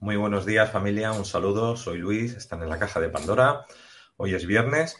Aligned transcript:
Muy 0.00 0.16
buenos 0.16 0.46
días 0.46 0.70
familia, 0.70 1.12
un 1.12 1.24
saludo, 1.24 1.76
soy 1.76 1.98
Luis, 1.98 2.34
están 2.34 2.62
en 2.62 2.68
la 2.68 2.78
caja 2.78 3.00
de 3.00 3.08
Pandora. 3.08 3.64
Hoy 4.16 4.34
es 4.34 4.46
viernes 4.46 4.96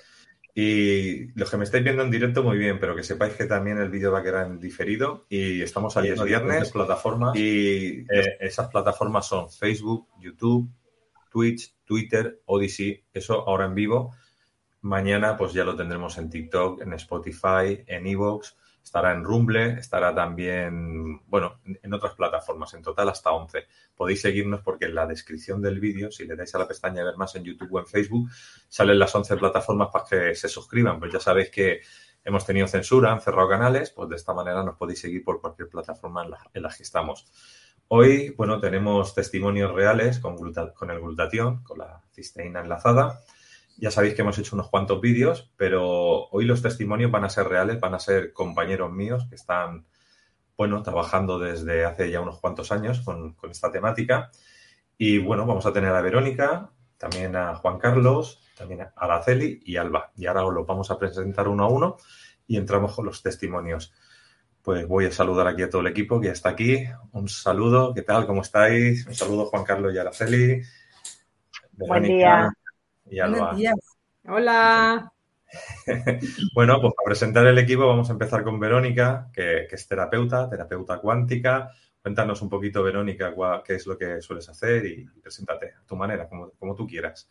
y 0.54 1.26
los 1.38 1.50
que 1.50 1.56
me 1.56 1.64
estáis 1.64 1.84
viendo 1.84 2.02
en 2.02 2.10
directo 2.10 2.42
muy 2.42 2.58
bien, 2.58 2.78
pero 2.78 2.94
que 2.94 3.02
sepáis 3.02 3.34
que 3.34 3.44
también 3.44 3.78
el 3.78 3.90
vídeo 3.90 4.12
va 4.12 4.20
a 4.20 4.22
quedar 4.22 4.46
en 4.46 4.60
diferido 4.60 5.26
y 5.28 5.62
estamos 5.62 5.94
saliendo 5.94 6.24
viernes 6.24 6.70
plataformas. 6.70 7.36
y 7.36 8.06
eh, 8.10 8.36
esas 8.40 8.68
plataformas 8.68 9.26
son 9.26 9.50
Facebook, 9.50 10.08
YouTube, 10.20 10.70
Twitch, 11.34 11.74
Twitter, 11.84 12.40
Odyssey, 12.46 13.04
eso 13.12 13.48
ahora 13.48 13.64
en 13.64 13.74
vivo. 13.74 14.14
Mañana 14.82 15.36
pues 15.36 15.52
ya 15.52 15.64
lo 15.64 15.74
tendremos 15.74 16.16
en 16.18 16.30
TikTok, 16.30 16.82
en 16.82 16.92
Spotify, 16.92 17.82
en 17.88 18.06
Evox 18.06 18.56
estará 18.84 19.12
en 19.12 19.24
Rumble, 19.24 19.78
estará 19.78 20.14
también, 20.14 21.18
bueno, 21.26 21.60
en 21.64 21.94
otras 21.94 22.14
plataformas, 22.14 22.74
en 22.74 22.82
total 22.82 23.08
hasta 23.08 23.32
11. 23.32 23.66
Podéis 23.96 24.20
seguirnos 24.20 24.60
porque 24.60 24.84
en 24.84 24.94
la 24.94 25.06
descripción 25.06 25.62
del 25.62 25.80
vídeo, 25.80 26.12
si 26.12 26.26
le 26.26 26.36
dais 26.36 26.54
a 26.54 26.58
la 26.58 26.68
pestaña 26.68 27.02
ver 27.02 27.16
más 27.16 27.34
en 27.34 27.44
YouTube 27.44 27.72
o 27.72 27.78
en 27.78 27.86
Facebook, 27.86 28.28
salen 28.68 28.98
las 28.98 29.14
11 29.14 29.38
plataformas 29.38 29.88
para 29.90 30.04
que 30.04 30.34
se 30.34 30.48
suscriban. 30.48 31.00
Pues 31.00 31.12
ya 31.12 31.18
sabéis 31.18 31.48
que 31.48 31.80
hemos 32.22 32.44
tenido 32.44 32.68
censura, 32.68 33.10
han 33.10 33.22
cerrado 33.22 33.48
canales, 33.48 33.90
pues 33.90 34.10
de 34.10 34.16
esta 34.16 34.34
manera 34.34 34.62
nos 34.62 34.76
podéis 34.76 35.00
seguir 35.00 35.24
por 35.24 35.40
cualquier 35.40 35.70
plataforma 35.70 36.22
en 36.52 36.62
la, 36.62 36.68
que 36.68 36.82
estamos. 36.82 37.26
Hoy, 37.88 38.30
bueno, 38.30 38.60
tenemos 38.60 39.14
testimonios 39.14 39.72
reales 39.72 40.18
con, 40.18 40.36
con 40.74 40.90
el 40.90 41.00
glutatión, 41.00 41.62
con 41.62 41.78
la 41.78 42.02
cisteína 42.12 42.60
enlazada 42.60 43.20
ya 43.76 43.90
sabéis 43.90 44.14
que 44.14 44.22
hemos 44.22 44.38
hecho 44.38 44.56
unos 44.56 44.68
cuantos 44.68 45.00
vídeos, 45.00 45.50
pero 45.56 46.28
hoy 46.28 46.44
los 46.44 46.62
testimonios 46.62 47.10
van 47.10 47.24
a 47.24 47.30
ser 47.30 47.48
reales, 47.48 47.80
van 47.80 47.94
a 47.94 47.98
ser 47.98 48.32
compañeros 48.32 48.92
míos 48.92 49.26
que 49.28 49.34
están, 49.34 49.86
bueno, 50.56 50.82
trabajando 50.82 51.38
desde 51.38 51.84
hace 51.84 52.10
ya 52.10 52.20
unos 52.20 52.40
cuantos 52.40 52.70
años 52.70 53.00
con, 53.00 53.36
esta 53.50 53.72
temática. 53.72 54.30
Y 54.96 55.18
bueno, 55.18 55.44
vamos 55.44 55.66
a 55.66 55.72
tener 55.72 55.92
a 55.92 56.00
Verónica, 56.00 56.70
también 56.98 57.34
a 57.34 57.56
Juan 57.56 57.78
Carlos, 57.78 58.40
también 58.56 58.82
a 58.82 58.92
Araceli 58.96 59.60
y 59.64 59.76
Alba. 59.76 60.12
Y 60.16 60.26
ahora 60.26 60.44
os 60.44 60.54
lo 60.54 60.64
vamos 60.64 60.90
a 60.90 60.98
presentar 60.98 61.48
uno 61.48 61.64
a 61.64 61.68
uno 61.68 61.96
y 62.46 62.56
entramos 62.56 62.94
con 62.94 63.06
los 63.06 63.22
testimonios. 63.22 63.92
Pues 64.64 64.88
voy 64.88 65.04
a 65.04 65.12
saludar 65.12 65.46
aquí 65.46 65.62
a 65.62 65.68
todo 65.68 65.82
el 65.82 65.88
equipo 65.88 66.18
que 66.18 66.30
está 66.30 66.48
aquí. 66.48 66.86
Un 67.12 67.28
saludo, 67.28 67.92
¿qué 67.92 68.00
tal? 68.00 68.26
¿Cómo 68.26 68.40
estáis? 68.40 69.06
Un 69.06 69.14
saludo 69.14 69.44
Juan 69.44 69.62
Carlos 69.62 69.94
y 69.94 69.98
Araceli. 69.98 70.62
Buen 71.72 72.02
día. 72.04 72.50
Y 73.10 73.18
Alba. 73.18 73.54
Hola. 74.26 75.12
bueno, 76.54 76.80
pues 76.80 76.94
para 76.94 77.04
presentar 77.04 77.46
el 77.46 77.58
equipo 77.58 77.86
vamos 77.86 78.08
a 78.08 78.14
empezar 78.14 78.42
con 78.42 78.58
Verónica, 78.58 79.28
que, 79.34 79.66
es 79.70 79.86
terapeuta, 79.86 80.48
terapeuta 80.48 80.98
cuántica. 80.98 81.70
Cuéntanos 82.00 82.40
un 82.40 82.48
poquito, 82.48 82.82
Verónica, 82.82 83.34
qué 83.66 83.74
es 83.74 83.86
lo 83.86 83.98
que 83.98 84.22
sueles 84.22 84.48
hacer 84.48 84.86
y 84.86 85.04
preséntate 85.20 85.74
a 85.78 85.84
tu 85.86 85.94
manera, 85.94 86.26
como, 86.26 86.52
como 86.52 86.74
tú 86.74 86.86
quieras. 86.86 87.30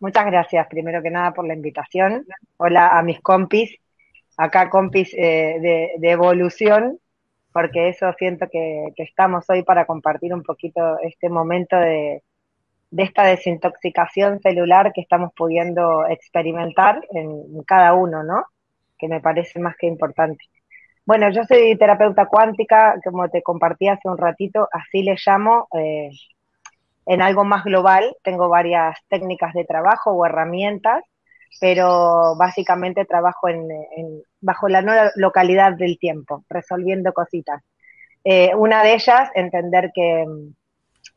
Muchas 0.00 0.26
gracias, 0.26 0.66
primero 0.66 1.00
que 1.00 1.10
nada, 1.10 1.32
por 1.32 1.46
la 1.46 1.54
invitación. 1.54 2.26
Hola 2.56 2.98
a 2.98 3.04
mis 3.04 3.20
compis, 3.20 3.78
acá 4.40 4.70
compis 4.70 5.12
eh, 5.14 5.58
de, 5.98 6.10
evolución, 6.10 6.98
porque 7.52 7.90
eso 7.90 8.12
siento 8.18 8.46
que, 8.50 8.92
estamos 8.96 9.44
hoy 9.50 9.62
para 9.62 9.84
compartir 9.84 10.32
un 10.32 10.42
poquito 10.42 10.98
este 11.00 11.28
momento 11.28 11.76
de, 11.76 12.22
esta 12.96 13.24
desintoxicación 13.24 14.40
celular 14.40 14.92
que 14.94 15.02
estamos 15.02 15.30
pudiendo 15.36 16.06
experimentar 16.08 17.00
en 17.12 17.62
cada 17.64 17.92
uno, 17.92 18.22
¿no? 18.22 18.44
Que 18.98 19.08
me 19.08 19.20
parece 19.20 19.60
más 19.60 19.76
que 19.76 19.86
importante. 19.86 20.44
Bueno, 21.04 21.30
yo 21.30 21.44
soy 21.44 21.76
terapeuta 21.76 22.26
cuántica, 22.26 22.94
como 23.04 23.28
te 23.28 23.42
compartí 23.42 23.88
hace 23.88 24.08
un 24.08 24.18
ratito, 24.18 24.68
así 24.72 25.02
le 25.02 25.16
llamo 25.24 25.68
eh, 25.76 26.10
en 27.06 27.22
algo 27.22 27.44
más 27.44 27.64
global. 27.64 28.16
Tengo 28.22 28.48
varias 28.48 28.96
técnicas 29.08 29.52
de 29.54 29.64
trabajo 29.64 30.12
o 30.12 30.24
herramientas, 30.24 31.04
pero 31.58 32.36
básicamente 32.36 33.04
trabajo 33.04 33.48
en, 33.48 33.68
bajo 34.40 34.68
la 34.68 34.82
nueva 34.82 35.10
localidad 35.16 35.72
del 35.72 35.98
tiempo, 35.98 36.44
resolviendo 36.48 37.12
cositas. 37.12 37.62
Eh, 38.24 38.54
una 38.54 38.82
de 38.82 38.94
ellas, 38.94 39.30
entender 39.34 39.90
que 39.94 40.26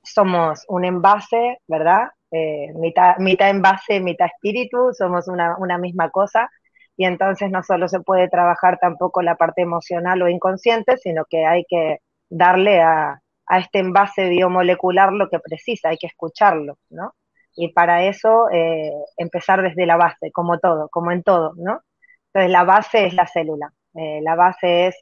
somos 0.01 0.65
un 0.67 0.85
envase, 0.85 1.59
¿verdad? 1.67 2.09
Eh, 2.31 2.73
mitad, 2.75 3.49
envase, 3.49 3.99
mitad 3.99 4.27
espíritu, 4.27 4.93
somos 4.93 5.27
una, 5.27 5.55
una 5.57 5.77
misma 5.77 6.09
cosa 6.09 6.49
y 6.97 7.05
entonces 7.05 7.51
no 7.51 7.63
solo 7.63 7.87
se 7.87 7.99
puede 7.99 8.29
trabajar 8.29 8.77
tampoco 8.79 9.21
la 9.21 9.35
parte 9.35 9.61
emocional 9.61 10.21
o 10.21 10.29
inconsciente, 10.29 10.97
sino 10.97 11.25
que 11.25 11.45
hay 11.45 11.65
que 11.67 11.99
darle 12.29 12.81
a, 12.81 13.21
a 13.45 13.59
este 13.59 13.79
envase 13.79 14.29
biomolecular 14.29 15.11
lo 15.13 15.29
que 15.29 15.39
precisa, 15.39 15.89
hay 15.89 15.97
que 15.97 16.07
escucharlo, 16.07 16.77
¿no? 16.89 17.13
Y 17.55 17.73
para 17.73 18.03
eso 18.05 18.49
eh, 18.51 18.91
empezar 19.17 19.61
desde 19.61 19.85
la 19.85 19.97
base, 19.97 20.31
como 20.31 20.59
todo, 20.59 20.89
como 20.89 21.11
en 21.11 21.23
todo, 21.23 21.53
¿no? 21.57 21.81
Entonces 22.27 22.51
la 22.51 22.63
base 22.63 23.05
es 23.05 23.13
la 23.13 23.27
célula, 23.27 23.71
eh, 23.95 24.21
la 24.21 24.35
base 24.35 24.87
es 24.87 24.95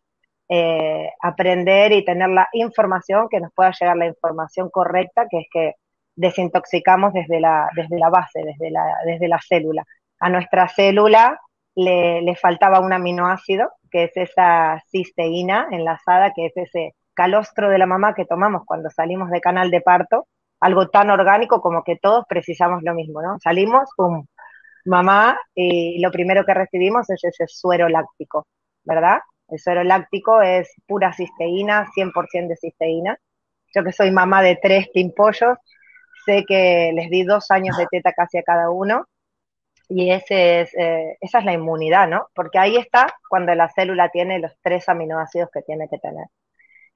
eh, 0.49 1.09
aprender 1.21 1.93
y 1.93 2.03
tener 2.03 2.29
la 2.29 2.49
información, 2.53 3.29
que 3.29 3.39
nos 3.39 3.53
pueda 3.53 3.71
llegar 3.71 3.95
la 3.95 4.07
información 4.07 4.69
correcta, 4.69 5.27
que 5.29 5.39
es 5.39 5.47
que 5.51 5.75
desintoxicamos 6.15 7.13
desde 7.13 7.39
la, 7.39 7.69
desde 7.73 7.97
la 7.97 8.09
base, 8.09 8.41
desde 8.43 8.69
la, 8.69 8.83
desde 9.05 9.29
la 9.29 9.39
célula. 9.39 9.85
A 10.19 10.29
nuestra 10.29 10.67
célula 10.67 11.39
le, 11.75 12.21
le 12.21 12.35
faltaba 12.35 12.81
un 12.81 12.91
aminoácido, 12.91 13.71
que 13.89 14.03
es 14.05 14.17
esa 14.17 14.83
cisteína 14.91 15.67
enlazada, 15.71 16.33
que 16.33 16.47
es 16.47 16.57
ese 16.57 16.95
calostro 17.13 17.69
de 17.69 17.77
la 17.77 17.85
mamá 17.85 18.13
que 18.13 18.25
tomamos 18.25 18.63
cuando 18.65 18.89
salimos 18.89 19.29
de 19.29 19.41
canal 19.41 19.71
de 19.71 19.81
parto, 19.81 20.27
algo 20.61 20.89
tan 20.89 21.09
orgánico 21.09 21.61
como 21.61 21.83
que 21.83 21.97
todos 21.97 22.25
precisamos 22.29 22.83
lo 22.83 22.93
mismo, 22.93 23.21
¿no? 23.21 23.37
Salimos, 23.43 23.89
pum, 23.97 24.25
mamá, 24.85 25.37
y 25.55 25.99
lo 26.01 26.11
primero 26.11 26.45
que 26.45 26.53
recibimos 26.53 27.09
es 27.09 27.23
ese 27.23 27.45
suero 27.47 27.89
láctico, 27.89 28.47
¿verdad? 28.83 29.19
El 29.49 29.59
suero 29.59 29.83
láctico 29.83 30.41
es 30.41 30.71
pura 30.87 31.13
cisteína, 31.13 31.87
100% 31.95 32.47
de 32.47 32.55
cisteína. 32.55 33.17
Yo 33.75 33.83
que 33.83 33.91
soy 33.91 34.11
mamá 34.11 34.41
de 34.41 34.57
tres 34.61 34.87
pimpollos, 34.93 35.57
sé 36.25 36.45
que 36.47 36.91
les 36.93 37.09
di 37.09 37.23
dos 37.23 37.51
años 37.51 37.77
de 37.77 37.87
teta 37.89 38.13
casi 38.13 38.37
a 38.37 38.43
cada 38.43 38.69
uno 38.69 39.07
y 39.89 40.11
ese 40.11 40.61
es, 40.61 40.73
eh, 40.77 41.17
esa 41.19 41.39
es 41.39 41.45
la 41.45 41.53
inmunidad, 41.53 42.07
¿no? 42.07 42.27
Porque 42.33 42.59
ahí 42.59 42.77
está 42.77 43.13
cuando 43.29 43.53
la 43.55 43.69
célula 43.69 44.09
tiene 44.09 44.39
los 44.39 44.53
tres 44.61 44.87
aminoácidos 44.87 45.49
que 45.51 45.61
tiene 45.63 45.87
que 45.89 45.97
tener. 45.97 46.27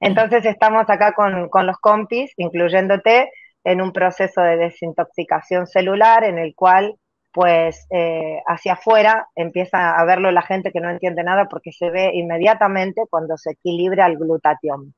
Entonces 0.00 0.44
estamos 0.46 0.88
acá 0.88 1.12
con, 1.12 1.48
con 1.48 1.66
los 1.66 1.76
compis, 1.78 2.32
incluyéndote, 2.36 3.30
en 3.66 3.82
un 3.82 3.92
proceso 3.92 4.40
de 4.42 4.56
desintoxicación 4.56 5.66
celular 5.66 6.22
en 6.22 6.38
el 6.38 6.54
cual 6.54 6.94
pues 7.32 7.86
eh, 7.90 8.40
hacia 8.46 8.74
afuera 8.74 9.28
empieza 9.34 9.98
a 9.98 10.04
verlo 10.04 10.30
la 10.30 10.42
gente 10.42 10.70
que 10.70 10.80
no 10.80 10.88
entiende 10.88 11.24
nada 11.24 11.48
porque 11.48 11.72
se 11.72 11.90
ve 11.90 12.12
inmediatamente 12.14 13.02
cuando 13.10 13.36
se 13.36 13.50
equilibra 13.50 14.06
el 14.06 14.18
glutatión. 14.18 14.94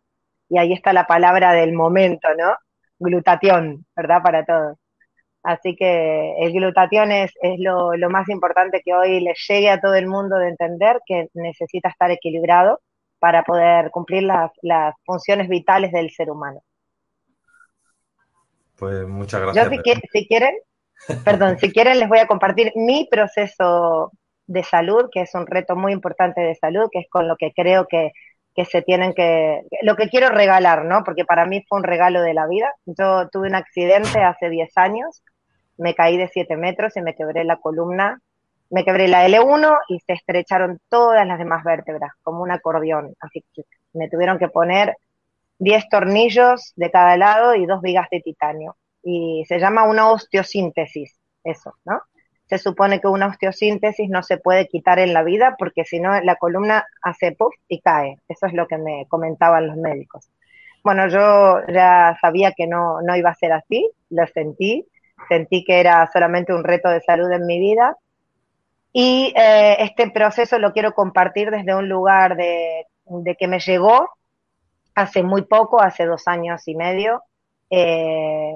Y 0.51 0.59
ahí 0.59 0.75
está 0.75 0.93
la 0.93 1.07
palabra 1.07 1.53
del 1.53 1.73
momento, 1.73 2.28
¿no? 2.39 2.55
Glutatión, 2.99 3.87
¿verdad? 3.97 4.23
Para 4.23 4.45
todos. 4.45 4.77
Así 5.43 5.75
que 5.75 6.34
el 6.39 6.53
glutatión 6.53 7.11
es, 7.11 7.33
es 7.41 7.59
lo, 7.59 7.93
más 8.11 8.28
importante 8.28 8.83
que 8.84 8.93
hoy 8.95 9.21
le 9.21 9.33
llegue 9.49 9.71
a 9.71 9.81
todo 9.81 9.95
el 9.95 10.07
mundo 10.07 10.37
de 10.37 10.49
entender 10.49 11.01
que 11.07 11.28
necesita 11.34 11.89
estar 11.89 12.11
equilibrado 12.11 12.81
para 13.19 13.45
poder 13.45 13.91
cumplir 13.91 14.25
las 14.25 14.95
funciones 15.07 15.49
vitales 15.49 15.91
del 15.91 16.11
ser 16.11 16.31
humano. 16.31 16.61
Pues 18.78 19.06
muchas 19.06 19.41
gracias. 19.41 19.71
Yo, 19.71 19.71
si, 19.71 20.00
si 20.12 20.28
quieren, 20.28 20.55
Perdón, 21.25 21.59
si 21.59 21.72
quieren 21.72 21.98
les 21.98 22.09
voy 22.09 22.19
a 22.19 22.27
compartir 22.27 22.72
mi 22.75 23.09
proceso 23.10 24.13
de 24.47 24.63
salud, 24.63 25.09
que 25.13 25.22
es 25.22 25.34
un 25.34 25.47
reto 25.47 25.77
muy 25.77 25.92
importante 25.92 26.41
de 26.41 26.54
salud, 26.54 26.89
que 26.91 27.01
es 27.01 27.07
con 27.09 27.28
lo 27.28 27.36
que 27.36 27.53
creo 27.54 27.86
que, 27.86 28.13
que 28.54 28.65
se 28.65 28.83
tienen 28.83 29.15
que, 29.15 29.63
lo 29.83 29.97
que 29.97 30.09
quiero 30.09 30.28
regalar, 30.28 30.84
¿no? 30.84 31.04
Porque 31.04 31.25
para 31.25 31.47
mí 31.47 31.65
fue 31.69 31.78
un 31.78 31.84
regalo 31.84 32.22
de 32.22 32.34
la 32.34 32.47
vida. 32.47 32.72
Yo 32.84 33.28
tuve 33.30 33.48
un 33.48 33.54
accidente 33.54 34.21
hace 34.22 34.51
10 34.51 34.77
años, 34.77 35.22
me 35.77 35.95
caí 35.95 36.16
de 36.16 36.28
7 36.28 36.57
metros 36.57 36.97
y 36.97 37.03
me 37.03 37.15
quebré 37.15 37.45
la 37.45 37.57
columna, 37.57 38.21
me 38.71 38.84
quebré 38.84 39.09
la 39.09 39.27
L1 39.27 39.78
y 39.89 40.01
se 40.01 40.15
estrecharon 40.15 40.80
todas 40.89 41.27
las 41.27 41.39
demás 41.39 41.63
vértebras, 41.65 42.10
como 42.22 42.42
un 42.42 42.51
acordeón. 42.51 43.15
Así 43.21 43.45
que 43.54 43.63
me 43.92 44.09
tuvieron 44.09 44.39
que 44.39 44.48
poner 44.48 44.95
10 45.59 45.89
tornillos 45.89 46.72
de 46.77 46.91
cada 46.91 47.16
lado 47.16 47.55
y 47.55 47.66
dos 47.66 47.81
vigas 47.83 48.09
de 48.10 48.21
titanio 48.21 48.77
y 49.03 49.45
se 49.47 49.59
llama 49.59 49.84
una 49.84 50.10
osteosíntesis, 50.10 51.19
eso, 51.45 51.75
¿no? 51.84 52.03
Se 52.47 52.59
supone 52.59 53.01
que 53.01 53.09
una 53.09 53.27
osteosíntesis 53.27 54.09
no 54.09 54.22
se 54.22 54.39
puede 54.39 54.69
quitar 54.69 54.99
en 54.99 55.13
la 55.13 55.22
vida 55.22 55.55
porque 55.59 55.84
si 55.84 56.01
no 56.01 56.19
la 56.22 56.37
columna 56.37 56.87
hace 57.03 57.33
puff 57.33 57.55
y 57.69 57.81
cae. 57.81 58.16
Eso 58.27 58.47
es 58.47 58.55
lo 58.55 58.66
que 58.66 58.78
me 58.78 59.07
comentaban 59.09 59.66
los 59.66 59.77
médicos. 59.77 60.31
Bueno, 60.83 61.09
yo 61.09 61.61
ya 61.71 62.16
sabía 62.22 62.53
que 62.53 62.66
no, 62.66 63.03
no 63.03 63.16
iba 63.16 63.31
a 63.31 63.34
ser 63.34 63.53
así, 63.53 63.91
lo 64.09 64.27
sentí 64.28 64.87
sentí 65.28 65.65
que 65.65 65.81
era 65.81 66.09
solamente 66.13 66.54
un 66.54 66.65
reto 66.65 66.89
de 66.89 67.01
salud 67.01 67.31
en 67.33 67.47
mi 67.47 67.59
vida. 67.59 67.97
Y 68.93 69.33
eh, 69.37 69.77
este 69.81 70.11
proceso 70.11 70.59
lo 70.59 70.72
quiero 70.72 70.93
compartir 70.93 71.51
desde 71.51 71.75
un 71.75 71.89
lugar 71.89 72.37
de, 72.37 72.87
que 73.39 73.49
me 73.49 73.61
llegó 73.61 74.09
hace 74.98 75.22
muy 75.22 75.42
poco, 75.42 75.80
hace 75.80 76.04
dos 76.06 76.27
años 76.27 76.66
y 76.66 76.74
medio. 76.74 77.22
Eh, 77.71 78.54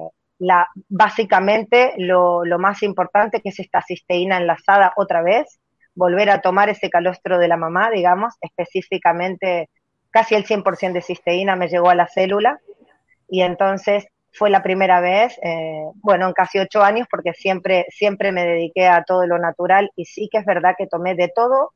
básicamente 0.89 1.93
lo, 1.97 2.43
lo, 2.43 2.59
más 2.59 2.83
importante 2.83 3.39
que 3.41 3.49
es 3.49 3.59
esta 3.59 3.81
cisteína 3.81 4.37
enlazada 4.37 4.93
otra 4.97 5.21
vez, 5.21 5.59
volver 5.95 6.29
a 6.29 6.41
tomar 6.41 6.69
ese 6.69 6.89
calostro 6.89 7.37
de 7.37 7.47
la 7.47 7.55
mamá, 7.55 7.89
digamos, 7.91 8.33
específicamente 8.41 9.69
casi 10.09 10.35
el 10.35 10.45
100% 10.45 10.93
de 10.93 11.01
cisteína 11.01 11.55
me 11.55 11.69
llegó 11.69 11.89
a 11.89 11.95
la 11.95 12.07
célula 12.07 12.59
y 13.29 13.41
entonces 13.41 14.05
fue 14.33 14.49
la 14.49 14.61
primera 14.61 14.99
vez, 14.99 15.39
eh, 15.43 15.85
bueno, 15.95 16.27
en 16.27 16.33
casi 16.33 16.59
ocho 16.59 16.83
años, 16.83 17.07
porque 17.09 17.33
siempre, 17.33 17.85
siempre 17.89 18.31
me 18.31 18.43
dediqué 18.43 18.87
a 18.87 19.03
todo 19.03 19.25
lo 19.25 19.39
natural 19.39 19.91
y 19.95 20.05
sí 20.05 20.27
que 20.31 20.39
es 20.39 20.45
verdad 20.45 20.75
que 20.77 20.87
tomé 20.87 21.15
de 21.15 21.31
todo 21.33 21.71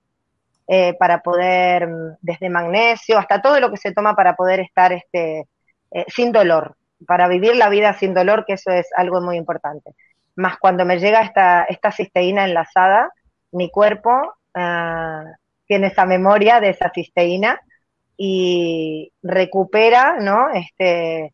eh, 0.70 0.96
para 1.00 1.22
poder, 1.22 1.88
mm, 1.88 2.18
desde 2.22 2.50
magnesio 2.50 3.18
hasta 3.18 3.42
todo 3.42 3.60
lo 3.62 3.72
que 3.72 3.78
se 3.78 3.94
toma 3.94 4.16
para 4.16 4.36
poder 4.36 4.60
estar 4.60 4.92
este, 4.92 5.48
eh, 5.92 6.06
sin 6.08 6.34
dolor, 6.34 6.76
para 7.06 7.30
vivir 7.30 7.56
la 7.56 7.70
vida 7.70 7.94
sin 7.94 8.14
dolor, 8.14 8.44
que 8.46 8.54
eso 8.54 8.72
es 8.72 8.90
algo 8.98 9.22
muy 9.22 9.38
importante. 9.38 9.92
Más 10.36 10.58
cuando 10.58 10.84
me 10.86 11.00
llega 11.00 11.22
esta, 11.22 11.64
esta 11.64 11.92
cisteína 11.92 12.44
enlazada, 12.44 13.14
mi 13.52 13.72
cuerpo 13.72 14.34
ah, 14.54 15.24
tiene 15.68 15.88
esa 15.88 16.06
memoria 16.06 16.60
de 16.60 16.70
esa 16.70 16.92
cisteína 16.94 17.62
y 18.18 19.12
recupera, 19.24 20.18
¿no? 20.20 20.50
Este, 20.50 21.34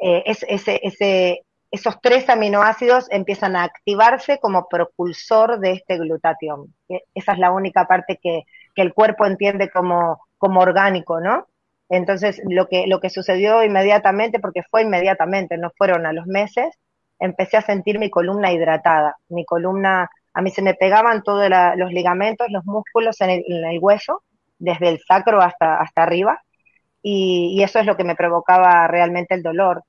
eh, 0.00 0.22
ese, 0.26 0.80
ese, 0.82 1.44
esos 1.70 2.00
tres 2.00 2.28
aminoácidos 2.28 3.06
empiezan 3.10 3.54
a 3.54 3.62
activarse 3.62 4.38
como 4.40 4.68
propulsor 4.68 5.60
de 5.60 5.72
este 5.72 5.96
glutatión. 5.98 6.74
Esa 7.14 7.32
es 7.32 7.38
la 7.38 7.52
única 7.52 7.86
parte 7.86 8.18
que, 8.20 8.44
que 8.74 8.82
el 8.82 8.92
cuerpo 8.94 9.26
entiende 9.26 9.70
como, 9.70 10.20
como 10.38 10.60
orgánico, 10.60 11.20
¿no? 11.20 11.46
Entonces, 11.88 12.40
lo 12.48 12.66
que, 12.68 12.86
lo 12.86 13.00
que 13.00 13.10
sucedió 13.10 13.62
inmediatamente, 13.62 14.40
porque 14.40 14.62
fue 14.62 14.82
inmediatamente, 14.82 15.58
no 15.58 15.70
fueron 15.76 16.06
a 16.06 16.12
los 16.12 16.26
meses, 16.26 16.78
empecé 17.18 17.56
a 17.56 17.62
sentir 17.62 17.98
mi 17.98 18.10
columna 18.10 18.52
hidratada. 18.52 19.16
Mi 19.28 19.44
columna, 19.44 20.10
a 20.32 20.42
mí 20.42 20.50
se 20.50 20.62
me 20.62 20.74
pegaban 20.74 21.22
todos 21.22 21.48
los 21.76 21.92
ligamentos, 21.92 22.48
los 22.50 22.64
músculos 22.64 23.20
en 23.20 23.30
el, 23.30 23.78
hueso, 23.80 24.22
desde 24.58 24.88
el 24.88 25.00
sacro 25.00 25.40
hasta, 25.40 25.80
hasta 25.80 26.02
arriba, 26.02 26.40
y, 27.02 27.54
y, 27.58 27.62
eso 27.62 27.78
es 27.78 27.86
lo 27.86 27.96
que 27.96 28.04
me 28.04 28.16
provocaba 28.16 28.86
realmente 28.88 29.34
el 29.34 29.42
dolor 29.42 29.82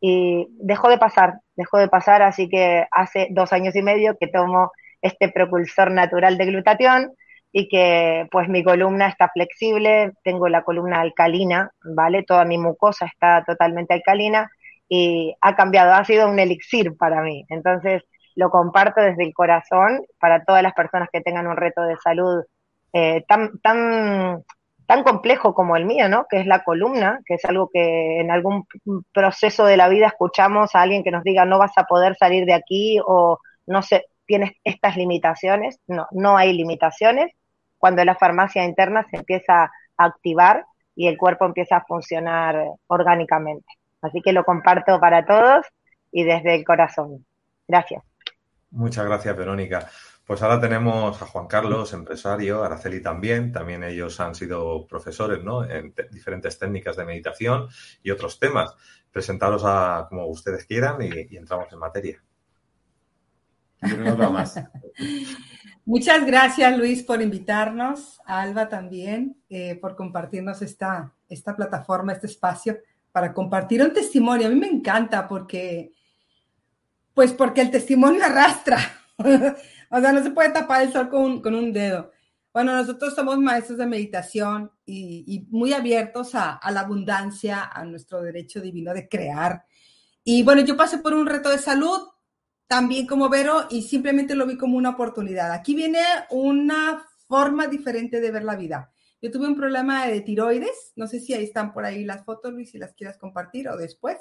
y 0.00 0.46
dejó 0.60 0.88
de 0.88 0.98
pasar, 0.98 1.40
dejó 1.56 1.78
de 1.78 1.88
pasar, 1.88 2.22
así 2.22 2.48
que 2.48 2.86
hace 2.90 3.28
dos 3.30 3.52
años 3.52 3.74
y 3.74 3.82
medio 3.82 4.16
que 4.18 4.28
tomo 4.28 4.70
este 5.02 5.30
propulsor 5.30 5.90
natural 5.90 6.38
de 6.38 6.46
glutatión 6.46 7.12
y 7.52 7.68
que 7.68 8.26
pues 8.30 8.48
mi 8.48 8.62
columna 8.62 9.08
está 9.08 9.28
flexible, 9.28 10.12
tengo 10.22 10.48
la 10.48 10.62
columna 10.62 11.00
alcalina, 11.00 11.70
¿vale? 11.82 12.22
Toda 12.22 12.44
mi 12.44 12.58
mucosa 12.58 13.06
está 13.06 13.44
totalmente 13.44 13.94
alcalina 13.94 14.50
y 14.88 15.34
ha 15.40 15.56
cambiado, 15.56 15.94
ha 15.94 16.04
sido 16.04 16.28
un 16.28 16.38
elixir 16.38 16.96
para 16.96 17.22
mí. 17.22 17.44
Entonces 17.48 18.02
lo 18.34 18.50
comparto 18.50 19.00
desde 19.00 19.24
el 19.24 19.34
corazón 19.34 20.02
para 20.20 20.44
todas 20.44 20.62
las 20.62 20.74
personas 20.74 21.08
que 21.12 21.20
tengan 21.20 21.46
un 21.46 21.56
reto 21.56 21.82
de 21.82 21.96
salud 21.96 22.44
eh, 22.92 23.24
tan, 23.26 23.58
tan 23.60 24.44
tan 24.88 25.02
complejo 25.04 25.52
como 25.52 25.76
el 25.76 25.84
mío, 25.84 26.08
¿no? 26.08 26.24
Que 26.30 26.40
es 26.40 26.46
la 26.46 26.64
columna, 26.64 27.20
que 27.26 27.34
es 27.34 27.44
algo 27.44 27.68
que 27.70 28.20
en 28.20 28.30
algún 28.30 28.66
proceso 29.12 29.66
de 29.66 29.76
la 29.76 29.86
vida 29.90 30.06
escuchamos 30.06 30.74
a 30.74 30.80
alguien 30.80 31.04
que 31.04 31.10
nos 31.10 31.22
diga 31.24 31.44
no 31.44 31.58
vas 31.58 31.76
a 31.76 31.84
poder 31.84 32.16
salir 32.16 32.46
de 32.46 32.54
aquí 32.54 32.98
o 33.06 33.38
no 33.66 33.82
sé, 33.82 34.06
tienes 34.24 34.52
estas 34.64 34.96
limitaciones. 34.96 35.78
No, 35.86 36.06
no 36.10 36.38
hay 36.38 36.54
limitaciones. 36.54 37.32
Cuando 37.78 38.04
la 38.04 38.16
farmacia 38.16 38.64
interna 38.64 39.06
se 39.10 39.16
empieza 39.16 39.64
a 39.64 39.70
activar 39.96 40.66
y 40.94 41.06
el 41.06 41.16
cuerpo 41.16 41.46
empieza 41.46 41.76
a 41.76 41.84
funcionar 41.84 42.62
orgánicamente. 42.88 43.66
Así 44.02 44.20
que 44.20 44.32
lo 44.32 44.44
comparto 44.44 45.00
para 45.00 45.24
todos 45.24 45.66
y 46.12 46.24
desde 46.24 46.54
el 46.54 46.64
corazón. 46.64 47.24
Gracias. 47.66 48.02
Muchas 48.70 49.06
gracias, 49.06 49.36
Verónica. 49.36 49.88
Pues 50.28 50.42
ahora 50.42 50.60
tenemos 50.60 51.22
a 51.22 51.26
Juan 51.26 51.46
Carlos, 51.46 51.94
empresario, 51.94 52.62
Araceli 52.62 53.00
también, 53.00 53.50
también 53.50 53.82
ellos 53.82 54.20
han 54.20 54.34
sido 54.34 54.86
profesores 54.86 55.42
¿no? 55.42 55.64
en 55.64 55.94
diferentes 56.10 56.58
técnicas 56.58 56.98
de 56.98 57.06
meditación 57.06 57.66
y 58.02 58.10
otros 58.10 58.38
temas. 58.38 58.74
Presentaros 59.10 59.62
a 59.64 60.06
como 60.06 60.26
ustedes 60.26 60.66
quieran 60.66 61.00
y, 61.00 61.34
entramos 61.34 61.72
en 61.72 61.78
materia. 61.78 62.22
Muchas 65.88 66.26
gracias 66.26 66.76
Luis 66.76 67.02
por 67.02 67.22
invitarnos, 67.22 68.20
a 68.26 68.42
Alba 68.42 68.68
también, 68.68 69.42
eh, 69.48 69.74
por 69.76 69.96
compartirnos 69.96 70.60
esta, 70.60 71.14
esta 71.30 71.56
plataforma, 71.56 72.12
este 72.12 72.26
espacio 72.26 72.76
para 73.10 73.32
compartir 73.32 73.80
un 73.80 73.94
testimonio. 73.94 74.48
A 74.48 74.50
mí 74.50 74.56
me 74.56 74.68
encanta 74.68 75.26
porque, 75.26 75.94
pues 77.14 77.32
porque 77.32 77.62
el 77.62 77.70
testimonio 77.70 78.22
arrastra. 78.22 78.78
O 79.90 79.98
sea, 79.98 80.12
no 80.12 80.22
se 80.22 80.32
puede 80.32 80.50
tapar 80.50 80.82
el 80.82 80.92
sol 80.92 81.08
con, 81.08 81.54
un 81.54 81.72
dedo. 81.72 82.12
Bueno, 82.52 82.76
nosotros 82.76 83.14
somos 83.14 83.38
maestros 83.38 83.78
de 83.78 83.86
meditación 83.86 84.70
y, 84.84 85.46
muy 85.48 85.72
abiertos 85.72 86.34
a, 86.34 86.60
la 86.70 86.80
abundancia, 86.80 87.64
a 87.64 87.86
nuestro 87.86 88.20
derecho 88.20 88.60
divino 88.60 88.92
de 88.92 89.08
crear. 89.08 89.64
Y 90.22 90.42
bueno, 90.42 90.60
yo 90.60 90.76
pasé 90.76 90.98
por 90.98 91.14
un 91.14 91.26
reto 91.26 91.48
de 91.48 91.56
salud, 91.56 92.02
también 92.68 93.06
como 93.06 93.28
Vero, 93.28 93.66
y 93.70 93.82
simplemente 93.82 94.36
lo 94.36 94.46
vi 94.46 94.56
como 94.56 94.76
una 94.76 94.90
oportunidad. 94.90 95.52
Aquí 95.52 95.74
viene 95.74 96.00
una 96.30 97.04
forma 97.26 97.66
diferente 97.66 98.20
de 98.20 98.30
ver 98.30 98.44
la 98.44 98.54
vida. 98.54 98.92
Yo 99.20 99.32
tuve 99.32 99.48
un 99.48 99.56
problema 99.56 100.06
de 100.06 100.20
tiroides, 100.20 100.92
no 100.94 101.08
sé 101.08 101.18
si 101.18 101.34
ahí 101.34 101.42
están 101.42 101.72
por 101.72 101.84
ahí 101.84 102.04
las 102.04 102.24
fotos, 102.24 102.52
Luis, 102.52 102.70
si 102.70 102.78
las 102.78 102.94
quieras 102.94 103.18
compartir 103.18 103.68
o 103.68 103.76
después. 103.76 104.18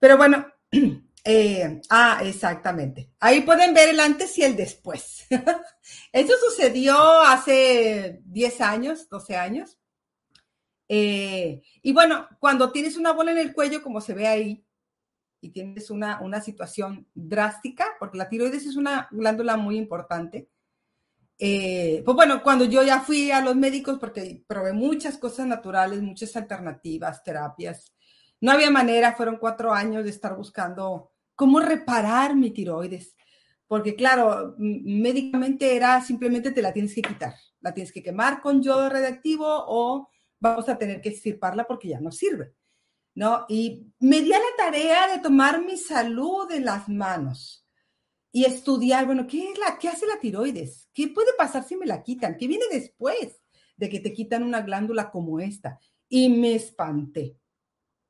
Pero 0.00 0.16
bueno, 0.16 0.44
Eh, 1.26 1.80
ah, 1.88 2.20
exactamente. 2.22 3.10
Ahí 3.18 3.40
pueden 3.40 3.72
ver 3.72 3.88
el 3.88 3.98
antes 3.98 4.36
y 4.36 4.42
el 4.42 4.54
después. 4.54 5.24
Eso 6.12 6.32
sucedió 6.46 7.22
hace 7.22 8.20
10 8.26 8.60
años, 8.60 9.08
12 9.08 9.36
años. 9.36 9.78
Eh, 10.86 11.62
y 11.82 11.92
bueno, 11.94 12.28
cuando 12.38 12.70
tienes 12.70 12.98
una 12.98 13.12
bola 13.12 13.32
en 13.32 13.38
el 13.38 13.54
cuello, 13.54 13.82
como 13.82 14.02
se 14.02 14.12
ve 14.12 14.26
ahí, 14.26 14.63
y 15.44 15.50
tienes 15.50 15.90
una, 15.90 16.20
una 16.20 16.40
situación 16.40 17.06
drástica, 17.14 17.86
porque 17.98 18.18
la 18.18 18.28
tiroides 18.28 18.66
es 18.66 18.76
una 18.76 19.08
glándula 19.10 19.56
muy 19.56 19.76
importante, 19.76 20.48
eh, 21.38 22.02
pues 22.04 22.14
bueno, 22.14 22.42
cuando 22.42 22.64
yo 22.64 22.82
ya 22.82 23.00
fui 23.00 23.30
a 23.30 23.40
los 23.40 23.56
médicos, 23.56 23.98
porque 23.98 24.44
probé 24.46 24.72
muchas 24.72 25.18
cosas 25.18 25.46
naturales, 25.46 26.00
muchas 26.00 26.34
alternativas, 26.36 27.22
terapias, 27.24 27.92
no 28.40 28.52
había 28.52 28.70
manera, 28.70 29.14
fueron 29.14 29.38
cuatro 29.38 29.72
años 29.72 30.04
de 30.04 30.10
estar 30.10 30.36
buscando 30.36 31.12
cómo 31.34 31.60
reparar 31.60 32.36
mi 32.36 32.50
tiroides. 32.50 33.16
Porque 33.66 33.96
claro, 33.96 34.54
médicamente 34.58 35.74
era 35.74 36.00
simplemente 36.02 36.52
te 36.52 36.62
la 36.62 36.72
tienes 36.72 36.94
que 36.94 37.02
quitar, 37.02 37.34
la 37.60 37.72
tienes 37.72 37.92
que 37.92 38.02
quemar 38.02 38.40
con 38.40 38.62
yodo 38.62 38.88
radiactivo 38.88 39.46
o 39.48 40.08
vamos 40.38 40.68
a 40.68 40.78
tener 40.78 41.00
que 41.00 41.08
extirparla 41.08 41.66
porque 41.66 41.88
ya 41.88 42.00
no 42.00 42.12
sirve. 42.12 42.54
¿No? 43.14 43.46
Y 43.48 43.92
me 44.00 44.20
di 44.22 44.32
a 44.32 44.38
la 44.38 44.44
tarea 44.56 45.06
de 45.08 45.22
tomar 45.22 45.64
mi 45.64 45.76
salud 45.76 46.50
en 46.50 46.64
las 46.64 46.88
manos 46.88 47.64
y 48.34 48.44
estudiar, 48.44 49.06
bueno, 49.06 49.28
¿qué, 49.28 49.50
es 49.52 49.58
la, 49.58 49.78
¿qué 49.78 49.88
hace 49.88 50.08
la 50.08 50.18
tiroides? 50.18 50.88
¿Qué 50.92 51.06
puede 51.06 51.32
pasar 51.38 51.62
si 51.62 51.76
me 51.76 51.86
la 51.86 52.02
quitan? 52.02 52.36
¿Qué 52.36 52.48
viene 52.48 52.64
después 52.68 53.40
de 53.76 53.88
que 53.88 54.00
te 54.00 54.12
quitan 54.12 54.42
una 54.42 54.62
glándula 54.62 55.12
como 55.12 55.38
esta? 55.38 55.78
Y 56.08 56.28
me 56.28 56.56
espanté. 56.56 57.38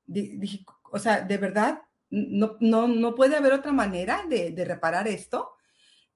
Dije, 0.06 0.64
o 0.90 0.98
sea, 0.98 1.20
de 1.20 1.36
verdad, 1.36 1.82
no, 2.08 2.56
no, 2.60 2.88
no 2.88 3.14
puede 3.14 3.36
haber 3.36 3.52
otra 3.52 3.72
manera 3.72 4.24
de, 4.26 4.52
de, 4.52 4.64
reparar 4.64 5.08
esto. 5.08 5.52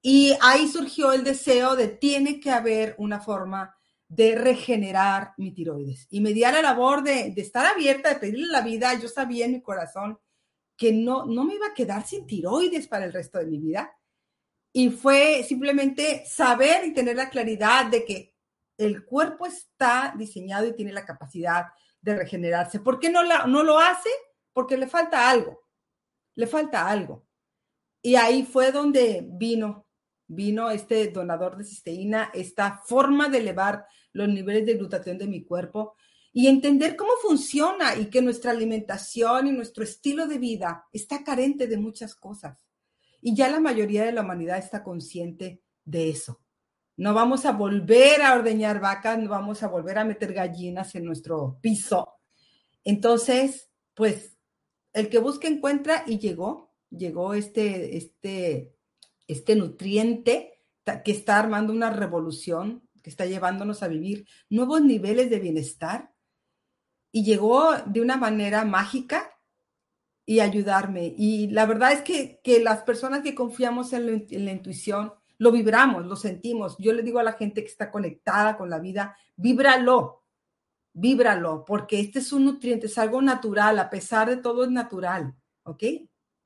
Y 0.01 0.33
ahí 0.41 0.67
surgió 0.67 1.13
el 1.13 1.23
deseo 1.23 1.75
de 1.75 1.89
tiene 1.89 2.39
que 2.39 2.49
haber 2.49 2.95
una 2.97 3.19
forma 3.19 3.78
de 4.09 4.35
regenerar 4.35 5.33
mi 5.37 5.51
tiroides. 5.51 6.07
Y 6.09 6.19
me 6.19 6.33
di 6.33 6.43
a 6.43 6.51
la 6.51 6.61
labor 6.61 7.03
de, 7.03 7.31
de 7.31 7.41
estar 7.41 7.65
abierta, 7.65 8.09
de 8.09 8.19
pedirle 8.19 8.47
la 8.47 8.61
vida. 8.61 8.93
Yo 8.95 9.07
sabía 9.07 9.45
en 9.45 9.53
mi 9.53 9.61
corazón 9.61 10.19
que 10.75 10.91
no, 10.91 11.25
no 11.25 11.45
me 11.45 11.55
iba 11.55 11.67
a 11.67 11.73
quedar 11.73 12.05
sin 12.05 12.27
tiroides 12.27 12.87
para 12.87 13.05
el 13.05 13.13
resto 13.13 13.37
de 13.37 13.45
mi 13.45 13.57
vida. 13.57 13.95
Y 14.73 14.89
fue 14.89 15.43
simplemente 15.43 16.25
saber 16.25 16.85
y 16.85 16.93
tener 16.93 17.15
la 17.15 17.29
claridad 17.29 17.85
de 17.85 18.03
que 18.03 18.35
el 18.77 19.05
cuerpo 19.05 19.45
está 19.45 20.13
diseñado 20.17 20.67
y 20.67 20.75
tiene 20.75 20.91
la 20.91 21.05
capacidad 21.05 21.67
de 22.01 22.15
regenerarse. 22.15 22.79
¿Por 22.79 22.99
qué 22.99 23.09
no, 23.09 23.23
la, 23.23 23.45
no 23.45 23.63
lo 23.63 23.79
hace? 23.79 24.09
Porque 24.53 24.77
le 24.77 24.87
falta 24.87 25.29
algo 25.29 25.69
le 26.39 26.47
falta 26.47 26.87
algo. 26.87 27.27
Y 28.01 28.15
ahí 28.15 28.43
fue 28.43 28.71
donde 28.71 29.27
vino, 29.27 29.88
vino 30.29 30.69
este 30.69 31.09
donador 31.09 31.57
de 31.57 31.65
cisteína, 31.65 32.29
esta 32.33 32.81
forma 32.85 33.27
de 33.29 33.39
elevar 33.39 33.85
los 34.13 34.29
niveles 34.29 34.65
de 34.65 34.75
glutatión 34.75 35.17
de 35.17 35.27
mi 35.27 35.43
cuerpo 35.43 35.95
y 36.31 36.47
entender 36.47 36.95
cómo 36.95 37.11
funciona 37.21 37.95
y 37.95 38.05
que 38.05 38.21
nuestra 38.21 38.51
alimentación 38.51 39.47
y 39.47 39.51
nuestro 39.51 39.83
estilo 39.83 40.27
de 40.27 40.37
vida 40.37 40.85
está 40.93 41.23
carente 41.23 41.67
de 41.67 41.77
muchas 41.77 42.15
cosas. 42.15 42.63
Y 43.21 43.35
ya 43.35 43.49
la 43.49 43.59
mayoría 43.59 44.05
de 44.05 44.11
la 44.11 44.21
humanidad 44.21 44.59
está 44.59 44.83
consciente 44.83 45.61
de 45.83 46.09
eso. 46.09 46.39
No 46.95 47.13
vamos 47.13 47.45
a 47.45 47.51
volver 47.51 48.21
a 48.21 48.35
ordeñar 48.35 48.79
vacas, 48.79 49.17
no 49.17 49.29
vamos 49.29 49.63
a 49.63 49.67
volver 49.67 49.97
a 49.97 50.05
meter 50.05 50.33
gallinas 50.33 50.93
en 50.95 51.05
nuestro 51.05 51.57
piso. 51.59 52.13
Entonces, 52.83 53.69
pues, 53.95 54.37
el 54.93 55.09
que 55.09 55.17
busca 55.17 55.47
encuentra 55.47 56.03
y 56.05 56.19
llegó, 56.19 56.73
llegó 56.89 57.33
este, 57.33 57.97
este, 57.97 58.75
este 59.29 59.55
nutriente 59.55 60.59
que 61.05 61.11
está 61.11 61.37
armando 61.37 61.71
una 61.71 61.91
revolución, 61.91 62.81
que 63.03 63.11
está 63.11 63.25
llevándonos 63.25 63.83
a 63.83 63.87
vivir 63.87 64.27
nuevos 64.49 64.81
niveles 64.81 65.29
de 65.29 65.39
bienestar. 65.39 66.11
Y 67.11 67.23
llegó 67.23 67.75
de 67.85 68.01
una 68.01 68.17
manera 68.17 68.65
mágica 68.65 69.31
y 70.25 70.41
ayudarme. 70.41 71.13
Y 71.17 71.47
la 71.47 71.65
verdad 71.65 71.91
es 71.91 72.01
que, 72.01 72.39
que 72.43 72.59
las 72.59 72.83
personas 72.83 73.21
que 73.21 73.35
confiamos 73.35 73.93
en, 73.93 74.27
la 74.29 74.51
intuición, 74.51 75.13
lo 75.37 75.51
vibramos, 75.51 76.05
lo 76.05 76.15
sentimos. 76.15 76.75
Yo 76.77 76.93
le 76.93 77.03
digo 77.03 77.19
a 77.19 77.23
la 77.23 77.33
gente 77.33 77.61
que 77.61 77.69
está 77.69 77.89
conectada 77.89 78.57
con 78.57 78.69
la 78.69 78.79
vida, 78.79 79.15
víbralo, 79.35 80.23
víbralo, 80.93 81.65
porque 81.65 81.99
este 81.99 82.19
es 82.19 82.33
un 82.33 82.45
nutriente, 82.45 82.87
es 82.87 82.97
algo 82.97 83.21
natural, 83.21 83.79
a 83.79 83.89
pesar 83.89 84.29
de 84.29 84.37
todo 84.37 84.65
es 84.65 84.71
natural, 84.71 85.33
¿ok? 85.63 85.83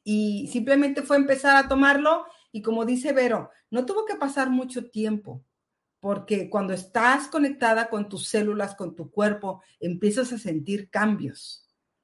Y 0.03 0.47
simplemente 0.47 1.01
fue 1.01 1.17
empezar 1.17 1.55
a 1.55 1.67
tomarlo 1.67 2.25
y 2.53 2.61
como 2.61 2.85
dice 2.85 3.11
Vero, 3.11 3.49
no 3.69 3.85
tuvo 3.85 4.05
que 4.05 4.15
pasar 4.15 4.49
mucho 4.49 4.89
tiempo, 4.89 5.43
porque 5.99 6.49
cuando 6.49 6.71
estás 6.71 7.27
conectada 7.27 7.89
con 7.89 8.07
tus 8.07 8.29
células, 8.29 8.75
con 8.75 8.95
tu 8.95 9.11
cuerpo, 9.11 9.61
empiezas 9.81 10.31
a 10.31 10.37
sentir 10.37 10.89
cambios 10.89 11.63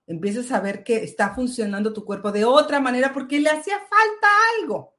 empiezas 0.10 0.52
a 0.52 0.60
ver 0.60 0.84
que 0.84 1.04
está 1.04 1.36
funcionando 1.36 1.94
tu 1.94 2.04
cuerpo 2.04 2.32
de 2.32 2.44
otra 2.44 2.80
manera 2.80 3.14
porque 3.14 3.40
le 3.40 3.50
hacía 3.50 3.78
falta 3.78 4.28
algo, 4.58 4.98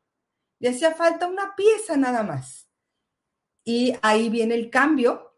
le 0.61 0.69
hacía 0.69 0.95
falta 0.95 1.27
una 1.27 1.55
pieza 1.57 1.97
nada 1.97 2.23
más. 2.23 2.69
Y 3.65 3.95
ahí 4.03 4.31
viene 4.31 4.55
el 4.55 4.71
cambio. 4.71 5.35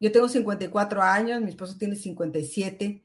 Yo 0.00 0.10
tengo 0.10 0.26
54 0.26 1.02
años, 1.02 1.42
mi 1.42 1.50
esposo 1.50 1.76
tiene 1.76 1.96
57. 1.96 3.04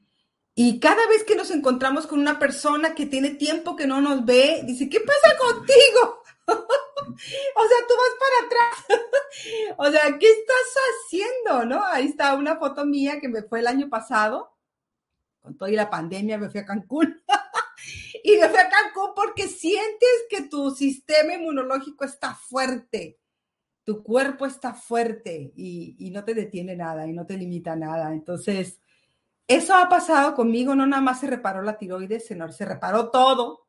Y 0.60 0.80
cada 0.80 1.06
vez 1.06 1.22
que 1.22 1.36
nos 1.36 1.52
encontramos 1.52 2.08
con 2.08 2.18
una 2.18 2.40
persona 2.40 2.92
que 2.92 3.06
tiene 3.06 3.30
tiempo 3.30 3.76
que 3.76 3.86
no 3.86 4.00
nos 4.00 4.24
ve, 4.24 4.62
dice, 4.64 4.88
¿qué 4.88 4.98
pasa 4.98 5.36
contigo? 5.38 6.22
o 6.48 6.50
sea, 6.50 7.78
tú 7.86 7.94
vas 7.94 8.16
para 8.18 8.46
atrás. 8.46 9.00
o 9.76 9.90
sea, 9.92 10.18
¿qué 10.18 10.28
estás 10.28 10.74
haciendo? 10.90 11.64
¿No? 11.64 11.86
Ahí 11.86 12.06
está 12.06 12.34
una 12.34 12.56
foto 12.56 12.84
mía 12.84 13.20
que 13.20 13.28
me 13.28 13.44
fue 13.44 13.60
el 13.60 13.68
año 13.68 13.88
pasado 13.88 14.58
con 15.40 15.56
toda 15.56 15.70
la 15.70 15.88
pandemia 15.88 16.38
me 16.38 16.50
fui 16.50 16.58
a 16.58 16.66
Cancún. 16.66 17.22
y 18.24 18.36
me 18.36 18.48
fui 18.48 18.58
a 18.58 18.68
Cancún 18.68 19.12
porque 19.14 19.46
sientes 19.46 20.24
que 20.28 20.42
tu 20.42 20.72
sistema 20.72 21.34
inmunológico 21.34 22.04
está 22.04 22.34
fuerte, 22.34 23.20
tu 23.84 24.02
cuerpo 24.02 24.44
está 24.44 24.74
fuerte 24.74 25.52
y, 25.54 25.94
y 26.00 26.10
no 26.10 26.24
te 26.24 26.34
detiene 26.34 26.74
nada 26.74 27.06
y 27.06 27.12
no 27.12 27.24
te 27.26 27.36
limita 27.36 27.76
nada. 27.76 28.12
Entonces, 28.12 28.80
eso 29.48 29.74
ha 29.74 29.88
pasado 29.88 30.34
conmigo, 30.34 30.74
no 30.74 30.86
nada 30.86 31.02
más 31.02 31.20
se 31.20 31.26
reparó 31.26 31.62
la 31.62 31.78
tiroides, 31.78 32.26
sino 32.26 32.52
se 32.52 32.66
reparó 32.66 33.10
todo, 33.10 33.66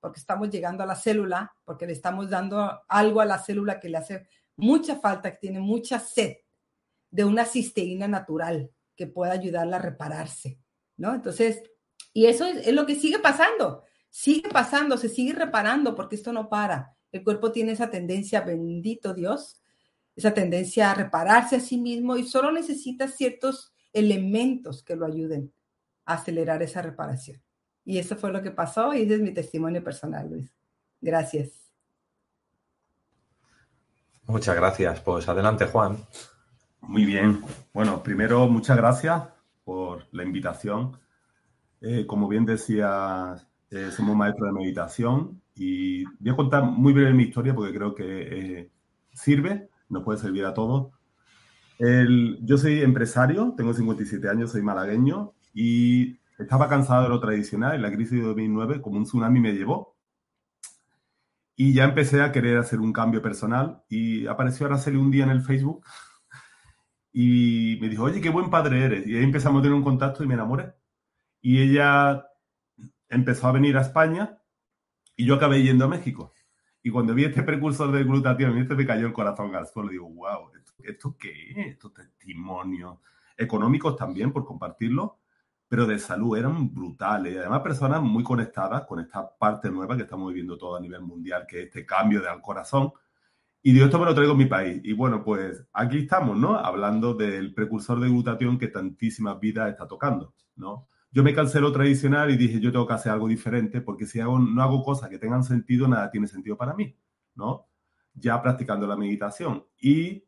porque 0.00 0.18
estamos 0.18 0.50
llegando 0.50 0.82
a 0.82 0.86
la 0.86 0.96
célula, 0.96 1.54
porque 1.64 1.86
le 1.86 1.92
estamos 1.92 2.30
dando 2.30 2.82
algo 2.88 3.20
a 3.20 3.26
la 3.26 3.38
célula 3.38 3.78
que 3.78 3.90
le 3.90 3.98
hace 3.98 4.26
mucha 4.56 4.96
falta, 4.96 5.32
que 5.32 5.38
tiene 5.38 5.60
mucha 5.60 6.00
sed 6.00 6.38
de 7.10 7.24
una 7.24 7.44
cisteína 7.44 8.08
natural 8.08 8.70
que 8.96 9.06
pueda 9.06 9.32
ayudarla 9.32 9.76
a 9.76 9.80
repararse. 9.80 10.58
¿no? 10.96 11.14
Entonces, 11.14 11.62
y 12.12 12.26
eso 12.26 12.46
es, 12.46 12.72
lo 12.72 12.86
que 12.86 12.94
sigue 12.94 13.18
pasando, 13.18 13.84
sigue 14.10 14.48
pasando, 14.48 14.96
se 14.96 15.08
sigue 15.08 15.32
reparando 15.32 15.94
porque 15.94 16.16
esto 16.16 16.32
no 16.32 16.48
para. 16.48 16.96
El 17.10 17.24
cuerpo 17.24 17.52
tiene 17.52 17.72
esa 17.72 17.90
tendencia, 17.90 18.42
bendito 18.42 19.14
Dios, 19.14 19.62
esa 20.14 20.34
tendencia 20.34 20.90
a 20.90 20.94
repararse 20.94 21.56
a 21.56 21.60
sí 21.60 21.78
mismo 21.78 22.16
y 22.16 22.26
solo 22.26 22.52
necesita 22.52 23.08
ciertos 23.08 23.72
elementos 23.92 24.82
que 24.82 24.96
lo 24.96 25.06
ayuden 25.06 25.52
a 26.04 26.14
acelerar 26.14 26.62
esa 26.62 26.82
reparación. 26.82 27.40
Y 27.84 27.98
eso 27.98 28.16
fue 28.16 28.32
lo 28.32 28.42
que 28.42 28.50
pasó 28.50 28.94
y 28.94 29.02
ese 29.02 29.14
es 29.14 29.20
mi 29.20 29.32
testimonio 29.32 29.82
personal, 29.82 30.28
Luis. 30.28 30.52
Gracias. 31.00 31.72
Muchas 34.26 34.54
gracias. 34.54 35.00
Pues 35.00 35.28
adelante, 35.28 35.66
Juan. 35.66 35.96
Muy 36.82 37.04
bien. 37.04 37.42
Bueno, 37.72 38.02
primero, 38.02 38.46
muchas 38.48 38.76
gracias 38.76 39.22
por 39.64 40.06
la 40.12 40.22
invitación. 40.22 40.98
Eh, 41.80 42.06
como 42.06 42.28
bien 42.28 42.44
decía, 42.44 43.34
eh, 43.70 43.90
somos 43.90 44.16
maestros 44.16 44.48
de 44.48 44.52
meditación 44.52 45.40
y 45.54 46.04
voy 46.04 46.32
a 46.32 46.36
contar 46.36 46.62
muy 46.64 46.92
breve 46.92 47.12
mi 47.12 47.24
historia 47.24 47.54
porque 47.54 47.74
creo 47.74 47.94
que 47.94 48.04
eh, 48.06 48.70
sirve, 49.12 49.68
nos 49.88 50.04
puede 50.04 50.18
servir 50.18 50.44
a 50.44 50.54
todos. 50.54 50.92
Yo 51.80 52.58
soy 52.58 52.82
empresario, 52.82 53.54
tengo 53.56 53.72
57 53.72 54.28
años, 54.28 54.52
soy 54.52 54.60
malagueño 54.60 55.32
y 55.54 56.18
estaba 56.38 56.68
cansado 56.68 57.04
de 57.04 57.08
lo 57.08 57.20
tradicional 57.20 57.78
y 57.78 57.82
la 57.82 57.90
crisis 57.90 58.18
de 58.18 58.26
2009 58.26 58.82
como 58.82 58.98
un 58.98 59.04
tsunami 59.04 59.40
me 59.40 59.54
llevó. 59.54 59.96
Y 61.56 61.72
ya 61.72 61.84
empecé 61.84 62.22
a 62.22 62.32
querer 62.32 62.58
hacer 62.58 62.80
un 62.80 62.92
cambio 62.92 63.22
personal 63.22 63.82
y 63.88 64.26
apareció 64.26 64.66
Araceli 64.66 64.96
un 64.96 65.10
día 65.10 65.24
en 65.24 65.30
el 65.30 65.42
Facebook 65.42 65.84
y 67.12 67.78
me 67.80 67.88
dijo, 67.88 68.04
oye, 68.04 68.20
qué 68.20 68.30
buen 68.30 68.50
padre 68.50 68.84
eres. 68.84 69.06
Y 69.06 69.16
ahí 69.16 69.24
empezamos 69.24 69.60
a 69.60 69.62
tener 69.62 69.76
un 69.76 69.84
contacto 69.84 70.22
y 70.22 70.26
me 70.26 70.34
enamoré. 70.34 70.74
Y 71.40 71.62
ella 71.62 72.26
empezó 73.08 73.48
a 73.48 73.52
venir 73.52 73.76
a 73.76 73.82
España 73.82 74.38
y 75.16 75.24
yo 75.24 75.34
acabé 75.34 75.62
yendo 75.62 75.86
a 75.86 75.88
México. 75.88 76.34
Y 76.82 76.90
cuando 76.90 77.14
vi 77.14 77.24
este 77.24 77.42
precursor 77.42 77.92
de 77.92 78.04
glutatión, 78.04 78.56
este 78.58 78.74
me 78.74 78.86
cayó 78.86 79.06
el 79.06 79.12
corazón 79.12 79.54
al 79.54 79.66
suelo. 79.66 79.90
Digo, 79.90 80.08
wow, 80.08 80.50
¿esto, 80.84 81.16
qué 81.18 81.50
es? 81.50 81.66
Estos 81.68 81.94
testimonios 81.94 82.98
económicos 83.36 83.96
también, 83.96 84.32
por 84.32 84.44
compartirlo, 84.44 85.18
pero 85.68 85.86
de 85.86 85.98
salud 85.98 86.36
eran 86.36 86.74
brutales. 86.74 87.38
Además 87.38 87.60
personas 87.60 88.02
muy 88.02 88.22
conectadas 88.24 88.84
con 88.86 89.00
esta 89.00 89.36
parte 89.36 89.70
nueva 89.70 89.96
que 89.96 90.02
estamos 90.02 90.28
viviendo 90.28 90.58
todo 90.58 90.76
a 90.76 90.80
nivel 90.80 91.02
mundial, 91.02 91.46
que 91.46 91.60
es 91.60 91.66
este 91.66 91.86
cambio 91.86 92.20
de 92.20 92.28
al 92.28 92.40
corazón 92.40 92.92
y 93.62 93.72
digo, 93.72 93.84
esto 93.84 93.98
me 93.98 94.06
lo 94.06 94.14
traigo 94.14 94.32
a 94.32 94.36
mi 94.36 94.46
país. 94.46 94.80
Y 94.84 94.94
bueno, 94.94 95.22
pues 95.22 95.66
aquí 95.72 95.98
estamos, 95.98 96.36
¿no? 96.36 96.56
Hablando 96.56 97.14
del 97.14 97.52
precursor 97.52 98.00
de 98.00 98.08
glutatión 98.08 98.58
que 98.58 98.68
tantísimas 98.68 99.38
vidas 99.38 99.70
está 99.70 99.86
tocando, 99.86 100.34
¿no? 100.56 100.88
Yo 101.12 101.22
me 101.22 101.34
cansé 101.34 101.60
lo 101.60 101.72
tradicional 101.72 102.30
y 102.30 102.36
dije, 102.36 102.60
yo 102.60 102.72
tengo 102.72 102.86
que 102.86 102.94
hacer 102.94 103.12
algo 103.12 103.28
diferente 103.28 103.80
porque 103.80 104.06
si 104.06 104.20
hago, 104.20 104.38
no 104.38 104.62
hago 104.62 104.82
cosas 104.82 105.10
que 105.10 105.18
tengan 105.18 105.44
sentido, 105.44 105.88
nada 105.88 106.10
tiene 106.10 106.26
sentido 106.26 106.56
para 106.56 106.72
mí, 106.74 106.96
¿no? 107.34 107.66
Ya 108.14 108.40
practicando 108.40 108.86
la 108.86 108.96
meditación. 108.96 109.66
Y 109.78 110.24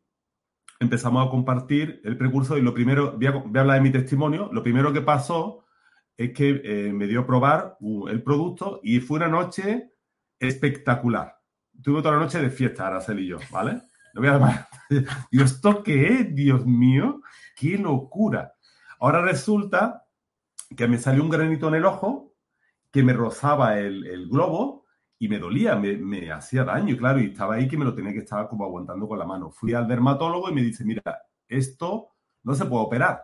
empezamos 0.83 1.25
a 1.25 1.29
compartir 1.29 2.01
el 2.03 2.17
precursor 2.17 2.57
y 2.57 2.61
lo 2.61 2.73
primero, 2.73 3.13
voy 3.13 3.25
a, 3.25 3.61
hablar 3.61 3.77
de 3.77 3.81
mi 3.81 3.91
testimonio, 3.91 4.49
lo 4.51 4.63
primero 4.63 4.93
que 4.93 5.01
pasó 5.01 5.65
es 6.15 6.31
que 6.31 6.61
eh, 6.63 6.93
me 6.93 7.07
dio 7.07 7.21
a 7.21 7.25
probar 7.25 7.77
el 8.07 8.21
producto 8.21 8.79
y 8.83 8.99
fue 8.99 9.17
una 9.17 9.27
noche 9.27 9.91
espectacular 10.39 11.43
tuve 11.81 12.01
toda 12.01 12.15
la 12.15 12.21
noche 12.21 12.39
de 12.39 12.49
fiesta, 12.49 12.87
Araceli 12.87 13.23
y 13.23 13.27
yo, 13.29 13.37
¿vale? 13.49 13.81
No 14.13 14.21
voy 14.21 14.29
a 14.29 14.37
más. 14.37 14.67
Digo, 15.31 15.43
¿esto 15.43 15.83
qué 15.83 16.07
es? 16.07 16.35
Dios 16.35 16.65
mío, 16.65 17.21
qué 17.55 17.77
locura. 17.77 18.53
Ahora 18.99 19.21
resulta 19.21 20.05
que 20.75 20.87
me 20.87 20.97
salió 20.97 21.23
un 21.23 21.29
granito 21.29 21.67
en 21.67 21.75
el 21.75 21.85
ojo 21.85 22.35
que 22.91 23.03
me 23.03 23.13
rozaba 23.13 23.79
el, 23.79 24.27
globo 24.29 24.82
y 25.23 25.29
me 25.29 25.39
dolía, 25.39 25.77
me, 25.77 26.33
hacía 26.33 26.65
daño, 26.65 26.97
claro, 26.97 27.21
y 27.21 27.27
estaba 27.27 27.55
ahí 27.55 27.65
que 27.65 27.77
me 27.77 27.85
lo 27.85 27.95
tenía 27.95 28.11
que 28.11 28.19
estar 28.19 28.49
como 28.49 28.65
aguantando 28.65 29.07
con 29.07 29.17
la 29.17 29.25
mano. 29.25 29.51
Fui 29.51 29.73
al 29.73 29.87
dermatólogo 29.87 30.49
y 30.49 30.53
me 30.53 30.61
dice, 30.61 30.83
mira, 30.83 31.01
esto 31.47 32.09
no 32.43 32.53
se 32.53 32.65
puede 32.65 32.83
operar. 32.83 33.23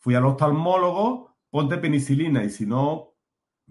Fui 0.00 0.14
al 0.14 0.26
oftalmólogo, 0.26 1.34
ponte 1.48 1.78
penicilina 1.78 2.44
y 2.44 2.50
si 2.50 2.66
no, 2.66 3.14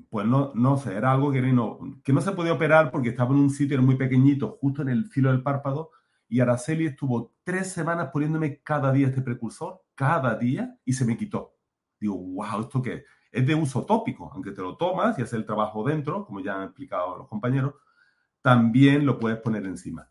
pues 0.10 0.25
no, 0.25 0.51
no 0.55 0.77
sé, 0.77 0.95
era 0.95 1.12
algo 1.12 1.31
que 1.31 1.43
no, 1.43 1.77
que 2.03 2.12
no 2.12 2.22
se 2.22 2.31
podía 2.31 2.53
operar 2.53 2.89
porque 2.89 3.10
estaba 3.10 3.36
en 3.36 3.41
un 3.41 3.51
sitio 3.51 3.79
muy 3.83 3.98
pequeñito, 3.98 4.57
justo 4.60 4.81
en 4.81 4.89
el 4.89 5.05
filo 5.05 5.29
del 5.29 5.43
párpado, 5.43 5.91
y 6.27 6.39
Araceli 6.39 6.88
estuvo 6.88 7.36
tres 7.43 7.72
semanas 7.72 8.10
poniéndome 8.12 8.63
cada 8.63 8.91
día 8.91 9.10
este 9.10 9.22
precursor, 9.22 9.83
cada 9.93 10.36
día, 10.39 10.75
y 10.86 10.93
se 10.93 11.05
me 11.05 11.15
quitó. 11.17 11.55
Digo, 12.00 12.17
wow, 12.17 12.62
¿esto 12.62 12.81
qué 12.81 12.93
es? 12.95 13.03
Es 13.33 13.45
de 13.45 13.55
uso 13.55 13.85
tópico, 13.85 14.31
aunque 14.31 14.51
te 14.51 14.61
lo 14.61 14.77
tomas 14.77 15.19
y 15.19 15.23
haces 15.23 15.33
el 15.33 15.45
trabajo 15.45 15.83
dentro, 15.83 16.25
como 16.25 16.39
ya 16.39 16.55
han 16.55 16.63
explicado 16.63 17.17
los 17.17 17.27
compañeros, 17.27 17.73
también 18.41 19.05
lo 19.05 19.19
puedes 19.19 19.39
poner 19.39 19.65
encima. 19.65 20.09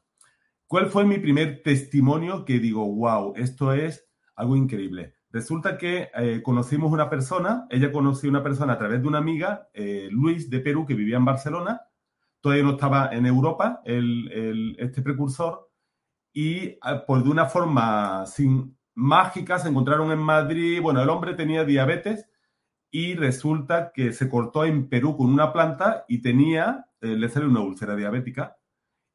¿Cuál 0.67 0.87
fue 0.87 1.05
mi 1.05 1.19
primer 1.19 1.63
testimonio 1.63 2.45
que 2.45 2.59
digo, 2.59 2.85
wow, 2.85 3.33
esto 3.37 3.73
es 3.73 4.09
algo 4.35 4.57
increíble? 4.57 5.15
Resulta 5.31 5.79
que 5.79 6.11
eh, 6.15 6.43
conocimos 6.43 6.93
una 6.93 7.09
persona, 7.09 7.67
ella 7.71 7.93
conoció 7.93 8.29
una 8.29 8.43
persona 8.43 8.75
a 8.75 8.79
través 8.79 9.01
de 9.01 9.09
una 9.09 9.19
amiga, 9.19 9.69
eh, 9.73 10.09
Luis 10.11 10.51
de 10.51 10.61
Perú, 10.61 10.85
que 10.85 10.95
vivía 10.95 11.17
en 11.17 11.25
Barcelona, 11.25 11.83
todavía 12.41 12.65
no 12.65 12.73
estaba 12.73 13.11
en 13.13 13.25
Europa 13.25 13.83
este 13.87 15.01
precursor, 15.01 15.71
y 16.33 16.77
ah, 16.83 17.07
por 17.07 17.23
de 17.23 17.31
una 17.31 17.47
forma 17.47 18.27
sin, 18.27 18.77
mágica 18.95 19.59
se 19.59 19.69
encontraron 19.69 20.11
en 20.11 20.19
Madrid, 20.19 20.81
bueno, 20.81 21.03
el 21.03 21.09
hombre 21.09 21.35
tenía 21.35 21.65
diabetes 21.65 22.29
y 22.93 23.15
resulta 23.15 23.91
que 23.93 24.13
se 24.13 24.29
cortó 24.29 24.65
en 24.65 24.89
Perú 24.89 25.17
con 25.17 25.33
una 25.33 25.53
planta 25.53 26.05
y 26.07 26.21
tenía 26.21 26.87
eh, 27.01 27.17
le 27.17 27.29
sale 27.29 27.47
una 27.47 27.61
úlcera 27.61 27.97
diabética 27.97 28.57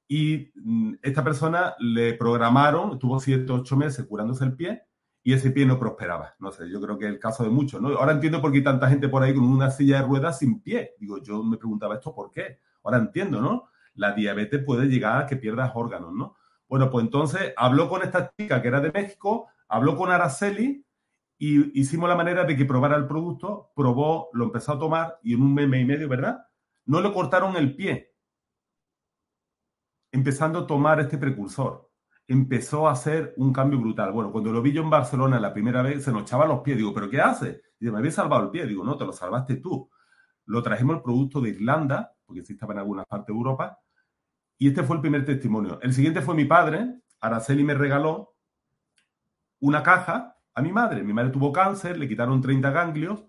y 0.10 0.52
mm, 0.56 0.96
esta 1.02 1.24
persona 1.24 1.76
le 1.80 2.14
programaron, 2.16 2.94
estuvo 2.94 3.20
7, 3.20 3.46
8 3.50 3.78
meses 3.78 4.06
curándose 4.06 4.44
el 4.44 4.56
pie 4.56 4.84
y 5.24 5.34
ese 5.34 5.52
pie 5.52 5.66
no 5.66 5.80
prosperaba. 5.80 6.36
No 6.40 6.52
sé, 6.52 6.70
yo 6.70 6.82
creo 6.82 6.98
que 6.98 7.06
es 7.06 7.12
el 7.12 7.20
caso 7.20 7.44
de 7.44 7.50
muchos, 7.50 7.82
¿no? 7.82 7.90
Ahora 7.90 8.14
entiendo 8.14 8.42
por 8.42 8.52
qué 8.52 8.58
hay 8.58 8.64
tanta 8.64 8.90
gente 8.90 9.10
por 9.10 9.24
ahí 9.24 9.34
con 9.34 9.44
una 9.44 9.70
silla 9.70 10.02
de 10.02 10.08
ruedas 10.08 10.40
sin 10.40 10.62
pie. 10.62 10.96
Digo, 11.00 11.22
yo 11.22 11.44
me 11.44 11.58
preguntaba 11.58 11.96
esto 11.96 12.16
por 12.16 12.32
qué. 12.32 12.60
Ahora 12.84 12.98
entiendo, 12.98 13.42
¿no? 13.42 13.70
La 13.94 14.14
diabetes 14.14 14.64
puede 14.64 14.88
llegar 14.88 15.22
a 15.22 15.26
que 15.28 15.38
pierdas 15.38 15.72
órganos, 15.76 16.14
¿no? 16.14 16.36
Bueno, 16.68 16.90
pues 16.90 17.06
entonces 17.06 17.54
habló 17.56 17.90
con 17.90 18.02
esta 18.04 18.32
chica 18.38 18.62
que 18.62 18.68
era 18.68 18.82
de 18.82 18.92
México, 18.92 19.48
habló 19.68 19.96
con 19.96 20.12
Araceli 20.12 20.86
y 21.38 21.80
hicimos 21.80 22.10
la 22.10 22.16
manera 22.16 22.44
de 22.44 22.56
que 22.56 22.66
probara 22.66 22.96
el 22.96 23.08
producto, 23.08 23.72
probó, 23.76 24.30
lo 24.34 24.46
empezó 24.46 24.74
a 24.74 24.80
tomar 24.80 25.20
y 25.24 25.34
en 25.34 25.42
un 25.42 25.54
mes 25.54 25.66
y 25.66 25.86
medio, 25.86 26.10
¿verdad? 26.10 26.48
No 26.86 27.02
le 27.02 27.12
cortaron 27.14 27.56
el 27.56 27.76
pie, 27.76 28.16
empezando 30.12 30.60
a 30.60 30.68
tomar 30.68 31.00
este 31.00 31.18
precursor 31.18 31.88
empezó 32.28 32.88
a 32.88 32.92
hacer 32.92 33.34
un 33.38 33.54
cambio 33.54 33.80
brutal. 33.80 34.12
Bueno, 34.12 34.32
cuando 34.32 34.52
lo 34.52 34.62
vi 34.62 34.74
yo 34.74 34.82
en 34.84 34.90
Barcelona 34.90 35.40
la 35.40 35.54
primera 35.54 35.82
vez, 35.82 36.04
se 36.04 36.12
nos 36.12 36.24
echaba 36.24 36.46
los 36.46 36.60
pies. 36.60 36.78
Digo, 36.78 36.94
¿pero 36.94 37.10
qué 37.10 37.22
hace? 37.22 37.62
Dice, 37.80 37.92
me 37.92 38.00
había 38.00 38.12
salvado 38.12 38.44
el 38.44 38.50
pie. 38.50 38.66
Digo, 38.68 38.84
no, 38.84 38.98
te 38.98 39.06
lo 39.06 39.14
salvaste 39.14 39.58
tú. 39.58 39.90
Lo 40.46 40.62
trajimos 40.62 40.98
el 40.98 41.02
producto 41.02 41.40
de 41.42 41.50
Irlanda, 41.50 42.14
porque 42.26 42.44
sí 42.44 42.54
estaba 42.54 42.74
en 42.74 42.80
algunas 42.80 43.06
partes 43.06 43.28
de 43.28 43.34
Europa, 43.34 43.80
y 44.58 44.70
este 44.70 44.84
fue 44.84 44.96
el 44.98 45.02
primer 45.02 45.24
testimonio. 45.26 45.80
El 45.82 45.94
siguiente 45.94 46.22
fue 46.22 46.36
mi 46.36 46.46
padre. 46.46 47.02
Araceli 47.20 47.64
me 47.64 47.74
regaló 47.74 48.36
una 49.60 49.84
caja 49.84 50.37
a 50.58 50.62
mi 50.62 50.72
madre. 50.72 51.04
Mi 51.04 51.14
madre 51.14 51.30
tuvo 51.30 51.52
cáncer, 51.52 51.98
le 51.98 52.08
quitaron 52.08 52.42
30 52.42 52.72
ganglios 52.72 53.26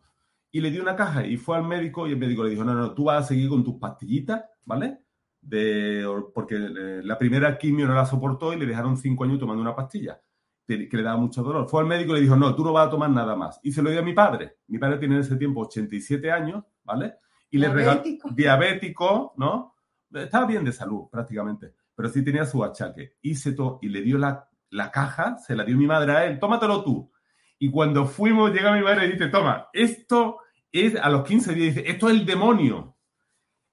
y 0.50 0.61
le 0.61 0.70
dio 0.70 0.82
una 0.82 0.97
caja 0.97 1.26
y 1.26 1.37
fue 1.37 1.56
al 1.56 1.64
médico 1.64 2.06
y 2.06 2.12
el 2.12 2.18
médico 2.18 2.42
le 2.42 2.50
dijo, 2.50 2.64
no, 2.64 2.75
no, 2.75 2.94
tú 2.94 3.04
vas 3.04 3.25
a 3.25 3.28
seguir 3.28 3.49
con 3.49 3.62
tus 3.62 3.76
pastillitas, 3.76 4.44
¿vale? 4.64 5.02
de, 5.40 6.06
porque 6.35 6.56
eh, 6.56 7.00
la 7.02 7.16
primera 7.18 7.56
quimio 7.58 7.87
no 7.87 7.94
la 7.94 8.06
soportó 8.06 8.52
y 8.52 8.58
le 8.58 8.66
dejaron 8.66 8.97
cinco 8.97 9.25
años 9.25 9.38
tomando 9.38 9.62
una 9.62 9.75
pastilla 9.75 10.20
que 10.66 10.88
le 10.90 11.02
daba 11.02 11.16
mucho 11.16 11.42
dolor. 11.42 11.66
Fue 11.66 11.80
al 11.80 11.87
médico 11.87 12.12
y 12.12 12.16
le 12.16 12.20
dijo, 12.20 12.37
no, 12.37 12.54
tú 12.54 12.62
no 12.62 12.75
vas 12.75 12.88
a 12.88 12.90
tomar 12.90 13.08
nada 13.08 13.35
más. 13.35 13.58
Y 13.62 13.73
se 13.73 13.80
lo 13.80 13.88
dio 13.88 14.00
a 14.00 14.02
mi 14.02 14.12
padre. 14.12 14.58
Mi 14.66 14.76
padre 14.76 14.99
tiene 14.99 15.14
en 15.14 15.23
ese 15.23 15.37
tiempo 15.37 15.62
87 15.62 16.30
años, 16.30 16.62
¿vale? 16.85 17.14
Y 17.49 17.56
le 17.56 17.70
regaló, 17.70 18.02
diabético, 18.32 19.32
¿no? 19.38 19.76
Estaba 20.12 20.44
bien 20.44 20.66
de 20.66 20.73
salud 20.73 21.08
prácticamente, 21.11 21.73
pero 21.94 22.11
sí 22.11 22.23
tenía 22.23 22.44
su 22.44 22.62
achaque. 22.62 23.14
Y, 23.23 23.35
se 23.35 23.52
to 23.52 23.78
y 23.80 23.88
le 23.88 24.02
dio 24.02 24.18
la, 24.18 24.47
la 24.68 24.90
caja, 24.90 25.38
se 25.38 25.56
la 25.56 25.64
dio 25.64 25.75
mi 25.75 25.87
madre 25.87 26.12
a 26.12 26.26
él, 26.26 26.38
tómatelo 26.38 26.85
tú. 26.85 27.11
Y 27.59 27.71
cuando 27.71 28.07
fuimos, 28.07 28.53
llega 28.53 28.73
mi 28.73 28.83
madre 28.83 29.07
y 29.07 29.12
dice, 29.12 29.29
toma, 29.29 29.69
esto 29.73 30.38
es 30.71 30.95
a 30.97 31.09
los 31.09 31.25
15 31.27 31.55
días, 31.55 31.75
dice, 31.75 31.91
esto 31.91 32.09
es 32.09 32.15
el 32.15 32.27
demonio. 32.27 32.97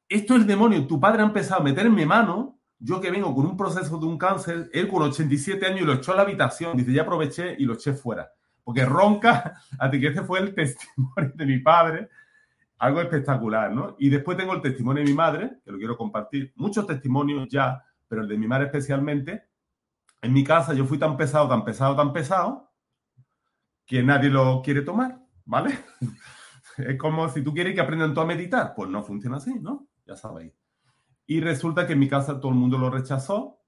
Esto 0.08 0.36
es 0.36 0.42
el 0.42 0.48
demonio, 0.48 0.86
tu 0.86 1.00
padre 1.00 1.22
ha 1.24 1.26
empezado 1.26 1.62
a 1.62 1.64
meterme 1.64 2.06
mano, 2.06 2.60
yo 2.78 3.02
que 3.02 3.10
vengo 3.10 3.34
con 3.34 3.46
un 3.46 3.58
proceso 3.58 3.98
de 3.98 4.06
un 4.06 4.18
cáncer, 4.18 4.70
él 4.74 4.88
con 4.88 5.02
87 5.02 5.66
años 5.66 5.82
y 5.82 5.86
lo 5.86 5.94
echó 5.94 6.14
a 6.14 6.16
la 6.16 6.22
habitación, 6.22 6.78
dice, 6.78 6.94
ya 6.94 7.02
aproveché 7.02 7.56
y 7.58 7.66
lo 7.66 7.74
eché 7.74 7.94
fuera, 7.94 8.32
porque 8.64 8.86
ronca, 8.86 9.56
así 9.80 10.00
que 10.00 10.08
ese 10.08 10.24
fue 10.24 10.40
el 10.40 10.54
testimonio 10.56 11.32
de 11.34 11.46
mi 11.46 11.60
padre, 11.60 12.10
algo 12.78 13.02
espectacular, 13.02 13.72
¿no? 13.72 13.96
Y 13.98 14.10
después 14.10 14.38
tengo 14.38 14.54
el 14.54 14.62
testimonio 14.62 15.04
de 15.04 15.10
mi 15.10 15.16
madre, 15.16 15.58
que 15.64 15.72
lo 15.72 15.78
quiero 15.78 15.98
compartir, 15.98 16.54
muchos 16.56 16.86
testimonios 16.86 17.48
ya, 17.50 17.84
pero 18.08 18.22
el 18.22 18.28
de 18.28 18.38
mi 18.38 18.48
madre 18.48 18.66
especialmente, 18.66 19.46
en 20.22 20.34
mi 20.34 20.44
casa 20.44 20.74
yo 20.74 20.86
fui 20.86 21.00
tan 21.00 21.18
pesado, 21.18 21.48
tan 21.48 21.64
pesado, 21.64 21.96
tan 21.96 22.14
pesado, 22.14 22.72
que 23.86 24.04
nadie 24.04 24.30
lo 24.30 24.62
quiere 24.64 24.82
tomar, 24.82 25.20
¿vale? 25.46 25.78
Es 26.78 26.98
como 26.98 27.30
si 27.30 27.42
tú 27.42 27.54
quieres 27.54 27.74
que 27.74 27.80
aprendan 27.80 28.14
tú 28.14 28.20
a 28.20 28.26
meditar, 28.26 28.74
pues 28.76 28.90
no 28.90 29.02
funciona 29.02 29.38
así, 29.38 29.58
¿no? 29.62 29.88
ya 30.06 30.16
sabéis. 30.16 30.54
Y 31.28 31.40
resulta 31.42 31.88
que 31.88 31.94
en 31.94 32.00
mi 32.00 32.08
casa 32.08 32.40
todo 32.40 32.52
el 32.52 32.58
mundo 32.58 32.78
lo 32.78 32.90
rechazó 32.90 33.60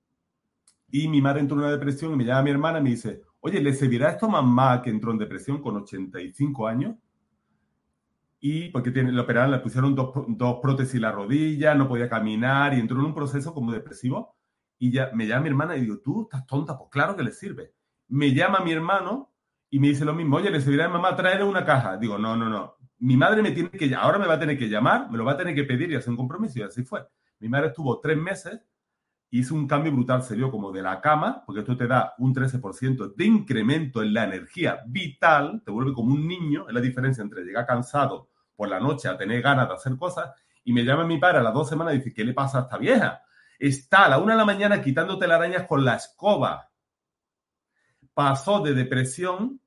y 0.89 1.07
mi 1.07 1.21
madre 1.21 1.41
entró 1.41 1.57
en 1.57 1.63
una 1.63 1.71
depresión 1.71 2.13
y 2.13 2.15
me 2.15 2.25
llama 2.25 2.43
mi 2.43 2.51
hermana 2.51 2.79
y 2.79 2.83
me 2.83 2.89
dice, 2.91 3.21
oye, 3.39 3.59
¿le 3.61 3.73
servirá 3.73 4.11
esto 4.11 4.27
a 4.27 4.29
mamá 4.29 4.81
que 4.81 4.89
entró 4.89 5.11
en 5.11 5.17
depresión 5.17 5.61
con 5.61 5.77
85 5.77 6.67
años? 6.67 6.95
Y 8.39 8.69
porque 8.69 8.91
tiene, 8.91 9.11
le 9.11 9.19
operaron, 9.19 9.51
le 9.51 9.59
pusieron 9.59 9.95
dos, 9.95 10.11
dos 10.27 10.59
prótesis 10.61 10.95
en 10.95 11.01
la 11.01 11.11
rodilla, 11.11 11.73
no 11.73 11.87
podía 11.87 12.07
caminar 12.07 12.75
y 12.75 12.79
entró 12.79 12.99
en 12.99 13.05
un 13.05 13.15
proceso 13.15 13.53
como 13.53 13.71
depresivo. 13.71 14.35
Y 14.77 14.91
ya 14.91 15.09
me 15.13 15.25
llama 15.25 15.41
mi 15.41 15.49
hermana 15.49 15.75
y 15.75 15.81
digo, 15.81 15.97
tú 15.99 16.23
estás 16.23 16.45
tonta, 16.45 16.77
pues 16.77 16.91
claro 16.91 17.15
que 17.15 17.23
le 17.23 17.31
sirve. 17.31 17.73
Me 18.09 18.33
llama 18.33 18.59
mi 18.59 18.71
hermano 18.71 19.31
y 19.69 19.79
me 19.79 19.89
dice 19.89 20.05
lo 20.05 20.13
mismo, 20.13 20.37
oye, 20.37 20.49
¿le 20.49 20.61
servirá 20.61 20.85
a 20.85 20.89
mamá 20.89 21.15
traer 21.15 21.43
una 21.43 21.65
caja? 21.65 21.97
Digo, 21.97 22.17
no, 22.17 22.35
no, 22.35 22.49
no, 22.49 22.77
mi 22.99 23.17
madre 23.17 23.41
me 23.41 23.51
tiene 23.51 23.69
que, 23.69 23.93
ahora 23.93 24.17
me 24.17 24.27
va 24.27 24.35
a 24.35 24.39
tener 24.39 24.57
que 24.57 24.69
llamar, 24.69 25.09
me 25.11 25.17
lo 25.17 25.25
va 25.25 25.33
a 25.33 25.37
tener 25.37 25.53
que 25.53 25.63
pedir 25.63 25.91
y 25.91 25.95
hacer 25.95 26.09
un 26.09 26.17
compromiso 26.17 26.59
y 26.59 26.63
así 26.63 26.83
fue. 26.83 27.05
Mi 27.39 27.49
madre 27.49 27.67
estuvo 27.67 27.99
tres 27.99 28.17
meses, 28.17 28.59
hizo 29.29 29.53
un 29.53 29.67
cambio 29.67 29.91
brutal, 29.91 30.23
se 30.23 30.35
dio 30.35 30.49
como 30.49 30.71
de 30.71 30.81
la 30.81 30.99
cama, 31.01 31.43
porque 31.45 31.61
esto 31.61 31.77
te 31.77 31.87
da 31.87 32.13
un 32.17 32.33
13% 32.33 33.13
de 33.15 33.25
incremento 33.25 34.01
en 34.01 34.13
la 34.13 34.23
energía 34.23 34.79
vital, 34.87 35.61
te 35.63 35.71
vuelve 35.71 35.93
como 35.93 36.13
un 36.13 36.27
niño, 36.27 36.67
es 36.67 36.73
la 36.73 36.81
diferencia 36.81 37.21
entre 37.21 37.43
llegar 37.43 37.65
cansado 37.65 38.29
por 38.55 38.69
la 38.69 38.79
noche 38.79 39.07
a 39.07 39.17
tener 39.17 39.41
ganas 39.41 39.67
de 39.67 39.75
hacer 39.75 39.95
cosas, 39.97 40.31
y 40.63 40.73
me 40.73 40.83
llama 40.83 41.05
mi 41.05 41.17
padre 41.17 41.39
a 41.39 41.43
las 41.43 41.53
dos 41.53 41.69
semanas 41.69 41.93
y 41.93 41.97
dice, 41.97 42.13
¿qué 42.13 42.25
le 42.25 42.33
pasa 42.33 42.59
a 42.59 42.61
esta 42.63 42.77
vieja? 42.77 43.21
Está 43.59 44.05
a 44.05 44.09
la 44.09 44.17
una 44.17 44.33
de 44.33 44.39
la 44.39 44.45
mañana 44.45 44.81
quitándote 44.81 45.27
las 45.27 45.37
arañas 45.37 45.67
con 45.67 45.85
la 45.85 45.95
escoba. 45.95 46.69
Pasó 48.17 48.61
de 48.61 48.73
depresión 48.73 49.61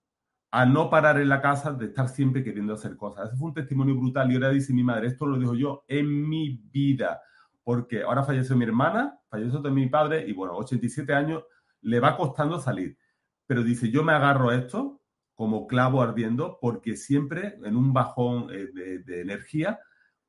a 0.50 0.66
no 0.66 0.90
parar 0.90 1.20
en 1.20 1.28
la 1.28 1.40
casa, 1.40 1.70
de 1.70 1.86
estar 1.86 2.08
siempre 2.08 2.42
queriendo 2.42 2.74
hacer 2.74 2.96
cosas. 2.96 3.28
Ese 3.28 3.36
fue 3.36 3.46
un 3.46 3.54
testimonio 3.54 3.94
brutal 3.94 4.28
y 4.28 4.34
ahora 4.34 4.50
dice 4.50 4.72
mi 4.72 4.82
madre, 4.82 5.06
esto 5.06 5.24
lo 5.24 5.38
digo 5.38 5.54
yo 5.54 5.84
en 5.86 6.28
mi 6.28 6.60
vida, 6.72 7.22
porque 7.62 8.02
ahora 8.02 8.24
falleció 8.24 8.56
mi 8.56 8.64
hermana, 8.64 9.20
falleció 9.28 9.62
también 9.62 9.86
mi 9.86 9.88
padre 9.88 10.26
y 10.26 10.32
bueno, 10.32 10.56
87 10.56 11.14
años, 11.14 11.44
le 11.82 12.00
va 12.00 12.16
costando 12.16 12.58
salir. 12.58 12.98
Pero 13.46 13.62
dice, 13.62 13.88
yo 13.88 14.02
me 14.02 14.14
agarro 14.14 14.50
a 14.50 14.56
esto 14.56 15.00
como 15.36 15.68
clavo 15.68 16.02
ardiendo 16.02 16.58
porque 16.60 16.96
siempre 16.96 17.56
en 17.62 17.76
un 17.76 17.92
bajón 17.92 18.50
eh, 18.50 18.66
de, 18.74 18.98
de 19.04 19.20
energía 19.20 19.78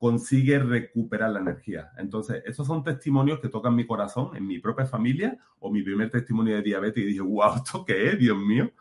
consigue 0.01 0.57
recuperar 0.57 1.29
la 1.29 1.41
energía. 1.41 1.91
Entonces, 1.95 2.41
esos 2.47 2.65
son 2.65 2.83
testimonios 2.83 3.39
que 3.39 3.49
tocan 3.49 3.75
mi 3.75 3.85
corazón 3.85 4.35
en 4.35 4.47
mi 4.47 4.57
propia 4.57 4.87
familia 4.87 5.37
o 5.59 5.69
mi 5.69 5.83
primer 5.83 6.09
testimonio 6.09 6.55
de 6.55 6.63
diabetes 6.63 7.03
y 7.03 7.05
dije, 7.05 7.21
wow, 7.21 7.57
¿esto 7.57 7.85
qué 7.85 8.07
es, 8.07 8.17
Dios 8.17 8.35
mío? 8.35 8.71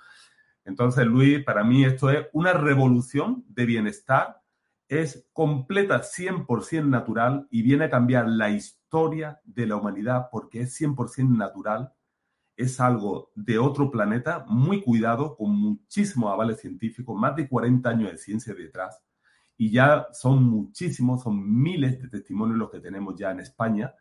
Entonces, 0.65 1.05
Luis, 1.05 1.45
para 1.45 1.63
mí 1.63 1.85
esto 1.85 2.09
es 2.09 2.27
una 2.33 2.55
revolución 2.55 3.45
de 3.49 3.67
bienestar, 3.67 4.41
es 4.89 5.29
completa 5.35 6.01
100% 6.01 6.87
natural 6.87 7.47
y 7.51 7.61
viene 7.61 7.85
a 7.85 7.91
cambiar 7.91 8.27
la 8.27 8.49
historia 8.49 9.43
de 9.45 9.67
la 9.67 9.77
humanidad 9.77 10.29
porque 10.33 10.63
es 10.63 10.81
100% 10.81 11.37
natural, 11.37 11.93
es 12.57 12.81
algo 12.81 13.31
de 13.35 13.59
otro 13.59 13.91
planeta, 13.91 14.47
muy 14.49 14.81
cuidado, 14.81 15.37
con 15.37 15.51
muchísimos 15.55 16.33
avales 16.33 16.61
científicos, 16.61 17.15
más 17.15 17.37
de 17.37 17.47
40 17.47 17.91
años 17.91 18.11
de 18.11 18.17
ciencia 18.17 18.55
detrás, 18.55 19.03
y 19.61 19.71
ya 19.71 20.07
son 20.13 20.45
muchísimos, 20.45 21.23
son 21.23 21.61
miles 21.61 22.01
de 22.01 22.09
testimonios 22.09 22.57
los 22.57 22.71
que 22.71 22.81
tenemos 22.81 23.15
ya 23.15 23.31
en 23.31 23.41
España 23.41 23.95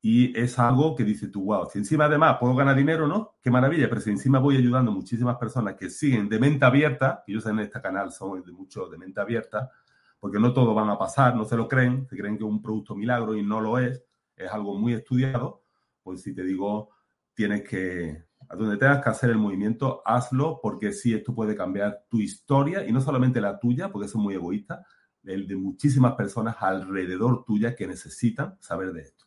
y 0.00 0.38
es 0.38 0.60
algo 0.60 0.94
que 0.94 1.02
dice 1.02 1.26
tú, 1.26 1.42
wow, 1.46 1.68
si 1.68 1.80
encima 1.80 2.04
además 2.04 2.36
puedo 2.38 2.54
ganar 2.54 2.76
dinero, 2.76 3.08
¿no? 3.08 3.34
Qué 3.42 3.50
maravilla, 3.50 3.88
pero 3.88 4.00
si 4.00 4.10
encima 4.10 4.38
voy 4.38 4.58
ayudando 4.58 4.92
muchísimas 4.92 5.38
personas 5.38 5.74
que 5.74 5.90
siguen 5.90 6.28
de 6.28 6.38
mente 6.38 6.64
abierta, 6.64 7.24
que 7.26 7.32
yo 7.32 7.40
sé 7.40 7.50
en 7.50 7.58
este 7.58 7.80
canal 7.80 8.12
son 8.12 8.44
de 8.44 8.52
mucho 8.52 8.86
de 8.86 8.96
mente 8.96 9.20
abierta, 9.20 9.72
porque 10.20 10.38
no 10.38 10.52
todo 10.52 10.72
van 10.72 10.88
a 10.88 10.96
pasar, 10.96 11.34
no 11.34 11.44
se 11.46 11.56
lo 11.56 11.66
creen, 11.66 12.06
se 12.06 12.16
creen 12.16 12.38
que 12.38 12.44
es 12.44 12.48
un 12.48 12.62
producto 12.62 12.94
milagro 12.94 13.34
y 13.34 13.42
no 13.42 13.60
lo 13.60 13.80
es, 13.80 14.04
es 14.36 14.52
algo 14.52 14.78
muy 14.78 14.92
estudiado, 14.92 15.64
pues 16.04 16.22
si 16.22 16.32
te 16.32 16.44
digo, 16.44 16.90
tienes 17.34 17.68
que, 17.68 18.22
a 18.52 18.56
donde 18.56 18.76
tengas 18.76 19.02
que 19.02 19.08
hacer 19.08 19.30
el 19.30 19.38
movimiento, 19.38 20.02
hazlo, 20.04 20.60
porque 20.62 20.92
sí, 20.92 21.14
esto 21.14 21.34
puede 21.34 21.56
cambiar 21.56 22.04
tu 22.10 22.20
historia 22.20 22.86
y 22.86 22.92
no 22.92 23.00
solamente 23.00 23.40
la 23.40 23.58
tuya, 23.58 23.90
porque 23.90 24.06
eso 24.06 24.18
es 24.18 24.22
muy 24.22 24.34
egoísta, 24.34 24.84
el 25.24 25.48
de 25.48 25.56
muchísimas 25.56 26.14
personas 26.16 26.56
alrededor 26.60 27.44
tuya 27.46 27.74
que 27.74 27.86
necesitan 27.86 28.58
saber 28.60 28.92
de 28.92 29.02
esto. 29.02 29.24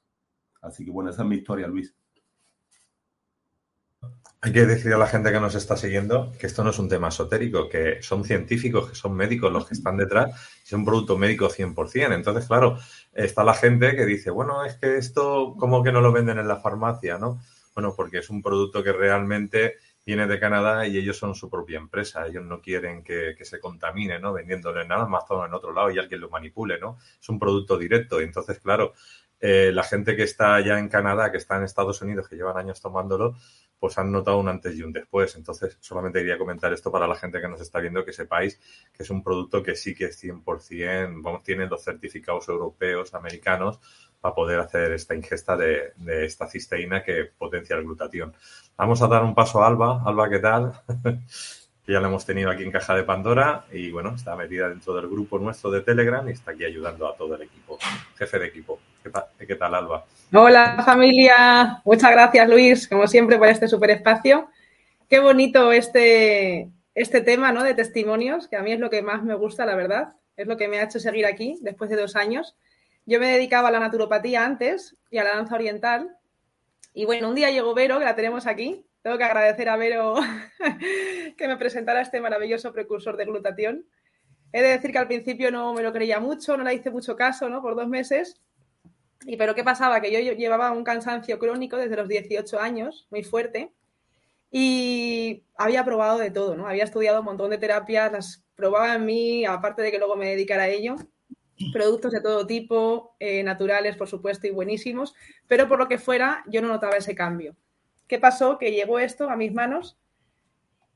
Así 0.61 0.85
que 0.85 0.91
bueno, 0.91 1.09
esa 1.09 1.23
es 1.23 1.27
mi 1.27 1.37
historia, 1.37 1.65
Luis. 1.67 1.95
Hay 4.41 4.53
que 4.53 4.67
decir 4.67 4.93
a 4.93 4.99
la 4.99 5.07
gente 5.07 5.31
que 5.31 5.39
nos 5.39 5.55
está 5.55 5.75
siguiendo 5.75 6.31
que 6.37 6.45
esto 6.45 6.63
no 6.63 6.69
es 6.69 6.77
un 6.77 6.87
tema 6.87 7.07
esotérico, 7.07 7.67
que 7.67 8.03
son 8.03 8.23
científicos, 8.23 8.89
que 8.89 8.95
son 8.95 9.15
médicos 9.15 9.51
los 9.51 9.65
que 9.65 9.73
están 9.73 9.97
detrás, 9.97 10.35
es 10.63 10.71
un 10.71 10.85
producto 10.85 11.17
médico 11.17 11.49
100%. 11.49 12.13
Entonces, 12.13 12.45
claro, 12.45 12.77
está 13.11 13.43
la 13.43 13.55
gente 13.55 13.95
que 13.95 14.05
dice, 14.05 14.29
bueno, 14.29 14.63
es 14.63 14.75
que 14.75 14.97
esto, 14.97 15.55
¿cómo 15.57 15.81
que 15.81 15.91
no 15.91 15.99
lo 15.99 16.11
venden 16.11 16.37
en 16.37 16.47
la 16.47 16.57
farmacia? 16.57 17.17
¿no? 17.17 17.39
Bueno, 17.75 17.93
porque 17.93 18.19
es 18.19 18.29
un 18.29 18.41
producto 18.41 18.81
que 18.81 18.93
realmente 18.93 19.75
viene 20.05 20.27
de 20.27 20.39
Canadá 20.39 20.87
y 20.87 20.97
ellos 20.97 21.17
son 21.17 21.35
su 21.35 21.49
propia 21.49 21.77
empresa. 21.77 22.25
Ellos 22.25 22.45
no 22.45 22.61
quieren 22.61 23.03
que, 23.03 23.35
se 23.41 23.59
contamine, 23.59 24.17
¿no? 24.17 24.31
Vendiéndole 24.31 24.87
nada 24.87 25.05
más 25.07 25.25
todo 25.25 25.45
en 25.45 25.53
otro 25.53 25.73
lado 25.73 25.91
y 25.91 25.99
alguien 25.99 26.21
lo 26.21 26.29
manipule, 26.29 26.79
¿no? 26.79 26.97
Es 27.19 27.27
un 27.27 27.37
producto 27.37 27.77
directo. 27.77 28.21
Entonces, 28.21 28.59
claro, 28.59 28.93
eh, 29.41 29.71
la 29.73 29.83
gente 29.83 30.15
que 30.15 30.23
está 30.23 30.61
ya 30.61 30.79
en 30.79 30.87
Canadá, 30.87 31.31
que 31.31 31.37
está 31.37 31.57
en 31.57 31.63
Estados 31.63 32.01
Unidos, 32.01 32.29
que 32.29 32.37
llevan 32.37 32.57
años 32.57 32.79
tomándolo, 32.79 33.35
pues 33.77 33.97
han 33.97 34.11
notado 34.11 34.39
un 34.39 34.47
antes 34.47 34.75
y 34.77 34.83
un 34.83 34.93
después. 34.93 35.35
Entonces, 35.35 35.77
solamente 35.81 36.19
quería 36.19 36.37
comentar 36.37 36.71
esto 36.71 36.91
para 36.91 37.07
la 37.07 37.15
gente 37.15 37.41
que 37.41 37.47
nos 37.47 37.59
está 37.61 37.79
viendo, 37.79 38.05
que 38.05 38.13
sepáis 38.13 38.59
que 38.93 39.03
es 39.03 39.09
un 39.09 39.23
producto 39.23 39.61
que 39.61 39.75
sí 39.75 39.93
que 39.93 40.05
es 40.05 40.23
100%, 40.23 41.21
vamos, 41.21 41.43
tiene 41.43 41.67
los 41.67 41.83
certificados 41.83 42.47
europeos, 42.47 43.13
americanos, 43.13 43.79
para 44.25 44.33
poder 44.33 44.59
hacer 44.59 44.91
esta 44.91 45.13
ingesta 45.13 45.55
de, 45.55 45.93
esta 46.25 46.47
cisteína 46.47 47.03
que 47.03 47.25
potencia 47.37 47.75
el 47.75 47.83
glutatión. 47.83 48.33
Vamos 48.75 48.99
a 49.03 49.07
dar 49.07 49.23
un 49.23 49.35
paso 49.35 49.61
a 49.61 49.67
Alba. 49.67 50.01
Alba, 50.03 50.27
¿qué 50.31 50.39
tal? 50.39 50.73
ya 51.87 51.99
la 51.99 52.07
hemos 52.07 52.25
tenido 52.25 52.49
aquí 52.49 52.63
en 52.63 52.71
Caja 52.71 52.95
de 52.95 53.03
Pandora 53.03 53.65
y 53.71 53.91
bueno, 53.91 54.15
está 54.15 54.35
metida 54.35 54.67
dentro 54.67 54.95
del 54.95 55.07
grupo 55.07 55.37
nuestro 55.37 55.69
de 55.69 55.81
Telegram 55.81 56.27
y 56.27 56.31
está 56.31 56.53
aquí 56.53 56.65
ayudando 56.65 57.07
a 57.07 57.15
todo 57.15 57.35
el 57.35 57.43
equipo, 57.43 57.77
jefe 58.17 58.39
de 58.39 58.47
equipo. 58.47 58.79
¿Qué, 59.37 59.55
tal, 59.55 59.75
Alba? 59.75 60.05
Hola 60.33 60.81
familia, 60.83 61.83
muchas 61.85 62.09
gracias 62.09 62.49
Luis, 62.49 62.87
como 62.87 63.05
siempre, 63.05 63.37
por 63.37 63.47
este 63.47 63.67
super 63.67 63.91
espacio. 63.91 64.49
Qué 65.07 65.19
bonito 65.19 65.71
este, 65.71 66.71
este 66.95 67.21
tema 67.21 67.51
¿no? 67.51 67.61
de 67.61 67.75
testimonios, 67.75 68.47
que 68.47 68.55
a 68.55 68.63
mí 68.63 68.71
es 68.71 68.79
lo 68.79 68.89
que 68.89 69.03
más 69.03 69.21
me 69.21 69.35
gusta, 69.35 69.67
la 69.67 69.75
verdad. 69.75 70.15
Es 70.35 70.47
lo 70.47 70.57
que 70.57 70.67
me 70.67 70.79
ha 70.79 70.83
hecho 70.83 70.99
seguir 70.99 71.27
aquí 71.27 71.59
después 71.61 71.91
de 71.91 71.95
dos 71.95 72.15
años. 72.15 72.55
Yo 73.05 73.19
me 73.19 73.27
dedicaba 73.27 73.67
a 73.67 73.71
la 73.71 73.79
naturopatía 73.79 74.45
antes 74.45 74.95
y 75.11 75.17
a 75.17 75.23
la 75.23 75.35
danza 75.35 75.55
oriental. 75.55 76.17
Y 76.93 77.05
bueno, 77.05 77.29
un 77.29 77.35
día 77.35 77.51
llegó 77.51 77.73
Vero, 77.73 77.99
que 77.99 78.05
la 78.05 78.15
tenemos 78.15 78.47
aquí. 78.47 78.85
Tengo 79.01 79.17
que 79.17 79.23
agradecer 79.23 79.69
a 79.69 79.77
Vero 79.77 80.15
que 81.37 81.47
me 81.47 81.57
presentara 81.57 82.01
este 82.01 82.19
maravilloso 82.19 82.73
precursor 82.73 83.17
de 83.17 83.25
glutatión. 83.25 83.85
He 84.51 84.61
de 84.61 84.69
decir 84.69 84.91
que 84.91 84.97
al 84.97 85.07
principio 85.07 85.51
no 85.51 85.73
me 85.73 85.83
lo 85.83 85.91
creía 85.91 86.19
mucho, 86.19 86.57
no 86.57 86.63
le 86.63 86.73
hice 86.73 86.89
mucho 86.89 87.15
caso, 87.15 87.49
¿no? 87.49 87.61
Por 87.61 87.75
dos 87.75 87.87
meses. 87.87 88.41
Y 89.25 89.37
pero 89.37 89.53
¿qué 89.53 89.63
pasaba? 89.63 90.01
Que 90.01 90.11
yo 90.11 90.33
llevaba 90.33 90.71
un 90.71 90.83
cansancio 90.83 91.37
crónico 91.37 91.77
desde 91.77 91.97
los 91.97 92.07
18 92.07 92.59
años, 92.59 93.07
muy 93.11 93.23
fuerte, 93.23 93.73
y 94.51 95.43
había 95.57 95.83
probado 95.83 96.17
de 96.17 96.31
todo, 96.31 96.55
¿no? 96.55 96.67
Había 96.67 96.85
estudiado 96.85 97.19
un 97.19 97.25
montón 97.25 97.49
de 97.49 97.57
terapias, 97.57 98.11
las 98.11 98.45
probaba 98.55 98.95
en 98.95 99.05
mí, 99.05 99.45
aparte 99.45 99.81
de 99.81 99.91
que 99.91 99.97
luego 99.97 100.15
me 100.15 100.29
dedicara 100.29 100.63
a 100.63 100.69
ello, 100.69 100.95
productos 101.71 102.11
de 102.11 102.21
todo 102.21 102.45
tipo, 102.45 103.15
eh, 103.19 103.43
naturales, 103.43 103.95
por 103.95 104.07
supuesto, 104.07 104.47
y 104.47 104.51
buenísimos, 104.51 105.15
pero 105.47 105.67
por 105.67 105.79
lo 105.79 105.87
que 105.87 105.97
fuera, 105.97 106.43
yo 106.47 106.61
no 106.61 106.67
notaba 106.67 106.97
ese 106.97 107.15
cambio. 107.15 107.55
¿Qué 108.07 108.19
pasó? 108.19 108.57
Que 108.57 108.71
llegó 108.71 108.99
esto 108.99 109.29
a 109.29 109.35
mis 109.35 109.53
manos 109.53 109.97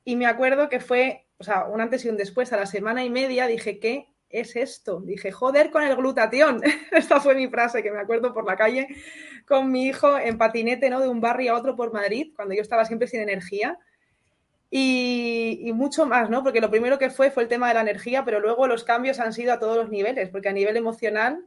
y 0.04 0.16
me 0.16 0.26
acuerdo 0.26 0.70
que 0.70 0.80
fue, 0.80 1.26
o 1.38 1.44
sea, 1.44 1.66
un 1.66 1.82
antes 1.82 2.06
y 2.06 2.10
un 2.10 2.18
después, 2.18 2.52
a 2.54 2.58
la 2.58 2.66
semana 2.66 3.04
y 3.04 3.10
media 3.10 3.48
dije, 3.48 3.80
que 3.80 4.08
es 4.30 4.56
esto? 4.56 5.02
Dije, 5.02 5.32
joder 5.32 5.72
con 5.72 5.84
el 5.84 5.96
glutatión. 5.96 6.62
Esta 6.92 7.20
fue 7.20 7.36
mi 7.36 7.48
frase 7.48 7.82
que 7.82 7.92
me 7.92 8.00
acuerdo 8.00 8.34
por 8.34 8.46
la 8.46 8.56
calle 8.56 8.88
con 9.48 9.72
mi 9.72 9.88
hijo 9.88 10.18
en 10.18 10.38
patinete, 10.38 10.90
¿no? 10.90 11.00
De 11.00 11.08
un 11.08 11.22
barrio 11.22 11.54
a 11.54 11.58
otro 11.58 11.76
por 11.76 11.92
Madrid, 11.92 12.32
cuando 12.36 12.54
yo 12.54 12.62
estaba 12.62 12.86
siempre 12.86 13.08
sin 13.08 13.22
energía. 13.22 13.80
Y, 14.72 15.72
mucho 15.74 16.06
más, 16.06 16.30
¿no? 16.30 16.44
Porque 16.44 16.62
lo 16.62 16.70
primero 16.70 17.00
que 17.00 17.10
fue 17.10 17.32
fue 17.32 17.44
el 17.44 17.50
tema 17.50 17.70
de 17.70 17.74
la 17.74 17.82
energía, 17.82 18.24
pero 18.24 18.40
luego 18.40 18.68
los 18.68 18.84
cambios 18.84 19.20
han 19.20 19.34
sido 19.34 19.54
a 19.54 19.60
todos 19.60 19.78
los 19.78 19.90
niveles, 19.90 20.30
porque 20.30 20.50
a 20.50 20.54
nivel 20.54 20.78
emocional 20.78 21.46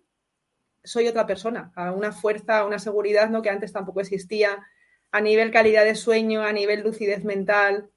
soy 0.85 1.07
otra 1.07 1.27
persona, 1.27 1.73
a 1.77 1.93
una 1.93 2.13
fuerza, 2.13 2.65
una 2.65 2.79
seguridad, 2.81 3.31
¿no? 3.31 3.43
Que 3.43 3.51
antes 3.51 3.73
tampoco 3.73 4.01
existía, 4.01 4.67
a 5.13 5.21
nivel 5.21 5.53
calidad 5.53 5.85
de 5.85 5.95
sueño, 5.95 6.43
a 6.43 6.53
nivel 6.53 6.83
lucidez 6.83 7.25
mental, 7.25 7.91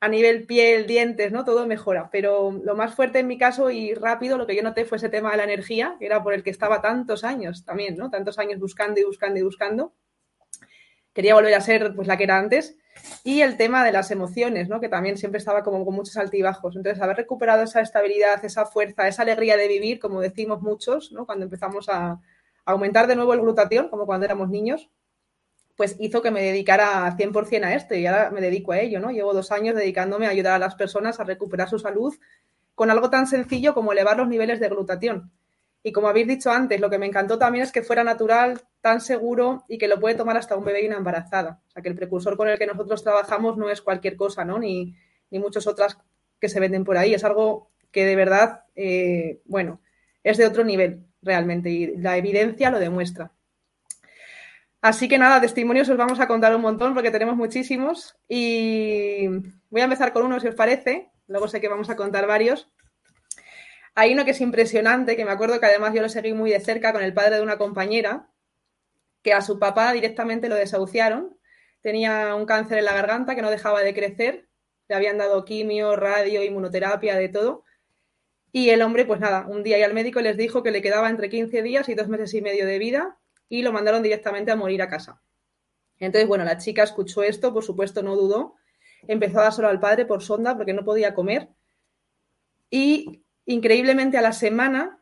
a 0.00 0.08
nivel 0.08 0.46
piel, 0.46 0.86
dientes, 0.86 1.30
¿no? 1.30 1.44
Todo 1.44 1.66
mejora. 1.66 2.08
Pero 2.10 2.52
lo 2.64 2.74
más 2.74 2.94
fuerte 2.94 3.18
en 3.18 3.26
mi 3.26 3.36
caso 3.36 3.70
y 3.70 3.92
rápido, 3.94 4.38
lo 4.38 4.46
que 4.46 4.56
yo 4.56 4.62
noté 4.62 4.86
fue 4.86 4.96
ese 4.96 5.10
tema 5.10 5.30
de 5.32 5.36
la 5.36 5.44
energía, 5.44 5.96
que 5.98 6.06
era 6.06 6.22
por 6.22 6.32
el 6.32 6.42
que 6.42 6.50
estaba 6.50 6.80
tantos 6.80 7.22
años 7.22 7.64
también, 7.66 7.96
¿no? 7.96 8.10
Tantos 8.10 8.38
años 8.38 8.58
buscando 8.58 8.98
y 8.98 9.04
buscando 9.04 9.38
y 9.38 9.42
buscando. 9.42 9.92
Quería 11.12 11.34
volver 11.34 11.54
a 11.54 11.60
ser 11.60 11.94
pues 11.94 12.08
la 12.08 12.16
que 12.16 12.24
era 12.24 12.38
antes. 12.38 12.78
Y 13.24 13.42
el 13.42 13.56
tema 13.56 13.84
de 13.84 13.92
las 13.92 14.10
emociones, 14.10 14.68
¿no? 14.68 14.80
Que 14.80 14.88
también 14.88 15.18
siempre 15.18 15.38
estaba 15.38 15.62
como 15.62 15.84
con 15.84 15.94
muchos 15.94 16.16
altibajos. 16.16 16.76
Entonces, 16.76 17.02
haber 17.02 17.16
recuperado 17.16 17.62
esa 17.62 17.80
estabilidad, 17.80 18.44
esa 18.44 18.66
fuerza, 18.66 19.08
esa 19.08 19.22
alegría 19.22 19.56
de 19.56 19.68
vivir, 19.68 19.98
como 19.98 20.20
decimos 20.20 20.62
muchos, 20.62 21.12
¿no? 21.12 21.26
Cuando 21.26 21.44
empezamos 21.44 21.88
a, 21.88 22.20
aumentar 22.64 23.06
de 23.06 23.16
nuevo 23.16 23.34
el 23.34 23.40
glutatión, 23.40 23.88
como 23.88 24.06
cuando 24.06 24.26
éramos 24.26 24.48
niños, 24.48 24.90
pues 25.76 25.96
hizo 25.98 26.22
que 26.22 26.30
me 26.30 26.42
dedicara 26.42 27.16
100% 27.16 27.64
a 27.64 27.74
esto 27.74 27.94
y 27.94 28.06
ahora 28.06 28.30
me 28.30 28.40
dedico 28.40 28.72
a 28.72 28.78
ello, 28.78 29.00
¿no? 29.00 29.10
Llevo 29.10 29.32
dos 29.32 29.50
años 29.50 29.74
dedicándome 29.74 30.26
a 30.26 30.30
ayudar 30.30 30.54
a 30.54 30.58
las 30.58 30.74
personas 30.74 31.20
a 31.20 31.24
recuperar 31.24 31.68
su 31.68 31.78
salud 31.78 32.14
con 32.74 32.90
algo 32.90 33.10
tan 33.10 33.26
sencillo 33.26 33.74
como 33.74 33.92
elevar 33.92 34.18
los 34.18 34.28
niveles 34.28 34.60
de 34.60 34.68
glutatión. 34.68 35.32
Y 35.82 35.92
como 35.92 36.08
habéis 36.08 36.28
dicho 36.28 36.50
antes, 36.50 36.80
lo 36.80 36.90
que 36.90 36.98
me 36.98 37.06
encantó 37.06 37.38
también 37.38 37.64
es 37.64 37.72
que 37.72 37.82
fuera 37.82 38.04
natural, 38.04 38.60
tan 38.80 39.00
seguro 39.00 39.64
y 39.68 39.78
que 39.78 39.88
lo 39.88 40.00
puede 40.00 40.14
tomar 40.14 40.36
hasta 40.36 40.56
un 40.56 40.64
bebé 40.64 40.82
y 40.82 40.86
una 40.86 40.96
embarazada. 40.96 41.60
O 41.68 41.70
sea, 41.70 41.82
que 41.82 41.88
el 41.88 41.94
precursor 41.94 42.36
con 42.36 42.48
el 42.48 42.58
que 42.58 42.66
nosotros 42.66 43.02
trabajamos 43.02 43.56
no 43.56 43.70
es 43.70 43.82
cualquier 43.82 44.16
cosa, 44.16 44.44
¿no? 44.44 44.58
Ni, 44.58 44.94
ni 45.30 45.38
muchas 45.38 45.66
otras 45.66 45.98
que 46.40 46.48
se 46.48 46.60
venden 46.60 46.84
por 46.84 46.96
ahí. 46.96 47.14
Es 47.14 47.24
algo 47.24 47.70
que 47.90 48.04
de 48.04 48.16
verdad, 48.16 48.64
eh, 48.76 49.40
bueno, 49.44 49.80
es 50.22 50.38
de 50.38 50.46
otro 50.46 50.64
nivel 50.64 51.06
realmente 51.22 51.70
y 51.70 51.96
la 51.96 52.16
evidencia 52.16 52.70
lo 52.70 52.78
demuestra. 52.78 53.32
Así 54.82 55.08
que 55.08 55.18
nada, 55.18 55.40
testimonios 55.40 55.90
os 55.90 55.98
vamos 55.98 56.20
a 56.20 56.26
contar 56.26 56.56
un 56.56 56.62
montón 56.62 56.94
porque 56.94 57.10
tenemos 57.10 57.36
muchísimos 57.36 58.16
y 58.28 59.28
voy 59.68 59.82
a 59.82 59.84
empezar 59.84 60.12
con 60.12 60.24
uno 60.24 60.40
si 60.40 60.48
os 60.48 60.54
parece, 60.54 61.10
luego 61.26 61.48
sé 61.48 61.60
que 61.60 61.68
vamos 61.68 61.90
a 61.90 61.96
contar 61.96 62.26
varios. 62.26 62.70
Hay 63.94 64.14
uno 64.14 64.24
que 64.24 64.30
es 64.30 64.40
impresionante, 64.40 65.16
que 65.16 65.26
me 65.26 65.32
acuerdo 65.32 65.60
que 65.60 65.66
además 65.66 65.92
yo 65.92 66.00
lo 66.00 66.08
seguí 66.08 66.32
muy 66.32 66.50
de 66.50 66.60
cerca 66.60 66.92
con 66.92 67.02
el 67.02 67.12
padre 67.12 67.36
de 67.36 67.42
una 67.42 67.58
compañera, 67.58 68.30
que 69.22 69.32
a 69.32 69.40
su 69.40 69.58
papá 69.58 69.92
directamente 69.92 70.48
lo 70.48 70.54
desahuciaron, 70.54 71.36
tenía 71.80 72.34
un 72.34 72.46
cáncer 72.46 72.78
en 72.78 72.84
la 72.84 72.94
garganta 72.94 73.34
que 73.34 73.42
no 73.42 73.50
dejaba 73.50 73.82
de 73.82 73.94
crecer, 73.94 74.48
le 74.88 74.94
habían 74.94 75.18
dado 75.18 75.44
quimio, 75.44 75.96
radio, 75.96 76.42
inmunoterapia, 76.42 77.16
de 77.16 77.28
todo. 77.28 77.64
Y 78.52 78.70
el 78.70 78.82
hombre, 78.82 79.04
pues 79.04 79.20
nada, 79.20 79.46
un 79.46 79.62
día 79.62 79.78
y 79.78 79.82
al 79.82 79.94
médico 79.94 80.20
les 80.20 80.36
dijo 80.36 80.62
que 80.62 80.72
le 80.72 80.82
quedaba 80.82 81.08
entre 81.08 81.28
15 81.28 81.62
días 81.62 81.88
y 81.88 81.94
dos 81.94 82.08
meses 82.08 82.34
y 82.34 82.42
medio 82.42 82.66
de 82.66 82.78
vida 82.78 83.18
y 83.48 83.62
lo 83.62 83.72
mandaron 83.72 84.02
directamente 84.02 84.50
a 84.50 84.56
morir 84.56 84.82
a 84.82 84.88
casa. 84.88 85.22
Entonces, 85.98 86.26
bueno, 86.26 86.44
la 86.44 86.58
chica 86.58 86.82
escuchó 86.82 87.22
esto, 87.22 87.52
por 87.52 87.62
supuesto 87.62 88.02
no 88.02 88.16
dudó, 88.16 88.56
empezó 89.06 89.40
a 89.40 89.44
dárselo 89.44 89.68
al 89.68 89.80
padre 89.80 90.06
por 90.06 90.22
sonda 90.22 90.56
porque 90.56 90.72
no 90.72 90.84
podía 90.84 91.14
comer 91.14 91.50
y 92.70 93.24
increíblemente 93.46 94.16
a 94.16 94.22
la 94.22 94.32
semana 94.32 94.99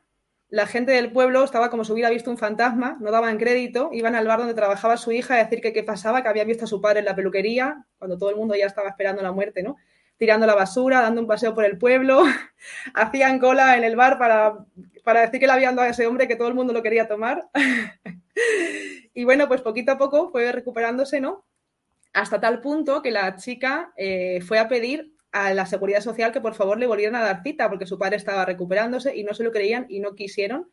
la 0.51 0.67
gente 0.67 0.93
del 0.93 1.13
pueblo 1.13 1.45
estaba 1.45 1.69
como 1.69 1.85
si 1.85 1.93
hubiera 1.93 2.09
visto 2.09 2.31
un 2.31 2.39
fantasma, 2.39 2.97
no 3.01 3.11
daban 3.11 3.37
crédito, 3.37 3.91
iban 3.93 4.15
al 4.15 4.27
bar 4.27 4.39
donde 4.39 4.55
trabajaba 4.55 4.97
su 4.97 5.13
hija 5.13 5.35
a 5.35 5.45
decir 5.45 5.61
que 5.61 5.73
qué 5.73 5.83
pasaba, 5.83 6.23
que 6.23 6.29
habían 6.29 6.47
visto 6.47 6.65
a 6.65 6.69
su 6.69 6.81
padre 6.81 7.01
en 7.01 7.05
la 7.05 7.15
peluquería, 7.15 7.85
cuando 7.99 8.17
todo 8.17 8.31
el 8.31 8.37
mundo 8.37 8.55
ya 8.55 8.67
estaba 8.67 8.89
esperando 8.89 9.23
la 9.23 9.33
muerte, 9.33 9.63
¿no? 9.63 9.77
Tirando 10.17 10.47
la 10.47 10.55
basura, 10.55 11.03
dando 11.03 11.21
un 11.21 11.27
paseo 11.27 11.55
por 11.55 11.65
el 11.65 11.77
pueblo, 11.77 12.25
hacían 12.95 13.39
cola 13.39 13.77
en 13.77 13.85
el 13.85 13.95
bar 13.95 14.19
para, 14.19 14.65
para 15.05 15.21
decir 15.21 15.39
que 15.39 15.47
le 15.47 15.53
habían 15.53 15.77
dado 15.77 15.87
a 15.87 15.91
ese 15.91 16.07
hombre 16.07 16.27
que 16.27 16.37
todo 16.37 16.49
el 16.49 16.55
mundo 16.55 16.73
lo 16.73 16.83
quería 16.83 17.07
tomar. 17.07 17.49
y 19.15 19.25
bueno, 19.25 19.49
pues 19.49 19.61
poquito 19.61 19.93
a 19.93 19.99
poco 19.99 20.31
fue 20.31 20.51
recuperándose, 20.51 21.21
¿no? 21.21 21.45
Hasta 22.15 22.41
tal 22.41 22.63
punto 22.63 23.03
que 23.03 23.11
la 23.11 23.37
chica 23.37 23.93
eh, 23.97 24.41
fue 24.41 24.59
a 24.59 24.67
pedir 24.67 25.13
a 25.33 25.53
la 25.55 25.67
seguridad 25.67 26.01
social 26.01 26.33
que 26.33 26.41
por 26.41 26.55
favor 26.55 26.79
le 26.79 26.87
volvieran 26.87 27.17
a 27.17 27.25
dar 27.25 27.43
cita 27.43 27.69
porque 27.69 27.87
su 27.87 27.99
padre 27.99 28.17
estaba 28.17 28.45
recuperándose 28.45 29.17
y 29.17 29.25
no 29.25 29.35
se 29.35 29.45
lo 29.45 29.53
creían 29.53 29.87
y 29.89 30.01
no 30.01 30.15
quisieron. 30.15 30.71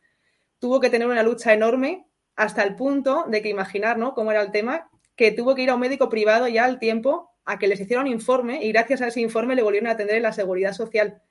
Tuvo 0.60 0.80
que 0.80 0.89
tener 0.89 1.08
una 1.08 1.24
lucha 1.24 1.54
enorme 1.54 2.08
hasta 2.36 2.63
el 2.63 2.76
punto 2.76 3.26
de 3.28 3.41
que 3.41 3.50
imaginar, 3.50 3.98
¿no? 3.98 4.13
Cómo 4.13 4.32
era 4.32 4.41
el 4.41 4.52
tema, 4.52 4.89
que 5.15 5.32
tuvo 5.32 5.56
que 5.56 5.63
ir 5.63 5.70
a 5.70 5.76
un 5.76 5.82
médico 5.82 6.10
privado 6.10 6.48
ya 6.48 6.65
al 6.65 6.80
tiempo 6.80 7.32
a 7.46 7.60
que 7.60 7.68
les 7.68 7.80
hiciera 7.80 8.02
un 8.02 8.08
informe 8.08 8.63
y 8.63 8.72
gracias 8.72 9.02
a 9.02 9.08
ese 9.08 9.22
informe 9.22 9.56
le 9.56 9.63
volvieron 9.63 9.88
a 9.88 9.91
atender 9.91 10.18
en 10.18 10.24
la 10.24 10.34
seguridad 10.34 10.74
social. 10.74 11.22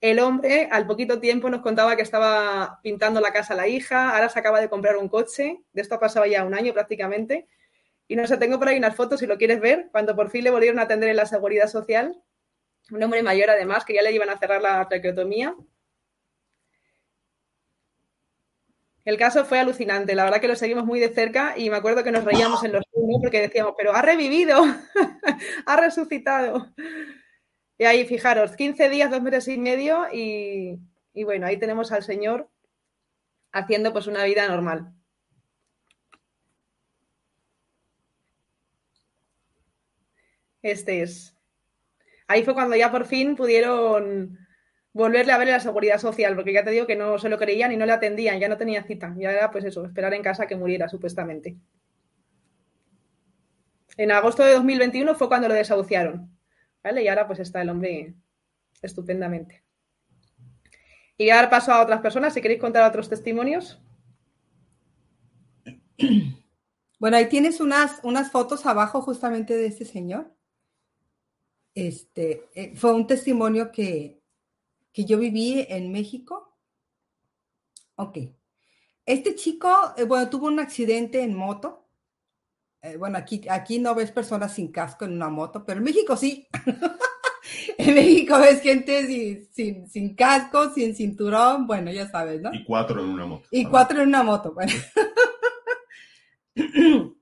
El 0.00 0.18
hombre 0.18 0.68
al 0.70 0.86
poquito 0.86 1.20
tiempo 1.20 1.50
nos 1.50 1.60
contaba 1.60 1.94
que 1.94 2.02
estaba 2.02 2.80
pintando 2.82 3.20
la 3.20 3.32
casa 3.32 3.52
a 3.52 3.56
la 3.56 3.68
hija, 3.68 4.14
ahora 4.14 4.30
se 4.30 4.38
acaba 4.38 4.60
de 4.60 4.70
comprar 4.70 4.96
un 4.96 5.08
coche, 5.08 5.60
de 5.72 5.82
esto 5.82 5.96
ha 5.96 6.00
pasado 6.00 6.24
ya 6.24 6.44
un 6.44 6.54
año 6.54 6.72
prácticamente. 6.72 7.46
Y 8.08 8.16
no 8.16 8.26
sé, 8.26 8.38
tengo 8.38 8.58
por 8.58 8.68
ahí 8.68 8.78
unas 8.78 8.96
fotos 8.96 9.20
si 9.20 9.26
lo 9.26 9.36
quieres 9.36 9.60
ver, 9.60 9.88
cuando 9.92 10.16
por 10.16 10.30
fin 10.30 10.42
le 10.42 10.50
volvieron 10.50 10.78
a 10.78 10.82
atender 10.82 11.10
en 11.10 11.16
la 11.16 11.26
seguridad 11.26 11.68
social. 11.68 12.18
Un 12.90 13.02
hombre 13.02 13.22
mayor 13.22 13.50
además, 13.50 13.84
que 13.84 13.94
ya 13.94 14.02
le 14.02 14.12
iban 14.12 14.30
a 14.30 14.38
cerrar 14.38 14.60
la 14.62 14.88
traqueotomía. 14.88 15.54
El 19.04 19.16
caso 19.16 19.44
fue 19.44 19.58
alucinante, 19.58 20.14
la 20.14 20.24
verdad 20.24 20.40
que 20.40 20.48
lo 20.48 20.56
seguimos 20.56 20.84
muy 20.84 21.00
de 21.00 21.08
cerca 21.08 21.54
y 21.56 21.70
me 21.70 21.76
acuerdo 21.76 22.04
que 22.04 22.12
nos 22.12 22.24
reíamos 22.24 22.62
en 22.64 22.72
los 22.72 22.84
porque 23.20 23.40
decíamos, 23.40 23.74
pero 23.76 23.94
ha 23.94 24.02
revivido, 24.02 24.62
ha 25.66 25.76
resucitado. 25.76 26.72
Y 27.78 27.84
ahí, 27.84 28.06
fijaros, 28.06 28.56
15 28.56 28.88
días, 28.90 29.10
dos 29.10 29.22
meses 29.22 29.48
y 29.48 29.58
medio 29.58 30.06
y, 30.12 30.78
bueno, 31.24 31.46
ahí 31.46 31.58
tenemos 31.58 31.92
al 31.92 32.02
Señor 32.02 32.48
haciendo 33.52 33.92
pues 33.92 34.06
una 34.06 34.24
vida 34.24 34.46
normal. 34.48 34.92
Este 40.62 41.02
es. 41.02 41.39
Ahí 42.30 42.44
fue 42.44 42.54
cuando 42.54 42.76
ya 42.76 42.92
por 42.92 43.06
fin 43.06 43.34
pudieron 43.34 44.38
volverle 44.92 45.32
a 45.32 45.38
ver 45.38 45.48
la 45.48 45.58
seguridad 45.58 45.98
social, 45.98 46.36
porque 46.36 46.52
ya 46.52 46.62
te 46.62 46.70
digo 46.70 46.86
que 46.86 46.94
no 46.94 47.18
se 47.18 47.28
lo 47.28 47.36
creían 47.36 47.72
y 47.72 47.76
no 47.76 47.86
le 47.86 47.92
atendían, 47.92 48.38
ya 48.38 48.48
no 48.48 48.56
tenía 48.56 48.84
cita, 48.84 49.12
ya 49.18 49.32
era 49.32 49.50
pues 49.50 49.64
eso, 49.64 49.84
esperar 49.84 50.14
en 50.14 50.22
casa 50.22 50.46
que 50.46 50.54
muriera 50.54 50.88
supuestamente. 50.88 51.56
En 53.96 54.12
agosto 54.12 54.44
de 54.44 54.52
2021 54.52 55.16
fue 55.16 55.26
cuando 55.26 55.48
lo 55.48 55.54
desahuciaron. 55.54 56.30
¿vale? 56.84 57.02
Y 57.02 57.08
ahora 57.08 57.26
pues 57.26 57.40
está 57.40 57.62
el 57.62 57.68
hombre 57.68 58.14
estupendamente. 58.80 59.64
Y 61.16 61.24
voy 61.24 61.30
a 61.30 61.36
dar 61.36 61.50
paso 61.50 61.72
a 61.72 61.82
otras 61.82 62.00
personas, 62.00 62.32
si 62.32 62.40
queréis 62.40 62.60
contar 62.60 62.88
otros 62.88 63.08
testimonios. 63.08 63.82
Bueno, 67.00 67.16
ahí 67.16 67.28
tienes 67.28 67.60
unas, 67.60 67.98
unas 68.04 68.30
fotos 68.30 68.66
abajo 68.66 69.02
justamente 69.02 69.56
de 69.56 69.66
este 69.66 69.84
señor. 69.84 70.32
Este, 71.74 72.48
eh, 72.54 72.74
fue 72.76 72.92
un 72.92 73.06
testimonio 73.06 73.70
que, 73.70 74.20
que 74.92 75.04
yo 75.04 75.18
viví 75.18 75.66
en 75.68 75.92
México. 75.92 76.56
Ok. 77.96 78.18
Este 79.06 79.34
chico, 79.34 79.68
eh, 79.96 80.04
bueno, 80.04 80.28
tuvo 80.28 80.46
un 80.46 80.60
accidente 80.60 81.22
en 81.22 81.34
moto. 81.34 81.88
Eh, 82.82 82.96
bueno, 82.96 83.18
aquí, 83.18 83.42
aquí 83.48 83.78
no 83.78 83.94
ves 83.94 84.10
personas 84.10 84.54
sin 84.54 84.72
casco 84.72 85.04
en 85.04 85.12
una 85.12 85.28
moto, 85.28 85.64
pero 85.64 85.78
en 85.78 85.84
México 85.84 86.16
sí. 86.16 86.46
en 87.78 87.94
México 87.94 88.38
ves 88.38 88.62
gente 88.62 89.06
sin, 89.06 89.46
sin, 89.52 89.88
sin, 89.88 90.14
casco, 90.14 90.72
sin 90.72 90.94
cinturón, 90.94 91.66
bueno, 91.66 91.90
ya 91.92 92.08
sabes, 92.08 92.40
¿no? 92.40 92.52
Y 92.54 92.64
cuatro 92.64 93.00
en 93.02 93.08
una 93.10 93.26
moto. 93.26 93.48
Y 93.50 93.64
cuatro 93.66 94.00
en 94.00 94.08
una 94.08 94.22
moto, 94.22 94.54
bueno. 94.54 94.72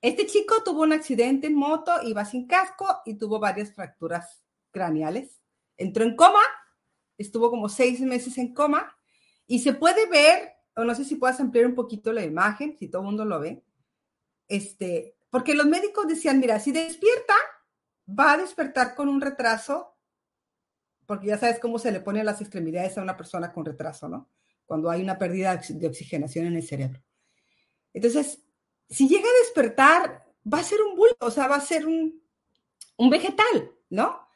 Este 0.00 0.26
chico 0.26 0.62
tuvo 0.64 0.82
un 0.82 0.92
accidente 0.92 1.48
en 1.48 1.54
moto, 1.54 1.92
iba 2.04 2.24
sin 2.24 2.46
casco 2.46 2.86
y 3.04 3.14
tuvo 3.14 3.40
varias 3.40 3.72
fracturas 3.72 4.44
craneales. 4.70 5.40
Entró 5.76 6.04
en 6.04 6.14
coma, 6.14 6.42
estuvo 7.16 7.50
como 7.50 7.68
seis 7.68 8.00
meses 8.00 8.38
en 8.38 8.54
coma 8.54 8.96
y 9.46 9.58
se 9.58 9.72
puede 9.72 10.08
ver, 10.08 10.52
o 10.76 10.84
no 10.84 10.94
sé 10.94 11.04
si 11.04 11.16
puedas 11.16 11.40
ampliar 11.40 11.66
un 11.66 11.74
poquito 11.74 12.12
la 12.12 12.22
imagen, 12.22 12.76
si 12.78 12.88
todo 12.88 13.02
el 13.02 13.06
mundo 13.06 13.24
lo 13.24 13.40
ve, 13.40 13.64
este, 14.46 15.16
porque 15.30 15.54
los 15.54 15.66
médicos 15.66 16.06
decían, 16.06 16.38
mira, 16.38 16.60
si 16.60 16.70
despierta, 16.70 17.34
va 18.08 18.32
a 18.32 18.38
despertar 18.38 18.94
con 18.94 19.08
un 19.08 19.20
retraso, 19.20 19.96
porque 21.06 21.26
ya 21.26 21.38
sabes 21.38 21.58
cómo 21.58 21.78
se 21.78 21.90
le 21.90 22.00
ponen 22.00 22.26
las 22.26 22.40
extremidades 22.40 22.96
a 22.98 23.02
una 23.02 23.16
persona 23.16 23.52
con 23.52 23.64
retraso, 23.64 24.08
¿no? 24.08 24.30
Cuando 24.64 24.90
hay 24.90 25.02
una 25.02 25.18
pérdida 25.18 25.56
de 25.56 25.86
oxigenación 25.86 26.46
en 26.46 26.56
el 26.56 26.62
cerebro. 26.62 27.02
Entonces, 27.92 28.42
si 28.88 29.08
llega 29.08 29.28
a 29.28 29.44
despertar, 29.44 30.24
va 30.52 30.58
a 30.58 30.64
ser 30.64 30.80
un 30.80 30.96
bulto, 30.96 31.26
o 31.26 31.30
sea, 31.30 31.46
va 31.46 31.56
a 31.56 31.60
ser 31.60 31.86
un, 31.86 32.22
un 32.96 33.10
vegetal, 33.10 33.72
¿no? 33.90 34.26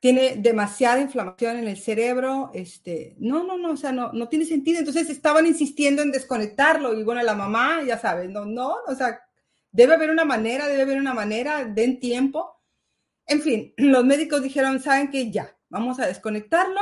Tiene 0.00 0.36
demasiada 0.36 1.00
inflamación 1.00 1.56
en 1.56 1.68
el 1.68 1.78
cerebro, 1.78 2.50
este, 2.52 3.14
no, 3.18 3.42
no, 3.44 3.56
no, 3.56 3.72
o 3.72 3.76
sea, 3.76 3.92
no, 3.92 4.12
no 4.12 4.28
tiene 4.28 4.44
sentido. 4.44 4.78
Entonces 4.78 5.08
estaban 5.08 5.46
insistiendo 5.46 6.02
en 6.02 6.12
desconectarlo 6.12 6.98
y 6.98 7.02
bueno, 7.04 7.22
la 7.22 7.34
mamá, 7.34 7.82
ya 7.82 7.98
sabes, 7.98 8.28
no, 8.28 8.44
no, 8.44 8.74
o 8.86 8.94
sea, 8.94 9.20
debe 9.70 9.94
haber 9.94 10.10
una 10.10 10.24
manera, 10.24 10.66
debe 10.66 10.82
haber 10.82 10.98
una 10.98 11.14
manera, 11.14 11.64
den 11.64 12.00
tiempo. 12.00 12.60
En 13.26 13.40
fin, 13.40 13.72
los 13.78 14.04
médicos 14.04 14.42
dijeron, 14.42 14.80
saben 14.80 15.10
que 15.10 15.30
ya, 15.30 15.56
vamos 15.70 15.98
a 16.00 16.06
desconectarlo 16.06 16.80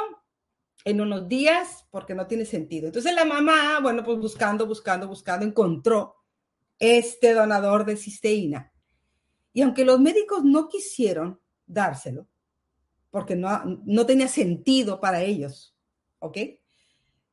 en 0.85 1.01
unos 1.01 1.29
días 1.29 1.87
porque 1.91 2.15
no 2.15 2.27
tiene 2.27 2.45
sentido. 2.45 2.87
Entonces 2.87 3.15
la 3.15 3.25
mamá, 3.25 3.79
bueno, 3.81 4.03
pues 4.03 4.19
buscando, 4.19 4.67
buscando, 4.67 5.07
buscando, 5.07 5.47
encontró 5.47 6.22
este 6.83 7.33
donador 7.33 7.85
de 7.85 7.97
cisteína. 7.97 8.73
Y 9.53 9.63
aunque 9.63 9.85
los 9.85 10.01
médicos 10.01 10.43
no 10.43 10.69
quisieron 10.69 11.41
dárselo, 11.65 12.27
porque 13.09 13.37
no, 13.37 13.63
no 13.85 14.05
tenía 14.05 14.27
sentido 14.27 15.01
para 15.01 15.23
ellos, 15.23 15.77
¿ok? 16.19 16.39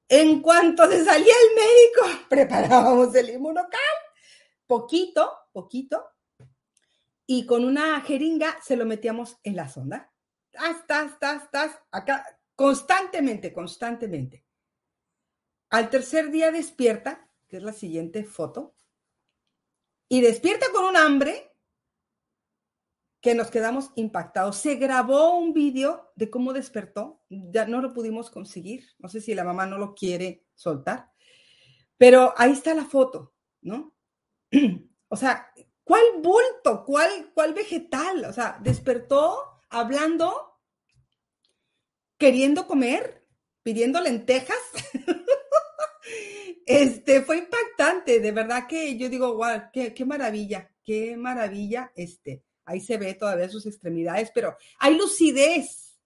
En 0.07 0.41
cuanto 0.41 0.88
se 0.88 1.03
salía 1.03 1.33
el 1.33 1.55
médico, 1.55 2.25
preparábamos 2.29 3.15
el 3.15 3.31
inmunocal, 3.31 3.79
poquito, 4.67 5.31
poquito, 5.51 6.05
y 7.25 7.47
con 7.47 7.65
una 7.65 7.99
jeringa 8.01 8.55
se 8.62 8.75
lo 8.75 8.85
metíamos 8.85 9.39
en 9.43 9.55
la 9.55 9.67
sonda. 9.67 10.13
Hasta, 10.57 11.01
hasta, 11.01 11.31
hasta, 11.31 11.85
acá, 11.89 12.39
constantemente, 12.55 13.51
constantemente. 13.51 14.45
Al 15.71 15.89
tercer 15.89 16.29
día 16.29 16.51
despierta, 16.51 17.27
que 17.47 17.57
es 17.57 17.63
la 17.63 17.73
siguiente 17.73 18.23
foto, 18.23 18.75
y 20.09 20.21
despierta 20.21 20.65
con 20.73 20.85
un 20.85 20.97
hambre 20.97 21.55
que 23.21 23.35
nos 23.35 23.51
quedamos 23.51 23.91
impactados. 23.95 24.57
Se 24.57 24.75
grabó 24.75 25.37
un 25.37 25.53
vídeo 25.53 26.11
de 26.15 26.29
cómo 26.29 26.51
despertó, 26.51 27.21
ya 27.29 27.65
no 27.65 27.81
lo 27.81 27.93
pudimos 27.93 28.29
conseguir, 28.29 28.85
no 28.97 29.07
sé 29.07 29.21
si 29.21 29.35
la 29.35 29.43
mamá 29.43 29.65
no 29.65 29.77
lo 29.77 29.93
quiere 29.93 30.45
soltar, 30.55 31.11
pero 31.97 32.33
ahí 32.37 32.51
está 32.51 32.73
la 32.73 32.85
foto, 32.85 33.33
¿no? 33.61 33.95
O 35.11 35.15
sea, 35.15 35.51
¿cuál 35.83 36.03
bulto? 36.21 36.85
¿Cuál, 36.85 37.31
cuál 37.33 37.55
vegetal? 37.55 38.25
O 38.25 38.31
sea, 38.31 38.59
despertó 38.61 39.59
hablando, 39.71 40.59
queriendo 42.19 42.67
comer, 42.67 43.25
pidiendo 43.63 43.99
lentejas. 43.99 44.59
Este, 46.69 47.23
fue 47.23 47.39
impactante, 47.39 48.19
de 48.19 48.32
verdad 48.32 48.67
que 48.67 48.95
yo 48.95 49.10
digo, 49.10 49.34
wow, 49.34 49.71
qué, 49.73 49.91
qué 49.91 50.05
maravilla, 50.05 50.69
qué 50.84 51.17
maravilla, 51.17 51.91
este, 51.95 52.43
ahí 52.63 52.79
se 52.79 52.99
ve 52.99 53.15
todavía 53.15 53.49
sus 53.49 53.65
extremidades, 53.65 54.29
pero 54.36 54.55
hay 54.77 54.95
lucidez. 54.95 55.99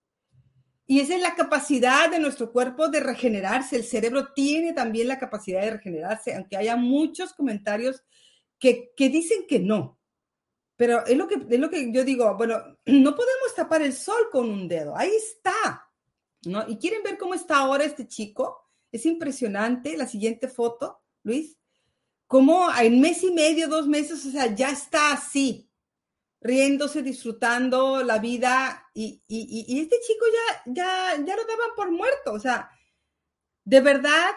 Y 0.88 1.02
esa 1.02 1.16
es 1.16 1.22
la 1.22 1.36
capacidad 1.36 2.10
de 2.10 2.20
nuestro 2.20 2.50
cuerpo 2.54 2.88
de 2.88 3.02
regenerarse. 3.02 3.76
El 3.76 3.84
cerebro 3.84 4.32
tiene 4.32 4.72
también 4.72 5.10
la 5.10 5.20
capacidad 5.20 5.60
de 5.60 5.72
regenerarse, 5.72 6.34
aunque 6.34 6.56
haya 6.56 6.78
muchos 6.78 7.34
comentarios 7.34 8.02
que, 8.58 8.94
que 8.96 9.10
dicen 9.10 9.46
que 9.46 9.60
no. 9.60 10.00
Pero 10.78 11.06
es 11.06 11.18
lo, 11.18 11.28
que, 11.28 11.46
es 11.50 11.60
lo 11.60 11.70
que 11.70 11.92
yo 11.92 12.06
digo, 12.06 12.38
bueno, 12.38 12.56
no 12.86 13.14
podemos 13.14 13.54
tapar 13.54 13.82
el 13.82 13.92
sol 13.92 14.30
con 14.32 14.50
un 14.50 14.70
dedo, 14.70 14.96
ahí 14.96 15.12
está. 15.14 15.90
¿no? 16.46 16.64
¿Y 16.70 16.78
quieren 16.78 17.04
ver 17.04 17.18
cómo 17.18 17.34
está 17.34 17.58
ahora 17.58 17.84
este 17.84 18.08
chico? 18.08 18.63
Es 18.94 19.06
impresionante 19.08 19.98
la 19.98 20.08
siguiente 20.08 20.48
foto, 20.48 21.02
Luis, 21.24 21.58
como 22.28 22.68
en 22.80 23.02
mes 23.02 23.24
y 23.24 23.32
medio, 23.32 23.68
dos 23.68 23.88
meses, 23.88 24.26
o 24.26 24.32
sea, 24.32 24.54
ya 24.56 24.70
está 24.70 25.12
así, 25.12 25.70
riéndose, 26.40 27.02
disfrutando 27.02 28.04
la 28.04 28.20
vida 28.20 28.88
y, 28.94 29.22
este 29.28 29.98
chico 30.06 30.26
ya, 30.32 30.74
ya, 30.74 31.26
ya 31.26 31.36
lo 31.36 31.44
daban 31.46 31.76
por 31.76 31.92
muerto, 31.92 32.34
o 32.34 32.40
sea, 32.40 32.70
de 33.66 33.82
verdad 33.82 34.30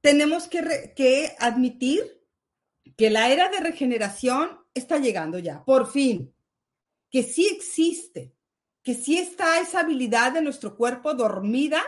tenemos 0.00 0.46
que, 0.46 0.92
que 0.94 1.34
admitir 1.40 2.22
que 2.96 3.10
la 3.10 3.30
era 3.30 3.48
de 3.48 3.60
regeneración 3.60 4.60
está 4.74 4.98
llegando 4.98 5.38
ya, 5.40 5.64
por 5.64 5.90
fin, 5.90 6.32
que 7.10 7.24
sí 7.24 7.48
existe, 7.48 8.32
que 8.82 8.94
sí 8.94 9.18
está 9.18 9.58
esa 9.58 9.80
habilidad 9.80 10.32
de 10.32 10.42
nuestro 10.42 10.76
cuerpo 10.76 11.14
dormida 11.14 11.82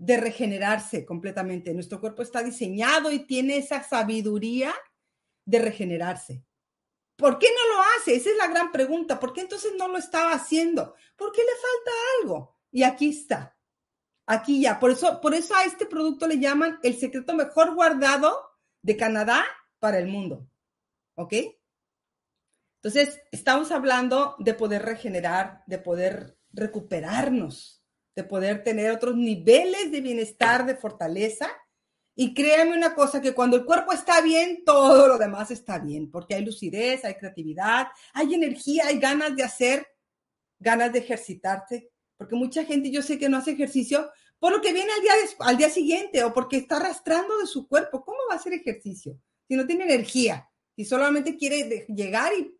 de 0.00 0.16
regenerarse 0.16 1.04
completamente. 1.04 1.74
Nuestro 1.74 2.00
cuerpo 2.00 2.22
está 2.22 2.42
diseñado 2.42 3.12
y 3.12 3.26
tiene 3.26 3.58
esa 3.58 3.82
sabiduría 3.82 4.72
de 5.44 5.58
regenerarse. 5.58 6.42
¿Por 7.16 7.38
qué 7.38 7.48
no 7.48 7.74
lo 7.74 7.82
hace? 7.82 8.14
Esa 8.14 8.30
es 8.30 8.36
la 8.38 8.46
gran 8.46 8.72
pregunta. 8.72 9.20
¿Por 9.20 9.34
qué 9.34 9.42
entonces 9.42 9.72
no 9.76 9.88
lo 9.88 9.98
estaba 9.98 10.32
haciendo? 10.32 10.94
¿Por 11.16 11.32
qué 11.32 11.42
le 11.42 11.52
falta 11.52 11.90
algo? 12.18 12.56
Y 12.70 12.82
aquí 12.82 13.10
está. 13.10 13.58
Aquí 14.24 14.62
ya. 14.62 14.80
Por 14.80 14.90
eso, 14.90 15.20
por 15.20 15.34
eso 15.34 15.54
a 15.54 15.64
este 15.64 15.84
producto 15.84 16.26
le 16.26 16.38
llaman 16.38 16.78
el 16.82 16.98
secreto 16.98 17.34
mejor 17.34 17.74
guardado 17.74 18.40
de 18.80 18.96
Canadá 18.96 19.44
para 19.80 19.98
el 19.98 20.06
mundo. 20.06 20.48
¿Ok? 21.16 21.34
Entonces, 22.76 23.20
estamos 23.32 23.70
hablando 23.70 24.36
de 24.38 24.54
poder 24.54 24.80
regenerar, 24.80 25.62
de 25.66 25.76
poder 25.76 26.38
recuperarnos 26.52 27.79
de 28.14 28.24
poder 28.24 28.62
tener 28.62 28.90
otros 28.90 29.16
niveles 29.16 29.90
de 29.90 30.00
bienestar, 30.00 30.66
de 30.66 30.76
fortaleza. 30.76 31.48
Y 32.14 32.34
créanme 32.34 32.76
una 32.76 32.94
cosa, 32.94 33.20
que 33.20 33.32
cuando 33.32 33.56
el 33.56 33.64
cuerpo 33.64 33.92
está 33.92 34.20
bien, 34.20 34.62
todo 34.64 35.08
lo 35.08 35.16
demás 35.16 35.50
está 35.50 35.78
bien, 35.78 36.10
porque 36.10 36.34
hay 36.34 36.44
lucidez, 36.44 37.04
hay 37.04 37.14
creatividad, 37.14 37.88
hay 38.12 38.34
energía, 38.34 38.84
hay 38.88 38.98
ganas 38.98 39.34
de 39.36 39.42
hacer, 39.42 39.86
ganas 40.58 40.92
de 40.92 40.98
ejercitarse, 40.98 41.90
porque 42.16 42.34
mucha 42.34 42.64
gente 42.64 42.90
yo 42.90 43.00
sé 43.00 43.18
que 43.18 43.28
no 43.28 43.38
hace 43.38 43.52
ejercicio 43.52 44.10
por 44.40 44.52
lo 44.52 44.60
que 44.60 44.72
viene 44.72 44.90
al 44.92 45.00
día, 45.02 45.12
al 45.40 45.56
día 45.56 45.70
siguiente 45.70 46.24
o 46.24 46.32
porque 46.32 46.56
está 46.56 46.78
arrastrando 46.78 47.38
de 47.38 47.46
su 47.46 47.68
cuerpo. 47.68 48.02
¿Cómo 48.02 48.18
va 48.28 48.34
a 48.34 48.38
hacer 48.38 48.54
ejercicio 48.54 49.20
si 49.46 49.54
no 49.54 49.66
tiene 49.66 49.84
energía? 49.84 50.50
Si 50.74 50.84
solamente 50.84 51.36
quiere 51.36 51.86
llegar 51.88 52.32
y 52.32 52.58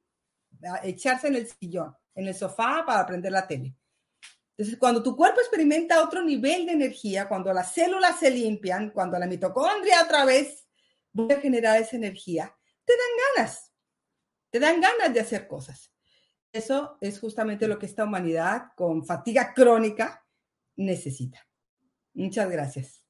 echarse 0.82 1.28
en 1.28 1.36
el 1.36 1.46
sillón, 1.46 1.94
en 2.14 2.28
el 2.28 2.34
sofá 2.34 2.84
para 2.86 3.06
prender 3.06 3.32
la 3.32 3.48
tele. 3.48 3.74
Entonces, 4.60 4.78
cuando 4.78 5.02
tu 5.02 5.16
cuerpo 5.16 5.40
experimenta 5.40 6.04
otro 6.04 6.22
nivel 6.22 6.66
de 6.66 6.72
energía, 6.72 7.26
cuando 7.26 7.50
las 7.50 7.72
células 7.72 8.20
se 8.20 8.30
limpian, 8.30 8.90
cuando 8.90 9.18
la 9.18 9.26
mitocondria 9.26 10.02
otra 10.04 10.26
vez 10.26 10.68
vuelve 11.12 11.36
a 11.36 11.40
generar 11.40 11.80
esa 11.80 11.96
energía, 11.96 12.54
te 12.84 12.92
dan 12.92 13.38
ganas, 13.38 13.72
te 14.50 14.60
dan 14.60 14.78
ganas 14.82 15.14
de 15.14 15.20
hacer 15.20 15.48
cosas. 15.48 15.90
Eso 16.52 16.98
es 17.00 17.18
justamente 17.18 17.66
lo 17.68 17.78
que 17.78 17.86
esta 17.86 18.04
humanidad 18.04 18.64
con 18.76 19.02
fatiga 19.02 19.54
crónica 19.54 20.26
necesita. 20.76 21.48
Muchas 22.12 22.50
gracias. 22.50 23.02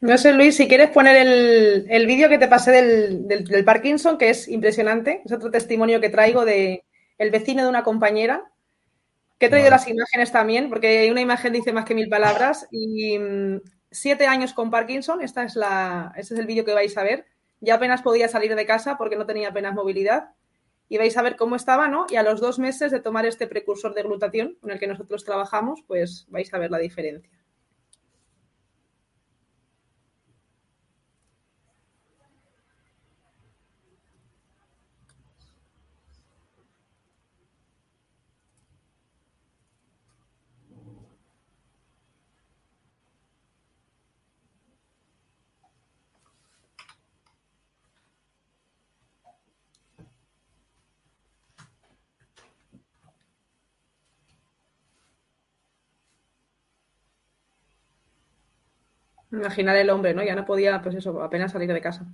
No 0.00 0.16
sé, 0.16 0.32
Luis, 0.32 0.56
si 0.56 0.68
quieres 0.68 0.88
poner 0.88 1.18
el, 1.18 2.06
vídeo 2.06 2.30
que 2.30 2.38
te 2.38 2.48
pasé 2.48 2.70
del, 2.70 3.28
del 3.28 3.64
Parkinson, 3.66 4.16
que 4.16 4.30
es 4.30 4.48
impresionante. 4.48 5.20
Es 5.22 5.32
otro 5.32 5.50
testimonio 5.50 6.00
que 6.00 6.08
traigo 6.08 6.46
de, 6.46 6.86
el 7.22 7.30
vecino 7.30 7.62
de 7.62 7.68
una 7.68 7.84
compañera, 7.84 8.50
que 9.38 9.46
he 9.46 9.48
traído 9.48 9.70
las 9.70 9.88
imágenes 9.88 10.32
también, 10.32 10.68
porque 10.68 11.08
una 11.10 11.20
imagen 11.20 11.52
dice 11.52 11.72
más 11.72 11.84
que 11.84 11.94
mil 11.94 12.08
palabras, 12.08 12.66
y 12.70 13.18
mm, 13.18 13.60
siete 13.90 14.26
años 14.26 14.52
con 14.52 14.70
Parkinson, 14.70 15.20
esta 15.20 15.44
es 15.44 15.54
la, 15.54 16.12
este 16.16 16.34
es 16.34 16.40
el 16.40 16.46
vídeo 16.46 16.64
que 16.64 16.74
vais 16.74 16.96
a 16.98 17.04
ver. 17.04 17.26
Ya 17.60 17.76
apenas 17.76 18.02
podía 18.02 18.28
salir 18.28 18.54
de 18.56 18.66
casa 18.66 18.98
porque 18.98 19.16
no 19.16 19.24
tenía 19.24 19.48
apenas 19.48 19.74
movilidad. 19.74 20.30
Y 20.88 20.98
vais 20.98 21.16
a 21.16 21.22
ver 21.22 21.36
cómo 21.36 21.56
estaba, 21.56 21.88
¿no? 21.88 22.06
Y 22.10 22.16
a 22.16 22.22
los 22.22 22.40
dos 22.40 22.58
meses 22.58 22.90
de 22.90 23.00
tomar 23.00 23.24
este 23.24 23.46
precursor 23.46 23.94
de 23.94 24.02
glutatión 24.02 24.58
con 24.60 24.72
el 24.72 24.78
que 24.78 24.86
nosotros 24.86 25.24
trabajamos, 25.24 25.82
pues 25.86 26.26
vais 26.28 26.52
a 26.52 26.58
ver 26.58 26.70
la 26.70 26.78
diferencia. 26.78 27.30
Imaginar 59.32 59.76
el 59.76 59.90
hombre, 59.90 60.14
¿no? 60.14 60.22
Ya 60.22 60.36
no 60.36 60.44
podía, 60.44 60.80
pues 60.80 60.94
eso, 60.94 61.22
apenas 61.22 61.50
salir 61.50 61.72
de 61.72 61.80
casa. 61.80 62.06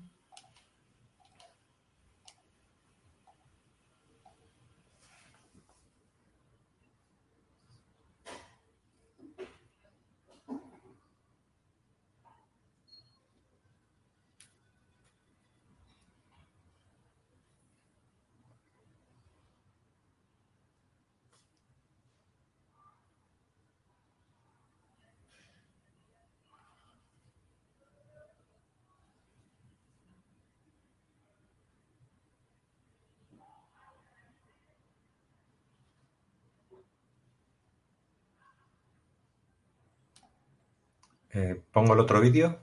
Eh, 41.33 41.61
¿Pongo 41.73 41.95
el 41.95 42.01
otro 42.01 42.21
vídeo? 42.21 42.59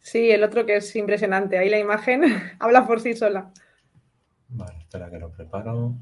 Sí, 0.00 0.30
el 0.30 0.42
otro 0.42 0.66
que 0.66 0.76
es 0.76 0.96
impresionante. 0.96 1.58
Ahí 1.58 1.68
la 1.68 1.78
imagen 1.78 2.22
habla 2.58 2.86
por 2.86 3.00
sí 3.00 3.14
sola. 3.14 3.52
Vale, 4.48 4.78
espera 4.78 5.10
que 5.10 5.18
lo 5.18 5.30
preparo. 5.30 5.94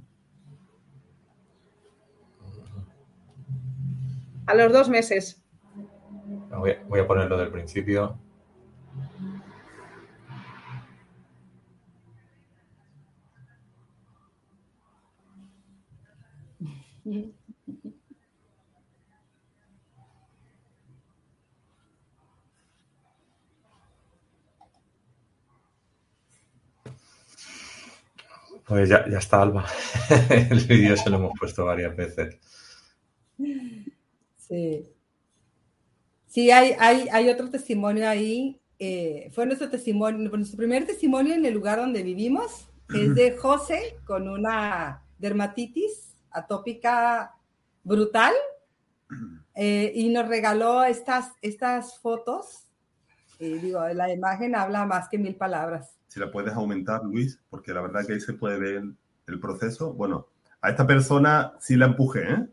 A 4.47 4.55
los 4.55 4.73
dos 4.73 4.89
meses. 4.89 5.45
Voy 6.51 6.71
a, 6.71 6.83
voy 6.89 7.01
a 7.01 7.07
ponerlo 7.07 7.37
del 7.37 7.51
principio. 7.51 8.19
Pues 28.69 28.89
ya, 28.89 29.09
ya 29.09 29.19
está, 29.19 29.43
Alba. 29.43 29.65
El 30.51 30.61
vídeo 30.67 30.97
se 30.97 31.09
lo 31.11 31.17
hemos 31.17 31.33
puesto 31.39 31.65
varias 31.65 31.97
veces. 31.97 32.39
Sí. 34.37 34.87
Sí, 36.27 36.51
hay, 36.51 36.75
hay, 36.79 37.09
hay 37.11 37.29
otro 37.31 37.49
testimonio 37.51 38.09
ahí. 38.09 38.61
eh, 38.79 39.31
fue 39.35 39.47
nuestro 39.47 39.69
testimonio, 39.71 40.31
nuestro 40.31 40.57
primer 40.57 40.87
testimonio 40.87 41.35
en 41.35 41.45
el 41.47 41.55
lugar 41.55 41.79
donde 41.79 42.03
vivimos. 42.03 42.69
Es 42.95 43.15
de 43.15 43.37
José 43.37 43.99
con 44.05 44.29
una 44.29 45.03
dermatitis 45.19 46.15
atópica 46.31 47.35
brutal. 47.83 48.35
eh, 49.55 49.93
y 49.95 50.09
nos 50.11 50.29
regaló 50.29 50.85
estas, 50.85 51.33
estas 51.43 51.99
fotos. 51.99 52.68
Y 53.39 53.59
digo, 53.59 53.87
la 53.89 54.13
imagen 54.13 54.55
habla 54.55 54.85
más 54.85 55.09
que 55.09 55.19
mil 55.19 55.37
palabras. 55.37 55.97
Si 56.09 56.19
la 56.19 56.31
puedes 56.31 56.55
aumentar, 56.55 57.05
Luis, 57.05 57.41
porque 57.51 57.73
la 57.73 57.83
verdad 57.83 58.07
que 58.07 58.15
ahí 58.15 58.21
se 58.21 58.33
puede 58.33 58.59
ver 58.59 58.83
el 59.27 59.41
proceso. 59.41 59.93
Bueno, 59.93 60.27
a 60.61 60.71
esta 60.71 60.87
persona 60.87 61.53
sí 61.61 61.77
la 61.77 61.87
empujé, 61.87 62.33
¿eh? 62.33 62.47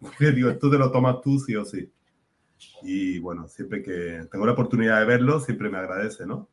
Porque 0.00 0.32
digo, 0.32 0.48
esto 0.48 0.70
te 0.70 0.78
lo 0.78 0.90
tomas 0.90 1.20
tú 1.20 1.38
sí 1.38 1.54
o 1.56 1.64
sí. 1.64 1.92
Y 2.82 3.18
bueno, 3.18 3.48
siempre 3.48 3.82
que 3.82 4.26
tengo 4.30 4.46
la 4.46 4.52
oportunidad 4.52 5.00
de 5.00 5.06
verlo, 5.06 5.40
siempre 5.40 5.68
me 5.68 5.78
agradece, 5.78 6.26
¿no? 6.26 6.48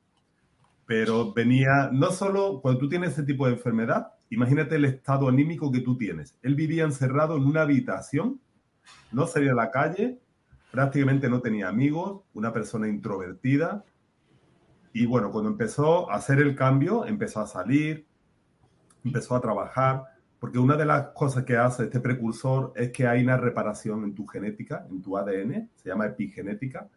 Pero 0.85 1.33
venía, 1.33 1.89
no 1.91 2.11
solo 2.11 2.61
cuando 2.61 2.79
tú 2.79 2.89
tienes 2.89 3.11
ese 3.11 3.23
tipo 3.23 3.45
de 3.45 3.53
enfermedad, 3.53 4.13
imagínate 4.29 4.75
el 4.75 4.85
estado 4.85 5.27
anímico 5.27 5.71
que 5.71 5.81
tú 5.81 5.97
tienes. 5.97 6.35
Él 6.41 6.55
vivía 6.55 6.83
encerrado 6.83 7.37
en 7.37 7.45
una 7.45 7.61
habitación, 7.61 8.39
no 9.11 9.27
salía 9.27 9.51
a 9.51 9.55
la 9.55 9.71
calle, 9.71 10.19
prácticamente 10.71 11.29
no 11.29 11.41
tenía 11.41 11.69
amigos, 11.69 12.23
una 12.33 12.53
persona 12.53 12.87
introvertida. 12.87 13.83
Y 14.93 15.05
bueno, 15.05 15.31
cuando 15.31 15.49
empezó 15.49 16.09
a 16.11 16.15
hacer 16.15 16.39
el 16.39 16.55
cambio, 16.55 17.05
empezó 17.05 17.41
a 17.41 17.47
salir, 17.47 18.07
empezó 19.03 19.35
a 19.35 19.41
trabajar, 19.41 20.03
porque 20.39 20.59
una 20.59 20.75
de 20.75 20.85
las 20.85 21.07
cosas 21.09 21.43
que 21.43 21.57
hace 21.57 21.85
este 21.85 21.99
precursor 21.99 22.73
es 22.75 22.91
que 22.91 23.07
hay 23.07 23.23
una 23.23 23.37
reparación 23.37 24.03
en 24.03 24.13
tu 24.13 24.27
genética, 24.27 24.85
en 24.89 25.01
tu 25.01 25.17
ADN, 25.17 25.69
se 25.75 25.89
llama 25.89 26.07
epigenética, 26.07 26.89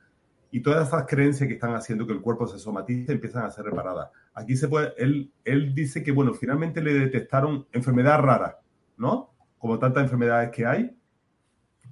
y 0.51 0.61
todas 0.61 0.89
esas 0.89 1.07
creencias 1.07 1.47
que 1.47 1.55
están 1.55 1.75
haciendo 1.75 2.07
que 2.07 2.13
el 2.13 2.21
cuerpo 2.21 2.47
se 2.47 2.59
somatice 2.59 3.13
empiezan 3.13 3.45
a 3.45 3.51
ser 3.51 3.65
reparadas. 3.65 4.11
Aquí 4.35 4.57
se 4.57 4.69
puede, 4.69 4.93
él, 4.99 5.33
él 5.45 5.75
dice 5.75 6.03
que, 6.03 6.11
bueno, 6.11 6.35
finalmente 6.35 6.83
le 6.83 6.93
detectaron 6.95 7.67
enfermedad 7.73 8.19
rara, 8.21 8.59
¿no? 8.97 9.33
Como 9.59 9.79
tantas 9.79 10.03
enfermedades 10.03 10.51
que 10.51 10.67
hay, 10.67 10.97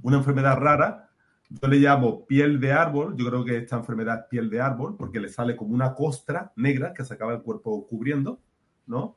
una 0.03 0.19
enfermedad 0.19 0.57
rara, 0.59 1.08
yo 1.51 1.69
le 1.69 1.79
llamo 1.79 2.27
piel 2.27 2.61
de 2.61 2.73
árbol, 2.73 3.17
yo 3.17 3.27
creo 3.27 3.45
que 3.45 3.57
esta 3.57 3.77
enfermedad 3.77 4.21
es 4.21 4.27
piel 4.29 4.51
de 4.51 4.61
árbol, 4.61 4.97
porque 4.97 5.21
le 5.21 5.29
sale 5.29 5.57
como 5.57 5.75
una 5.75 5.95
costra 5.95 6.53
negra 6.57 6.93
que 6.93 7.05
se 7.05 7.15
acaba 7.15 7.35
el 7.35 7.43
cuerpo 7.43 7.87
cubriendo, 7.87 8.41
¿no? 8.87 9.17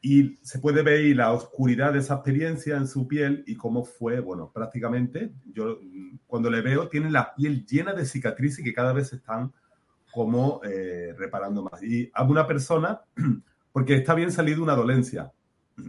Y 0.00 0.36
se 0.42 0.58
puede 0.60 0.82
ver 0.82 1.16
la 1.16 1.32
oscuridad 1.32 1.92
de 1.92 2.00
esa 2.00 2.14
experiencia 2.14 2.76
en 2.76 2.86
su 2.86 3.08
piel 3.08 3.44
y 3.46 3.56
cómo 3.56 3.84
fue, 3.84 4.20
bueno, 4.20 4.50
prácticamente, 4.52 5.32
yo 5.52 5.80
cuando 6.26 6.50
le 6.50 6.62
veo, 6.62 6.88
tiene 6.88 7.10
la 7.10 7.34
piel 7.34 7.66
llena 7.66 7.94
de 7.94 8.06
cicatrices 8.06 8.64
que 8.64 8.72
cada 8.72 8.92
vez 8.92 9.12
están 9.12 9.52
como 10.12 10.60
eh, 10.64 11.14
reparando 11.16 11.62
más. 11.62 11.82
Y 11.82 12.10
a 12.14 12.24
una 12.24 12.46
persona, 12.46 13.02
porque 13.72 13.94
está 13.94 14.14
bien 14.14 14.32
salido 14.32 14.62
una 14.62 14.74
dolencia, 14.74 15.32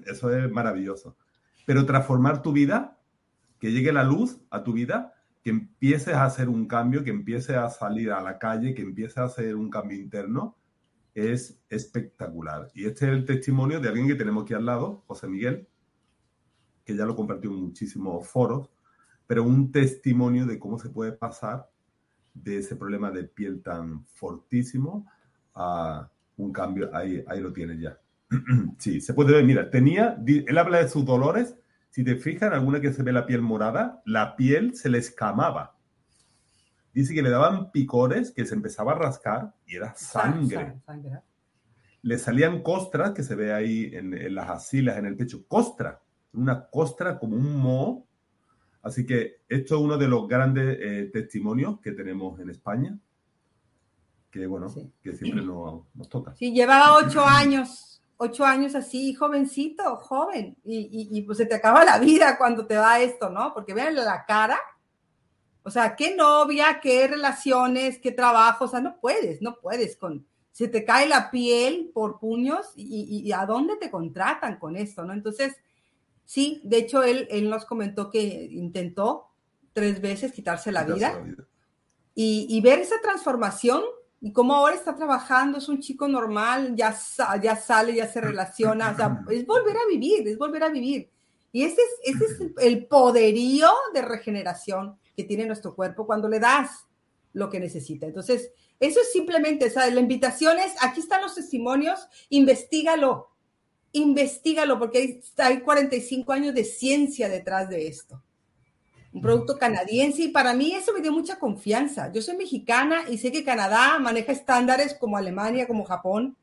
eso 0.05 0.35
es 0.35 0.51
maravilloso, 0.51 1.15
pero 1.65 1.85
transformar 1.85 2.41
tu 2.41 2.51
vida, 2.51 2.97
que 3.59 3.71
llegue 3.71 3.91
la 3.91 4.03
luz 4.03 4.39
a 4.49 4.63
tu 4.63 4.73
vida, 4.73 5.13
que 5.43 5.49
empieces 5.51 6.13
a 6.13 6.25
hacer 6.25 6.49
un 6.49 6.67
cambio, 6.67 7.03
que 7.03 7.11
empieces 7.11 7.55
a 7.55 7.69
salir 7.69 8.11
a 8.11 8.21
la 8.21 8.37
calle, 8.37 8.73
que 8.73 8.81
empieces 8.81 9.17
a 9.17 9.23
hacer 9.23 9.55
un 9.55 9.69
cambio 9.69 9.97
interno, 9.97 10.57
es 11.13 11.61
espectacular. 11.69 12.69
Y 12.73 12.85
este 12.85 13.05
es 13.05 13.11
el 13.11 13.25
testimonio 13.25 13.79
de 13.79 13.89
alguien 13.89 14.07
que 14.07 14.15
tenemos 14.15 14.43
aquí 14.43 14.53
al 14.53 14.65
lado, 14.65 15.03
José 15.07 15.27
Miguel, 15.27 15.67
que 16.85 16.95
ya 16.95 17.05
lo 17.05 17.15
compartió 17.15 17.51
en 17.51 17.57
muchísimos 17.57 18.27
foros, 18.27 18.69
pero 19.27 19.43
un 19.43 19.71
testimonio 19.71 20.45
de 20.45 20.59
cómo 20.59 20.79
se 20.79 20.89
puede 20.89 21.11
pasar 21.11 21.69
de 22.33 22.57
ese 22.57 22.75
problema 22.75 23.11
de 23.11 23.23
piel 23.25 23.61
tan 23.61 24.05
fortísimo 24.07 25.05
a 25.53 26.09
un 26.37 26.51
cambio. 26.51 26.89
Ahí, 26.95 27.23
ahí 27.27 27.39
lo 27.39 27.53
tienes 27.53 27.79
ya. 27.79 27.99
sí, 28.77 29.01
se 29.01 29.13
puede 29.13 29.33
ver. 29.33 29.45
Mira, 29.45 29.69
tenía, 29.69 30.21
él 30.25 30.57
habla 30.57 30.79
de 30.79 30.89
sus 30.89 31.05
dolores. 31.05 31.55
Si 31.89 32.03
te 32.03 32.15
fijas, 32.17 32.51
alguna 32.53 32.79
que 32.81 32.93
se 32.93 33.03
ve 33.03 33.11
la 33.11 33.25
piel 33.25 33.41
morada, 33.41 34.01
la 34.05 34.35
piel 34.35 34.75
se 34.75 34.89
le 34.89 34.99
escamaba. 34.99 35.75
Dice 36.93 37.13
que 37.13 37.21
le 37.21 37.29
daban 37.29 37.71
picores, 37.71 38.31
que 38.31 38.45
se 38.45 38.55
empezaba 38.55 38.91
a 38.93 38.95
rascar 38.95 39.53
y 39.65 39.75
era 39.75 39.93
sangre. 39.95 40.79
Sangre. 40.85 41.19
Le 42.01 42.17
salían 42.17 42.61
costras, 42.63 43.11
que 43.11 43.23
se 43.23 43.35
ve 43.35 43.53
ahí 43.53 43.89
en, 43.93 44.13
en 44.13 44.35
las 44.35 44.49
asilas, 44.49 44.97
en 44.97 45.05
el 45.05 45.15
pecho. 45.17 45.45
Costra, 45.47 46.01
una 46.33 46.67
costra 46.69 47.17
como 47.19 47.35
un 47.35 47.55
moho. 47.57 48.05
Así 48.81 49.05
que 49.05 49.41
esto 49.49 49.75
es 49.75 49.81
uno 49.81 49.97
de 49.97 50.07
los 50.07 50.27
grandes 50.27 50.77
eh, 50.79 51.09
testimonios 51.11 51.79
que 51.81 51.91
tenemos 51.91 52.39
en 52.39 52.49
España, 52.49 52.97
que 54.31 54.45
bueno, 54.47 54.69
Sí. 54.69 54.89
que 55.01 55.13
siempre 55.13 55.43
nos, 55.43 55.83
nos 55.93 56.07
toca. 56.07 56.33
Sí, 56.35 56.53
llevaba 56.53 56.95
ocho 56.97 57.23
años, 57.27 57.88
ocho 58.21 58.43
años 58.45 58.75
así, 58.75 59.13
jovencito, 59.13 59.95
joven, 59.95 60.57
y, 60.65 60.77
y- 60.77 61.17
y, 61.17 61.21
pues 61.21 61.37
se 61.37 61.45
te 61.45 61.55
acaba 61.55 61.85
la 61.85 61.97
vida 61.99 62.37
cuando 62.37 62.67
te 62.67 62.75
va 62.75 62.99
esto, 62.99 63.29
¿no? 63.29 63.53
Porque 63.53 63.73
vean 63.73 63.95
la 63.95 64.25
cara, 64.25 64.59
o 65.63 65.71
sea, 65.71 65.95
qué 65.95 66.15
novia, 66.15 66.79
qué 66.81 67.07
relaciones, 67.07 67.97
qué 67.99 68.11
trabajo, 68.11 68.65
o 68.65 68.67
sea, 68.67 68.81
no 68.81 68.99
puedes, 68.99 69.41
no 69.41 69.55
puedes 69.61 69.95
con, 69.95 70.27
se 70.51 70.67
te 70.67 70.83
cae 70.83 71.07
la 71.07 71.31
piel 71.31 71.91
por 71.93 72.19
puños 72.19 72.73
y, 72.75 73.31
a 73.31 73.45
dónde 73.45 73.77
te 73.77 73.89
contratan 73.89 74.59
con 74.59 74.75
esto, 74.75 75.05
¿no? 75.05 75.13
Entonces, 75.13 75.55
sí, 76.25 76.59
de 76.65 76.77
hecho, 76.79 77.03
él, 77.03 77.25
él 77.31 77.49
nos 77.49 77.63
comentó 77.63 78.09
que 78.09 78.19
intentó 78.51 79.27
tres 79.71 80.01
veces 80.01 80.33
quitarse 80.33 80.73
la 80.73 80.83
vida, 80.83 81.23
Y, 82.15 82.47
y, 82.49 82.59
ver 82.59 82.79
esa 82.79 82.99
transformación 83.01 83.81
y 84.21 84.33
cómo 84.33 84.53
ahora 84.53 84.75
está 84.75 84.95
trabajando, 84.95 85.57
es 85.57 85.69
un 85.69 85.79
chico 85.79 86.07
normal, 86.07 86.75
ya, 86.75 86.95
ya 87.41 87.55
sale, 87.55 87.95
ya 87.95 88.07
se 88.07 88.19
relaciona, 88.19 88.91
o 88.91 88.95
sea, 88.95 89.23
es 89.29 89.45
volver 89.45 89.77
a 89.77 89.87
vivir, 89.89 90.27
es 90.27 90.37
volver 90.37 90.63
a 90.63 90.69
vivir. 90.69 91.09
Y 91.51 91.63
ese 91.63 91.81
es, 91.81 92.15
ese 92.15 92.25
es 92.25 92.51
el 92.59 92.85
poderío 92.85 93.69
de 93.93 94.01
regeneración 94.01 94.97
que 95.15 95.23
tiene 95.23 95.45
nuestro 95.45 95.73
cuerpo 95.73 96.05
cuando 96.05 96.27
le 96.27 96.39
das 96.39 96.85
lo 97.33 97.49
que 97.49 97.59
necesita. 97.59 98.05
Entonces, 98.05 98.51
eso 98.79 98.99
es 99.01 99.11
simplemente, 99.11 99.65
o 99.65 99.69
sea, 99.69 99.89
la 99.89 99.99
invitación 99.99 100.59
es, 100.59 100.73
aquí 100.81 100.99
están 100.99 101.21
los 101.21 101.35
testimonios, 101.35 102.07
investigalo, 102.29 103.29
investigalo, 103.93 104.77
porque 104.77 104.97
hay, 104.99 105.21
hay 105.37 105.61
45 105.61 106.31
años 106.31 106.53
de 106.53 106.63
ciencia 106.63 107.29
detrás 107.29 107.69
de 107.69 107.87
esto. 107.87 108.21
Un 109.11 109.21
producto 109.21 109.57
canadiense 109.57 110.23
y 110.23 110.27
para 110.27 110.53
mí 110.53 110.73
eso 110.73 110.93
me 110.93 111.01
dio 111.01 111.11
mucha 111.11 111.39
confianza. 111.39 112.11
Yo 112.11 112.21
soy 112.21 112.37
mexicana 112.37 113.03
y 113.09 113.17
sé 113.17 113.31
que 113.31 113.43
Canadá 113.43 113.97
maneja 113.99 114.31
estándares 114.31 114.93
como 114.93 115.17
Alemania, 115.17 115.67
como 115.67 115.83
Japón. 115.83 116.37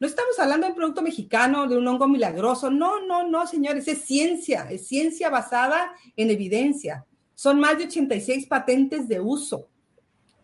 No 0.00 0.06
estamos 0.06 0.38
hablando 0.38 0.66
de 0.66 0.72
un 0.72 0.76
producto 0.76 1.02
mexicano, 1.02 1.68
de 1.68 1.76
un 1.76 1.86
hongo 1.86 2.08
milagroso. 2.08 2.70
No, 2.70 3.00
no, 3.06 3.28
no, 3.28 3.46
señores, 3.46 3.86
es 3.86 4.02
ciencia, 4.02 4.66
es 4.70 4.88
ciencia 4.88 5.28
basada 5.30 5.92
en 6.16 6.30
evidencia. 6.30 7.04
Son 7.34 7.60
más 7.60 7.78
de 7.78 7.84
86 7.84 8.46
patentes 8.46 9.06
de 9.06 9.20
uso. 9.20 9.68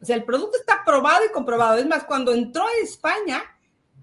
O 0.01 0.05
sea, 0.05 0.15
el 0.15 0.25
producto 0.25 0.59
está 0.59 0.85
probado 0.85 1.25
y 1.25 1.33
comprobado. 1.33 1.79
Es 1.79 1.87
más, 1.87 2.05
cuando 2.05 2.33
entró 2.33 2.65
a 2.65 2.83
España, 2.83 3.43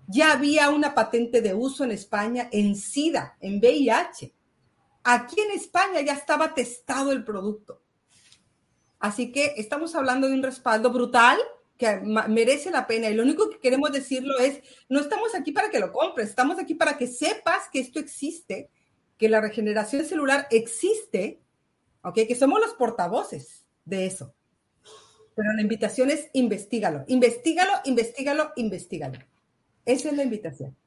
ya 0.08 0.34
había 0.34 0.70
una 0.70 0.94
patente 0.94 1.42
de 1.42 1.54
uso 1.54 1.84
en 1.84 1.92
España 1.92 2.50
en 2.52 2.76
SIDA, 2.76 3.38
en 3.40 3.60
VIH. 3.60 4.34
Aquí 5.04 5.40
en 5.40 5.52
España 5.52 6.02
ya 6.02 6.14
estaba 6.14 6.54
testado 6.54 7.12
el 7.12 7.24
producto. 7.24 7.82
Así 9.00 9.32
que 9.32 9.54
estamos 9.58 9.96
hablando 9.96 10.28
de 10.28 10.34
un 10.34 10.44
respaldo 10.44 10.92
brutal 10.92 11.38
que 11.78 12.00
merece 12.00 12.72
la 12.72 12.88
pena. 12.88 13.10
Y 13.10 13.16
lo 13.16 13.24
único 13.24 13.50
que 13.50 13.60
queremos 13.60 13.92
decirlo 13.92 14.40
es, 14.40 14.62
no 14.88 15.02
estamos 15.02 15.36
aquí 15.36 15.52
para 15.52 15.70
que 15.70 15.80
lo 15.80 15.92
compres, 15.92 16.30
estamos 16.30 16.58
aquí 16.58 16.76
para 16.76 16.98
que 16.98 17.08
sepas 17.08 17.68
que 17.70 17.80
esto 17.80 18.00
existe, 18.00 18.70
que 19.18 19.28
la 19.28 19.42
regeneración 19.42 20.06
celular 20.06 20.48
existe, 20.52 21.42
¿ok? 22.04 22.20
Que 22.28 22.36
somos 22.36 22.62
los 22.62 22.74
portavoces 22.76 23.66
de 23.84 24.06
eso. 24.06 24.34
Pero 25.36 25.52
la 25.54 25.62
invitación 25.62 26.10
es 26.10 26.30
investigalo, 26.34 27.04
investigalo, 27.08 27.74
investigalo, 27.86 28.52
investigalo. 28.56 29.20
Esa 29.86 30.10
es 30.10 30.16
la 30.16 30.24
invitación. 30.24 30.78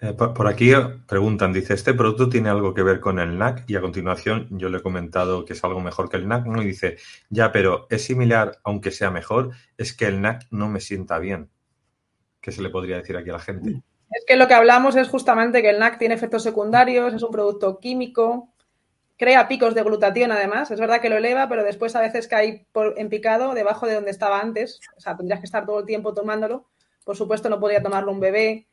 Eh, 0.00 0.12
por, 0.12 0.46
aquí 0.46 0.72
preguntan, 1.08 1.52
dice, 1.52 1.74
¿este 1.74 1.92
producto 1.92 2.28
tiene 2.28 2.48
algo 2.48 2.72
que 2.72 2.84
ver 2.84 3.00
con 3.00 3.18
el 3.18 3.36
NAC? 3.36 3.64
Y 3.66 3.74
a 3.74 3.80
continuación 3.80 4.46
yo 4.50 4.68
le 4.68 4.78
he 4.78 4.82
comentado 4.82 5.44
que 5.44 5.54
es 5.54 5.64
algo 5.64 5.80
mejor 5.80 6.08
que 6.08 6.16
el 6.16 6.28
NAC, 6.28 6.46
¿no? 6.46 6.62
Y 6.62 6.66
dice, 6.66 6.98
ya, 7.30 7.50
pero 7.50 7.86
es 7.90 8.04
similar, 8.04 8.58
aunque 8.62 8.92
sea 8.92 9.10
mejor, 9.10 9.50
es 9.76 9.92
que 9.92 10.06
el 10.06 10.20
NAC 10.20 10.46
no 10.50 10.68
me 10.68 10.80
sienta 10.80 11.18
bien. 11.18 11.50
¿Qué 12.40 12.52
se 12.52 12.62
le 12.62 12.70
podría 12.70 12.96
decir 12.96 13.16
aquí 13.16 13.30
a 13.30 13.34
la 13.34 13.40
gente? 13.40 13.82
Es 14.10 14.24
que 14.26 14.36
lo 14.36 14.46
que 14.46 14.54
hablamos 14.54 14.94
es 14.94 15.08
justamente 15.08 15.62
que 15.62 15.70
el 15.70 15.80
NAC 15.80 15.98
tiene 15.98 16.14
efectos 16.14 16.44
secundarios, 16.44 17.12
es 17.12 17.22
un 17.22 17.32
producto 17.32 17.78
químico, 17.80 18.54
crea 19.18 19.48
picos 19.48 19.74
de 19.74 19.82
glutatión 19.82 20.30
además. 20.30 20.70
Es 20.70 20.78
verdad 20.78 21.00
que 21.00 21.10
lo 21.10 21.16
eleva, 21.16 21.48
pero 21.48 21.64
después 21.64 21.96
a 21.96 22.00
veces 22.00 22.28
cae 22.28 22.66
en 22.96 23.08
picado 23.08 23.52
debajo 23.52 23.86
de 23.86 23.94
donde 23.94 24.12
estaba 24.12 24.40
antes. 24.40 24.80
O 24.96 25.00
sea, 25.00 25.16
tendrías 25.16 25.40
que 25.40 25.46
estar 25.46 25.66
todo 25.66 25.80
el 25.80 25.86
tiempo 25.86 26.14
tomándolo. 26.14 26.68
Por 27.04 27.16
supuesto, 27.16 27.48
no 27.48 27.58
podría 27.58 27.82
tomarlo 27.82 28.12
un 28.12 28.20
bebé. 28.20 28.67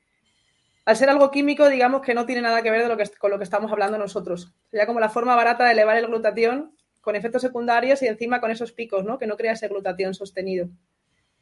Al 0.86 0.95
ser 0.95 1.09
algo 1.09 1.31
químico, 1.31 1.67
digamos 1.67 2.01
que 2.01 2.13
no 2.13 2.25
tiene 2.25 2.41
nada 2.41 2.61
que 2.61 2.69
ver 2.69 2.88
con 3.17 3.31
lo 3.31 3.38
que 3.38 3.43
estamos 3.43 3.71
hablando 3.71 3.97
nosotros. 3.97 4.53
Sería 4.69 4.86
como 4.86 4.99
la 4.99 5.09
forma 5.09 5.36
barata 5.36 5.65
de 5.65 5.71
elevar 5.71 5.97
el 5.97 6.07
glutatión 6.07 6.75
con 7.01 7.15
efectos 7.15 7.41
secundarios 7.41 8.01
y 8.03 8.07
encima 8.07 8.39
con 8.39 8.51
esos 8.51 8.71
picos, 8.71 9.03
¿no? 9.03 9.17
Que 9.17 9.27
no 9.27 9.36
crea 9.36 9.53
ese 9.53 9.67
glutatión 9.67 10.13
sostenido. 10.13 10.69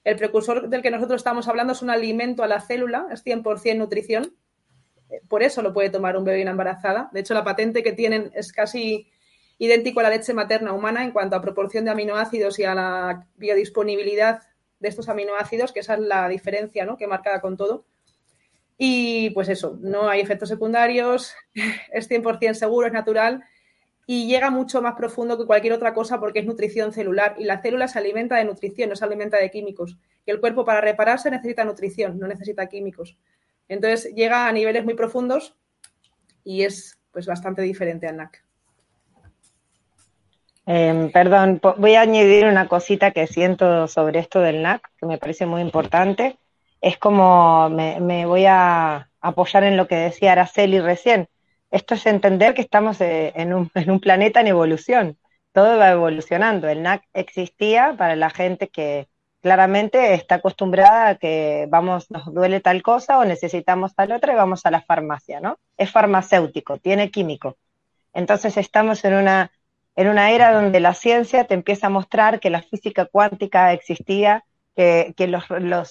El 0.04 0.16
precursor 0.16 0.70
del 0.70 0.82
que 0.82 0.92
nosotros 0.92 1.20
estamos 1.20 1.48
hablando 1.48 1.74
es 1.74 1.82
un 1.82 1.90
alimento 1.90 2.44
a 2.44 2.48
la 2.48 2.62
célula, 2.62 3.08
es 3.12 3.26
100% 3.26 3.78
nutrición, 3.78 4.36
por 5.28 5.44
eso 5.44 5.62
lo 5.62 5.74
puede 5.74 5.90
tomar 5.90 6.18
un 6.18 6.24
bebé 6.24 6.40
y 6.40 6.42
una 6.42 6.52
embarazada. 6.52 7.10
De 7.14 7.20
hecho, 7.20 7.34
la 7.34 7.44
patente 7.44 7.84
que 7.84 7.92
tienen 7.92 8.32
es 8.34 8.52
casi 8.52 9.10
idéntico 9.58 10.00
a 10.00 10.04
la 10.04 10.10
leche 10.10 10.34
materna 10.34 10.74
humana 10.74 11.04
en 11.04 11.12
cuanto 11.12 11.36
a 11.36 11.42
proporción 11.42 11.86
de 11.86 11.92
aminoácidos 11.92 12.60
y 12.60 12.64
a 12.64 12.76
la 12.76 13.28
biodisponibilidad 13.36 14.42
de 14.80 14.90
estos 14.90 15.10
aminoácidos, 15.10 15.72
que 15.72 15.80
esa 15.80 15.94
es 15.94 16.02
la 16.02 16.28
diferencia 16.28 16.86
¿no? 16.86 16.98
que 16.98 17.08
marca 17.08 17.40
con 17.40 17.56
todo. 17.56 17.86
Y 18.78 19.30
pues 19.32 19.50
eso, 19.50 19.78
no 19.82 20.10
hay 20.10 20.22
efectos 20.22 20.50
secundarios, 20.50 21.36
es 21.92 22.10
100% 22.10 22.54
seguro, 22.54 22.88
es 22.88 22.94
natural 22.94 23.44
y 24.06 24.28
llega 24.28 24.50
mucho 24.50 24.82
más 24.82 24.96
profundo 24.96 25.38
que 25.38 25.46
cualquier 25.46 25.74
otra 25.74 25.94
cosa 25.94 26.20
porque 26.20 26.40
es 26.40 26.46
nutrición 26.46 26.92
celular 26.92 27.36
y 27.38 27.46
la 27.46 27.62
célula 27.62 27.88
se 27.88 28.00
alimenta 28.00 28.36
de 28.36 28.46
nutrición, 28.46 28.90
no 28.90 28.96
se 28.96 29.06
alimenta 29.06 29.38
de 29.38 29.50
químicos. 29.50 29.98
Y 30.26 30.32
el 30.32 30.40
cuerpo 30.40 30.66
para 30.66 30.82
repararse 30.82 31.32
necesita 31.32 31.64
nutrición, 31.64 32.20
no 32.20 32.28
necesita 32.28 32.68
químicos. 32.68 33.18
Entonces 33.70 34.14
llega 34.14 34.48
a 34.48 34.52
niveles 34.52 34.84
muy 34.84 34.94
profundos 34.94 35.56
y 36.44 36.64
es 36.64 37.00
pues 37.12 37.26
bastante 37.26 37.62
diferente 37.62 38.08
al 38.08 38.18
NAC. 38.18 38.44
Em, 40.66 41.12
perdón, 41.12 41.62
voy 41.78 41.96
a 41.96 42.02
añadir 42.02 42.46
una 42.46 42.68
cosita 42.68 43.12
que 43.12 43.28
siento 43.28 43.88
sobre 43.88 44.20
esto 44.20 44.40
del 44.40 44.62
NAC, 44.62 44.90
que 44.98 45.06
me 45.06 45.18
parece 45.18 45.46
muy 45.46 45.62
importante. 45.62 46.38
Es 46.84 46.98
como 46.98 47.70
me, 47.70 48.26
voy 48.26 48.46
a 48.46 49.10
apoyar 49.22 49.64
en 49.64 49.78
lo 49.78 49.88
que 49.88 49.96
decía 49.96 50.34
Araceli 50.34 50.80
recién. 50.82 51.30
Esto 51.72 51.96
es 51.96 52.06
entender 52.06 52.54
que 52.54 52.62
estamos 52.62 53.00
eh, 53.02 53.32
en 53.36 53.54
un, 53.54 53.70
planeta 54.02 54.42
en 54.42 54.48
evolución. 54.48 55.18
Todo 55.54 55.78
va 55.78 55.92
evolucionando. 55.92 56.68
El 56.68 56.84
NAC 56.84 57.04
existía 57.14 57.96
para 57.98 58.16
la 58.16 58.30
gente 58.30 58.68
que, 58.68 59.08
claramente 59.44 60.14
está 60.14 60.36
acostumbrada 60.36 61.10
a 61.10 61.16
que 61.16 61.68
vamos, 61.70 62.10
nos 62.10 62.34
duele 62.34 62.62
tal 62.62 62.82
cosa 62.82 63.20
o 63.20 63.26
necesitamos 63.26 63.94
tal 63.94 64.14
otra 64.14 64.34
y 64.34 64.36
vamos 64.38 64.66
a 64.66 64.72
la 64.72 64.82
farmacia, 64.82 65.42
¿no? 65.42 65.60
Es 65.78 65.92
farmacéutico, 65.92 66.78
tiene 66.78 67.12
químico. 67.12 67.58
Entonces 68.14 68.56
estamos 68.56 69.04
en 69.04 69.16
una, 69.16 69.52
en 69.98 70.08
una 70.08 70.32
era 70.32 70.54
donde 70.54 70.80
la 70.80 70.94
ciencia 70.94 71.44
te 71.44 71.56
empieza 71.56 71.88
a 71.88 71.90
mostrar 71.90 72.40
que 72.40 72.50
la 72.50 72.62
física 72.62 73.06
cuántica 73.06 73.74
existía, 73.74 74.46
que, 74.76 75.28
los, 75.28 75.46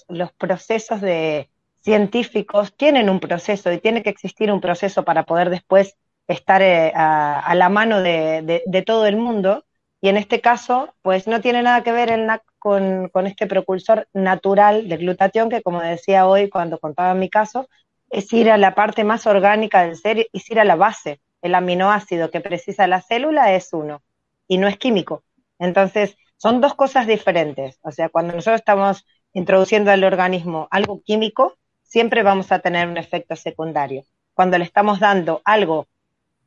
los, 0.09 0.33
procesos 0.33 1.01
de 1.01 1.49
científicos 1.81 2.77
tienen 2.77 3.09
un 3.09 3.21
proceso 3.21 3.73
y 3.73 3.79
tiene 3.79 4.03
que 4.03 4.11
existir 4.11 4.51
un 4.51 4.61
proceso 4.61 5.05
para 5.05 5.25
poder 5.25 5.51
después 5.51 5.97
estar 6.29 6.63
eh, 6.63 6.93
a, 6.95 7.55
la 7.55 7.69
mano 7.69 8.01
de, 8.03 8.63
de 8.65 8.83
todo 8.83 9.07
el 9.07 9.17
mundo. 9.17 9.65
Y 10.01 10.09
en 10.09 10.17
este 10.17 10.41
caso, 10.41 10.95
pues 11.03 11.29
no 11.29 11.41
tiene 11.41 11.63
nada 11.63 11.83
que 11.83 11.93
ver 11.93 12.19
NAC 12.19 12.43
con, 12.63 13.27
este 13.27 13.49
precursor 13.49 14.07
natural 14.13 14.89
de 14.89 14.97
glutatión, 14.97 15.51
que 15.51 15.63
como 15.63 15.81
decía 15.81 16.29
hoy 16.29 16.49
cuando 16.49 16.79
contaba 16.79 17.13
mi 17.13 17.29
caso, 17.29 17.69
es 18.09 18.33
ir 18.33 18.51
a 18.53 18.57
la 18.57 18.77
parte 18.77 19.03
más 19.03 19.27
orgánica 19.27 19.83
del 19.83 19.97
ser, 19.97 20.29
es 20.33 20.49
ir 20.49 20.61
a 20.61 20.65
la 20.65 20.77
base. 20.77 21.21
El 21.41 21.57
aminoácido 21.57 22.31
que 22.31 22.41
precisa 22.41 22.87
la 22.87 23.03
célula 23.03 23.53
es 23.53 23.73
uno 23.73 24.03
y 24.47 24.59
no 24.59 24.69
es 24.69 24.79
químico. 24.79 25.25
Entonces, 25.59 26.17
son 26.43 26.61
dos 26.61 26.75
cosas 26.75 27.07
diferentes. 27.07 27.79
O 27.83 27.93
sea, 27.93 28.09
cuando 28.09 28.35
nosotros 28.35 28.59
estamos 28.59 29.07
introduciendo 29.33 29.93
al 29.93 30.03
organismo 30.03 30.67
algo 30.73 31.01
químico, 31.01 31.57
siempre 31.85 32.25
vamos 32.25 32.51
a 32.51 32.59
tener 32.59 32.89
un 32.89 32.97
efecto 32.97 33.37
secundario. 33.37 34.03
Cuando 34.35 34.59
le 34.59 34.65
estamos 34.65 34.99
dando 34.99 35.41
algo 35.45 35.87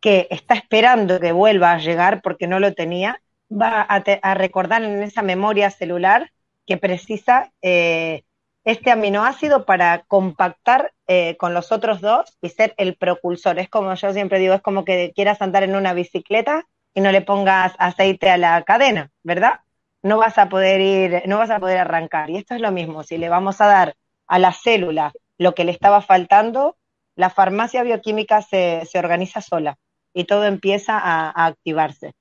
que 0.02 0.28
está 0.32 0.54
esperando 0.56 1.22
que 1.22 1.32
vuelva 1.32 1.72
a 1.72 1.78
llegar 1.78 2.22
porque 2.22 2.46
no 2.46 2.60
lo 2.60 2.74
tenía, 2.74 3.22
va 3.50 3.84
a, 3.84 4.34
recordar 4.34 4.84
en 4.84 5.02
esa 5.02 5.22
memoria 5.22 5.72
celular 5.72 6.30
que 6.68 6.76
precisa 6.76 7.54
eh, 7.62 8.24
este 8.66 8.92
aminoácido 8.92 9.66
para 9.66 10.00
compactar 10.10 10.92
eh, 11.08 11.38
con 11.38 11.54
los 11.54 11.72
otros 11.72 12.02
dos 12.02 12.38
y 12.42 12.50
ser 12.50 12.74
el 12.76 12.98
propulsor. 12.98 13.60
Es 13.60 13.70
como 13.70 13.94
yo 13.94 14.12
siempre 14.12 14.40
digo, 14.40 14.56
es 14.56 14.62
como 14.62 14.84
que 14.84 15.14
quieras 15.16 15.42
andar 15.42 15.64
en 15.64 15.74
una 15.74 15.94
bicicleta 15.94 16.68
y 16.94 17.00
no 17.00 17.14
le 17.14 17.22
pongas 17.22 17.74
aceite 17.78 18.30
a 18.30 18.38
la 18.38 18.62
cadena, 18.64 19.10
¿verdad? 19.24 19.62
No 20.06 20.18
vas 20.18 20.38
a 20.38 20.50
poder 20.50 20.82
ir, 20.82 21.24
no 21.26 21.38
vas 21.38 21.50
a 21.50 21.60
poder 21.60 21.80
arrancar. 21.80 22.30
Y 22.30 22.38
esto 22.38 22.56
es 22.56 22.62
lo 22.62 22.72
mismo, 22.72 23.04
si 23.04 23.18
le 23.18 23.30
vamos 23.30 23.60
a 23.62 23.68
dar 23.68 23.96
a 24.28 24.40
la 24.40 24.52
célula 24.52 25.12
lo 25.38 25.54
que 25.56 25.66
le 25.66 25.72
estaba 25.72 26.02
faltando, 26.02 26.78
la 27.16 27.30
farmacia 27.30 27.84
bioquímica 27.84 28.42
se, 28.42 28.88
organiza 28.96 29.42
sola 29.42 29.78
y 30.14 30.26
todo 30.26 30.46
empieza 30.46 30.98
a 30.98 31.46
activarse 31.46 32.14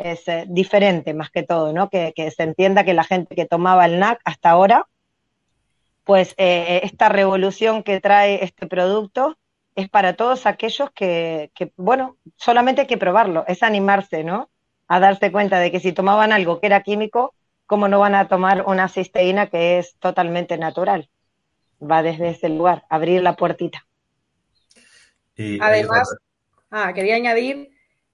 es 0.00 0.26
eh, 0.28 0.44
diferente 0.48 1.14
más 1.14 1.30
que 1.30 1.42
todo, 1.42 1.72
¿no? 1.72 1.88
Que, 1.88 2.12
se 2.34 2.42
entienda 2.42 2.84
que 2.84 2.94
la 2.94 3.04
gente 3.04 3.34
que 3.34 3.46
tomaba 3.46 3.86
el 3.86 3.98
NAC 3.98 4.20
hasta 4.24 4.50
ahora, 4.50 4.86
pues 6.04 6.34
eh, 6.38 6.80
esta 6.82 7.08
revolución 7.08 7.82
que 7.82 8.00
trae 8.00 8.42
este 8.44 8.66
producto 8.66 9.36
es 9.76 9.88
para 9.88 10.14
todos 10.14 10.46
aquellos 10.46 10.90
que, 10.90 11.50
bueno, 11.76 12.16
solamente 12.36 12.82
hay 12.82 12.86
que 12.86 12.98
probarlo, 12.98 13.44
es 13.46 13.62
animarse, 13.62 14.24
¿no? 14.24 14.50
A 14.92 14.98
darse 14.98 15.30
cuenta 15.30 15.60
de 15.60 15.70
que 15.70 15.78
si 15.78 15.92
tomaban 15.92 16.32
algo 16.32 16.58
que 16.58 16.66
era 16.66 16.82
químico, 16.82 17.32
¿cómo 17.66 17.86
no 17.86 18.00
van 18.00 18.16
a 18.16 18.26
tomar 18.26 18.64
una 18.66 18.88
cisteína 18.88 19.46
que 19.46 19.78
es 19.78 19.94
totalmente 20.00 20.58
natural? 20.58 21.08
Va 21.80 22.02
desde 22.02 22.30
ese 22.30 22.48
lugar, 22.48 22.82
abrir 22.90 23.22
la 23.22 23.36
puertita. 23.36 23.86
Además, 25.60 26.12
ah, 26.72 26.92
quería 26.92 27.14
añadir 27.14 27.70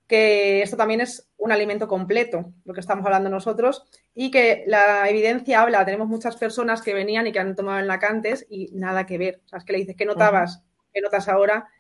que 0.07 0.61
esto 0.61 0.77
también 0.77 1.01
es 1.01 1.27
un 1.39 1.51
alimento 1.51 1.89
completo, 1.89 2.53
lo 2.67 2.75
que 2.75 2.81
estamos 2.81 3.07
hablando 3.07 3.31
nosotros, 3.31 3.89
y 4.15 4.31
que 4.31 4.65
la 4.67 5.09
evidencia 5.09 5.63
habla, 5.63 5.83
tenemos 5.87 6.09
muchas 6.09 6.37
personas 6.37 6.83
que 6.83 6.93
venían 6.93 7.27
y 7.27 7.33
que 7.33 7.39
han 7.39 7.57
tomado 7.57 7.79
el 7.79 7.87
nacantes 7.87 8.47
y 8.51 8.69
nada 8.75 9.07
que 9.07 9.17
ver. 9.17 9.41
O 9.47 9.49
sea, 9.49 9.61
es 9.61 9.65
que 9.65 9.73
le 9.73 9.79
dices, 9.79 9.97
¿qué 9.97 10.05
notabas? 10.05 10.63
¿Qué 10.93 11.01
notas 11.01 11.27
ahora? 11.27 11.71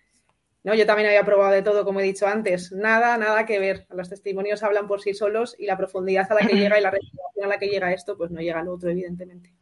No, 0.66 0.74
yo 0.74 0.84
también 0.84 1.06
había 1.06 1.24
probado 1.24 1.52
de 1.52 1.62
todo, 1.62 1.84
como 1.84 2.00
he 2.00 2.02
dicho 2.02 2.26
antes. 2.26 2.72
Nada, 2.72 3.16
nada 3.18 3.46
que 3.46 3.60
ver. 3.60 3.86
Los 3.90 4.08
testimonios 4.08 4.64
hablan 4.64 4.88
por 4.88 5.00
sí 5.00 5.14
solos 5.14 5.54
y 5.56 5.64
la 5.64 5.76
profundidad 5.76 6.26
a 6.32 6.34
la 6.34 6.40
que 6.40 6.56
llega 6.56 6.76
y 6.76 6.82
la 6.82 6.90
respiración 6.90 7.44
a 7.44 7.46
la 7.46 7.58
que 7.60 7.68
llega 7.68 7.92
esto, 7.92 8.16
pues 8.16 8.32
no 8.32 8.40
llega 8.40 8.58
al 8.58 8.66
otro, 8.66 8.90
evidentemente. 8.90 9.54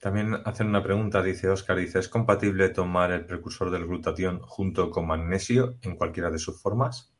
También 0.00 0.38
hacen 0.46 0.68
una 0.68 0.82
pregunta, 0.82 1.22
dice 1.22 1.50
Oscar, 1.50 1.76
dice, 1.76 1.98
¿es 1.98 2.08
compatible 2.08 2.70
tomar 2.70 3.12
el 3.12 3.26
precursor 3.26 3.70
del 3.70 3.86
glutatión 3.86 4.40
junto 4.40 4.90
con 4.90 5.06
magnesio 5.06 5.76
en 5.82 5.96
cualquiera 5.96 6.30
de 6.30 6.38
sus 6.38 6.58
formas? 6.58 7.12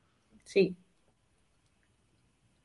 Sí. 0.43 0.75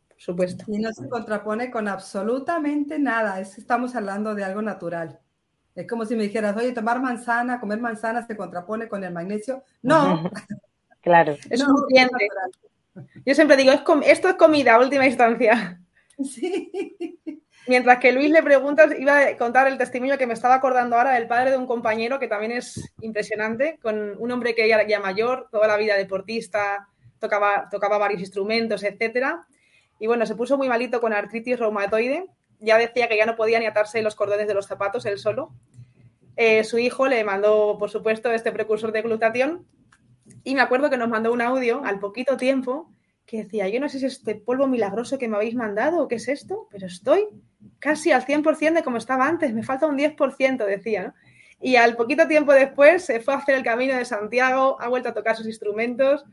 Por 0.08 0.18
supuesto. 0.18 0.64
Y 0.70 0.80
no 0.80 0.94
se 0.94 1.10
contrapone 1.10 1.70
con 1.72 1.90
absolutamente 1.90 3.00
nada, 3.00 3.42
es 3.42 3.56
que 3.56 3.60
estamos 3.60 3.96
hablando 3.98 4.34
de 4.34 4.46
algo 4.46 4.62
natural. 4.62 5.20
Es 5.78 5.88
como 5.88 6.06
si 6.06 6.16
me 6.16 6.24
dijeras, 6.24 6.58
oye, 6.58 6.72
tomar 6.72 7.00
manzana, 7.00 7.60
comer 7.60 7.80
manzana 7.80 8.26
se 8.26 8.36
contrapone 8.36 8.88
con 8.88 9.04
el 9.04 9.14
magnesio. 9.14 9.64
No. 9.84 10.24
claro. 11.02 11.38
Es 11.52 11.60
suficiente. 11.60 12.28
Yo 13.24 13.36
siempre 13.36 13.56
digo, 13.56 13.72
esto 14.04 14.28
es 14.28 14.36
comida, 14.36 14.80
última 14.80 15.06
instancia. 15.06 15.80
Sí. 16.24 16.72
Mientras 17.68 18.00
que 18.00 18.12
Luis 18.12 18.32
le 18.32 18.42
pregunta, 18.42 18.88
iba 18.98 19.20
a 19.20 19.38
contar 19.38 19.68
el 19.68 19.78
testimonio 19.78 20.18
que 20.18 20.26
me 20.26 20.34
estaba 20.34 20.56
acordando 20.56 20.96
ahora 20.96 21.12
del 21.12 21.28
padre 21.28 21.52
de 21.52 21.58
un 21.58 21.68
compañero 21.68 22.18
que 22.18 22.28
también 22.28 22.54
es 22.54 22.92
impresionante, 23.02 23.78
con 23.84 24.16
un 24.18 24.32
hombre 24.32 24.56
que 24.56 24.68
ya, 24.68 24.88
ya 24.88 25.00
mayor, 25.00 25.48
toda 25.52 25.68
la 25.68 25.78
vida 25.78 25.96
deportista, 25.96 26.88
tocaba, 27.20 27.70
tocaba 27.70 28.00
varios 28.00 28.22
instrumentos, 28.22 28.82
etcétera. 28.82 29.46
Y 30.00 30.08
bueno, 30.08 30.26
se 30.26 30.34
puso 30.34 30.58
muy 30.58 30.68
malito 30.70 31.00
con 31.00 31.14
artritis 31.14 31.60
reumatoide. 31.60 32.26
Ya 32.60 32.78
decía 32.78 33.08
que 33.08 33.18
ya 33.18 33.26
no 33.26 33.36
podía 33.36 33.60
ni 33.60 33.66
atarse 33.66 34.02
los 34.02 34.16
cordones 34.16 34.48
de 34.48 34.54
los 34.54 34.68
zapatos 34.68 35.06
él 35.06 35.18
solo. 35.18 35.52
Eh, 36.36 36.64
su 36.64 36.78
hijo 36.78 37.08
le 37.08 37.24
mandó, 37.24 37.78
por 37.80 37.90
supuesto, 37.90 38.32
este 38.32 38.52
precursor 38.52 38.92
de 38.92 39.02
glutatión. 39.02 39.66
Y 40.44 40.56
me 40.56 40.62
acuerdo 40.62 40.90
que 40.90 40.98
nos 40.98 41.10
mandó 41.10 41.32
un 41.32 41.42
audio 41.42 41.84
al 41.84 42.00
poquito 42.00 42.38
tiempo 42.38 42.92
que 43.26 43.44
decía, 43.44 43.68
yo 43.68 43.80
no 43.80 43.90
sé 43.90 44.00
si 44.00 44.06
es 44.06 44.14
este 44.14 44.36
polvo 44.36 44.68
milagroso 44.68 45.18
que 45.18 45.28
me 45.28 45.36
habéis 45.36 45.54
mandado 45.54 46.02
o 46.02 46.08
qué 46.08 46.16
es 46.16 46.30
esto, 46.30 46.68
pero 46.72 46.88
estoy 46.88 47.28
casi 47.80 48.12
al 48.12 48.26
100% 48.26 48.74
de 48.74 48.84
como 48.84 48.98
estaba 48.98 49.28
antes, 49.28 49.54
me 49.54 49.64
falta 49.64 49.86
un 49.86 49.98
10%, 49.98 50.66
decía, 50.66 51.14
Y 51.60 51.76
al 51.76 51.98
poquito 51.98 52.28
tiempo 52.28 52.54
después 52.54 53.04
se 53.04 53.20
fue 53.20 53.34
a 53.34 53.38
hacer 53.38 53.56
el 53.56 53.64
camino 53.64 53.96
de 53.96 54.06
Santiago, 54.06 54.78
ha 54.80 54.88
vuelto 54.88 55.10
a 55.10 55.14
tocar 55.14 55.36
sus 55.36 55.48
instrumentos 55.48 56.24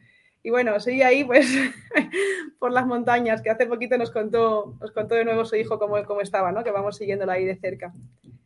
y 0.44 0.50
bueno, 0.50 0.78
sigue 0.78 1.04
ahí 1.04 1.24
pues 1.24 1.48
por 2.58 2.70
las 2.70 2.86
montañas, 2.86 3.40
que 3.40 3.48
hace 3.48 3.64
poquito 3.64 3.96
nos 3.96 4.10
contó, 4.10 4.76
nos 4.78 4.92
contó 4.92 5.14
de 5.14 5.24
nuevo 5.24 5.46
su 5.46 5.56
hijo 5.56 5.78
cómo, 5.78 6.04
cómo 6.04 6.20
estaba, 6.20 6.52
¿no? 6.52 6.62
Que 6.62 6.70
vamos 6.70 6.98
siguiéndolo 6.98 7.32
ahí 7.32 7.46
de 7.46 7.56
cerca. 7.56 7.94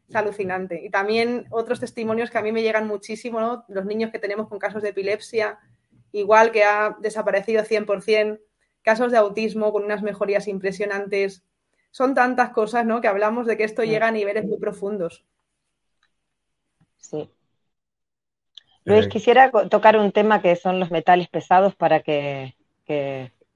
Es 0.08 0.14
alucinante. 0.14 0.80
Y 0.84 0.90
también 0.90 1.46
otros 1.50 1.80
testimonios 1.80 2.30
que 2.30 2.38
a 2.38 2.42
mí 2.42 2.52
me 2.52 2.62
llegan 2.62 2.86
muchísimo, 2.86 3.40
¿no? 3.40 3.64
Los 3.66 3.84
niños 3.84 4.12
que 4.12 4.20
tenemos 4.20 4.48
con 4.48 4.60
casos 4.60 4.80
de 4.80 4.90
epilepsia, 4.90 5.58
igual 6.12 6.52
que 6.52 6.62
ha 6.62 6.96
desaparecido 7.00 7.64
100%, 7.64 8.38
casos 8.82 9.10
de 9.10 9.18
autismo 9.18 9.72
con 9.72 9.82
unas 9.82 10.04
mejorías 10.04 10.46
impresionantes, 10.46 11.42
son 11.90 12.14
tantas 12.14 12.50
cosas, 12.50 12.86
¿no? 12.86 13.00
Que 13.00 13.08
hablamos 13.08 13.44
de 13.44 13.56
que 13.56 13.64
esto 13.64 13.82
llega 13.82 14.06
a 14.06 14.12
niveles 14.12 14.44
muy 14.44 14.58
profundos. 14.58 15.26
Sí. 16.98 17.28
Luis, 18.88 19.06
eh, 19.06 19.08
quisiera 19.08 19.50
tocar 19.50 19.98
un 19.98 20.12
tema 20.12 20.40
que 20.40 20.56
son 20.56 20.80
los 20.80 20.90
metales 20.90 21.28
pesados 21.28 21.74
para 21.74 22.00
que, 22.00 22.54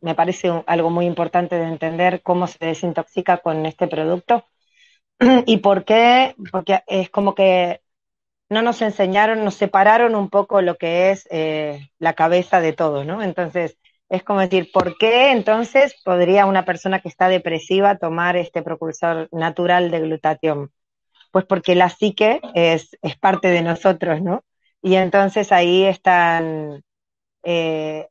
me 0.01 0.15
parece 0.15 0.51
algo 0.67 0.91
muy 0.91 1.07
importante 1.07 1.57
de 1.57 1.65
entender 1.65 2.23
cómo 2.23 2.47
se 2.47 2.67
desintoxica 2.67 3.39
con 3.39 3.65
este 3.65 3.87
producto 3.87 4.45
y 5.47 5.59
por 5.59 5.85
qué, 5.85 6.35
porque 6.51 6.83
es 6.87 7.09
como 7.09 7.35
que 7.35 7.81
no 8.51 8.61
nos 8.61 8.83
enseñaron, 8.83 9.45
nos 9.45 9.55
separaron 9.55 10.15
un 10.15 10.29
poco 10.29 10.61
lo 10.61 10.77
que 10.77 11.11
es 11.11 11.27
eh, 11.31 11.89
la 11.99 12.13
cabeza 12.13 12.61
de 12.61 12.75
todo, 12.75 13.05
¿no? 13.05 13.23
Entonces, 13.23 13.79
es 14.11 14.23
como 14.25 14.41
decir, 14.41 14.71
¿por 14.71 14.99
qué 14.99 15.31
entonces 15.31 15.95
podría 16.05 16.45
una 16.45 16.67
persona 16.67 17.01
que 17.01 17.09
está 17.09 17.29
depresiva 17.29 17.97
tomar 17.97 18.37
este 18.37 18.63
propulsor 18.63 19.29
natural 19.33 19.91
de 19.91 20.01
glutatión? 20.01 20.73
Pues 21.31 21.47
porque 21.47 21.75
la 21.75 21.89
psique 21.89 22.43
es, 22.55 22.99
es 23.01 23.17
parte 23.17 23.49
de 23.49 23.63
nosotros, 23.63 24.21
¿no? 24.21 24.45
Y 24.83 24.97
entonces 24.97 25.53
ahí 25.53 25.85
están 25.85 26.83
eh, 27.45 28.09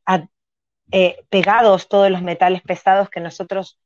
eh, 0.92 1.18
pegados 1.30 1.88
todos 1.88 2.10
los 2.12 2.22
metales 2.22 2.62
pesados 2.62 3.10
que 3.10 3.20
nosotros 3.20 3.80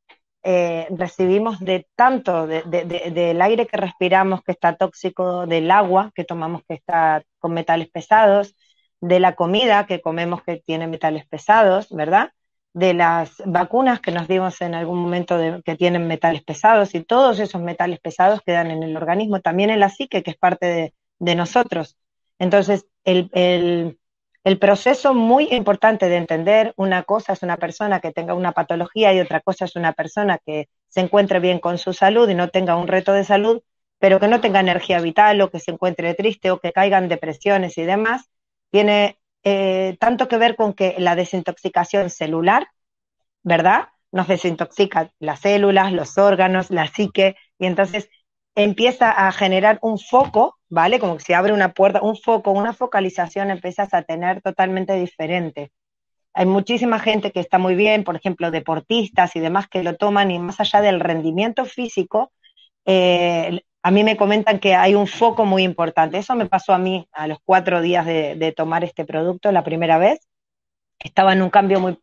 eh, 0.44 0.88
recibimos 0.92 1.60
de 1.60 1.88
tanto 1.96 2.46
del 2.46 3.42
aire 3.42 3.66
que 3.66 3.78
respiramos 3.78 4.44
que 4.44 4.52
está 4.52 4.76
tóxico, 4.76 5.48
del 5.48 5.72
agua 5.72 6.12
que 6.16 6.24
tomamos 6.24 6.62
que 6.68 6.76
está 6.76 7.24
con 7.40 7.54
metales 7.54 7.90
pesados, 7.90 8.56
de 9.02 9.20
la 9.20 9.36
comida 9.36 9.88
que 9.88 10.02
comemos 10.02 10.44
que 10.44 10.62
tiene 10.66 10.88
metales 10.88 11.26
pesados, 11.28 11.90
¿verdad? 11.90 12.32
De 12.74 12.94
las 12.94 13.42
vacunas 13.46 14.02
que 14.02 14.12
nos 14.12 14.28
dimos 14.28 14.62
en 14.62 14.76
algún 14.76 15.00
momento 15.00 15.38
que 15.64 15.76
tienen 15.76 16.08
metales 16.08 16.44
pesados 16.44 16.94
y 16.96 17.04
todos 17.04 17.40
esos 17.40 17.62
metales 17.62 18.00
pesados 18.00 18.42
quedan 18.46 18.72
en 18.72 18.84
el 18.84 18.98
organismo, 18.98 19.42
también 19.42 19.70
en 19.70 19.80
la 19.80 19.90
psique, 19.90 20.24
que 20.24 20.32
es 20.32 20.38
parte 20.38 20.94
de, 21.20 21.36
nosotros. 21.36 21.98
Entonces, 22.40 22.86
el, 23.04 23.30
el, 24.44 24.60
proceso 24.60 25.14
muy 25.14 25.48
importante 25.52 26.10
de 26.10 26.18
entender 26.18 26.74
una 26.78 27.04
cosa 27.04 27.34
es 27.34 27.44
una 27.44 27.58
persona 27.58 28.00
que 28.00 28.12
tenga 28.12 28.34
una 28.34 28.52
patología 28.52 29.14
y 29.14 29.20
otra 29.20 29.42
cosa 29.42 29.66
es 29.66 29.76
una 29.76 29.94
persona 29.94 30.40
que 30.46 30.70
se 30.90 31.02
encuentre 31.02 31.40
bien 31.40 31.60
con 31.60 31.78
su 31.78 31.94
salud 31.94 32.30
y 32.30 32.36
no 32.36 32.50
tenga 32.50 32.76
un 32.76 32.88
reto 32.88 33.14
de 33.14 33.24
salud, 33.24 33.62
pero 34.00 34.20
que 34.20 34.28
no 34.28 34.42
tenga 34.42 34.60
energía 34.60 35.00
vital 35.00 35.42
o 35.42 35.50
que 35.50 35.60
se 35.60 35.72
encuentre 35.72 36.14
triste 36.14 36.52
o 36.52 36.60
que 36.60 36.72
caigan 36.72 37.08
depresiones 37.08 37.78
y 37.78 37.84
demás, 37.84 38.30
tiene 38.72 39.18
eh, 39.44 39.96
tanto 40.00 40.28
que 40.28 40.38
ver 40.38 40.56
con 40.56 40.74
que 40.74 40.96
la 40.98 41.16
desintoxicación 41.16 42.10
celular, 42.10 42.68
¿verdad? 43.44 43.90
Nos 44.12 44.28
desintoxica 44.28 45.12
las 45.20 45.42
células, 45.42 45.94
los 45.94 46.18
órganos, 46.18 46.72
la 46.72 46.88
psique, 46.88 47.36
y 47.60 47.68
entonces 47.68 48.10
empieza 48.56 49.12
a 49.12 49.32
generar 49.32 49.80
un 49.82 50.00
foco, 50.00 50.58
¿vale? 50.70 51.00
Como 51.00 51.18
que 51.18 51.24
se 51.24 51.36
abre 51.36 51.54
una 51.54 51.74
puerta, 51.74 52.02
un 52.02 52.18
foco, 52.18 52.52
una 52.52 52.74
focalización 52.74 53.50
empiezas 53.52 53.94
a 53.94 54.04
tener 54.04 54.42
totalmente 54.42 54.94
diferente. 54.94 55.72
Hay 56.34 56.46
muchísima 56.46 57.00
gente 57.00 57.32
que 57.32 57.40
está 57.40 57.58
muy 57.58 57.76
bien, 57.76 58.04
por 58.04 58.16
ejemplo, 58.16 58.52
deportistas 58.52 59.36
y 59.36 59.40
demás 59.40 59.68
que 59.68 59.84
lo 59.84 59.96
toman 59.96 60.32
y 60.32 60.40
más 60.40 60.60
allá 60.60 60.82
del 60.82 61.00
rendimiento 61.00 61.66
físico, 61.66 62.32
eh, 62.86 63.62
a 63.86 63.92
mí 63.92 64.04
me 64.04 64.18
comentan 64.18 64.60
que 64.60 64.74
hay 64.74 64.96
un 64.96 65.08
foco 65.08 65.46
muy 65.46 65.64
importante. 65.64 66.18
Eso 66.18 66.36
me 66.36 66.48
pasó 66.48 66.74
a 66.74 66.80
mí 66.80 67.08
a 67.12 67.28
los 67.28 67.38
cuatro 67.46 67.82
días 67.82 68.06
de, 68.06 68.54
tomar 68.58 68.84
este 68.84 69.06
producto 69.06 69.52
la 69.52 69.64
primera 69.64 70.00
vez. 70.00 70.20
Estaba 71.00 71.34
en 71.34 71.44
un 71.44 71.52
cambio 71.52 71.80
muy, 71.80 72.00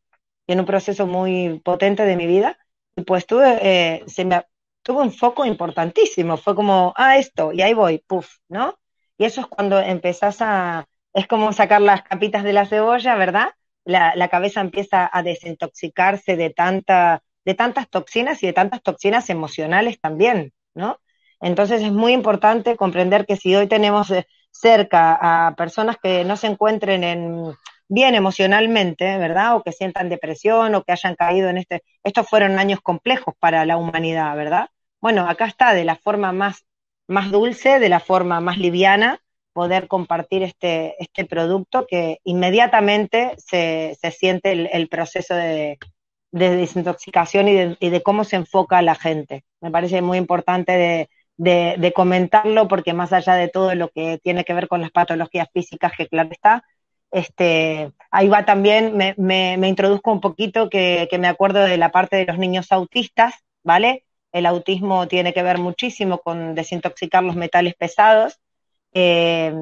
en 0.46 0.60
un 0.60 0.66
proceso 0.66 1.06
muy 1.06 1.60
potente 1.64 2.04
de 2.04 2.16
mi 2.16 2.26
vida. 2.26 2.56
Y 2.94 3.02
pues 3.02 3.26
tuve, 3.26 3.58
eh, 3.62 4.04
se 4.06 4.24
me, 4.24 4.44
tuve 4.82 5.02
un 5.02 5.12
foco 5.12 5.44
importantísimo. 5.44 6.36
Fue 6.36 6.54
como, 6.54 6.92
ah, 6.96 7.16
esto, 7.18 7.52
y 7.52 7.62
ahí 7.62 7.74
voy, 7.74 7.98
puff, 7.98 8.36
¿no? 8.48 8.78
Y 9.18 9.24
eso 9.24 9.40
es 9.42 9.46
cuando 9.46 9.78
empezás 9.80 10.38
a, 10.40 10.86
es 11.12 11.26
como 11.26 11.52
sacar 11.52 11.80
las 11.80 12.02
capitas 12.02 12.44
de 12.44 12.52
la 12.52 12.66
cebolla, 12.66 13.14
¿verdad? 13.16 13.50
La, 13.84 14.14
la 14.16 14.28
cabeza 14.28 14.60
empieza 14.60 15.08
a 15.12 15.22
desintoxicarse 15.22 16.36
de, 16.36 16.50
tanta, 16.50 17.22
de 17.44 17.54
tantas 17.54 17.88
toxinas 17.90 18.42
y 18.42 18.46
de 18.46 18.52
tantas 18.52 18.82
toxinas 18.82 19.30
emocionales 19.30 20.00
también, 20.00 20.52
¿no? 20.74 20.98
Entonces 21.40 21.82
es 21.82 21.92
muy 21.92 22.12
importante 22.12 22.76
comprender 22.76 23.26
que 23.26 23.36
si 23.36 23.54
hoy 23.56 23.66
tenemos 23.66 24.10
eh, 24.10 24.26
cerca 24.50 25.18
a 25.20 25.54
personas 25.56 25.96
que 26.02 26.24
no 26.24 26.36
se 26.36 26.46
encuentren 26.46 27.04
en, 27.04 27.54
bien 27.88 28.14
emocionalmente, 28.14 29.18
¿verdad? 29.18 29.56
O 29.56 29.62
que 29.62 29.72
sientan 29.72 30.08
depresión 30.08 30.74
o 30.74 30.82
que 30.84 30.92
hayan 30.92 31.14
caído 31.14 31.48
en 31.50 31.58
este... 31.58 31.82
Estos 32.02 32.28
fueron 32.28 32.58
años 32.58 32.80
complejos 32.80 33.34
para 33.38 33.66
la 33.66 33.76
humanidad, 33.76 34.34
¿verdad? 34.36 34.68
Bueno, 35.02 35.28
acá 35.28 35.46
está 35.46 35.74
de 35.74 35.84
la 35.84 35.96
forma 35.96 36.32
más, 36.32 36.64
más 37.08 37.30
dulce, 37.30 37.80
de 37.80 37.88
la 37.88 38.00
forma 38.00 38.40
más 38.40 38.56
liviana, 38.56 39.20
poder 39.52 39.88
compartir 39.88 40.42
este, 40.44 40.94
este 41.02 41.24
producto 41.26 41.86
que 41.88 42.20
inmediatamente 42.24 43.34
se, 43.38 43.98
se 44.00 44.10
siente 44.12 44.52
el, 44.52 44.88
proceso 44.88 45.34
de, 45.34 45.78
desintoxicación 46.30 47.48
y 47.48 47.54
de, 47.54 47.76
y 47.80 47.90
de, 47.90 48.02
cómo 48.02 48.24
se 48.24 48.36
enfoca 48.36 48.80
la 48.80 48.94
gente. 48.94 49.44
Me 49.60 49.72
parece 49.72 50.02
muy 50.02 50.18
importante 50.18 50.72
de, 50.72 51.08
de, 51.36 51.92
comentarlo, 51.92 52.68
porque 52.68 52.94
más 52.94 53.12
allá 53.12 53.34
de 53.34 53.48
todo 53.48 53.74
lo 53.74 53.88
que 53.90 54.18
tiene 54.22 54.44
que 54.44 54.54
ver 54.54 54.68
con 54.68 54.80
las 54.82 54.92
patologías 54.92 55.48
físicas, 55.52 55.92
que 55.96 56.06
claro 56.08 56.30
está, 56.30 56.64
este, 57.10 57.92
ahí 58.10 58.28
va 58.28 58.44
también, 58.44 58.96
me, 58.96 59.14
me, 59.18 59.68
introduzco 59.68 60.12
un 60.12 60.20
poquito 60.20 60.70
que, 60.70 61.08
me 61.18 61.28
acuerdo 61.28 61.64
de 61.64 61.76
la 61.76 61.90
parte 61.90 62.16
de 62.16 62.26
los 62.26 62.38
niños 62.38 62.70
autistas, 62.70 63.34
¿vale? 63.64 64.04
El 64.32 64.46
autismo 64.46 65.06
tiene 65.08 65.32
que 65.32 65.42
ver 65.42 65.58
muchísimo 65.58 66.18
con 66.18 66.54
desintoxicar 66.54 67.22
los 67.22 67.36
metales 67.36 67.74
pesados. 67.74 68.40
Eh, 68.94 69.52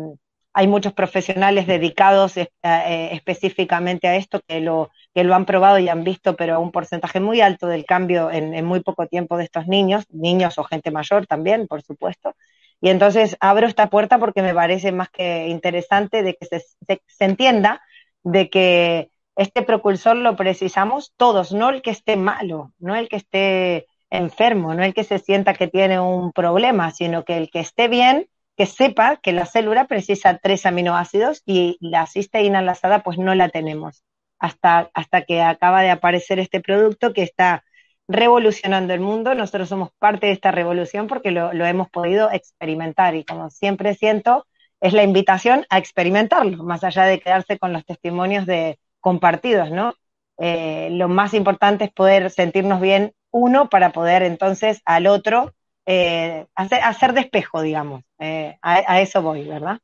hay 0.52 0.66
muchos 0.66 0.92
profesionales 0.92 1.66
dedicados 1.66 2.36
eh, 2.36 2.48
específicamente 2.62 4.08
a 4.08 4.16
esto 4.16 4.40
que 4.46 4.60
lo, 4.60 4.90
que 5.14 5.24
lo 5.24 5.34
han 5.34 5.44
probado 5.46 5.78
y 5.78 5.88
han 5.88 6.04
visto, 6.04 6.34
pero 6.34 6.60
un 6.60 6.72
porcentaje 6.72 7.20
muy 7.20 7.40
alto 7.40 7.66
del 7.66 7.84
cambio 7.84 8.30
en, 8.30 8.64
muy 8.64 8.80
poco 8.80 9.06
tiempo 9.06 9.36
de 9.36 9.44
estos 9.44 9.68
niños, 9.68 10.04
niños 10.10 10.58
o 10.58 10.64
gente 10.64 10.90
mayor 10.90 11.26
también, 11.26 11.68
por 11.68 11.82
supuesto. 11.82 12.34
Y 12.80 12.88
entonces 12.90 13.36
abro 13.40 13.66
esta 13.66 13.90
puerta 13.90 14.18
porque 14.18 14.42
me 14.42 14.54
parece 14.54 14.90
más 14.90 15.10
que 15.10 15.48
interesante 15.48 16.22
de 16.22 16.34
que 16.34 16.46
se, 16.46 16.60
se, 17.06 17.24
entienda 17.24 17.82
de 18.24 18.50
que 18.50 19.10
este 19.36 19.62
precursor 19.62 20.16
lo 20.16 20.34
precisamos 20.34 21.12
todos, 21.16 21.52
no 21.52 21.70
el 21.70 21.82
que 21.82 21.90
esté 21.90 22.16
malo, 22.16 22.72
no 22.78 22.96
el 22.96 23.08
que 23.08 23.16
esté 23.16 23.86
enfermo, 24.10 24.74
no 24.74 24.84
el 24.84 24.94
que 24.94 25.04
se 25.04 25.18
sienta 25.18 25.54
que 25.54 25.68
tiene 25.68 26.00
un 26.00 26.32
problema, 26.32 26.90
sino 26.90 27.24
que 27.24 27.36
el 27.36 27.50
que 27.50 27.60
esté 27.60 27.88
bien, 27.88 28.26
que 28.56 28.66
sepa 28.66 29.16
que 29.16 29.32
la 29.32 29.46
célula 29.46 29.86
precisa 29.86 30.38
tres 30.38 30.66
aminoácidos 30.66 31.42
y 31.46 31.78
la 31.80 32.06
cisteína 32.06 32.58
enlazada 32.58 33.02
pues 33.02 33.16
no 33.18 33.34
la 33.34 33.48
tenemos 33.48 34.04
hasta, 34.38 34.90
hasta 34.94 35.22
que 35.22 35.42
acaba 35.42 35.82
de 35.82 35.90
aparecer 35.90 36.38
este 36.40 36.60
producto 36.60 37.12
que 37.12 37.22
está 37.22 37.64
revolucionando 38.08 38.92
el 38.92 39.00
mundo. 39.00 39.34
Nosotros 39.34 39.68
somos 39.68 39.90
parte 39.98 40.26
de 40.26 40.32
esta 40.32 40.50
revolución 40.50 41.06
porque 41.06 41.30
lo, 41.30 41.52
hemos 41.52 41.88
podido 41.90 42.30
experimentar 42.32 43.14
y 43.14 43.24
como 43.24 43.50
siempre 43.50 43.94
siento, 43.94 44.46
es 44.80 44.92
la 44.92 45.04
invitación 45.04 45.66
a 45.70 45.78
experimentarlo, 45.78 46.64
más 46.64 46.82
allá 46.82 47.04
de 47.04 47.20
quedarse 47.20 47.58
con 47.58 47.72
los 47.72 47.84
testimonios 47.84 48.46
de 48.46 48.78
compartidos, 49.00 49.70
¿no? 49.70 49.94
Eh, 50.38 50.88
lo 50.92 51.08
más 51.08 51.34
importante 51.34 51.84
es 51.84 51.92
poder 51.92 52.30
sentirnos 52.30 52.80
bien 52.80 53.12
uno 53.30 53.68
para 53.68 53.92
poder 53.92 54.22
entonces 54.22 54.82
al 54.84 55.06
otro 55.06 55.54
eh, 55.86 56.46
hacer, 56.54 56.80
hacer 56.82 57.12
despejo, 57.12 57.62
digamos. 57.62 58.02
Eh, 58.18 58.58
a, 58.62 59.00
eso 59.00 59.22
voy, 59.22 59.46
¿verdad? 59.46 59.78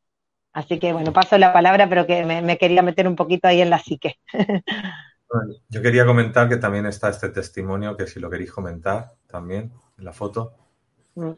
Así 0.53 0.79
que 0.79 0.93
bueno, 0.93 1.13
paso 1.13 1.37
la 1.39 1.53
palabra, 1.53 1.89
pero 1.89 2.07
que 2.07 2.25
me, 2.25 2.43
me 2.43 2.59
quería 2.59 2.83
meter 2.83 3.07
un 3.09 3.17
poquito 3.17 3.49
ahí 3.49 3.61
en 3.61 3.71
la 3.71 3.79
psique. 3.79 4.19
Yo 5.69 5.83
quería 5.83 6.07
comentar 6.07 6.49
que 6.49 6.57
también 6.57 6.87
está 6.87 7.09
este 7.09 7.29
testimonio, 7.29 7.97
que 7.97 8.07
si 8.07 8.21
lo 8.21 8.31
queréis 8.31 8.53
comentar 8.53 9.15
también 9.27 9.73
en 9.99 10.05
la 10.05 10.13
foto. 10.13 10.55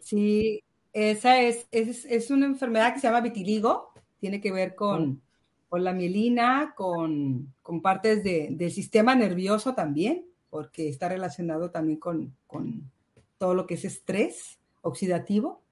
Sí, 0.00 0.62
esa 0.92 1.40
es, 1.40 1.66
es, 1.70 2.30
una 2.30 2.46
enfermedad 2.46 2.92
que 2.92 3.00
se 3.00 3.06
llama 3.06 3.20
vitiligo, 3.20 3.92
tiene 4.18 4.40
que 4.40 4.52
ver 4.52 4.74
con, 4.74 5.22
con 5.68 5.84
la 5.84 5.92
mielina, 5.92 6.74
con, 6.76 7.54
con 7.62 7.80
partes 7.80 8.22
del 8.24 8.70
sistema 8.70 9.14
nervioso 9.14 9.74
también, 9.74 10.26
porque 10.50 10.88
está 10.88 11.08
relacionado 11.08 11.70
también 11.70 11.98
con, 11.98 12.36
con 12.46 12.90
todo 13.38 13.54
lo 13.54 13.66
que 13.66 13.74
es 13.74 13.84
estrés 13.84 14.58
oxidativo. 14.82 15.62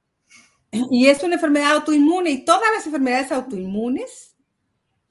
Y 0.91 1.07
es 1.07 1.22
una 1.22 1.35
enfermedad 1.35 1.77
autoinmune 1.77 2.31
y 2.31 2.45
todas 2.45 2.68
las 2.74 2.87
enfermedades 2.87 3.33
autoinmunes 3.33 4.37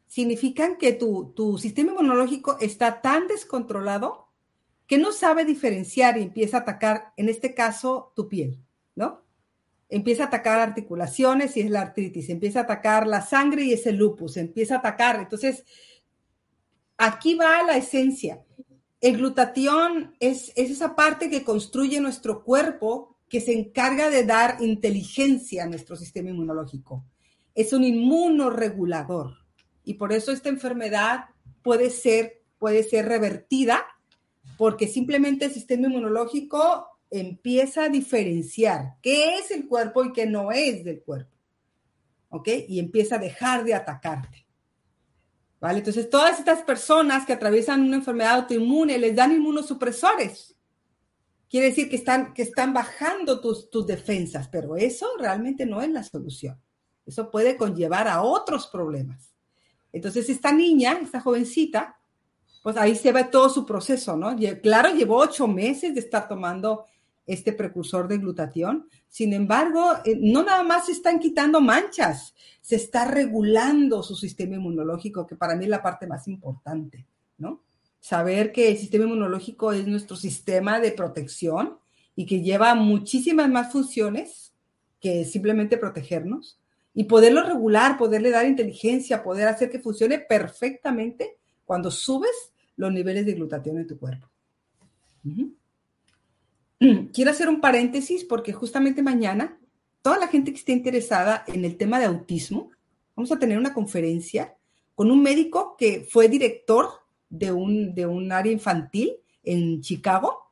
significan 0.07 0.77
que 0.77 0.93
tu, 0.93 1.33
tu 1.35 1.57
sistema 1.57 1.91
inmunológico 1.91 2.57
está 2.59 3.01
tan 3.01 3.27
descontrolado 3.27 4.25
que 4.87 4.97
no 4.97 5.11
sabe 5.11 5.45
diferenciar 5.45 6.17
y 6.17 6.23
empieza 6.23 6.57
a 6.57 6.59
atacar, 6.61 7.13
en 7.17 7.29
este 7.29 7.53
caso, 7.53 8.13
tu 8.15 8.29
piel, 8.29 8.59
¿no? 8.95 9.23
Empieza 9.89 10.23
a 10.23 10.27
atacar 10.27 10.59
articulaciones 10.59 11.57
y 11.57 11.61
es 11.61 11.69
la 11.69 11.81
artritis, 11.81 12.29
empieza 12.29 12.59
a 12.59 12.63
atacar 12.63 13.07
la 13.07 13.21
sangre 13.21 13.63
y 13.63 13.73
es 13.73 13.85
el 13.87 13.97
lupus, 13.97 14.37
empieza 14.37 14.75
a 14.75 14.77
atacar. 14.79 15.19
Entonces, 15.19 15.65
aquí 16.97 17.35
va 17.35 17.63
la 17.63 17.77
esencia. 17.77 18.43
El 19.05 19.17
glutatión 19.17 20.15
es, 20.19 20.51
es 20.55 20.71
esa 20.71 20.95
parte 20.95 21.29
que 21.29 21.43
construye 21.43 21.99
nuestro 21.99 22.43
cuerpo 22.43 23.15
que 23.29 23.39
se 23.39 23.53
encarga 23.53 24.09
de 24.09 24.25
dar 24.25 24.57
inteligencia 24.61 25.63
a 25.63 25.67
nuestro 25.67 25.95
sistema 25.95 26.31
inmunológico. 26.31 27.05
Es 27.53 27.71
un 27.71 27.83
inmunoregulador 27.83 29.37
y 29.83 29.93
por 29.93 30.11
eso 30.11 30.31
esta 30.31 30.49
enfermedad 30.49 31.25
puede 31.61 31.91
ser, 31.91 32.41
puede 32.57 32.81
ser 32.81 33.05
revertida 33.05 33.85
porque 34.57 34.87
simplemente 34.87 35.45
el 35.45 35.51
sistema 35.51 35.85
inmunológico 35.85 36.87
empieza 37.11 37.83
a 37.83 37.89
diferenciar 37.89 38.95
qué 39.03 39.35
es 39.35 39.51
el 39.51 39.67
cuerpo 39.67 40.03
y 40.03 40.13
qué 40.13 40.25
no 40.25 40.51
es 40.51 40.83
del 40.83 41.03
cuerpo. 41.03 41.37
¿Ok? 42.29 42.49
Y 42.67 42.79
empieza 42.79 43.17
a 43.17 43.19
dejar 43.19 43.65
de 43.65 43.75
atacarte. 43.75 44.44
¿Vale? 45.65 45.79
Entonces, 45.79 46.11
todas 46.11 46.37
estas 46.37 46.61
personas 46.61 47.25
que 47.25 47.33
atraviesan 47.33 47.81
una 47.81 47.95
enfermedad 47.95 48.35
autoinmune 48.35 48.99
les 48.99 49.15
dan 49.15 49.31
inmunosupresores. 49.31 50.55
Quiere 51.49 51.69
decir 51.69 51.89
que 51.89 51.95
están, 51.95 52.35
que 52.35 52.43
están 52.43 52.71
bajando 52.71 53.41
tus, 53.41 53.71
tus 53.71 53.87
defensas, 53.87 54.47
pero 54.47 54.75
eso 54.75 55.07
realmente 55.17 55.65
no 55.65 55.81
es 55.81 55.89
la 55.89 56.03
solución. 56.03 56.61
Eso 57.03 57.31
puede 57.31 57.57
conllevar 57.57 58.07
a 58.07 58.21
otros 58.21 58.67
problemas. 58.67 59.33
Entonces, 59.91 60.29
esta 60.29 60.51
niña, 60.51 60.99
esta 61.01 61.19
jovencita, 61.19 61.97
pues 62.61 62.77
ahí 62.77 62.95
se 62.95 63.11
ve 63.11 63.23
todo 63.23 63.49
su 63.49 63.65
proceso, 63.65 64.15
¿no? 64.15 64.35
Claro, 64.61 64.93
llevó 64.93 65.17
ocho 65.17 65.47
meses 65.47 65.95
de 65.95 65.99
estar 65.99 66.27
tomando 66.27 66.85
este 67.25 67.53
precursor 67.53 68.07
de 68.07 68.17
glutatión. 68.17 68.87
Sin 69.07 69.33
embargo, 69.33 69.93
eh, 70.05 70.17
no 70.19 70.43
nada 70.43 70.63
más 70.63 70.85
se 70.87 70.91
están 70.91 71.19
quitando 71.19 71.61
manchas, 71.61 72.33
se 72.61 72.75
está 72.75 73.05
regulando 73.05 74.03
su 74.03 74.15
sistema 74.15 74.55
inmunológico, 74.55 75.25
que 75.25 75.35
para 75.35 75.55
mí 75.55 75.65
es 75.65 75.69
la 75.69 75.83
parte 75.83 76.07
más 76.07 76.27
importante, 76.27 77.05
¿no? 77.37 77.61
Saber 77.99 78.51
que 78.51 78.69
el 78.69 78.77
sistema 78.77 79.05
inmunológico 79.05 79.71
es 79.71 79.87
nuestro 79.87 80.15
sistema 80.15 80.79
de 80.79 80.91
protección 80.91 81.77
y 82.15 82.25
que 82.25 82.41
lleva 82.41 82.75
muchísimas 82.75 83.49
más 83.49 83.71
funciones 83.71 84.53
que 84.99 85.25
simplemente 85.25 85.77
protegernos 85.77 86.59
y 86.93 87.03
poderlo 87.03 87.43
regular, 87.43 87.97
poderle 87.97 88.31
dar 88.31 88.45
inteligencia, 88.45 89.23
poder 89.23 89.47
hacer 89.47 89.69
que 89.69 89.79
funcione 89.79 90.19
perfectamente 90.19 91.37
cuando 91.65 91.91
subes 91.91 92.53
los 92.77 92.91
niveles 92.91 93.25
de 93.25 93.33
glutatión 93.33 93.77
en 93.77 93.87
tu 93.87 93.97
cuerpo. 93.97 94.27
Quiero 97.13 97.31
hacer 97.31 97.49
un 97.49 97.61
paréntesis 97.61 98.23
porque 98.23 98.53
justamente 98.53 99.01
mañana 99.01 99.57
toda 100.01 100.19
la 100.19 100.27
gente 100.27 100.51
que 100.51 100.59
esté 100.59 100.71
interesada 100.71 101.43
en 101.47 101.65
el 101.65 101.77
tema 101.77 101.99
de 101.99 102.05
autismo, 102.05 102.69
vamos 103.15 103.31
a 103.31 103.39
tener 103.39 103.57
una 103.57 103.73
conferencia 103.73 104.55
con 104.93 105.09
un 105.09 105.23
médico 105.23 105.75
que 105.77 106.07
fue 106.07 106.27
director 106.29 106.89
de 107.27 107.51
un, 107.51 107.95
de 107.95 108.05
un 108.05 108.31
área 108.31 108.51
infantil 108.51 109.13
en 109.43 109.81
Chicago. 109.81 110.51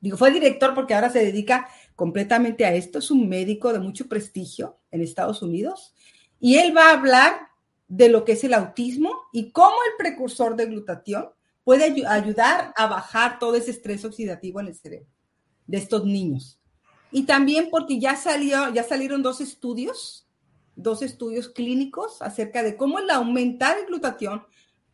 Digo, 0.00 0.16
fue 0.16 0.30
director 0.30 0.74
porque 0.74 0.94
ahora 0.94 1.10
se 1.10 1.24
dedica 1.24 1.68
completamente 1.96 2.64
a 2.64 2.74
esto. 2.74 3.00
Es 3.00 3.10
un 3.10 3.28
médico 3.28 3.72
de 3.72 3.80
mucho 3.80 4.06
prestigio 4.06 4.78
en 4.92 5.00
Estados 5.00 5.42
Unidos 5.42 5.92
y 6.38 6.58
él 6.58 6.76
va 6.76 6.90
a 6.90 6.98
hablar 6.98 7.48
de 7.88 8.08
lo 8.08 8.24
que 8.24 8.32
es 8.32 8.44
el 8.44 8.54
autismo 8.54 9.10
y 9.32 9.50
cómo 9.50 9.74
el 9.90 9.96
precursor 9.98 10.54
de 10.54 10.66
glutatión 10.66 11.30
puede 11.64 11.84
ayudar 12.06 12.72
a 12.76 12.86
bajar 12.86 13.40
todo 13.40 13.56
ese 13.56 13.72
estrés 13.72 14.04
oxidativo 14.04 14.60
en 14.60 14.68
el 14.68 14.74
cerebro 14.76 15.08
de 15.66 15.78
estos 15.78 16.04
niños. 16.04 16.58
Y 17.10 17.24
también 17.24 17.68
porque 17.70 18.00
ya 18.00 18.16
salió, 18.16 18.72
ya 18.72 18.82
salieron 18.82 19.22
dos 19.22 19.40
estudios, 19.40 20.26
dos 20.76 21.02
estudios 21.02 21.48
clínicos 21.48 22.20
acerca 22.22 22.62
de 22.62 22.76
cómo 22.76 22.98
el 22.98 23.10
aumentar 23.10 23.78
el 23.78 23.86
glutatión 23.86 24.44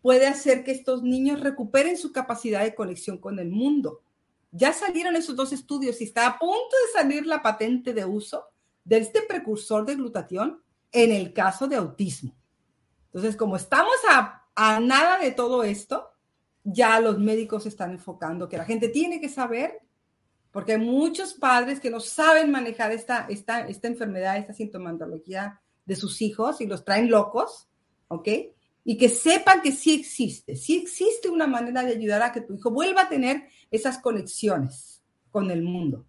puede 0.03 0.27
hacer 0.27 0.65
que 0.65 0.73
estos 0.73 1.03
niños 1.03 1.41
recuperen 1.41 1.97
su 1.97 2.13
capacidad 2.13 2.63
de 2.63 2.75
conexión 2.75 3.19
con 3.19 3.39
el 3.39 3.51
mundo. 3.51 4.03
Ya 4.53 4.73
salieron 4.73 5.17
esos 5.17 5.37
dos 5.37 5.53
estudios 5.53 6.01
y 6.01 6.05
está 6.05 6.27
a 6.27 6.39
punto 6.39 6.77
de 6.87 7.01
salir 7.01 7.27
la 7.27 7.43
patente 7.43 7.95
de 7.95 8.05
uso 8.05 8.45
de 8.85 8.99
este 8.99 9.23
precursor 9.23 9.87
de 9.87 9.95
glutatión 9.95 10.63
en 10.93 11.13
el 11.13 11.33
caso 11.33 11.69
de 11.69 11.77
autismo. 11.77 12.35
Entonces, 13.07 13.37
como 13.37 13.57
estamos 13.57 13.95
a, 14.11 14.47
a 14.55 14.81
nada 14.81 15.19
de 15.19 15.31
todo 15.33 15.63
esto, 15.65 16.11
ya 16.65 17.01
los 17.01 17.19
médicos 17.19 17.67
están 17.67 17.93
enfocando 17.93 18.49
que 18.49 18.59
la 18.59 18.65
gente 18.65 18.89
tiene 18.89 19.21
que 19.21 19.29
saber, 19.29 19.81
porque 20.53 20.73
hay 20.73 20.79
muchos 20.79 21.35
padres 21.35 21.81
que 21.81 21.91
no 21.91 22.01
saben 22.01 22.51
manejar 22.51 22.93
esta, 22.93 23.27
esta, 23.29 23.67
esta 23.69 23.89
enfermedad, 23.89 24.37
esta 24.37 24.53
sintomatología 24.53 25.61
de 25.87 25.97
sus 25.97 26.23
hijos 26.23 26.61
y 26.61 26.67
los 26.67 26.85
traen 26.85 27.11
locos, 27.11 27.69
¿ok? 28.09 28.29
y 28.85 28.97
que 28.97 29.09
sepan 29.09 29.61
que 29.61 29.73
sí 29.73 29.95
existe, 29.95 30.57
sí 30.57 30.77
existe 30.77 31.29
una 31.29 31.47
manera 31.47 31.83
de 31.83 31.93
ayudar 31.93 32.23
a 32.23 32.33
que 32.33 32.41
tu 32.41 32.55
hijo 32.55 32.71
vuelva 32.71 33.03
a 33.03 33.09
tener 33.09 33.45
esas 33.71 33.99
conexiones 33.99 35.03
con 35.31 35.51
el 35.51 35.63
mundo. 35.63 36.07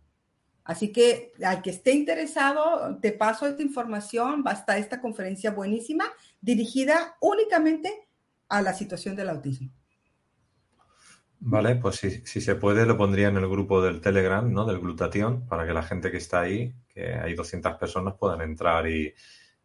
Así 0.63 0.91
que 0.91 1.33
al 1.43 1.61
que 1.61 1.71
esté 1.71 1.91
interesado, 1.91 2.97
te 3.01 3.11
paso 3.11 3.47
esta 3.47 3.61
información, 3.61 4.43
va 4.45 4.51
a 4.51 4.55
estar 4.55 4.77
esta 4.77 5.01
conferencia 5.01 5.51
buenísima 5.51 6.05
dirigida 6.39 7.17
únicamente 7.19 8.07
a 8.47 8.61
la 8.61 8.73
situación 8.73 9.15
del 9.15 9.29
autismo. 9.29 9.69
Vale, 11.43 11.75
pues 11.75 11.95
si, 11.95 12.11
si, 12.25 12.39
se 12.39 12.55
puede 12.55 12.85
lo 12.85 12.97
pondría 12.97 13.29
en 13.29 13.37
el 13.37 13.49
grupo 13.49 13.81
del 13.81 13.99
Telegram, 13.99 14.51
¿no? 14.53 14.63
Del 14.63 14.79
glutatión, 14.79 15.47
para 15.47 15.65
que 15.65 15.73
la 15.73 15.81
gente 15.81 16.11
que 16.11 16.17
está 16.17 16.41
ahí, 16.41 16.71
que 16.87 17.15
hay 17.15 17.33
200 17.33 17.77
personas, 17.77 18.13
puedan 18.13 18.41
entrar 18.41 18.87
y, 18.87 19.11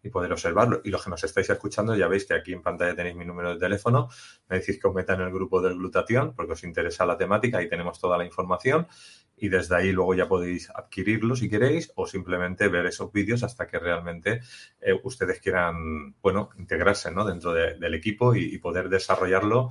y 0.06 0.10
poder 0.10 0.32
observarlo. 0.32 0.80
Y 0.84 0.90
los 0.90 1.04
que 1.04 1.10
nos 1.10 1.22
estáis 1.22 1.50
escuchando, 1.50 1.94
ya 1.94 2.08
veis 2.08 2.24
que 2.24 2.34
aquí 2.34 2.52
en 2.52 2.62
pantalla 2.62 2.94
tenéis 2.94 3.16
mi 3.16 3.24
número 3.24 3.52
de 3.52 3.60
teléfono. 3.60 4.08
Me 4.48 4.58
decís 4.58 4.78
que 4.80 4.88
os 4.88 4.94
meta 4.94 5.14
en 5.14 5.20
el 5.20 5.32
grupo 5.32 5.60
del 5.60 5.74
glutatión 5.74 6.34
porque 6.34 6.52
os 6.52 6.64
interesa 6.64 7.04
la 7.04 7.18
temática. 7.18 7.58
Ahí 7.58 7.68
tenemos 7.68 8.00
toda 8.00 8.16
la 8.16 8.24
información 8.24 8.86
y 9.36 9.48
desde 9.48 9.76
ahí 9.76 9.92
luego 9.92 10.14
ya 10.14 10.26
podéis 10.26 10.70
adquirirlo 10.70 11.36
si 11.36 11.48
queréis 11.50 11.92
o 11.94 12.06
simplemente 12.06 12.68
ver 12.68 12.86
esos 12.86 13.12
vídeos 13.12 13.42
hasta 13.42 13.66
que 13.66 13.78
realmente 13.78 14.40
eh, 14.80 14.98
ustedes 15.04 15.40
quieran, 15.40 16.14
bueno, 16.22 16.50
integrarse 16.58 17.10
¿no? 17.10 17.24
dentro 17.24 17.52
del 17.52 17.94
equipo 17.94 18.34
y, 18.34 18.56
poder 18.56 18.88
desarrollarlo 18.88 19.70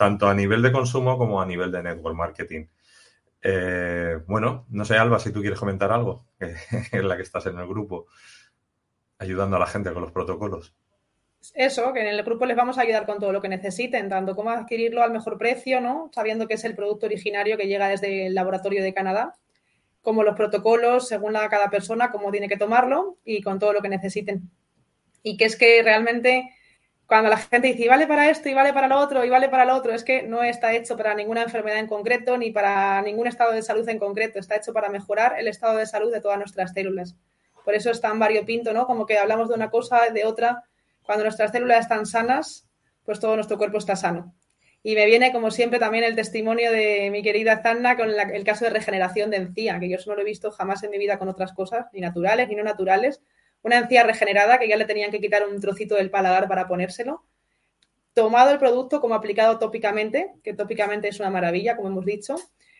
tanto 0.00 0.28
a 0.28 0.34
nivel 0.34 0.62
de 0.62 0.72
consumo 0.72 1.18
como 1.18 1.42
a 1.42 1.44
nivel 1.44 1.70
de 1.70 1.82
network 1.82 2.16
marketing. 2.16 2.64
Eh, 3.42 4.16
bueno, 4.26 4.64
no 4.70 4.86
sé, 4.86 4.96
Alba, 4.96 5.18
si 5.18 5.30
tú 5.30 5.42
quieres 5.42 5.58
comentar 5.58 5.92
algo, 5.92 6.24
es 6.40 7.04
la 7.04 7.16
que 7.16 7.22
estás 7.22 7.44
en 7.44 7.58
el 7.58 7.68
grupo 7.68 8.06
ayudando 9.18 9.56
a 9.56 9.58
la 9.58 9.66
gente 9.66 9.92
con 9.92 10.00
los 10.00 10.10
protocolos. 10.10 10.74
Eso, 11.54 11.92
que 11.92 12.00
en 12.00 12.06
el 12.06 12.22
grupo 12.22 12.46
les 12.46 12.56
vamos 12.56 12.78
a 12.78 12.80
ayudar 12.80 13.04
con 13.04 13.18
todo 13.18 13.30
lo 13.30 13.42
que 13.42 13.50
necesiten, 13.50 14.08
tanto 14.08 14.34
como 14.34 14.48
adquirirlo 14.48 15.02
al 15.02 15.10
mejor 15.10 15.36
precio, 15.36 15.82
¿no? 15.82 16.08
Sabiendo 16.14 16.48
que 16.48 16.54
es 16.54 16.64
el 16.64 16.74
producto 16.74 17.04
originario 17.04 17.58
que 17.58 17.66
llega 17.66 17.86
desde 17.86 18.28
el 18.28 18.34
laboratorio 18.34 18.82
de 18.82 18.94
Canadá, 18.94 19.34
como 20.00 20.22
los 20.22 20.34
protocolos 20.34 21.08
según 21.08 21.34
cada 21.34 21.68
persona, 21.68 22.10
cómo 22.10 22.30
tiene 22.30 22.48
que 22.48 22.56
tomarlo 22.56 23.18
y 23.22 23.42
con 23.42 23.58
todo 23.58 23.74
lo 23.74 23.82
que 23.82 23.90
necesiten. 23.90 24.50
Y 25.22 25.36
que 25.36 25.44
es 25.44 25.56
que 25.56 25.82
realmente 25.82 26.54
cuando 27.10 27.28
la 27.28 27.38
gente 27.38 27.66
dice, 27.66 27.86
y 27.86 27.88
vale 27.88 28.06
para 28.06 28.30
esto, 28.30 28.48
y 28.48 28.54
vale 28.54 28.72
para 28.72 28.86
lo 28.86 28.96
otro, 28.96 29.24
y 29.24 29.30
vale 29.30 29.48
para 29.48 29.64
lo 29.64 29.74
otro, 29.74 29.92
es 29.92 30.04
que 30.04 30.22
no 30.22 30.44
está 30.44 30.72
hecho 30.74 30.96
para 30.96 31.12
ninguna 31.12 31.42
enfermedad 31.42 31.80
en 31.80 31.88
concreto 31.88 32.38
ni 32.38 32.52
para 32.52 33.02
ningún 33.02 33.26
estado 33.26 33.50
de 33.50 33.62
salud 33.62 33.88
en 33.88 33.98
concreto, 33.98 34.38
está 34.38 34.54
hecho 34.54 34.72
para 34.72 34.90
mejorar 34.90 35.34
el 35.36 35.48
estado 35.48 35.76
de 35.76 35.86
salud 35.86 36.12
de 36.12 36.20
todas 36.20 36.38
nuestras 36.38 36.72
células. 36.72 37.16
Por 37.64 37.74
eso 37.74 37.90
es 37.90 38.00
tan 38.00 38.20
variopinto, 38.20 38.72
¿no? 38.72 38.86
Como 38.86 39.06
que 39.06 39.18
hablamos 39.18 39.48
de 39.48 39.56
una 39.56 39.70
cosa, 39.70 40.08
de 40.14 40.24
otra. 40.24 40.62
Cuando 41.02 41.24
nuestras 41.24 41.50
células 41.50 41.80
están 41.80 42.06
sanas, 42.06 42.68
pues 43.04 43.18
todo 43.18 43.34
nuestro 43.34 43.58
cuerpo 43.58 43.78
está 43.78 43.96
sano. 43.96 44.32
Y 44.80 44.94
me 44.94 45.04
viene, 45.06 45.32
como 45.32 45.50
siempre, 45.50 45.80
también 45.80 46.04
el 46.04 46.14
testimonio 46.14 46.70
de 46.70 47.10
mi 47.10 47.24
querida 47.24 47.60
Zanna 47.60 47.96
con 47.96 48.08
el 48.08 48.44
caso 48.44 48.66
de 48.66 48.70
regeneración 48.70 49.30
de 49.30 49.38
encía, 49.38 49.80
que 49.80 49.88
yo 49.88 49.96
eso 49.96 50.10
no 50.10 50.14
lo 50.14 50.22
he 50.22 50.24
visto 50.24 50.52
jamás 50.52 50.84
en 50.84 50.92
mi 50.92 50.98
vida 50.98 51.18
con 51.18 51.28
otras 51.28 51.54
cosas, 51.54 51.86
ni 51.92 52.00
naturales 52.00 52.48
ni 52.48 52.54
no 52.54 52.62
naturales. 52.62 53.20
Una 53.62 53.78
encía 53.78 54.04
regenerada 54.04 54.58
que 54.58 54.68
ya 54.68 54.76
le 54.76 54.84
tenían 54.84 55.10
que 55.10 55.20
quitar 55.20 55.46
un 55.48 55.60
trocito 55.60 55.94
del 55.96 56.10
paladar 56.10 56.48
para 56.48 56.66
ponérselo. 56.66 57.24
Tomado 58.14 58.50
el 58.50 58.58
producto 58.58 59.00
como 59.00 59.14
aplicado 59.14 59.58
tópicamente, 59.58 60.34
que 60.42 60.54
tópicamente 60.54 61.08
es 61.08 61.20
una 61.20 61.30
maravilla, 61.30 61.76
como 61.76 61.88
hemos 61.88 62.04
dicho. 62.04 62.36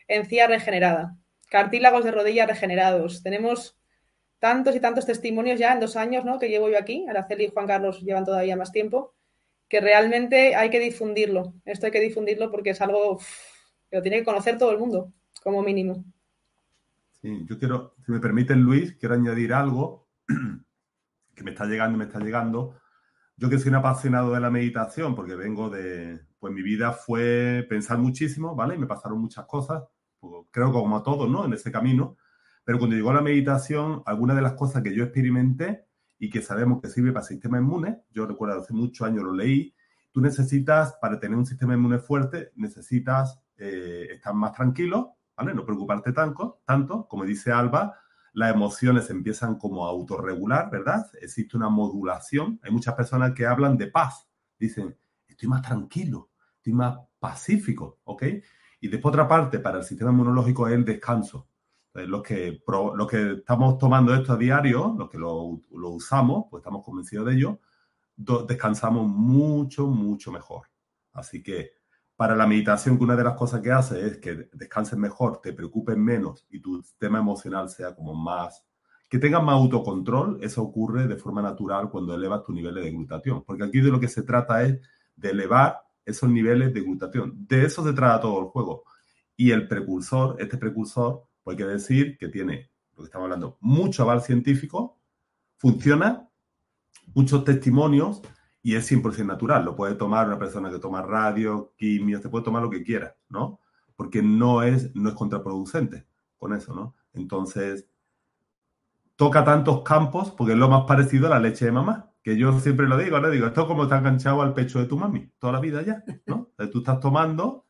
Encía 0.07 0.47
regenerada. 0.47 1.15
Cartílagos 1.49 2.03
de 2.03 2.11
rodilla 2.11 2.45
regenerados. 2.45 3.23
Tenemos 3.23 3.77
tantos 4.41 4.75
y 4.75 4.79
tantos 4.79 5.05
testimonios 5.05 5.59
ya 5.59 5.71
en 5.71 5.79
dos 5.79 5.95
años 5.95 6.25
¿no? 6.25 6.39
que 6.39 6.49
llevo 6.49 6.67
yo 6.67 6.77
aquí, 6.79 7.05
Araceli 7.07 7.45
y 7.45 7.49
Juan 7.49 7.67
Carlos 7.67 8.01
llevan 8.01 8.25
todavía 8.25 8.57
más 8.57 8.71
tiempo, 8.71 9.13
que 9.69 9.79
realmente 9.79 10.55
hay 10.55 10.71
que 10.71 10.79
difundirlo. 10.79 11.53
Esto 11.63 11.85
hay 11.85 11.91
que 11.91 11.99
difundirlo 11.99 12.49
porque 12.49 12.71
es 12.71 12.81
algo 12.81 13.19
que 13.89 13.97
lo 13.97 14.01
tiene 14.01 14.17
que 14.17 14.25
conocer 14.25 14.57
todo 14.57 14.71
el 14.71 14.79
mundo, 14.79 15.13
como 15.43 15.61
mínimo. 15.61 16.03
Sí, 17.21 17.45
yo 17.47 17.59
quiero, 17.59 17.93
si 18.03 18.11
me 18.11 18.19
permiten, 18.19 18.61
Luis, 18.61 18.95
quiero 18.95 19.13
añadir 19.13 19.53
algo 19.53 20.07
que 21.35 21.43
me 21.43 21.51
está 21.51 21.65
llegando, 21.65 21.97
me 21.97 22.05
está 22.05 22.19
llegando. 22.19 22.75
Yo 23.37 23.49
que 23.49 23.57
soy 23.57 23.69
un 23.69 23.75
apasionado 23.75 24.33
de 24.33 24.39
la 24.39 24.51
meditación, 24.51 25.15
porque 25.15 25.35
vengo 25.35 25.69
de, 25.69 26.21
pues 26.39 26.53
mi 26.53 26.61
vida 26.61 26.91
fue 26.91 27.65
pensar 27.69 27.97
muchísimo, 27.97 28.55
¿vale? 28.55 28.75
Y 28.75 28.77
me 28.77 28.87
pasaron 28.87 29.19
muchas 29.19 29.45
cosas, 29.45 29.83
pues, 30.19 30.45
creo 30.51 30.67
que 30.67 30.73
como 30.73 30.97
a 30.97 31.03
todos, 31.03 31.29
¿no? 31.29 31.45
En 31.45 31.53
ese 31.53 31.71
camino. 31.71 32.17
Pero 32.63 32.77
cuando 32.77 32.95
llegó 32.95 33.13
la 33.13 33.21
meditación, 33.21 34.03
algunas 34.05 34.35
de 34.35 34.41
las 34.43 34.53
cosas 34.53 34.83
que 34.83 34.93
yo 34.93 35.03
experimenté 35.03 35.85
y 36.19 36.29
que 36.29 36.41
sabemos 36.41 36.81
que 36.81 36.89
sirve 36.89 37.11
para 37.11 37.23
el 37.23 37.27
sistema 37.27 37.57
inmune, 37.57 38.03
yo 38.11 38.27
recuerdo 38.27 38.59
hace 38.59 38.73
muchos 38.73 39.07
años 39.07 39.23
lo 39.23 39.33
leí, 39.33 39.73
tú 40.11 40.21
necesitas, 40.21 40.95
para 41.01 41.19
tener 41.19 41.37
un 41.37 41.45
sistema 41.45 41.73
inmune 41.73 41.99
fuerte, 41.99 42.51
necesitas 42.55 43.41
eh, 43.57 44.07
estar 44.11 44.33
más 44.33 44.53
tranquilo, 44.53 45.17
¿vale? 45.35 45.53
No 45.53 45.65
preocuparte 45.65 46.11
tanto, 46.11 46.61
tanto, 46.65 47.07
como 47.07 47.25
dice 47.25 47.51
Alba, 47.51 48.00
las 48.33 48.53
emociones 48.53 49.09
empiezan 49.09 49.57
como 49.57 49.85
a 49.85 49.89
autorregular, 49.89 50.69
¿verdad? 50.69 51.05
Existe 51.21 51.57
una 51.57 51.69
modulación. 51.69 52.59
Hay 52.63 52.71
muchas 52.71 52.95
personas 52.95 53.33
que 53.33 53.45
hablan 53.45 53.77
de 53.77 53.87
paz. 53.87 54.27
Dicen, 54.57 54.97
estoy 55.27 55.49
más 55.49 55.61
tranquilo, 55.61 56.31
estoy 56.57 56.73
más 56.73 56.97
pacífico, 57.19 57.99
¿ok? 58.03 58.23
Y 58.79 58.87
después 58.87 59.11
otra 59.11 59.27
parte, 59.27 59.59
para 59.59 59.79
el 59.79 59.83
sistema 59.83 60.11
inmunológico 60.11 60.67
es 60.67 60.73
el 60.73 60.85
descanso. 60.85 61.47
Los 61.93 62.23
que, 62.23 62.63
que 63.09 63.31
estamos 63.33 63.77
tomando 63.77 64.13
esto 64.15 64.33
a 64.33 64.37
diario, 64.37 64.95
los 64.97 65.09
que 65.09 65.17
lo, 65.17 65.61
usamos, 65.69 66.45
pues 66.49 66.61
estamos 66.61 66.85
convencidos 66.85 67.25
de 67.25 67.33
ello, 67.33 67.59
descansamos 68.15 69.07
mucho, 69.07 69.87
mucho 69.87 70.31
mejor. 70.31 70.67
Así 71.11 71.43
que 71.43 71.71
para 72.21 72.35
la 72.35 72.45
meditación, 72.45 72.99
que 72.99 73.03
una 73.03 73.15
de 73.15 73.23
las 73.23 73.33
cosas 73.33 73.61
que 73.61 73.71
hace 73.71 74.05
es 74.05 74.17
que 74.19 74.47
descanses 74.53 74.95
mejor, 74.95 75.41
te 75.41 75.53
preocupes 75.53 75.97
menos 75.97 76.45
y 76.51 76.59
tu 76.59 76.79
tema 76.99 77.17
emocional 77.17 77.67
sea 77.67 77.95
como 77.95 78.13
más, 78.13 78.63
que 79.09 79.17
tengas 79.17 79.41
más 79.41 79.55
autocontrol, 79.55 80.37
eso 80.39 80.61
ocurre 80.61 81.07
de 81.07 81.15
forma 81.15 81.41
natural 81.41 81.89
cuando 81.89 82.13
elevas 82.13 82.43
tus 82.43 82.53
niveles 82.53 82.83
de 82.83 82.91
glutatión. 82.91 83.43
Porque 83.43 83.63
aquí 83.63 83.81
de 83.81 83.89
lo 83.89 83.99
que 83.99 84.07
se 84.07 84.21
trata 84.21 84.61
es 84.61 84.79
de 85.15 85.31
elevar 85.31 85.79
esos 86.05 86.29
niveles 86.29 86.71
de 86.71 86.81
glutatión. 86.81 87.47
De 87.47 87.65
eso 87.65 87.83
se 87.83 87.91
trata 87.91 88.21
todo 88.21 88.39
el 88.39 88.45
juego. 88.49 88.83
Y 89.35 89.49
el 89.49 89.67
precursor, 89.67 90.35
este 90.37 90.59
precursor, 90.59 91.23
pues 91.41 91.57
hay 91.57 91.63
que 91.63 91.71
decir 91.71 92.17
que 92.19 92.29
tiene, 92.29 92.69
lo 92.91 92.97
que 92.97 93.05
estamos 93.05 93.25
hablando, 93.25 93.57
mucho 93.61 94.03
aval 94.03 94.21
científico, 94.21 94.99
funciona, 95.57 96.29
muchos 97.15 97.43
testimonios 97.43 98.21
y 98.63 98.75
es 98.75 98.91
100% 98.91 99.25
natural. 99.25 99.65
Lo 99.65 99.75
puede 99.75 99.95
tomar 99.95 100.27
una 100.27 100.39
persona 100.39 100.69
que 100.69 100.79
toma 100.79 101.01
radio, 101.01 101.73
quimio, 101.77 102.21
se 102.21 102.29
puede 102.29 102.45
tomar 102.45 102.61
lo 102.61 102.69
que 102.69 102.83
quiera, 102.83 103.15
¿no? 103.29 103.59
Porque 103.95 104.21
no 104.21 104.63
es, 104.63 104.93
no 104.95 105.09
es 105.09 105.15
contraproducente 105.15 106.05
con 106.37 106.53
eso, 106.53 106.73
¿no? 106.73 106.95
Entonces, 107.13 107.87
toca 109.15 109.43
tantos 109.43 109.83
campos 109.83 110.31
porque 110.31 110.53
es 110.53 110.59
lo 110.59 110.69
más 110.69 110.85
parecido 110.85 111.27
a 111.27 111.31
la 111.31 111.39
leche 111.39 111.65
de 111.65 111.71
mamá, 111.71 112.11
que 112.23 112.37
yo 112.37 112.59
siempre 112.59 112.87
lo 112.87 112.97
digo, 112.97 113.19
le 113.19 113.31
digo, 113.31 113.47
esto 113.47 113.61
es 113.61 113.67
como 113.67 113.83
está 113.83 113.97
enganchado 113.97 114.41
al 114.41 114.53
pecho 114.53 114.79
de 114.79 114.85
tu 114.85 114.97
mami, 114.97 115.31
toda 115.39 115.53
la 115.53 115.59
vida 115.59 115.81
ya, 115.81 116.03
¿no? 116.25 116.51
Tú 116.71 116.79
estás 116.79 116.99
tomando 116.99 117.65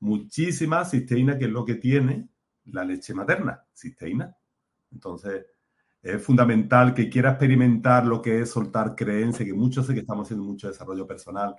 muchísima 0.00 0.84
cisteína, 0.84 1.38
que 1.38 1.46
es 1.46 1.50
lo 1.50 1.64
que 1.64 1.76
tiene 1.76 2.28
la 2.66 2.84
leche 2.84 3.14
materna, 3.14 3.64
cisteína. 3.74 4.36
Entonces, 4.92 5.46
es 6.04 6.22
fundamental 6.22 6.94
que 6.94 7.08
quiera 7.08 7.30
experimentar 7.30 8.06
lo 8.06 8.20
que 8.20 8.42
es 8.42 8.50
soltar 8.50 8.94
creencia, 8.94 9.44
que 9.44 9.54
muchos 9.54 9.86
sé 9.86 9.94
que 9.94 10.00
estamos 10.00 10.26
haciendo 10.26 10.44
mucho 10.44 10.68
desarrollo 10.68 11.06
personal, 11.06 11.56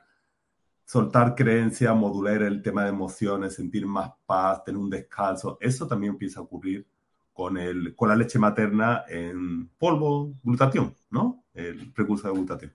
soltar 0.86 1.34
creencia, 1.34 1.93
modular 1.96 2.43
el 2.43 2.62
tema 2.62 2.84
de 2.84 2.89
emociones, 2.89 3.56
sentir 3.56 3.88
más 3.88 4.12
paz, 4.26 4.64
tener 4.64 4.80
un 4.80 4.89
descanso, 4.89 5.58
eso 5.60 5.88
también 5.88 6.14
empieza 6.14 6.39
a 6.39 6.43
ocurrir 6.43 6.86
con, 7.34 7.58
el, 7.58 7.96
con 7.96 8.08
la 8.08 8.16
leche 8.16 8.38
materna 8.38 9.04
en 9.10 9.68
polvo, 9.80 10.36
glutatión, 10.43 10.96
¿no? 11.10 11.43
El 11.54 11.91
precursor 11.91 12.32
de 12.32 12.38
glutatión. 12.38 12.74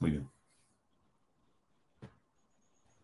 Muy 0.00 0.10
bien. 0.10 0.28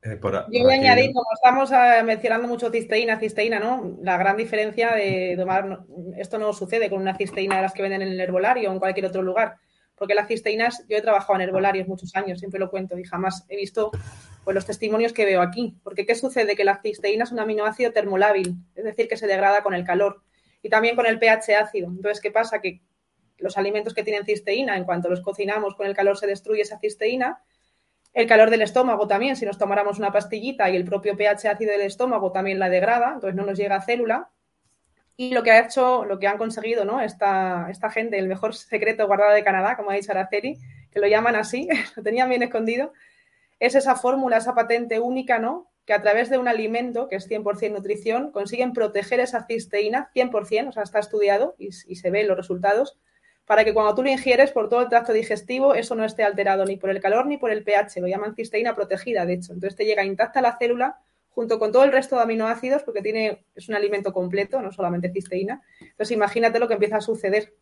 Eh, 0.05 0.21
Yo 0.23 0.65
voy 0.65 0.73
a 0.73 0.77
añadir, 0.77 1.15
como 1.15 1.27
estamos 1.33 1.73
eh, 1.73 2.03
mencionando 2.05 2.47
mucho 2.47 2.71
cisteína, 2.71 3.19
cisteína, 3.19 3.59
¿no? 3.59 3.97
La 4.03 4.19
gran 4.19 4.37
diferencia 4.37 4.95
de 4.95 5.35
tomar, 5.39 5.81
esto 6.19 6.39
no 6.39 6.53
sucede 6.53 6.91
con 6.91 7.01
una 7.01 7.17
cisteína 7.17 7.57
de 7.57 7.63
las 7.63 7.73
que 7.73 7.81
venden 7.81 8.03
en 8.03 8.09
el 8.09 8.21
herbolario 8.21 8.69
o 8.69 8.73
en 8.75 8.81
cualquier 8.81 9.07
otro 9.07 9.23
lugar, 9.23 9.55
porque 9.95 10.15
las 10.15 10.29
cisteínas, 10.29 10.85
yo 10.89 10.99
he 10.99 11.01
trabajado 11.01 11.37
en 11.37 11.49
herbolarios 11.49 11.89
muchos 11.89 12.15
años, 12.17 12.39
siempre 12.39 12.61
lo 12.61 12.69
cuento 12.69 12.99
y 12.99 13.05
jamás 13.05 13.47
he 13.49 13.57
visto 13.57 13.93
pues, 14.45 14.55
los 14.55 14.67
testimonios 14.67 15.15
que 15.15 15.25
veo 15.25 15.41
aquí. 15.41 15.79
Porque 15.83 16.05
¿qué 16.05 16.15
sucede? 16.15 16.55
Que 16.55 16.65
la 16.65 16.83
cisteína 16.83 17.25
es 17.25 17.33
un 17.33 17.41
aminoácido 17.41 17.91
termolábil, 17.93 18.57
es 18.75 18.85
decir, 18.85 19.09
que 19.09 19.17
se 19.17 19.27
degrada 19.27 19.63
con 19.63 19.73
el 19.73 19.85
calor 19.85 20.21
y 20.63 20.69
también 20.69 20.97
con 20.97 21.07
el 21.07 21.19
pH 21.19 21.57
ácido. 21.57 21.89
Entonces, 21.89 22.21
¿qué 22.21 22.31
pasa? 22.31 22.61
Que 22.61 22.83
los 23.39 23.57
alimentos 23.57 23.95
que 23.95 24.03
tienen 24.03 24.27
cisteína, 24.27 24.77
en 24.77 24.85
cuanto 24.85 25.09
los 25.09 25.23
cocinamos 25.23 25.75
con 25.77 25.87
el 25.87 25.95
calor 25.95 26.19
se 26.19 26.27
destruye 26.27 26.61
esa 26.61 26.79
cisteína 26.79 27.43
el 28.15 28.29
calor 28.29 28.49
del 28.49 28.63
estómago 28.63 29.09
también, 29.09 29.35
si 29.35 29.45
nos 29.45 29.59
tomáramos 29.59 29.99
una 29.99 30.13
pastillita 30.13 30.71
y 30.71 30.77
el 30.77 30.85
propio 30.85 31.17
pH 31.17 31.49
ácido 31.49 31.73
del 31.73 31.81
estómago 31.81 32.31
también 32.31 32.61
la 32.61 32.71
degrada, 32.71 33.15
entonces 33.15 33.35
no 33.35 33.45
nos 33.45 33.59
llega 33.59 33.75
a 33.75 33.83
célula. 33.83 34.31
Y 35.17 35.35
lo 35.35 35.43
que 35.43 35.51
ha 35.51 35.61
hecho, 35.61 36.05
lo 36.05 36.19
que 36.21 36.29
han 36.29 36.39
conseguido, 36.39 36.85
¿no? 36.85 37.01
Esta, 37.01 37.69
esta 37.71 37.91
gente, 37.91 38.19
el 38.19 38.29
mejor 38.29 38.55
secreto 38.55 39.07
guardado 39.09 39.33
de 39.33 39.45
Canadá, 39.45 39.77
como 39.77 39.91
ha 39.91 39.95
dicho 39.95 40.13
Araceli, 40.13 40.59
que 40.93 41.01
lo 41.01 41.09
llaman 41.09 41.35
así, 41.35 41.69
lo 41.97 42.03
tenían 42.05 42.29
bien 42.29 42.43
escondido, 42.45 42.93
es 43.59 43.75
esa 43.75 43.97
fórmula, 43.97 44.37
esa 44.37 44.55
patente 44.55 45.01
única, 45.01 45.41
¿no? 45.41 45.71
Que 45.85 45.93
a 45.93 46.01
través 46.01 46.31
de 46.31 46.39
un 46.39 46.47
alimento, 46.47 47.09
que 47.09 47.17
es 47.17 47.29
100% 47.29 47.73
nutrición, 47.73 48.31
consiguen 48.31 48.73
proteger 48.73 49.19
esa 49.19 49.45
cisteína 49.45 50.11
100%, 50.15 50.69
o 50.69 50.73
sea, 50.73 50.85
está 50.85 51.01
estudiado 51.01 51.57
y, 51.59 51.69
y 51.69 51.97
se 51.97 52.11
ven 52.11 52.29
los 52.29 52.37
resultados, 52.37 52.97
para 53.47 53.65
que 53.65 53.75
cuando 53.75 53.95
tú 53.95 54.03
lo 54.03 54.11
ingieres 54.11 54.53
por 54.53 54.69
todo 54.69 54.81
el 54.81 54.89
tracto 54.89 55.13
digestivo, 55.13 55.75
eso 55.75 55.95
no 55.95 56.05
esté 56.05 56.23
alterado 56.25 56.65
ni 56.65 56.77
por 56.77 56.91
el 56.91 57.01
calor 57.01 57.27
ni 57.27 57.37
por 57.37 57.51
el 57.51 57.63
pH. 57.63 58.01
Lo 58.01 58.07
llaman 58.07 58.35
cisteína 58.35 58.75
protegida, 58.75 59.27
de 59.27 59.35
hecho. 59.35 59.53
Entonces 59.53 59.77
te 59.77 59.85
llega 59.85 60.05
intacta 60.05 60.41
la 60.41 60.57
célula 60.57 60.99
junto 61.29 61.59
con 61.59 61.73
todo 61.73 61.85
el 61.85 61.93
resto 61.93 62.17
de 62.17 62.23
aminoácidos, 62.23 62.85
porque 62.85 63.03
tiene, 63.03 63.45
es 63.55 63.69
un 63.69 63.75
alimento 63.75 64.13
completo, 64.13 64.63
no 64.63 64.73
solamente 64.73 65.11
cisteína. 65.11 65.63
Entonces 65.81 66.13
imagínate 66.13 66.59
lo 66.59 66.69
que 66.69 66.75
empieza 66.75 66.97
a 66.97 67.01
suceder. 67.01 67.55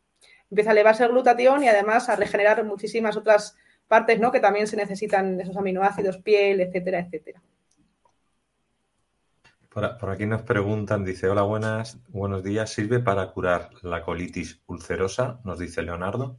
empieza 0.51 0.71
a 0.71 0.73
elevarse 0.73 1.05
el 1.05 1.11
glutatión 1.11 1.65
y 1.65 1.69
además 1.69 2.09
a 2.09 2.17
regenerar 2.17 2.63
muchísimas 2.65 3.17
otras 3.17 3.57
partes, 3.89 4.21
¿no? 4.21 4.31
Que 4.31 4.41
también 4.41 4.67
se 4.67 4.77
necesitan 4.77 5.41
esos 5.41 5.57
aminoácidos, 5.57 6.19
piel, 6.19 6.61
etcétera, 6.61 7.01
etcétera. 7.01 7.43
Por, 9.73 10.11
aquí 10.11 10.27
nos 10.27 10.43
preguntan, 10.43 11.03
dice, 11.03 11.31
hola, 11.31 11.43
buenas, 11.43 11.97
buenos 12.09 12.45
días, 12.45 12.71
¿sirve 12.71 13.01
para 13.01 13.31
curar 13.31 13.71
la 13.81 14.03
colitis 14.03 14.61
ulcerosa? 14.67 15.41
Nos 15.45 15.59
dice 15.59 15.81
Leonardo. 15.83 16.37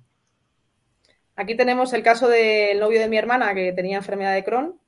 Aquí 1.36 1.58
tenemos 1.58 1.94
el 1.94 2.04
caso 2.04 2.28
del 2.28 2.80
novio 2.80 3.00
de 3.00 3.10
mi 3.10 3.18
hermana 3.18 3.56
que 3.56 3.72
tenía 3.74 3.98
enfermedad 3.98 4.36
de 4.36 4.44
Crohn, 4.44 4.80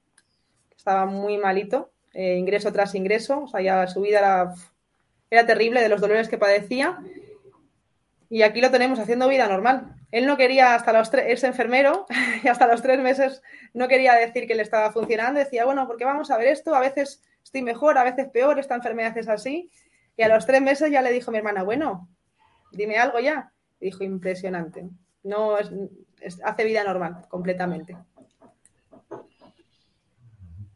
estaba 0.78 1.08
muy 1.08 1.39
malito, 1.39 1.91
eh, 2.14 2.36
ingreso 2.36 2.72
tras 2.72 2.93
ingreso, 2.93 3.46
o 3.46 3.48
sea, 3.48 3.62
ya 3.62 3.88
su 3.88 4.02
vida 4.02 4.20
era, 4.20 4.54
era 5.32 5.48
terrible 5.48 5.82
de 5.82 5.89
los 5.89 6.00
dolores 6.00 6.30
que 6.30 6.38
padecía. 6.38 7.00
Y 8.30 8.43
aquí 8.43 8.62
lo 8.62 8.70
tenemos 8.70 9.00
haciendo 9.00 9.28
vida 9.28 9.48
normal. 9.48 9.95
Él 10.12 10.26
no 10.26 10.38
quería 10.38 10.76
hasta 10.76 10.93
los 10.93 11.10
tres, 11.12 11.26
es 11.28 11.43
enfermero, 11.43 12.06
y 12.43 12.47
hasta 12.47 12.68
los 12.68 12.82
tres 12.82 12.99
meses 12.99 13.41
no 13.74 13.88
quería 13.88 14.14
decir 14.14 14.47
que 14.47 14.56
le 14.56 14.62
estaba 14.64 14.91
funcionando. 14.91 15.39
Decía, 15.39 15.66
bueno, 15.66 15.88
porque 15.88 16.06
vamos 16.06 16.32
a 16.32 16.38
ver 16.38 16.47
esto, 16.47 16.76
a 16.76 16.80
veces 16.80 17.24
estoy 17.43 17.62
mejor, 17.62 17.97
a 17.97 18.03
veces 18.03 18.30
peor, 18.30 18.60
esta 18.60 18.76
enfermedad 18.76 19.18
es 19.18 19.28
así. 19.28 19.72
Y 20.18 20.24
a 20.24 20.30
los 20.30 20.45
tres 20.45 20.62
meses 20.62 20.91
ya 20.91 21.01
le 21.01 21.12
dijo 21.12 21.32
mi 21.32 21.38
hermana, 21.38 21.64
bueno, 21.64 22.08
dime 22.72 22.97
algo 22.97 23.20
ya. 23.20 23.51
dijo, 23.80 24.03
impresionante. 24.03 24.88
No 25.24 25.56
hace 25.56 26.64
vida 26.64 26.84
normal, 26.84 27.26
completamente. 27.30 27.97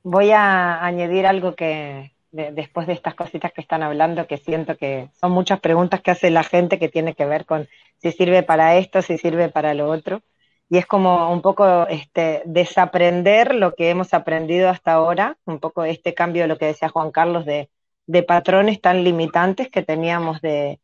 Voy 0.04 0.32
a 0.32 0.84
añadir 0.84 1.28
algo 1.28 1.56
que 1.56 2.14
después 2.32 2.88
de 2.88 2.94
estas 2.94 3.16
cositas 3.16 3.52
que 3.52 3.62
están 3.62 3.84
hablando, 3.84 4.28
que 4.28 4.38
siento 4.38 4.78
que 4.78 5.10
son 5.20 5.32
muchas 5.32 5.60
preguntas 5.60 6.02
que 6.02 6.12
hace 6.12 6.30
la 6.30 6.44
gente 6.44 6.80
que 6.80 6.90
tiene 6.90 7.16
que 7.16 7.26
ver 7.26 7.46
con 7.46 7.68
si 7.98 8.12
sirve 8.12 8.44
para 8.44 8.76
esto, 8.78 9.02
si 9.02 9.18
sirve 9.18 9.50
para 9.50 9.74
lo 9.74 9.90
otro. 9.90 10.22
Y 10.70 10.78
es 10.78 10.86
como 10.86 11.32
un 11.32 11.42
poco 11.42 11.88
este, 11.88 12.44
desaprender 12.46 13.56
lo 13.56 13.74
que 13.74 13.90
hemos 13.90 14.14
aprendido 14.14 14.70
hasta 14.70 14.94
ahora, 14.94 15.38
un 15.46 15.60
poco 15.60 15.84
este 15.84 16.14
cambio 16.14 16.44
de 16.44 16.48
lo 16.48 16.58
que 16.58 16.68
decía 16.68 16.90
Juan 16.90 17.12
Carlos 17.12 17.46
de, 17.46 17.70
patrones 18.28 18.82
tan 18.82 19.04
limitantes 19.04 19.70
que 19.70 19.84
teníamos 19.84 20.42
de, 20.42 20.80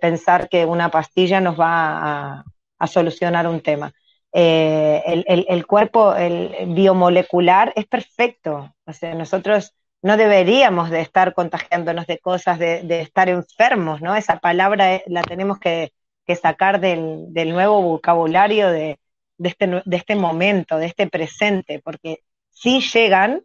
pensar 0.00 0.48
que 0.48 0.64
una 0.66 0.90
pastilla 0.90 1.40
nos 1.40 1.58
va 1.58 2.44
a 2.78 2.86
solucionar 2.86 3.46
un 3.46 3.60
tema. 3.60 3.92
Eh, 4.32 5.24
el, 5.26 5.66
cuerpo 5.66 6.14
el 6.14 6.72
biomolecular 6.74 7.72
es 7.76 7.86
perfecto. 7.86 8.74
O 8.86 8.92
sea, 8.92 9.14
nosotros 9.14 9.74
no 10.02 10.16
deberíamos 10.16 10.90
de 10.90 11.00
estar 11.00 11.34
contagiándonos 11.34 12.06
de 12.06 12.18
cosas, 12.18 12.58
de, 12.58 13.00
estar 13.00 13.28
enfermos, 13.28 14.02
¿no? 14.02 14.14
Esa 14.16 14.38
palabra 14.38 14.94
eh, 14.94 15.04
la 15.06 15.22
tenemos 15.22 15.58
que, 15.58 15.92
sacar 16.40 16.80
del, 16.80 17.30
nuevo 17.52 17.82
vocabulario 17.82 18.70
de, 18.70 18.98
este, 19.38 19.82
de 19.84 19.96
este 19.96 20.16
momento, 20.16 20.78
de 20.78 20.86
este 20.86 21.06
presente, 21.06 21.80
porque 21.84 22.20
si 22.50 22.80
llegan 22.80 23.42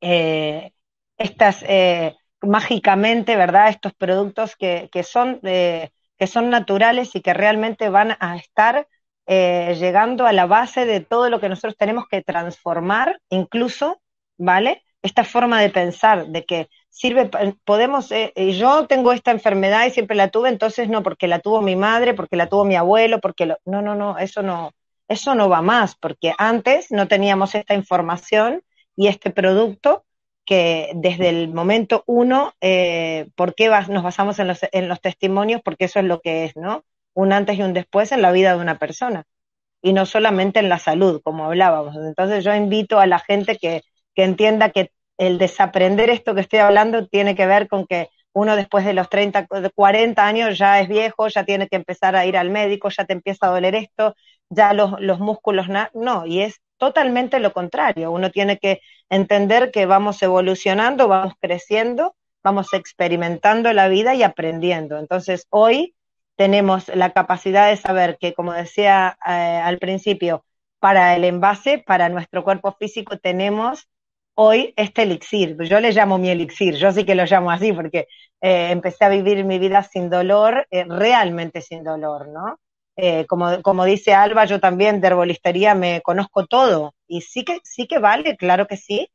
eh, 0.00 0.72
estas, 1.18 1.64
mágicamente, 2.40 3.36
¿verdad? 3.36 3.68
Estos 3.68 3.92
productos 3.94 4.56
que, 4.56 4.88
que 4.90 5.02
son, 5.02 5.40
que 5.42 6.26
son 6.26 6.50
naturales 6.50 7.14
y 7.14 7.20
que 7.20 7.34
realmente 7.34 7.90
van 7.90 8.16
a 8.20 8.36
estar 8.36 8.86
eh, 9.26 9.76
llegando 9.78 10.26
a 10.26 10.32
la 10.32 10.46
base 10.46 10.84
de 10.84 11.00
todo 11.00 11.30
lo 11.30 11.40
que 11.40 11.48
nosotros 11.48 11.76
tenemos 11.76 12.06
que 12.08 12.22
transformar, 12.22 13.20
incluso, 13.28 14.00
¿vale? 14.36 14.82
Esta 15.02 15.24
forma 15.24 15.60
de 15.60 15.70
pensar, 15.70 16.28
de 16.28 16.44
que 16.44 16.68
sirve, 16.88 17.30
podemos, 17.64 18.12
eh, 18.12 18.32
yo 18.56 18.86
tengo 18.86 19.12
esta 19.12 19.30
enfermedad 19.32 19.86
y 19.86 19.90
siempre 19.90 20.16
la 20.16 20.28
tuve, 20.28 20.48
entonces 20.48 20.88
no, 20.88 21.02
porque 21.02 21.26
la 21.28 21.40
tuvo 21.40 21.60
mi 21.60 21.76
madre, 21.76 22.14
porque 22.14 22.36
la 22.36 22.48
tuvo 22.48 22.64
mi 22.64 22.76
abuelo, 22.76 23.20
porque 23.20 23.46
lo, 23.46 23.58
no, 23.64 23.82
no, 23.82 23.94
no, 23.94 24.18
eso 24.18 24.42
no, 24.42 24.72
eso 25.08 25.34
no 25.34 25.48
va 25.48 25.62
más, 25.62 25.96
porque 25.96 26.34
antes 26.38 26.90
no 26.90 27.08
teníamos 27.08 27.54
esta 27.54 27.74
información 27.74 28.62
y 28.96 29.08
este 29.08 29.30
producto 29.30 30.04
que 30.44 30.90
desde 30.94 31.28
el 31.28 31.48
momento 31.52 32.04
uno, 32.06 32.52
eh, 32.60 33.28
¿por 33.36 33.54
qué 33.54 33.68
nos 33.88 34.02
basamos 34.02 34.38
en 34.38 34.48
los, 34.48 34.60
en 34.72 34.88
los 34.88 35.00
testimonios? 35.00 35.62
Porque 35.62 35.86
eso 35.86 35.98
es 36.00 36.04
lo 36.06 36.20
que 36.20 36.44
es, 36.44 36.56
¿no? 36.56 36.84
un 37.14 37.32
antes 37.32 37.58
y 37.58 37.62
un 37.62 37.74
después 37.74 38.12
en 38.12 38.22
la 38.22 38.32
vida 38.32 38.54
de 38.54 38.60
una 38.60 38.78
persona 38.78 39.24
y 39.82 39.92
no 39.92 40.06
solamente 40.06 40.60
en 40.60 40.68
la 40.68 40.78
salud, 40.78 41.20
como 41.24 41.46
hablábamos. 41.46 41.96
Entonces 41.96 42.44
yo 42.44 42.54
invito 42.54 43.00
a 43.00 43.06
la 43.06 43.18
gente 43.18 43.56
que, 43.58 43.82
que 44.14 44.24
entienda 44.24 44.70
que 44.70 44.90
el 45.18 45.38
desaprender 45.38 46.10
esto 46.10 46.34
que 46.34 46.40
estoy 46.40 46.60
hablando 46.60 47.06
tiene 47.06 47.34
que 47.34 47.46
ver 47.46 47.68
con 47.68 47.86
que 47.86 48.08
uno 48.32 48.56
después 48.56 48.84
de 48.84 48.94
los 48.94 49.08
30, 49.10 49.46
40 49.74 50.26
años 50.26 50.58
ya 50.58 50.80
es 50.80 50.88
viejo, 50.88 51.28
ya 51.28 51.44
tiene 51.44 51.68
que 51.68 51.76
empezar 51.76 52.16
a 52.16 52.24
ir 52.24 52.36
al 52.36 52.50
médico, 52.50 52.88
ya 52.88 53.04
te 53.04 53.12
empieza 53.12 53.46
a 53.46 53.50
doler 53.50 53.74
esto, 53.74 54.14
ya 54.48 54.72
los, 54.72 55.00
los 55.00 55.20
músculos, 55.20 55.66
no, 55.94 56.26
y 56.26 56.40
es 56.40 56.60
totalmente 56.78 57.38
lo 57.40 57.52
contrario. 57.52 58.10
Uno 58.10 58.30
tiene 58.30 58.58
que 58.58 58.80
entender 59.10 59.70
que 59.70 59.86
vamos 59.86 60.22
evolucionando, 60.22 61.08
vamos 61.08 61.34
creciendo, 61.40 62.16
vamos 62.42 62.72
experimentando 62.72 63.72
la 63.72 63.88
vida 63.88 64.14
y 64.14 64.22
aprendiendo. 64.22 64.98
Entonces, 64.98 65.46
hoy 65.50 65.94
tenemos 66.36 66.88
la 66.88 67.10
capacidad 67.10 67.68
de 67.68 67.76
saber 67.76 68.16
que, 68.18 68.34
como 68.34 68.52
decía 68.52 69.16
eh, 69.26 69.30
al 69.30 69.78
principio, 69.78 70.44
para 70.80 71.14
el 71.14 71.24
envase, 71.24 71.78
para 71.78 72.08
nuestro 72.08 72.42
cuerpo 72.42 72.72
físico, 72.72 73.18
tenemos 73.18 73.88
hoy 74.34 74.72
este 74.76 75.02
elixir. 75.02 75.56
Yo 75.64 75.80
le 75.80 75.92
llamo 75.92 76.18
mi 76.18 76.30
elixir, 76.30 76.74
yo 76.76 76.92
sí 76.92 77.04
que 77.04 77.14
lo 77.14 77.24
llamo 77.24 77.50
así 77.50 77.72
porque 77.72 78.08
eh, 78.40 78.70
empecé 78.70 79.04
a 79.04 79.08
vivir 79.08 79.44
mi 79.44 79.58
vida 79.58 79.82
sin 79.82 80.10
dolor, 80.10 80.66
eh, 80.70 80.84
realmente 80.88 81.60
sin 81.60 81.84
dolor, 81.84 82.28
¿no? 82.28 82.58
como, 83.26 83.62
como 83.62 83.86
dice 83.86 84.12
Alba, 84.12 84.44
yo 84.44 84.60
también 84.60 85.00
de 85.00 85.06
herbolistería 85.08 85.74
me 85.74 86.02
conozco 86.02 86.46
todo 86.46 86.94
y 87.08 87.22
sí 87.22 87.42
que, 87.42 87.58
sí 87.64 87.86
que 87.86 87.98
vale, 87.98 88.36
claro 88.36 88.66
que 88.66 88.76
sí, 88.76 89.08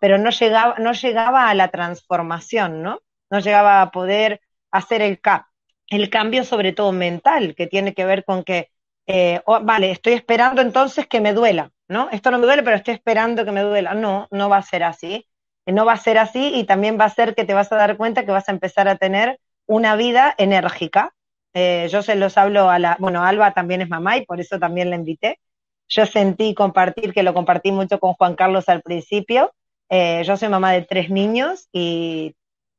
pero 0.00 0.16
no 0.16 0.30
llegaba, 0.30 0.76
no 0.78 0.92
llegaba 0.92 1.50
a 1.50 1.54
la 1.54 1.68
transformación, 1.68 2.82
¿no? 2.82 3.00
No 3.28 3.40
llegaba 3.40 3.82
a 3.82 3.90
poder 3.90 4.40
hacer 4.70 5.02
el 5.02 5.20
cap 5.20 5.46
el 5.88 6.10
cambio 6.10 6.44
sobre 6.44 6.72
todo 6.72 6.92
mental, 6.92 7.54
que 7.54 7.66
tiene 7.66 7.94
que 7.94 8.04
ver 8.04 8.24
con 8.24 8.44
que, 8.44 8.70
eh, 9.06 9.40
oh, 9.46 9.60
vale, 9.62 9.90
estoy 9.92 10.14
esperando 10.14 10.62
entonces 10.62 11.06
que 11.06 11.20
me 11.20 11.32
duela, 11.32 11.70
¿no? 11.88 12.08
Esto 12.10 12.30
no 12.30 12.38
me 12.38 12.46
duele, 12.46 12.62
pero 12.62 12.76
estoy 12.76 12.94
esperando 12.94 13.44
que 13.44 13.52
me 13.52 13.62
duela. 13.62 13.94
No, 13.94 14.28
no 14.30 14.48
va 14.48 14.58
a 14.58 14.62
ser 14.62 14.82
así. 14.84 15.26
No 15.66 15.84
va 15.84 15.94
a 15.94 15.96
ser 15.96 16.18
así 16.18 16.52
y 16.54 16.64
también 16.64 16.98
va 16.98 17.06
a 17.06 17.10
ser 17.10 17.34
que 17.34 17.44
te 17.44 17.54
vas 17.54 17.72
a 17.72 17.76
dar 17.76 17.96
cuenta 17.96 18.24
que 18.24 18.30
vas 18.32 18.48
a 18.48 18.52
empezar 18.52 18.88
a 18.88 18.96
tener 18.96 19.40
una 19.66 19.96
vida 19.96 20.34
enérgica. 20.38 21.12
Eh, 21.54 21.88
yo 21.90 22.02
se 22.02 22.14
los 22.14 22.36
hablo 22.38 22.70
a 22.70 22.78
la, 22.78 22.96
bueno, 23.00 23.24
Alba 23.24 23.52
también 23.52 23.80
es 23.82 23.88
mamá 23.88 24.16
y 24.16 24.26
por 24.26 24.40
eso 24.40 24.58
también 24.58 24.90
la 24.90 24.96
invité. 24.96 25.40
Yo 25.88 26.06
sentí 26.06 26.54
compartir, 26.54 27.12
que 27.12 27.22
lo 27.22 27.34
compartí 27.34 27.72
mucho 27.72 27.98
con 27.98 28.14
Juan 28.14 28.36
Carlos 28.36 28.68
al 28.68 28.82
principio. 28.82 29.52
Eh, 29.88 30.22
yo 30.24 30.36
soy 30.36 30.48
mamá 30.48 30.72
de 30.72 30.82
tres 30.82 31.10
niños 31.10 31.68
y, 31.72 32.36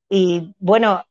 y 0.09 0.53
bueno, 0.59 1.05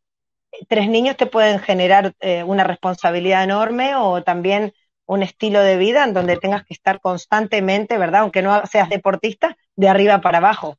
tres 0.68 0.88
niños 0.88 1.16
te 1.16 1.26
pueden 1.26 1.58
generar 1.60 2.14
eh, 2.20 2.42
una 2.44 2.64
responsabilidad 2.64 3.44
enorme 3.44 3.94
o 3.96 4.22
también 4.22 4.72
un 5.06 5.22
estilo 5.22 5.60
de 5.60 5.76
vida 5.76 6.04
en 6.04 6.12
donde 6.12 6.36
tengas 6.36 6.64
que 6.64 6.74
estar 6.74 7.00
constantemente, 7.00 7.96
¿verdad? 7.98 8.22
Aunque 8.22 8.42
no 8.42 8.66
seas 8.66 8.88
deportista, 8.88 9.56
de 9.76 9.88
arriba 9.88 10.20
para 10.20 10.38
abajo. 10.38 10.76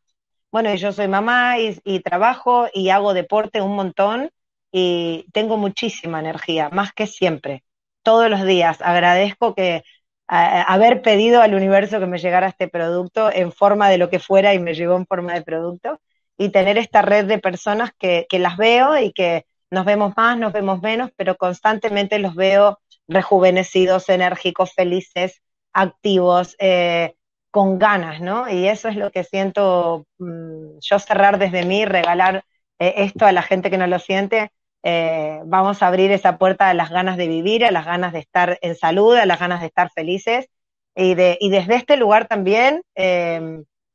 Bueno, 0.51 0.73
yo 0.75 0.91
soy 0.91 1.07
mamá 1.07 1.57
y, 1.59 1.99
trabajo 2.01 2.67
y 2.73 2.89
hago 2.89 3.13
deporte 3.13 3.61
un 3.61 3.75
montón 3.75 4.29
y 4.71 5.25
tengo 5.33 5.57
muchísima 5.57 6.19
energía, 6.19 6.69
más 6.69 6.93
que 6.93 7.07
siempre. 7.07 7.63
Todos 8.03 8.29
los 8.29 8.43
días 8.45 8.81
agradezco 8.81 9.55
que 9.55 9.83
haber 10.27 11.01
pedido 11.01 11.41
al 11.41 11.53
universo 11.53 11.99
que 11.99 12.05
me 12.05 12.17
llegara 12.17 12.47
este 12.47 12.67
producto 12.67 13.31
en 13.31 13.51
forma 13.53 13.89
de 13.89 13.97
lo 13.97 14.09
que 14.09 14.19
fuera 14.19 14.53
y 14.53 14.59
me 14.59 14.73
llegó 14.73 14.95
en 14.97 15.05
forma 15.05 15.33
de 15.33 15.41
producto 15.41 16.01
y 16.37 16.49
tener 16.49 16.77
esta 16.77 17.01
red 17.01 17.25
de 17.25 17.39
personas 17.39 17.91
que 17.97 18.27
las 18.31 18.57
veo 18.57 18.97
y 18.97 19.13
que 19.13 19.45
nos 19.69 19.85
vemos 19.85 20.13
más, 20.15 20.37
nos 20.37 20.53
vemos 20.53 20.81
menos, 20.81 21.11
pero 21.15 21.35
constantemente 21.35 22.19
los 22.19 22.35
veo 22.35 22.79
rejuvenecidos, 23.07 24.09
enérgicos, 24.09 24.73
felices, 24.73 25.41
activos, 25.73 26.55
eh, 26.59 27.15
con 27.51 27.79
ganas, 27.79 28.21
¿no? 28.21 28.49
Y 28.49 28.67
eso 28.67 28.89
es 28.89 28.95
lo 28.95 29.11
que 29.11 29.23
siento 29.23 30.05
mm, 30.19 30.79
yo 30.81 30.99
cerrar 30.99 31.39
desde 31.39 31.65
mí, 31.65 31.85
regalar 31.85 32.43
eh, 32.79 32.93
esto 32.97 33.25
a 33.25 33.31
la 33.31 33.41
gente 33.41 33.69
que 33.69 33.77
no 33.77 33.87
lo 33.87 33.99
siente. 33.99 34.51
Eh, 34.83 35.41
vamos 35.45 35.81
a 35.81 35.87
abrir 35.87 36.11
esa 36.11 36.37
puerta 36.37 36.69
a 36.69 36.73
las 36.73 36.89
ganas 36.89 37.17
de 37.17 37.27
vivir, 37.27 37.65
a 37.65 37.71
las 37.71 37.85
ganas 37.85 38.13
de 38.13 38.19
estar 38.19 38.57
en 38.61 38.75
salud, 38.75 39.15
a 39.15 39.25
las 39.25 39.39
ganas 39.39 39.61
de 39.61 39.67
estar 39.67 39.91
felices. 39.91 40.47
Y, 40.95 41.15
de, 41.15 41.37
y 41.39 41.49
desde 41.49 41.75
este 41.75 41.95
lugar 41.95 42.27
también, 42.27 42.81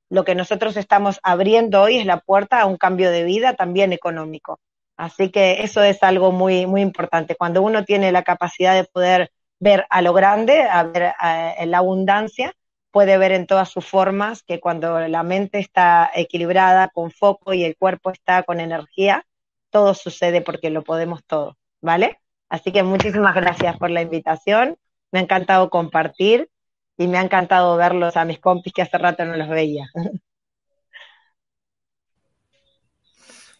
lo 0.08 0.24
que 0.24 0.34
nosotros 0.36 0.76
estamos 0.76 1.18
abriendo 1.24 1.82
hoy 1.82 1.98
es 1.98 2.06
la 2.06 2.20
puerta 2.20 2.60
a 2.60 2.66
un 2.66 2.76
cambio 2.76 3.10
de 3.10 3.24
vida 3.24 3.54
también 3.54 3.92
económico. 3.92 4.60
Así 5.02 5.30
que 5.30 5.64
eso 5.64 5.82
es 5.82 6.00
algo 6.04 6.30
muy, 6.30 6.64
muy 6.64 6.80
importante. 6.80 7.34
Cuando 7.34 7.60
uno 7.60 7.84
tiene 7.84 8.12
la 8.12 8.22
capacidad 8.22 8.72
de 8.76 8.84
poder 8.84 9.32
ver 9.58 9.84
a 9.90 10.00
lo 10.00 10.12
grande, 10.12 10.62
a 10.62 10.84
ver 10.84 11.12
en 11.58 11.72
la 11.72 11.78
abundancia, 11.78 12.54
puede 12.92 13.18
ver 13.18 13.32
en 13.32 13.48
todas 13.48 13.68
sus 13.68 13.84
formas 13.84 14.44
que 14.44 14.60
cuando 14.60 15.00
la 15.08 15.24
mente 15.24 15.58
está 15.58 16.08
equilibrada, 16.14 16.86
con 16.86 17.10
foco 17.10 17.52
y 17.52 17.64
el 17.64 17.76
cuerpo 17.76 18.12
está 18.12 18.44
con 18.44 18.60
energía, 18.60 19.26
todo 19.70 19.94
sucede 19.94 20.40
porque 20.40 20.70
lo 20.70 20.84
podemos 20.84 21.24
todo, 21.26 21.58
¿vale? 21.80 22.20
Así 22.48 22.70
que 22.70 22.84
muchísimas 22.84 23.34
gracias 23.34 23.76
por 23.78 23.90
la 23.90 24.02
invitación. 24.02 24.76
Me 25.10 25.18
ha 25.18 25.22
encantado 25.22 25.68
compartir 25.68 26.48
y 26.96 27.08
me 27.08 27.18
ha 27.18 27.22
encantado 27.22 27.76
verlos 27.76 28.16
a 28.16 28.24
mis 28.24 28.38
compis 28.38 28.72
que 28.72 28.82
hace 28.82 28.98
rato 28.98 29.24
no 29.24 29.36
los 29.36 29.48
veía. 29.48 29.90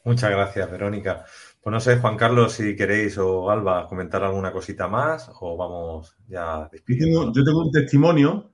Muchas 0.05 0.31
gracias, 0.31 0.71
Verónica. 0.71 1.25
Pues 1.63 1.73
no 1.73 1.79
sé, 1.79 1.99
Juan 1.99 2.17
Carlos, 2.17 2.55
si 2.55 2.75
queréis 2.75 3.17
o 3.19 3.49
Alba 3.49 3.87
comentar 3.87 4.25
alguna 4.25 4.51
cosita 4.51 4.89
más 4.89 5.31
o 5.41 5.57
vamos 5.57 6.17
ya 6.27 6.69
despidiendo. 6.73 7.33
Yo 7.33 7.45
tengo 7.45 7.61
un 7.61 7.71
testimonio 7.71 8.51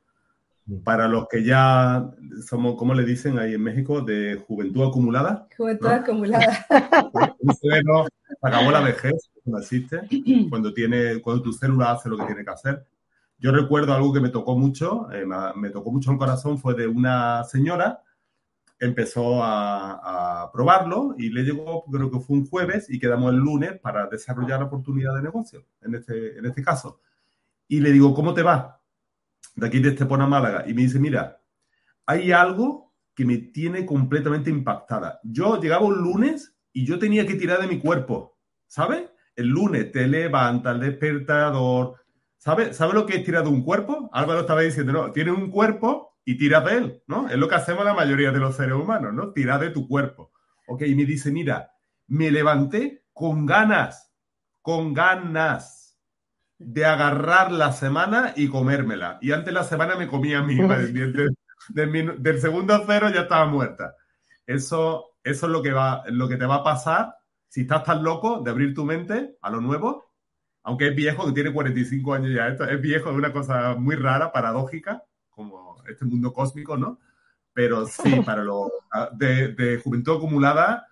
mm. 0.66 0.80
para 0.80 1.08
los 1.08 1.26
que 1.26 1.42
ya 1.42 2.10
somos, 2.46 2.76
¿cómo 2.76 2.92
le 2.92 3.04
dicen 3.04 3.38
ahí 3.38 3.54
en 3.54 3.62
México? 3.62 4.02
De 4.02 4.44
juventud 4.46 4.88
acumulada. 4.88 5.48
Juventud 5.56 5.86
acumulada. 5.86 6.66
Bueno, 7.62 8.06
acabó 8.42 8.70
la 8.70 8.80
vejez, 8.80 9.30
cuando 9.42 9.60
existe, 9.60 10.02
cuando, 10.50 10.74
tiene, 10.74 11.20
cuando 11.22 11.42
tu 11.42 11.52
célula 11.54 11.92
hace 11.92 12.10
lo 12.10 12.18
que 12.18 12.26
tiene 12.26 12.44
que 12.44 12.50
hacer. 12.50 12.84
Yo 13.38 13.52
recuerdo 13.52 13.94
algo 13.94 14.12
que 14.12 14.20
me 14.20 14.28
tocó 14.28 14.54
mucho, 14.54 15.10
eh, 15.12 15.24
me 15.54 15.70
tocó 15.70 15.90
mucho 15.90 16.10
el 16.10 16.18
corazón, 16.18 16.58
fue 16.58 16.74
de 16.74 16.86
una 16.86 17.42
señora 17.44 18.02
empezó 18.80 19.42
a, 19.42 20.50
probarlo 20.52 21.14
y 21.18 21.30
le 21.30 21.42
llegó, 21.42 21.84
creo 21.84 22.10
que 22.10 22.20
fue 22.20 22.36
un 22.36 22.46
jueves 22.46 22.88
y 22.88 22.98
quedamos 22.98 23.32
el 23.32 23.38
lunes 23.38 23.78
para 23.80 24.06
desarrollar 24.06 24.60
la 24.60 24.66
oportunidad 24.66 25.14
de 25.14 25.22
negocio, 25.22 25.66
en 25.82 25.94
este, 25.94 26.38
en 26.38 26.46
este 26.46 26.62
caso. 26.62 27.00
Y 27.68 27.80
le 27.80 27.92
digo, 27.92 28.14
¿cómo 28.14 28.32
te 28.32 28.42
va? 28.42 28.80
De 29.54 29.66
aquí 29.66 29.78
de 29.78 29.90
Estepona, 29.90 30.26
Málaga. 30.26 30.64
Y 30.66 30.74
me 30.74 30.82
dice, 30.82 30.98
mira, 30.98 31.40
hay 32.06 32.32
algo 32.32 32.94
que 33.14 33.24
me 33.24 33.36
tiene 33.36 33.84
completamente 33.84 34.48
impactada. 34.48 35.20
Yo 35.22 35.60
llegaba 35.60 35.84
un 35.84 35.98
lunes 35.98 36.56
y 36.72 36.86
yo 36.86 36.98
tenía 36.98 37.26
que 37.26 37.34
tirar 37.34 37.60
de 37.60 37.66
mi 37.66 37.78
cuerpo, 37.78 38.38
¿sabes? 38.66 39.10
El 39.36 39.48
lunes 39.48 39.92
te 39.92 40.06
levanta 40.06 40.70
el 40.70 40.80
despertador, 40.80 41.96
¿sabes? 42.38 42.76
¿Sabe 42.76 42.94
lo 42.94 43.04
que 43.04 43.16
es 43.16 43.24
tirar 43.24 43.42
de 43.42 43.50
un 43.50 43.62
cuerpo? 43.62 44.08
Álvaro 44.12 44.40
estaba 44.40 44.62
diciendo, 44.62 44.92
no, 44.92 45.10
tiene 45.12 45.32
un 45.32 45.50
cuerpo 45.50 46.07
y 46.28 46.36
tira 46.36 46.60
de 46.60 46.76
él, 46.76 47.02
¿no? 47.06 47.26
Es 47.30 47.38
lo 47.38 47.48
que 47.48 47.54
hacemos 47.54 47.86
la 47.86 47.94
mayoría 47.94 48.30
de 48.30 48.38
los 48.38 48.54
seres 48.54 48.74
humanos, 48.74 49.14
¿no? 49.14 49.32
Tira 49.32 49.56
de 49.56 49.70
tu 49.70 49.88
cuerpo. 49.88 50.30
Ok, 50.66 50.82
y 50.82 50.94
me 50.94 51.06
dice, 51.06 51.32
mira, 51.32 51.70
me 52.06 52.30
levanté 52.30 53.04
con 53.14 53.46
ganas, 53.46 54.12
con 54.60 54.92
ganas 54.92 55.98
de 56.58 56.84
agarrar 56.84 57.50
la 57.50 57.72
semana 57.72 58.34
y 58.36 58.48
comérmela. 58.48 59.16
Y 59.22 59.32
antes 59.32 59.54
la 59.54 59.64
semana 59.64 59.96
me 59.96 60.06
comía 60.06 60.40
a 60.40 60.42
mí, 60.42 60.54
del, 61.70 62.22
del, 62.22 62.40
segundo 62.42 62.78
cero 62.86 63.08
ya 63.08 63.22
estaba 63.22 63.46
muerta. 63.46 63.94
Eso, 64.44 65.16
eso 65.24 65.46
es 65.46 65.50
lo 65.50 65.62
que, 65.62 65.72
va, 65.72 66.02
lo 66.08 66.28
que 66.28 66.36
te 66.36 66.44
va 66.44 66.56
a 66.56 66.64
pasar 66.64 67.14
si 67.48 67.62
estás 67.62 67.84
tan 67.84 68.04
loco 68.04 68.42
de 68.42 68.50
abrir 68.50 68.74
tu 68.74 68.84
mente 68.84 69.38
a 69.40 69.48
lo 69.48 69.62
nuevo, 69.62 70.12
aunque 70.62 70.88
es 70.88 70.94
viejo, 70.94 71.24
que 71.24 71.32
tiene 71.32 71.54
45 71.54 72.12
años 72.12 72.34
ya, 72.34 72.48
esto 72.48 72.64
es 72.64 72.78
viejo, 72.82 73.08
es 73.08 73.16
una 73.16 73.32
cosa 73.32 73.76
muy 73.76 73.96
rara, 73.96 74.30
paradójica, 74.30 75.02
este 75.90 76.04
mundo 76.04 76.32
cósmico, 76.32 76.76
¿no? 76.76 77.00
Pero 77.52 77.86
sí, 77.86 78.02
para 78.26 78.44
lo 78.44 78.70
de, 79.12 79.54
de 79.54 79.78
juventud 79.78 80.16
acumulada, 80.16 80.86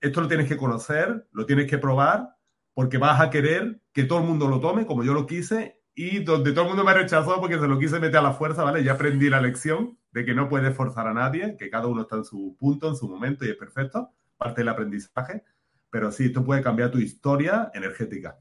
esto 0.00 0.20
lo 0.20 0.28
tienes 0.28 0.48
que 0.48 0.56
conocer, 0.56 1.26
lo 1.32 1.46
tienes 1.46 1.68
que 1.68 1.78
probar, 1.78 2.36
porque 2.74 2.98
vas 2.98 3.20
a 3.20 3.30
querer 3.30 3.80
que 3.92 4.04
todo 4.04 4.20
el 4.20 4.26
mundo 4.26 4.48
lo 4.48 4.60
tome, 4.60 4.86
como 4.86 5.02
yo 5.02 5.14
lo 5.14 5.26
quise, 5.26 5.80
y 5.94 6.22
donde 6.22 6.52
todo 6.52 6.64
el 6.64 6.68
mundo 6.68 6.84
me 6.84 6.92
rechazó 6.92 7.40
porque 7.40 7.58
se 7.58 7.66
lo 7.66 7.78
quise 7.78 7.98
meter 7.98 8.18
a 8.18 8.22
la 8.22 8.32
fuerza, 8.34 8.62
¿vale? 8.62 8.84
Ya 8.84 8.92
aprendí 8.92 9.30
la 9.30 9.40
lección 9.40 9.98
de 10.12 10.26
que 10.26 10.34
no 10.34 10.48
puedes 10.48 10.76
forzar 10.76 11.06
a 11.06 11.14
nadie, 11.14 11.56
que 11.58 11.70
cada 11.70 11.86
uno 11.86 12.02
está 12.02 12.16
en 12.16 12.24
su 12.24 12.54
punto, 12.58 12.88
en 12.88 12.96
su 12.96 13.08
momento 13.08 13.46
y 13.46 13.48
es 13.48 13.56
perfecto, 13.56 14.10
parte 14.36 14.60
del 14.60 14.68
aprendizaje, 14.68 15.42
pero 15.88 16.12
sí, 16.12 16.26
esto 16.26 16.44
puede 16.44 16.62
cambiar 16.62 16.90
tu 16.90 16.98
historia 16.98 17.70
energética. 17.72 18.38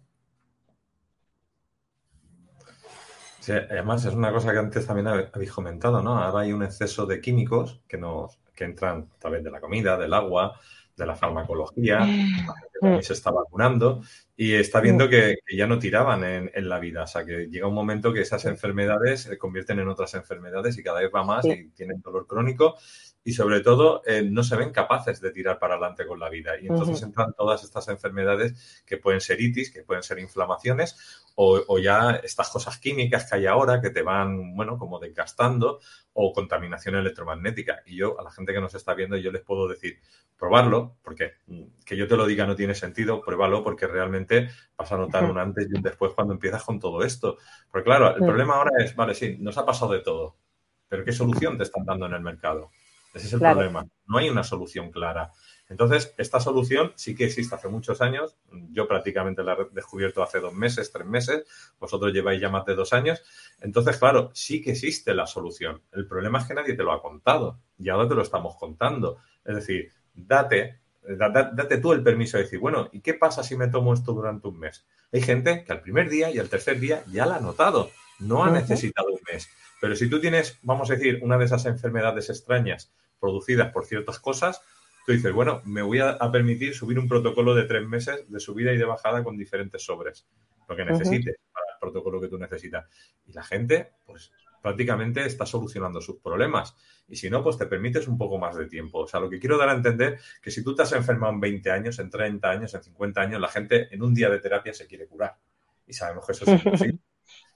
Sí, 3.46 3.52
además 3.52 4.04
es 4.06 4.16
una 4.16 4.32
cosa 4.32 4.52
que 4.52 4.58
antes 4.58 4.88
también 4.88 5.06
habéis 5.06 5.52
comentado, 5.52 6.02
¿no? 6.02 6.18
Ahora 6.18 6.39
hay 6.39 6.52
un 6.52 6.64
exceso 6.64 7.06
de 7.06 7.22
químicos 7.22 7.80
que 7.88 7.96
nos 7.96 8.39
que 8.56 8.64
entran 8.64 9.08
a 9.16 9.20
través 9.20 9.43
de 9.43 9.52
la 9.52 9.62
comida, 9.62 10.00
del 10.00 10.16
agua, 10.16 10.60
de 10.98 11.06
la 11.06 11.16
farmacología, 11.16 12.00
que 12.82 13.04
se 13.04 13.14
está 13.14 13.30
vacunando 13.30 14.02
y 14.36 14.54
está 14.54 14.82
viendo 14.82 15.08
que, 15.08 15.36
ya 15.56 15.68
no 15.68 15.78
tiraban 15.78 16.24
en, 16.24 16.70
la 16.70 16.80
vida. 16.80 17.04
O 17.04 17.08
sea, 17.08 17.24
que 17.24 17.46
llega 17.46 17.68
un 17.68 17.76
momento 17.76 18.12
que 18.12 18.22
esas 18.22 18.46
enfermedades 18.46 19.22
se 19.22 19.38
convierten 19.38 19.78
en 19.78 19.89
otras 19.89 20.16
enfermedades 20.16 20.80
y 20.80 20.84
cada 20.84 21.02
vez 21.02 21.12
va 21.14 21.24
más 21.24 21.46
y 21.46 21.70
tienen 21.70 22.02
dolor 22.02 22.26
crónico 22.26 22.78
y 23.28 23.34
sobre 23.34 23.62
todo 23.62 24.04
eh, 24.06 24.22
no 24.22 24.44
se 24.44 24.56
ven 24.56 24.72
capaces 24.72 25.20
de 25.20 25.32
tirar 25.32 25.58
para 25.58 25.74
adelante 25.74 26.06
con 26.06 26.20
la 26.20 26.30
vida. 26.30 26.60
Y 26.62 26.68
entonces 26.68 27.02
entran 27.02 27.34
todas 27.34 27.64
estas 27.64 27.88
enfermedades 27.88 28.84
que 28.86 28.98
pueden 28.98 29.20
ser 29.20 29.42
itis, 29.42 29.72
que 29.72 29.82
pueden 29.82 30.04
ser 30.04 30.20
inflamaciones 30.20 30.96
o, 31.34 31.80
ya 31.80 32.12
estas 32.24 32.50
cosas 32.50 32.78
químicas 32.78 33.28
que 33.28 33.38
hay 33.38 33.48
ahora 33.48 33.82
que 33.82 33.90
te 33.90 34.04
van, 34.04 34.56
bueno, 34.56 34.78
como 34.78 35.00
desgastando 35.00 35.80
o 36.14 36.32
contaminación 36.34 36.96
electromagnética. 36.96 37.82
Y 37.88 37.98
yo, 37.98 38.18
a 38.20 38.24
la 38.24 38.30
gente 38.30 38.54
que 38.54 38.62
nos 38.62 38.76
está 38.76 38.94
viendo, 38.94 39.18
yo 39.18 39.32
les 39.32 39.42
puedo 39.42 39.68
decir, 39.68 40.00
probarlo, 40.38 40.98
porque 41.02 41.34
mm, 41.48 41.64
que 41.84 41.98
yo 41.98 42.08
te 42.08 42.16
lo 42.16 42.28
diga 42.28 42.46
no 42.46 42.56
tiene 42.56 42.76
sentido, 42.76 43.22
pruébalo 43.22 43.64
porque 43.64 43.88
realmente 43.88 44.50
vas 44.78 44.92
a 44.92 44.98
notar 44.98 45.26
un 45.26 45.40
antes 45.40 45.68
y 45.68 45.76
un 45.76 45.82
después 45.82 46.14
cuando 46.14 46.34
empiezas 46.34 46.64
con 46.64 46.80
todo 46.80 47.04
esto. 47.04 47.38
Porque 47.72 47.86
claro, 47.86 48.16
el 48.16 48.24
problema 48.24 48.54
ahora 48.54 48.84
es, 48.84 48.96
vale, 48.96 49.16
sí, 49.16 49.36
nos 49.40 49.58
ha 49.58 49.66
pasado 49.66 49.94
de 49.94 50.02
todo, 50.02 50.38
pero 50.88 51.04
¿qué 51.04 51.12
solución 51.12 51.58
te 51.58 51.64
están 51.64 51.86
dando 51.86 52.06
en 52.06 52.14
el 52.14 52.22
mercado? 52.22 52.70
Ese 53.16 53.28
es 53.28 53.34
el 53.34 53.39
problema. 53.39 53.88
No 54.07 54.18
hay 54.18 54.30
una 54.30 54.43
solución 54.43 54.91
clara. 54.91 55.32
Entonces, 55.70 56.13
esta 56.18 56.39
solución 56.39 56.91
sí 56.95 57.16
que 57.16 57.26
existe 57.26 57.55
hace 57.55 57.70
muchos 57.70 58.01
años. 58.01 58.38
Yo 58.72 58.88
prácticamente 58.88 59.41
la 59.43 59.53
he 59.53 59.74
descubierto 59.74 60.22
hace 60.22 60.39
dos 60.39 60.53
meses, 60.53 60.91
tres 60.91 61.07
meses. 61.07 61.45
Vosotros 61.80 62.13
lleváis 62.13 62.39
ya 62.39 62.49
más 62.49 62.66
de 62.66 62.76
dos 62.76 62.93
años. 62.93 63.24
Entonces, 63.61 63.97
claro, 63.97 64.30
sí 64.34 64.61
que 64.61 64.72
existe 64.72 65.13
la 65.13 65.26
solución. 65.26 65.82
El 65.93 66.07
problema 66.07 66.39
es 66.39 66.45
que 66.45 66.53
nadie 66.53 66.76
te 66.76 66.84
lo 66.84 66.91
ha 66.91 67.01
contado 67.01 67.61
y 67.80 67.89
ahora 67.89 68.07
te 68.07 68.16
lo 68.16 68.22
estamos 68.22 68.57
contando. 68.57 69.18
Es 69.43 69.55
decir, 69.55 69.91
date, 70.13 70.82
date 71.01 71.78
tú 71.78 71.93
el 71.93 72.03
permiso 72.03 72.38
de 72.38 72.43
decir, 72.43 72.59
bueno, 72.59 72.89
¿y 72.91 72.99
qué 72.99 73.13
pasa 73.13 73.41
si 73.41 73.55
me 73.55 73.70
tomo 73.70 73.93
esto 73.93 74.11
durante 74.13 74.47
un 74.47 74.59
mes? 74.59 74.86
Hay 75.11 75.22
gente 75.22 75.63
que 75.63 75.72
al 75.72 75.82
primer 75.82 76.09
día 76.09 76.30
y 76.32 76.38
al 76.38 76.49
tercer 76.49 76.80
día 76.80 77.03
ya 77.07 77.26
la 77.26 77.38
ha 77.38 77.39
notado. 77.39 77.89
No 78.20 78.43
ha 78.43 78.51
necesitado 78.51 79.07
un 79.07 79.20
mes. 79.32 79.49
Pero 79.82 79.95
si 79.95 80.09
tú 80.09 80.20
tienes, 80.20 80.59
vamos 80.61 80.89
a 80.89 80.93
decir, 80.93 81.20
una 81.22 81.38
de 81.38 81.45
esas 81.45 81.66
enfermedades 81.66 82.30
extrañas 82.30 82.93
producidas 83.20 83.72
por 83.72 83.86
ciertas 83.86 84.20
cosas, 84.20 84.61
tú 85.05 85.11
dices, 85.11 85.32
bueno, 85.34 85.61
me 85.66 85.82
voy 85.82 85.99
a, 85.99 86.18
permitir 86.32 86.74
subir 86.74 86.99
un 86.99 87.07
protocolo 87.07 87.53
de 87.53 87.66
tres 87.66 87.88
meses 87.88 88.26
de 88.28 88.39
subida 88.39 88.74
y 88.74 88.78
de 88.78 88.86
bajada 88.86 89.24
con 89.24 89.38
diferentes 89.38 89.84
sobres, 89.84 90.28
lo 90.68 90.76
que 90.76 90.86
necesites 90.86 91.36
para 91.51 91.66
el 91.74 91.80
protocolo 91.80 92.20
que 92.20 92.28
tú 92.28 92.38
necesitas. 92.38 92.86
Y 93.26 93.34
la 93.34 93.43
gente, 93.43 93.91
pues 94.05 94.32
prácticamente 94.61 95.24
está 95.24 95.45
solucionando 95.45 96.01
sus 96.01 96.18
problemas. 96.18 96.76
Y 97.07 97.16
si 97.18 97.30
no, 97.30 97.43
pues 97.43 97.55
te 97.55 97.68
permites 97.68 98.07
un 98.07 98.18
poco 98.18 98.39
más 98.39 98.55
de 98.55 98.66
tiempo. 98.66 99.01
O 99.01 99.07
sea, 99.07 99.20
lo 99.20 99.30
que 99.30 99.39
quiero 99.39 99.59
dar 99.59 99.70
a 99.70 99.74
entender 99.74 100.20
que 100.41 100.49
si 100.49 100.63
tú 100.63 100.74
te 100.74 100.82
has 100.82 100.91
enfermado 100.93 101.34
en 101.34 101.39
20 101.39 101.72
años, 101.72 101.99
en 101.99 102.09
30 102.09 102.49
años, 102.49 102.74
en 102.74 102.82
50 102.82 103.22
años, 103.22 103.39
la 103.39 103.47
gente 103.47 103.93
en 103.93 104.01
un 104.01 104.16
día 104.16 104.28
de 104.30 104.39
terapia 104.39 104.74
se 104.74 104.88
quiere 104.88 105.05
curar. 105.05 105.38
Y 105.86 105.93
sabemos 105.93 106.26
que 106.26 106.32
eso 106.32 106.45
es 106.45 106.66
imposible 106.66 106.99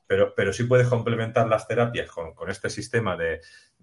pero, 0.09 0.33
pero 0.33 0.51
sí 0.51 0.63
puedes 0.63 0.87
complementar 0.87 1.47
las 1.47 1.67
terapias 1.67 2.09
con, 2.09 2.33
este 2.49 2.71
sistema 2.71 3.15
de, 3.15 3.41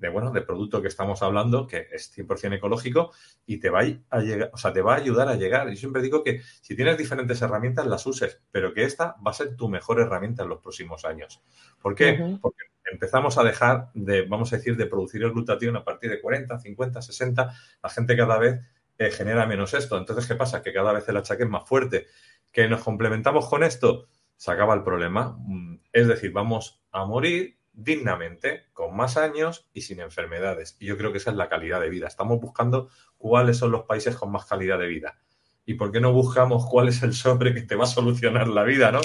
bueno, 0.08 0.32
de 0.32 0.42
producto 0.42 0.82
que 0.82 0.88
estamos 0.88 1.22
hablando, 1.22 1.68
que 1.68 1.86
es 1.92 2.12
100% 2.18 2.56
ecológico 2.56 3.12
y 3.46 3.58
te 3.58 3.70
va 3.70 3.84
a, 4.10 4.18
llegar, 4.18 4.50
o 4.52 4.56
sea, 4.58 4.72
te 4.72 4.82
va 4.82 4.94
a 4.94 4.96
ayudar 4.96 5.28
a 5.28 5.36
llegar. 5.36 5.68
Yo 5.68 5.76
siempre 5.76 6.02
digo 6.02 6.24
que 6.24 6.42
si 6.60 6.74
tienes 6.74 6.98
diferentes 6.98 7.40
herramientas, 7.42 7.86
las 7.86 8.04
uses, 8.06 8.40
pero 8.50 8.74
que 8.74 8.82
esta 8.82 9.14
va 9.24 9.30
a 9.30 9.34
ser 9.34 9.54
tu 9.54 9.68
mejor 9.68 10.00
herramienta 10.00 10.42
en 10.42 10.48
los 10.48 10.60
próximos 10.60 11.04
años. 11.04 11.44
¿Por 11.80 11.94
qué? 11.94 12.38
Porque 12.42 12.64
empezamos 12.90 13.38
a 13.38 13.44
dejar 13.44 13.90
de, 13.94 14.22
vamos 14.22 14.52
a 14.52 14.56
decir, 14.56 14.76
de 14.76 14.86
producir 14.86 15.22
el 15.22 15.30
glutatión 15.30 15.76
a 15.76 15.84
partir 15.84 16.10
de 16.10 16.20
40, 16.20 16.58
50, 16.58 17.02
60. 17.02 17.54
La 17.84 17.88
gente 17.88 18.16
cada 18.16 18.36
vez 18.36 18.66
eh, 18.98 19.12
genera 19.12 19.46
menos 19.46 19.74
esto. 19.74 19.96
Entonces, 19.96 20.26
¿qué 20.26 20.34
pasa? 20.34 20.60
Que 20.60 20.72
cada 20.72 20.92
vez 20.92 21.08
el 21.08 21.18
achaque 21.18 21.44
es 21.44 21.48
más 21.48 21.68
fuerte. 21.68 22.08
¿Que 22.50 22.68
nos 22.68 22.82
complementamos 22.82 23.48
con 23.48 23.62
esto? 23.62 24.08
Se 24.36 24.50
acaba 24.50 24.74
el 24.74 24.82
problema. 24.82 25.36
Mm, 25.38 25.80
es 25.92 26.08
decir, 26.08 26.32
vamos 26.32 26.82
a 26.92 27.04
morir 27.04 27.56
dignamente, 27.72 28.64
con 28.72 28.96
más 28.96 29.16
años 29.16 29.68
y 29.72 29.82
sin 29.82 30.00
enfermedades. 30.00 30.76
Y 30.80 30.86
yo 30.86 30.96
creo 30.96 31.12
que 31.12 31.18
esa 31.18 31.30
es 31.30 31.36
la 31.36 31.48
calidad 31.48 31.80
de 31.80 31.90
vida. 31.90 32.06
Estamos 32.06 32.40
buscando 32.40 32.88
cuáles 33.18 33.58
son 33.58 33.70
los 33.70 33.84
países 33.84 34.16
con 34.16 34.32
más 34.32 34.46
calidad 34.46 34.78
de 34.78 34.86
vida. 34.86 35.18
¿Y 35.66 35.74
por 35.74 35.92
qué 35.92 36.00
no 36.00 36.12
buscamos 36.12 36.66
cuál 36.66 36.88
es 36.88 37.02
el 37.02 37.12
sobre 37.12 37.52
que 37.52 37.62
te 37.62 37.76
va 37.76 37.84
a 37.84 37.88
solucionar 37.88 38.48
la 38.48 38.62
vida, 38.62 38.90
no? 38.90 39.00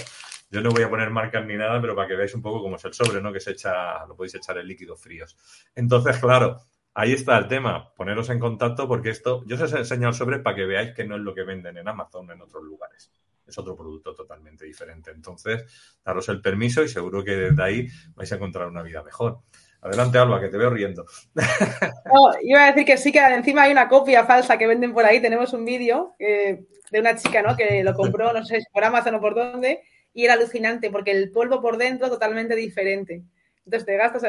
Yo 0.50 0.62
no 0.62 0.72
voy 0.72 0.84
a 0.84 0.90
poner 0.90 1.10
marcas 1.10 1.46
ni 1.46 1.56
nada, 1.56 1.82
pero 1.82 1.96
para 1.96 2.08
que 2.08 2.16
veáis 2.16 2.34
un 2.34 2.42
poco 2.42 2.62
cómo 2.62 2.76
es 2.76 2.86
el 2.86 2.94
sobre, 2.94 3.22
¿no? 3.22 3.34
Que 3.34 3.40
se 3.40 3.52
echa, 3.52 4.06
lo 4.06 4.16
podéis 4.16 4.36
echar 4.36 4.58
en 4.58 4.68
líquidos 4.68 5.02
fríos. 5.02 5.38
Entonces, 5.76 6.18
claro, 6.18 6.62
ahí 6.94 7.14
está 7.14 7.38
el 7.38 7.48
tema. 7.48 7.94
Poneros 7.94 8.30
en 8.30 8.40
contacto 8.40 8.88
porque 8.88 9.10
esto, 9.10 9.44
yo 9.46 9.62
os 9.62 9.74
he 9.74 9.96
el 9.96 10.14
sobre 10.14 10.40
para 10.40 10.56
que 10.56 10.66
veáis 10.66 10.94
que 10.94 11.06
no 11.06 11.16
es 11.16 11.22
lo 11.22 11.34
que 11.34 11.44
venden 11.44 11.78
en 11.78 11.88
Amazon 11.88 12.30
en 12.32 12.42
otros 12.42 12.64
lugares. 12.64 13.12
Es 13.46 13.58
otro 13.58 13.76
producto 13.76 14.14
totalmente 14.14 14.66
diferente. 14.66 15.12
Entonces, 15.12 15.66
daros 16.04 16.30
el 16.30 16.42
permiso 16.42 16.84
y 16.84 16.88
seguro 16.88 17.24
que 17.24 17.36
desde 17.36 17.64
ahí 17.64 17.88
vais 18.16 18.32
a 18.32 18.36
encontrar 18.36 18.68
una 18.68 18.84
vida 18.84 19.04
mejor. 19.04 19.40
Adelante, 19.82 20.20
Alba, 20.20 20.40
que 20.40 20.50
te 20.50 20.58
veo 20.58 20.70
riendo. 20.70 21.06
No, 22.14 22.32
iba 22.44 22.64
a 22.64 22.68
decir 22.68 22.86
que 22.86 22.98
sí, 22.98 23.12
que 23.12 23.20
encima 23.20 23.64
hay 23.64 23.72
una 23.72 23.88
copia 23.88 24.26
falsa 24.26 24.58
que 24.58 24.68
venden 24.68 24.94
por 24.94 25.06
ahí. 25.06 25.22
Tenemos 25.22 25.54
un 25.54 25.66
vídeo 25.66 26.14
eh, 26.20 26.66
de 26.92 27.00
una 27.00 27.16
chica, 27.16 27.42
¿no? 27.42 27.56
Que 27.56 27.84
lo 27.84 27.94
compró, 27.94 28.34
no 28.34 28.44
sé 28.44 28.60
si 28.60 28.66
por 28.72 28.84
Amazon 28.84 29.16
o 29.16 29.22
por 29.22 29.34
dónde, 29.34 29.82
y 30.14 30.26
era 30.26 30.34
alucinante 30.34 30.90
porque 30.90 31.12
el 31.12 31.32
polvo 31.32 31.62
por 31.62 31.78
dentro 31.78 32.10
totalmente 32.10 32.56
diferente. 32.56 33.24
Entonces 33.66 33.86
te 33.86 33.96
gastas, 33.96 34.24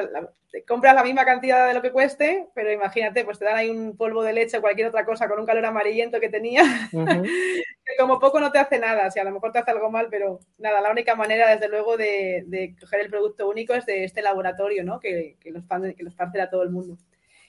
te 0.50 0.62
compras 0.64 0.94
la 0.94 1.02
misma 1.02 1.24
cantidad 1.24 1.66
de 1.66 1.72
lo 1.72 1.80
que 1.80 1.90
cueste, 1.90 2.48
pero 2.54 2.70
imagínate, 2.70 3.24
pues 3.24 3.38
te 3.38 3.46
dan 3.46 3.56
ahí 3.56 3.70
un 3.70 3.96
polvo 3.96 4.22
de 4.22 4.34
leche 4.34 4.58
o 4.58 4.60
cualquier 4.60 4.88
otra 4.88 5.06
cosa 5.06 5.26
con 5.26 5.40
un 5.40 5.46
calor 5.46 5.64
amarillento 5.64 6.20
que 6.20 6.28
tenía, 6.28 6.62
que 6.92 7.96
como 7.98 8.20
poco 8.20 8.40
no 8.40 8.52
te 8.52 8.58
hace 8.58 8.78
nada, 8.78 9.10
si 9.10 9.20
a 9.20 9.24
lo 9.24 9.30
mejor 9.30 9.52
te 9.52 9.60
hace 9.60 9.70
algo 9.70 9.90
mal, 9.90 10.08
pero 10.10 10.40
nada, 10.58 10.82
la 10.82 10.90
única 10.90 11.14
manera, 11.14 11.48
desde 11.50 11.68
luego, 11.68 11.96
de, 11.96 12.74
coger 12.78 13.00
el 13.00 13.10
producto 13.10 13.48
único 13.48 13.72
es 13.72 13.86
de 13.86 14.04
este 14.04 14.20
laboratorio, 14.20 14.84
¿no? 14.84 15.00
Que, 15.00 15.36
que 15.40 15.50
los, 15.50 15.64
que 15.96 16.02
los 16.02 16.14
a 16.20 16.50
todo 16.50 16.62
el 16.62 16.70
mundo. 16.70 16.98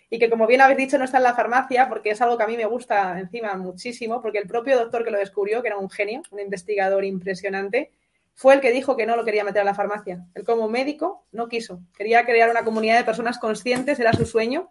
Y 0.10 0.20
que, 0.20 0.30
como 0.30 0.48
bien 0.48 0.62
habéis 0.62 0.78
dicho, 0.78 0.98
no 0.98 1.06
está 1.06 1.18
en 1.18 1.24
la 1.24 1.34
farmacia, 1.34 1.90
porque 1.90 2.12
es 2.12 2.22
algo 2.22 2.38
que 2.38 2.44
a 2.44 2.48
mí 2.48 2.56
me 2.56 2.66
gusta 2.66 3.20
encima 3.20 3.56
muchísimo, 3.56 4.22
porque 4.22 4.38
el 4.38 4.48
propio 4.48 4.78
doctor 4.78 5.04
que 5.04 5.12
lo 5.12 5.18
descubrió, 5.18 5.62
que 5.62 5.70
era 5.70 5.78
un 5.78 5.90
genio, 5.90 6.22
un 6.32 6.40
investigador 6.40 7.04
impresionante, 7.04 7.92
fue 8.36 8.56
el 8.56 8.62
que 8.62 8.72
dijo 8.72 8.98
que 8.98 9.06
no 9.06 9.16
lo 9.16 9.24
quería 9.24 9.44
meter 9.44 9.62
a 9.62 9.66
la 9.66 9.76
farmacia. 9.76 10.26
Él 10.34 10.44
como 10.44 10.68
médico 10.68 11.26
no 11.32 11.48
quiso. 11.48 11.82
Quería 11.96 12.26
crear 12.26 12.50
una 12.50 12.64
comunidad 12.64 12.98
de 12.98 13.04
personas 13.04 13.38
conscientes, 13.38 14.00
era 14.00 14.14
su 14.14 14.26
sueño, 14.26 14.70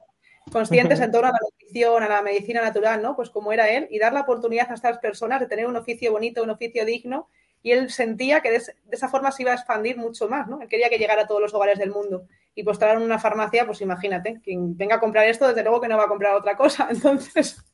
conscientes 0.50 1.00
en 1.00 1.12
torno 1.12 1.28
a 1.28 1.32
la 1.32 1.38
nutrición, 1.42 2.02
a 2.02 2.08
la 2.08 2.22
medicina 2.22 2.60
natural, 2.60 3.02
¿no? 3.02 3.14
Pues 3.14 3.30
como 3.30 3.52
era 3.52 3.68
él, 3.68 3.86
y 3.90 3.98
dar 3.98 4.12
la 4.12 4.22
oportunidad 4.22 4.70
a 4.70 4.74
estas 4.74 4.98
personas 4.98 5.40
de 5.40 5.46
tener 5.46 5.66
un 5.66 5.76
oficio 5.76 6.10
bonito, 6.12 6.42
un 6.42 6.50
oficio 6.50 6.84
digno, 6.84 7.28
y 7.62 7.70
él 7.70 7.90
sentía 7.90 8.40
que 8.40 8.50
de, 8.50 8.62
esa 8.90 9.08
forma 9.08 9.30
se 9.30 9.42
iba 9.42 9.52
a 9.52 9.54
expandir 9.54 9.96
mucho 9.96 10.28
más, 10.28 10.48
¿no? 10.48 10.60
Él 10.60 10.68
quería 10.68 10.88
que 10.88 10.98
llegara 10.98 11.22
a 11.22 11.26
todos 11.26 11.40
los 11.40 11.54
hogares 11.54 11.78
del 11.78 11.90
mundo. 11.90 12.26
Y 12.54 12.64
pues 12.64 12.74
estar 12.74 12.96
en 12.96 13.02
una 13.02 13.18
farmacia, 13.18 13.64
pues 13.64 13.80
imagínate, 13.80 14.40
quien 14.42 14.76
venga 14.76 14.96
a 14.96 15.00
comprar 15.00 15.26
esto, 15.26 15.48
desde 15.48 15.62
luego 15.62 15.80
que 15.80 15.88
no 15.88 15.96
va 15.96 16.04
a 16.04 16.08
comprar 16.08 16.34
otra 16.34 16.56
cosa. 16.56 16.88
Entonces, 16.90 17.64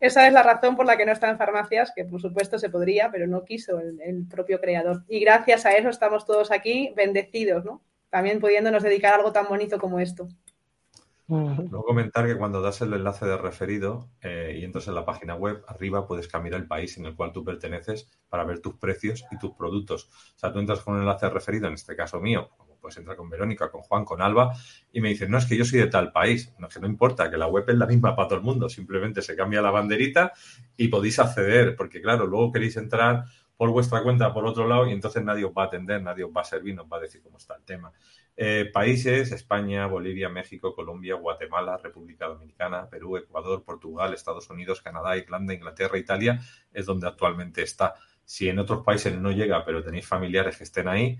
esa 0.00 0.26
es 0.26 0.32
la 0.32 0.42
razón 0.42 0.76
por 0.76 0.86
la 0.86 0.96
que 0.96 1.06
no 1.06 1.12
está 1.12 1.30
en 1.30 1.38
farmacias, 1.38 1.92
que 1.94 2.04
por 2.04 2.20
supuesto 2.20 2.58
se 2.58 2.70
podría, 2.70 3.10
pero 3.10 3.26
no 3.26 3.44
quiso 3.44 3.78
el, 3.80 4.00
el 4.02 4.26
propio 4.26 4.60
creador. 4.60 5.04
Y 5.08 5.20
gracias 5.20 5.64
a 5.66 5.72
eso 5.72 5.88
estamos 5.88 6.26
todos 6.26 6.50
aquí 6.50 6.92
bendecidos, 6.96 7.64
¿no? 7.64 7.82
También 8.10 8.40
pudiéndonos 8.40 8.82
dedicar 8.82 9.12
a 9.12 9.16
algo 9.16 9.32
tan 9.32 9.48
bonito 9.48 9.78
como 9.78 10.00
esto. 10.00 10.28
Luego 11.30 11.84
comentar 11.84 12.26
que 12.26 12.36
cuando 12.36 12.60
das 12.60 12.80
el 12.80 12.92
enlace 12.92 13.24
de 13.24 13.38
referido 13.38 14.08
eh, 14.20 14.56
y 14.58 14.64
entras 14.64 14.88
en 14.88 14.96
la 14.96 15.04
página 15.04 15.36
web, 15.36 15.62
arriba 15.68 16.04
puedes 16.04 16.26
cambiar 16.26 16.56
el 16.56 16.66
país 16.66 16.98
en 16.98 17.06
el 17.06 17.14
cual 17.14 17.30
tú 17.30 17.44
perteneces 17.44 18.10
para 18.28 18.42
ver 18.42 18.58
tus 18.58 18.74
precios 18.74 19.24
y 19.30 19.38
tus 19.38 19.52
productos. 19.52 20.10
O 20.34 20.38
sea, 20.38 20.52
tú 20.52 20.58
entras 20.58 20.80
con 20.80 20.94
un 20.94 21.02
enlace 21.02 21.26
de 21.26 21.32
referido, 21.32 21.68
en 21.68 21.74
este 21.74 21.94
caso 21.94 22.18
mío, 22.18 22.50
como 22.80 22.88
puedes 22.88 22.96
entrar 22.96 23.16
con 23.16 23.28
Verónica, 23.28 23.70
con 23.70 23.82
Juan, 23.82 24.04
con 24.04 24.22
Alba, 24.22 24.54
y 24.92 25.00
me 25.00 25.10
dicen, 25.10 25.30
no, 25.30 25.38
es 25.38 25.46
que 25.46 25.56
yo 25.56 25.64
soy 25.64 25.80
de 25.80 25.86
tal 25.86 26.12
país. 26.12 26.52
No, 26.58 26.68
que 26.68 26.80
no 26.80 26.86
importa, 26.86 27.30
que 27.30 27.36
la 27.36 27.46
web 27.46 27.64
es 27.68 27.76
la 27.76 27.86
misma 27.86 28.16
para 28.16 28.28
todo 28.28 28.38
el 28.38 28.44
mundo, 28.44 28.68
simplemente 28.68 29.22
se 29.22 29.36
cambia 29.36 29.60
la 29.60 29.70
banderita 29.70 30.32
y 30.76 30.88
podéis 30.88 31.18
acceder, 31.18 31.76
porque 31.76 32.00
claro, 32.00 32.26
luego 32.26 32.52
queréis 32.52 32.76
entrar 32.76 33.24
por 33.56 33.70
vuestra 33.70 34.02
cuenta 34.02 34.32
por 34.32 34.46
otro 34.46 34.66
lado 34.66 34.86
y 34.86 34.92
entonces 34.92 35.22
nadie 35.22 35.44
os 35.44 35.52
va 35.52 35.64
a 35.64 35.66
atender, 35.66 36.02
nadie 36.02 36.24
os 36.24 36.30
va 36.34 36.40
a 36.40 36.44
servir, 36.44 36.74
nos 36.74 36.86
va 36.86 36.96
a 36.96 37.00
decir 37.00 37.20
cómo 37.22 37.36
está 37.36 37.56
el 37.56 37.62
tema. 37.62 37.92
Eh, 38.34 38.70
países, 38.72 39.32
España, 39.32 39.86
Bolivia, 39.86 40.30
México, 40.30 40.74
Colombia, 40.74 41.16
Guatemala, 41.16 41.76
República 41.76 42.26
Dominicana, 42.26 42.88
Perú, 42.88 43.18
Ecuador, 43.18 43.62
Portugal, 43.62 44.14
Estados 44.14 44.48
Unidos, 44.48 44.80
Canadá, 44.80 45.14
Irlanda, 45.18 45.52
Inglaterra, 45.52 45.98
Italia, 45.98 46.40
es 46.72 46.86
donde 46.86 47.06
actualmente 47.06 47.62
está. 47.62 47.94
Si 48.24 48.48
en 48.48 48.58
otros 48.58 48.82
países 48.82 49.14
no 49.18 49.30
llega, 49.30 49.62
pero 49.62 49.82
tenéis 49.82 50.06
familiares 50.06 50.56
que 50.56 50.64
estén 50.64 50.88
ahí, 50.88 51.18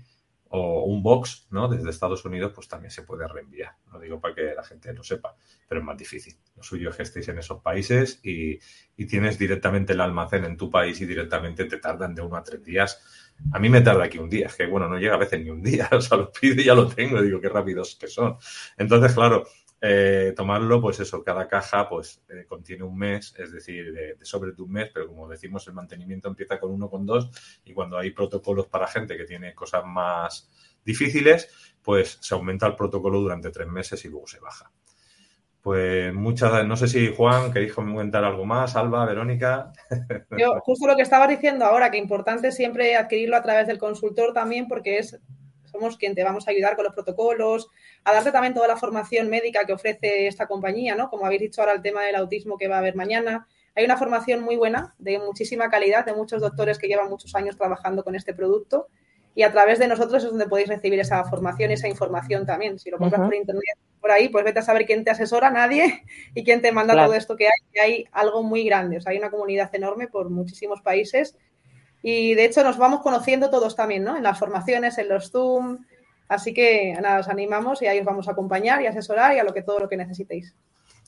o 0.53 0.83
un 0.83 1.01
box, 1.01 1.47
¿no? 1.51 1.69
Desde 1.69 1.89
Estados 1.89 2.25
Unidos, 2.25 2.51
pues 2.53 2.67
también 2.67 2.91
se 2.91 3.03
puede 3.03 3.27
reenviar. 3.27 3.71
No 3.91 3.99
digo 3.99 4.19
para 4.19 4.35
que 4.35 4.53
la 4.53 4.63
gente 4.63 4.93
lo 4.93 5.01
sepa, 5.01 5.35
pero 5.67 5.79
es 5.79 5.85
más 5.85 5.97
difícil. 5.97 6.35
Lo 6.57 6.63
suyo 6.63 6.89
es 6.89 6.97
que 6.97 7.03
estéis 7.03 7.29
en 7.29 7.37
esos 7.37 7.61
países 7.61 8.19
y, 8.23 8.59
y 8.97 9.05
tienes 9.05 9.39
directamente 9.39 9.93
el 9.93 10.01
almacén 10.01 10.43
en 10.43 10.57
tu 10.57 10.69
país 10.69 10.99
y 10.99 11.05
directamente 11.05 11.65
te 11.65 11.77
tardan 11.77 12.13
de 12.13 12.21
uno 12.21 12.35
a 12.35 12.43
tres 12.43 12.63
días. 12.63 13.01
A 13.53 13.59
mí 13.59 13.69
me 13.69 13.81
tarda 13.81 14.03
aquí 14.03 14.17
un 14.17 14.29
día, 14.29 14.47
es 14.47 14.55
que 14.55 14.67
bueno, 14.67 14.89
no 14.89 14.97
llega 14.97 15.15
a 15.15 15.19
veces 15.19 15.41
ni 15.41 15.49
un 15.49 15.63
día, 15.63 15.87
o 15.93 16.01
sea, 16.01 16.17
lo 16.17 16.31
pido 16.31 16.61
y 16.61 16.65
ya 16.65 16.75
lo 16.75 16.87
tengo, 16.87 17.21
digo, 17.21 17.39
qué 17.39 17.47
rápidos 17.47 17.95
que 17.95 18.07
son. 18.07 18.35
Entonces, 18.77 19.13
claro, 19.13 19.45
eh, 19.83 20.33
tomarlo, 20.35 20.79
pues 20.79 20.99
eso, 20.99 21.23
cada 21.23 21.47
caja 21.47 21.89
pues 21.89 22.21
eh, 22.29 22.45
contiene 22.47 22.83
un 22.83 22.95
mes, 22.95 23.33
es 23.37 23.51
decir, 23.51 23.91
de, 23.91 24.15
sobre 24.21 24.51
de 24.51 24.61
un 24.61 24.71
mes, 24.71 24.91
pero 24.93 25.07
como 25.07 25.27
decimos, 25.27 25.67
el 25.67 25.73
mantenimiento 25.73 26.27
empieza 26.27 26.59
con 26.59 26.71
uno, 26.71 26.87
con 26.87 27.03
dos, 27.05 27.31
y 27.65 27.73
cuando 27.73 27.97
hay 27.97 28.11
protocolos 28.11 28.67
para 28.67 28.85
gente 28.85 29.17
que 29.17 29.25
tiene 29.25 29.55
cosas 29.55 29.83
más 29.83 30.51
difíciles, 30.85 31.49
pues 31.81 32.19
se 32.21 32.35
aumenta 32.35 32.67
el 32.67 32.75
protocolo 32.75 33.19
durante 33.19 33.49
tres 33.49 33.67
meses 33.67 34.05
y 34.05 34.09
luego 34.09 34.27
se 34.27 34.39
baja. 34.39 34.71
Pues 35.61 36.13
muchas, 36.13 36.65
no 36.65 36.75
sé 36.75 36.87
si 36.87 37.13
Juan, 37.15 37.51
queréis 37.51 37.73
comentar 37.73 38.23
algo 38.23 38.45
más, 38.45 38.75
Alba, 38.75 39.05
Verónica. 39.05 39.71
Yo, 40.37 40.59
justo 40.61 40.87
lo 40.87 40.95
que 40.95 41.03
estaba 41.03 41.27
diciendo 41.27 41.65
ahora, 41.65 41.89
que 41.91 41.97
importante 41.97 42.51
siempre 42.51 42.95
adquirirlo 42.95 43.35
a 43.35 43.43
través 43.43 43.67
del 43.67 43.77
consultor 43.77 44.33
también, 44.33 44.67
porque 44.67 44.97
es 44.97 45.19
somos 45.71 45.97
quien 45.97 46.15
te 46.15 46.23
vamos 46.23 46.47
a 46.47 46.51
ayudar 46.51 46.75
con 46.75 46.85
los 46.85 46.93
protocolos, 46.93 47.69
a 48.03 48.13
darte 48.13 48.31
también 48.31 48.53
toda 48.53 48.67
la 48.67 48.77
formación 48.77 49.29
médica 49.29 49.65
que 49.65 49.73
ofrece 49.73 50.27
esta 50.27 50.47
compañía, 50.47 50.95
¿no? 50.95 51.09
Como 51.09 51.25
habéis 51.25 51.41
dicho 51.41 51.61
ahora, 51.61 51.73
el 51.73 51.81
tema 51.81 52.03
del 52.03 52.15
autismo 52.15 52.57
que 52.57 52.67
va 52.67 52.75
a 52.75 52.79
haber 52.79 52.95
mañana. 52.95 53.47
Hay 53.75 53.85
una 53.85 53.97
formación 53.97 54.43
muy 54.43 54.57
buena, 54.57 54.95
de 54.99 55.19
muchísima 55.19 55.69
calidad, 55.69 56.05
de 56.05 56.13
muchos 56.13 56.41
doctores 56.41 56.77
que 56.77 56.87
llevan 56.87 57.09
muchos 57.09 57.33
años 57.35 57.57
trabajando 57.57 58.03
con 58.03 58.15
este 58.15 58.33
producto 58.33 58.87
y 59.33 59.43
a 59.43 59.51
través 59.51 59.79
de 59.79 59.87
nosotros 59.87 60.23
es 60.23 60.29
donde 60.29 60.47
podéis 60.47 60.67
recibir 60.67 60.99
esa 60.99 61.23
formación 61.23 61.71
y 61.71 61.75
esa 61.75 61.87
información 61.87 62.45
también. 62.45 62.77
Si 62.79 62.89
lo 62.89 62.97
compras 62.97 63.21
por 63.21 63.33
internet, 63.33 63.77
por 64.01 64.11
ahí, 64.11 64.29
pues 64.29 64.43
vete 64.43 64.59
a 64.59 64.63
saber 64.63 64.85
quién 64.85 65.03
te 65.05 65.11
asesora, 65.11 65.49
nadie, 65.49 66.03
y 66.35 66.43
quién 66.43 66.61
te 66.61 66.71
manda 66.71 66.93
todo 66.93 67.13
esto 67.13 67.37
que 67.37 67.45
hay. 67.45 67.51
Y 67.73 67.79
hay 67.79 68.05
algo 68.11 68.43
muy 68.43 68.65
grande, 68.65 68.97
o 68.97 69.01
sea, 69.01 69.11
hay 69.11 69.17
una 69.17 69.31
comunidad 69.31 69.73
enorme 69.73 70.07
por 70.07 70.29
muchísimos 70.29 70.81
países 70.81 71.37
y 72.01 72.33
de 72.33 72.45
hecho 72.45 72.63
nos 72.63 72.77
vamos 72.77 73.01
conociendo 73.01 73.49
todos 73.49 73.75
también, 73.75 74.03
¿no? 74.03 74.17
En 74.17 74.23
las 74.23 74.39
formaciones, 74.39 74.97
en 74.97 75.09
los 75.09 75.31
Zoom. 75.31 75.85
Así 76.27 76.53
que 76.53 76.93
nada, 77.01 77.19
os 77.19 77.27
animamos 77.27 77.81
y 77.81 77.87
ahí 77.87 77.99
os 77.99 78.05
vamos 78.05 78.27
a 78.27 78.31
acompañar 78.31 78.81
y 78.81 78.87
asesorar 78.87 79.35
y 79.35 79.39
a 79.39 79.43
lo 79.43 79.53
que 79.53 79.61
todo 79.61 79.79
lo 79.79 79.89
que 79.89 79.97
necesitéis. 79.97 80.55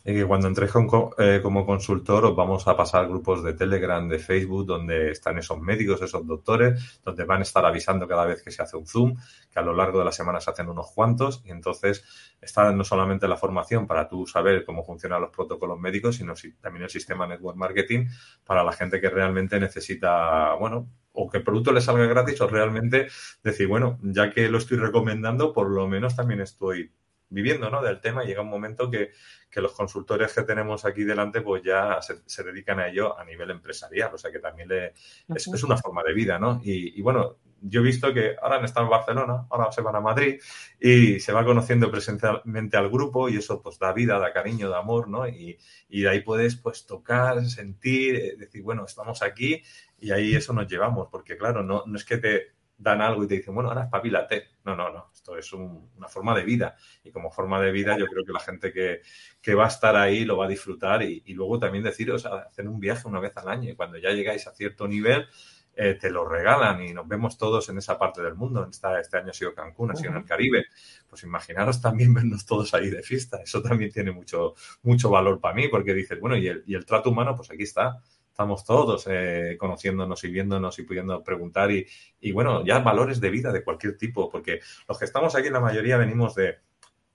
Y 0.05 0.13
que 0.13 0.25
cuando 0.25 0.47
entréis 0.47 0.73
eh, 1.17 1.39
como 1.41 1.65
consultor 1.65 2.25
os 2.25 2.35
vamos 2.35 2.67
a 2.67 2.75
pasar 2.75 3.07
grupos 3.07 3.43
de 3.43 3.53
Telegram, 3.53 4.07
de 4.09 4.19
Facebook, 4.19 4.65
donde 4.65 5.11
están 5.11 5.37
esos 5.37 5.59
médicos, 5.61 6.01
esos 6.01 6.27
doctores, 6.27 6.99
donde 7.03 7.23
van 7.23 7.39
a 7.39 7.43
estar 7.43 7.65
avisando 7.65 8.07
cada 8.07 8.25
vez 8.25 8.43
que 8.43 8.51
se 8.51 8.61
hace 8.61 8.75
un 8.75 8.85
Zoom, 8.85 9.15
que 9.51 9.59
a 9.59 9.61
lo 9.61 9.73
largo 9.73 9.99
de 9.99 10.05
la 10.05 10.11
semana 10.11 10.41
se 10.41 10.51
hacen 10.51 10.67
unos 10.67 10.91
cuantos, 10.91 11.41
y 11.45 11.51
entonces 11.51 12.03
está 12.41 12.71
no 12.73 12.83
solamente 12.83 13.27
la 13.27 13.37
formación 13.37 13.87
para 13.87 14.07
tú 14.09 14.27
saber 14.27 14.65
cómo 14.65 14.83
funcionan 14.83 15.21
los 15.21 15.29
protocolos 15.29 15.79
médicos, 15.79 16.17
sino 16.17 16.33
también 16.59 16.83
el 16.83 16.89
sistema 16.89 17.25
Network 17.25 17.57
Marketing 17.57 18.07
para 18.43 18.63
la 18.63 18.73
gente 18.73 18.99
que 18.99 19.09
realmente 19.09 19.57
necesita, 19.59 20.53
bueno, 20.55 20.89
o 21.13 21.29
que 21.29 21.37
el 21.37 21.43
producto 21.43 21.71
le 21.71 21.79
salga 21.79 22.05
gratis 22.07 22.41
o 22.41 22.47
realmente 22.47 23.07
decir, 23.43 23.67
bueno, 23.67 23.99
ya 24.01 24.31
que 24.31 24.49
lo 24.49 24.57
estoy 24.57 24.77
recomendando, 24.77 25.53
por 25.53 25.69
lo 25.69 25.87
menos 25.87 26.15
también 26.15 26.41
estoy 26.41 26.91
viviendo 27.33 27.69
¿no? 27.69 27.81
del 27.81 27.99
tema 27.99 28.23
y 28.23 28.27
llega 28.27 28.41
un 28.41 28.49
momento 28.49 28.89
que, 28.89 29.11
los 29.55 29.73
consultores 29.73 30.33
que 30.33 30.41
tenemos 30.41 30.83
aquí 30.83 31.03
delante 31.03 31.41
pues 31.41 31.61
ya 31.61 31.99
se, 32.01 32.43
dedican 32.43 32.79
a 32.79 32.87
ello 32.87 33.15
a 33.17 33.23
nivel 33.23 33.51
empresarial, 33.51 34.11
o 34.11 34.17
sea 34.17 34.31
que 34.31 34.39
también 34.39 34.67
le, 34.67 34.93
es, 35.35 35.63
una 35.63 35.77
forma 35.77 36.01
de 36.01 36.11
vida, 36.11 36.39
¿no? 36.39 36.59
Y, 36.63 36.99
bueno, 37.03 37.37
yo 37.61 37.81
he 37.81 37.83
visto 37.83 38.11
que 38.11 38.35
ahora 38.41 38.57
han 38.57 38.65
estado 38.65 38.87
en 38.87 38.89
Barcelona, 38.89 39.45
ahora 39.51 39.71
se 39.71 39.81
van 39.81 39.95
a 39.95 39.99
Madrid 39.99 40.41
y 40.79 41.19
se 41.19 41.31
va 41.31 41.45
conociendo 41.45 41.91
presencialmente 41.91 42.77
al 42.77 42.89
grupo 42.89 43.29
y 43.29 43.37
eso 43.37 43.61
pues 43.61 43.77
da 43.77 43.93
vida, 43.93 44.17
da 44.17 44.33
cariño, 44.33 44.69
da 44.69 44.79
amor, 44.79 45.07
¿no? 45.07 45.27
Y, 45.27 45.59
y 45.87 46.01
de 46.01 46.09
ahí 46.09 46.21
puedes 46.21 46.55
pues 46.55 46.87
tocar, 46.87 47.45
sentir, 47.45 48.15
eh, 48.15 48.35
decir, 48.35 48.63
bueno, 48.63 48.85
estamos 48.85 49.21
aquí 49.21 49.61
y 49.99 50.09
ahí 50.09 50.33
eso 50.33 50.51
nos 50.51 50.67
llevamos, 50.67 51.09
porque 51.11 51.37
claro, 51.37 51.61
no, 51.61 51.83
no 51.85 51.95
es 51.95 52.05
que 52.05 52.17
te 52.17 52.52
dan 52.77 53.01
algo 53.01 53.23
y 53.23 53.27
te 53.27 53.35
dicen, 53.35 53.53
bueno, 53.53 53.69
ahora 53.69 53.83
espabilate. 53.83 54.49
No, 54.65 54.75
no, 54.75 54.91
no. 54.91 55.09
Esto 55.13 55.37
es 55.37 55.51
una 55.53 56.07
forma 56.07 56.35
de 56.35 56.43
vida. 56.43 56.75
Y 57.03 57.11
como 57.11 57.31
forma 57.31 57.61
de 57.61 57.71
vida, 57.71 57.97
yo 57.97 58.05
creo 58.05 58.23
que 58.25 58.33
la 58.33 58.39
gente 58.39 58.71
que, 58.71 59.55
va 59.55 59.65
a 59.65 59.67
estar 59.67 59.95
ahí 59.95 60.25
lo 60.25 60.37
va 60.37 60.45
a 60.45 60.49
disfrutar. 60.49 61.01
Y, 61.03 61.21
luego 61.33 61.59
también 61.59 61.83
deciros, 61.83 62.25
hacer 62.25 62.67
un 62.67 62.79
viaje 62.79 63.07
una 63.07 63.19
vez 63.19 63.35
al 63.37 63.47
año. 63.47 63.71
Y 63.71 63.75
cuando 63.75 63.97
ya 63.97 64.11
llegáis 64.11 64.47
a 64.47 64.53
cierto 64.53 64.87
nivel, 64.87 65.27
eh, 65.75 65.95
te 65.95 66.11
lo 66.11 66.23
regalan 66.23 66.83
y 66.83 66.93
nos 66.93 67.07
vemos 67.07 67.35
todos 67.35 67.67
en 67.69 67.77
esa 67.77 67.97
parte 67.97 68.21
del 68.21 68.35
mundo. 68.35 68.67
Esta, 68.69 68.99
este 68.99 69.17
año 69.17 69.31
ha 69.31 69.33
sido 69.33 69.53
Cancún, 69.53 69.91
ha 69.91 69.95
sido 69.95 70.11
en 70.11 70.17
el 70.17 70.25
Caribe. 70.25 70.65
Pues 71.09 71.23
imaginaros 71.23 71.81
también 71.81 72.13
vernos 72.13 72.45
todos 72.45 72.73
ahí 72.73 72.89
de 72.89 73.03
fiesta. 73.03 73.41
Eso 73.41 73.61
también 73.61 73.91
tiene 73.91 74.11
mucho, 74.11 74.55
mucho 74.81 75.09
valor 75.09 75.39
para 75.39 75.55
mí, 75.55 75.67
porque 75.67 75.93
dices, 75.93 76.19
bueno, 76.19 76.37
y 76.37 76.47
el, 76.47 76.63
y 76.65 76.75
el 76.75 76.85
trato 76.85 77.09
humano, 77.09 77.35
pues 77.35 77.51
aquí 77.51 77.63
está 77.63 78.01
estamos 78.33 78.65
todos 78.65 79.05
eh, 79.07 79.57
conociéndonos 79.59 80.23
y 80.23 80.31
viéndonos 80.31 80.79
y 80.79 80.83
pudiendo 80.83 81.23
preguntar 81.23 81.69
y, 81.69 81.85
y, 82.19 82.31
bueno, 82.31 82.65
ya 82.65 82.79
valores 82.79 83.21
de 83.21 83.29
vida 83.29 83.51
de 83.51 83.63
cualquier 83.63 83.95
tipo, 83.95 84.27
porque 84.27 84.59
los 84.89 84.97
que 84.97 85.05
estamos 85.05 85.35
aquí, 85.35 85.51
la 85.51 85.59
mayoría 85.59 85.97
venimos 85.97 86.33
de 86.33 86.57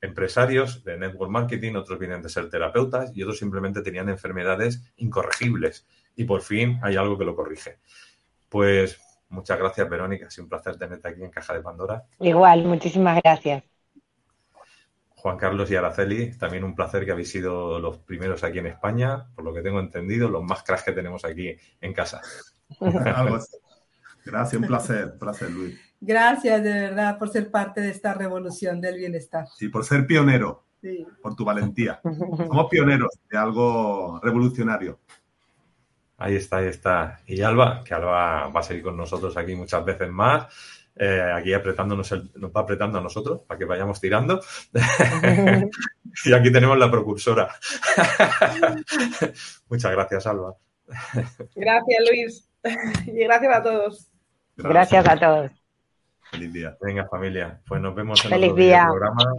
empresarios 0.00 0.84
de 0.84 0.96
network 0.96 1.28
marketing, 1.28 1.74
otros 1.74 1.98
vienen 1.98 2.22
de 2.22 2.28
ser 2.28 2.48
terapeutas 2.48 3.10
y 3.16 3.24
otros 3.24 3.36
simplemente 3.36 3.82
tenían 3.82 4.08
enfermedades 4.08 4.92
incorregibles 4.98 5.88
y 6.14 6.22
por 6.22 6.40
fin 6.40 6.78
hay 6.84 6.94
algo 6.94 7.18
que 7.18 7.24
lo 7.24 7.34
corrige. 7.34 7.78
Pues 8.48 9.00
muchas 9.28 9.58
gracias, 9.58 9.90
Verónica. 9.90 10.28
Ha 10.28 10.30
sido 10.30 10.44
un 10.44 10.50
placer 10.50 10.78
tenerte 10.78 11.08
aquí 11.08 11.24
en 11.24 11.30
Caja 11.30 11.52
de 11.52 11.62
Pandora. 11.62 12.04
Igual, 12.20 12.64
muchísimas 12.64 13.20
gracias. 13.24 13.64
Juan 15.18 15.36
Carlos 15.36 15.68
y 15.70 15.74
Araceli, 15.74 16.38
también 16.38 16.62
un 16.62 16.76
placer 16.76 17.04
que 17.04 17.10
habéis 17.10 17.30
sido 17.30 17.80
los 17.80 17.98
primeros 17.98 18.44
aquí 18.44 18.60
en 18.60 18.66
España, 18.66 19.26
por 19.34 19.44
lo 19.44 19.52
que 19.52 19.62
tengo 19.62 19.80
entendido, 19.80 20.28
los 20.28 20.44
más 20.44 20.62
cracks 20.62 20.84
que 20.84 20.92
tenemos 20.92 21.24
aquí 21.24 21.56
en 21.80 21.92
casa. 21.92 22.20
Gracias, 24.24 24.60
un 24.60 24.68
placer, 24.68 25.18
placer, 25.18 25.50
Luis. 25.50 25.80
Gracias 26.00 26.62
de 26.62 26.72
verdad 26.72 27.18
por 27.18 27.30
ser 27.30 27.50
parte 27.50 27.80
de 27.80 27.90
esta 27.90 28.14
revolución 28.14 28.80
del 28.80 28.96
bienestar. 28.96 29.46
Sí, 29.56 29.68
por 29.68 29.84
ser 29.84 30.06
pionero, 30.06 30.64
sí. 30.80 31.04
por 31.20 31.34
tu 31.34 31.44
valentía. 31.44 32.00
Somos 32.02 32.68
pioneros 32.70 33.10
de 33.28 33.38
algo 33.38 34.20
revolucionario. 34.22 35.00
Ahí 36.18 36.36
está, 36.36 36.58
ahí 36.58 36.66
está. 36.66 37.20
Y 37.26 37.40
Alba, 37.42 37.82
que 37.84 37.94
Alba 37.94 38.48
va 38.48 38.60
a 38.60 38.62
seguir 38.62 38.84
con 38.84 38.96
nosotros 38.96 39.36
aquí 39.36 39.56
muchas 39.56 39.84
veces 39.84 40.10
más. 40.10 40.46
Eh, 40.98 41.32
aquí 41.34 41.52
apretándonos, 41.52 42.10
el, 42.12 42.30
nos 42.34 42.50
va 42.50 42.62
apretando 42.62 42.98
a 42.98 43.00
nosotros 43.00 43.42
para 43.46 43.58
que 43.58 43.64
vayamos 43.64 44.00
tirando. 44.00 44.40
y 46.24 46.32
aquí 46.32 46.52
tenemos 46.52 46.76
la 46.78 46.90
procursora. 46.90 47.54
Muchas 49.68 49.92
gracias, 49.92 50.26
Alba. 50.26 50.56
Gracias, 51.54 52.04
Luis. 52.10 52.50
Y 53.06 53.24
gracias 53.24 53.56
a 53.56 53.62
todos. 53.62 54.10
Gracias, 54.56 55.04
gracias 55.04 55.08
a 55.08 55.18
todos. 55.18 55.52
Feliz 56.30 56.52
día. 56.52 56.76
Venga, 56.80 57.06
familia. 57.08 57.60
Pues 57.66 57.80
nos 57.80 57.94
vemos 57.94 58.24
en 58.24 58.30
Feliz 58.30 58.54
día. 58.56 58.82
el 58.82 58.88
programa. 58.88 59.34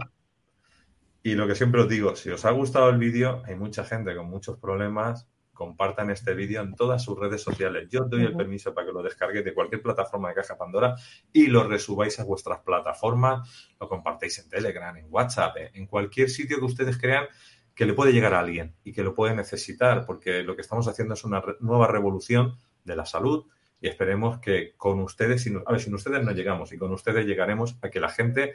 Y 1.22 1.34
lo 1.34 1.46
que 1.46 1.54
siempre 1.54 1.82
os 1.82 1.88
digo, 1.88 2.16
si 2.16 2.30
os 2.30 2.44
ha 2.46 2.50
gustado 2.50 2.88
el 2.88 2.96
vídeo, 2.96 3.42
hay 3.46 3.54
mucha 3.54 3.84
gente 3.84 4.16
con 4.16 4.26
muchos 4.26 4.58
problemas 4.58 5.28
compartan 5.60 6.08
este 6.08 6.32
vídeo 6.32 6.62
en 6.62 6.74
todas 6.74 7.04
sus 7.04 7.18
redes 7.18 7.42
sociales. 7.42 7.86
Yo 7.90 8.04
os 8.04 8.08
doy 8.08 8.22
el 8.24 8.34
permiso 8.34 8.72
para 8.72 8.86
que 8.86 8.94
lo 8.94 9.02
descarguéis 9.02 9.44
de 9.44 9.52
cualquier 9.52 9.82
plataforma 9.82 10.30
de 10.30 10.36
Caja 10.36 10.56
Pandora 10.56 10.96
y 11.34 11.48
lo 11.48 11.64
resubáis 11.64 12.18
a 12.18 12.24
vuestras 12.24 12.60
plataformas, 12.60 13.74
lo 13.78 13.86
compartáis 13.86 14.38
en 14.38 14.48
Telegram, 14.48 14.96
en 14.96 15.08
WhatsApp, 15.10 15.54
en 15.74 15.86
cualquier 15.86 16.30
sitio 16.30 16.58
que 16.58 16.64
ustedes 16.64 16.96
crean 16.96 17.26
que 17.74 17.84
le 17.84 17.92
puede 17.92 18.14
llegar 18.14 18.32
a 18.32 18.40
alguien 18.40 18.74
y 18.84 18.94
que 18.94 19.02
lo 19.02 19.14
puede 19.14 19.34
necesitar, 19.34 20.06
porque 20.06 20.42
lo 20.42 20.56
que 20.56 20.62
estamos 20.62 20.88
haciendo 20.88 21.12
es 21.12 21.24
una 21.24 21.42
nueva 21.60 21.88
revolución 21.88 22.56
de 22.84 22.96
la 22.96 23.04
salud 23.04 23.44
y 23.82 23.88
esperemos 23.88 24.38
que 24.38 24.72
con 24.78 24.98
ustedes, 25.00 25.46
a 25.66 25.72
ver, 25.72 25.80
sin 25.82 25.92
ustedes 25.92 26.24
no 26.24 26.32
llegamos 26.32 26.72
y 26.72 26.78
con 26.78 26.90
ustedes 26.90 27.26
llegaremos 27.26 27.76
a 27.82 27.90
que 27.90 28.00
la 28.00 28.08
gente 28.08 28.54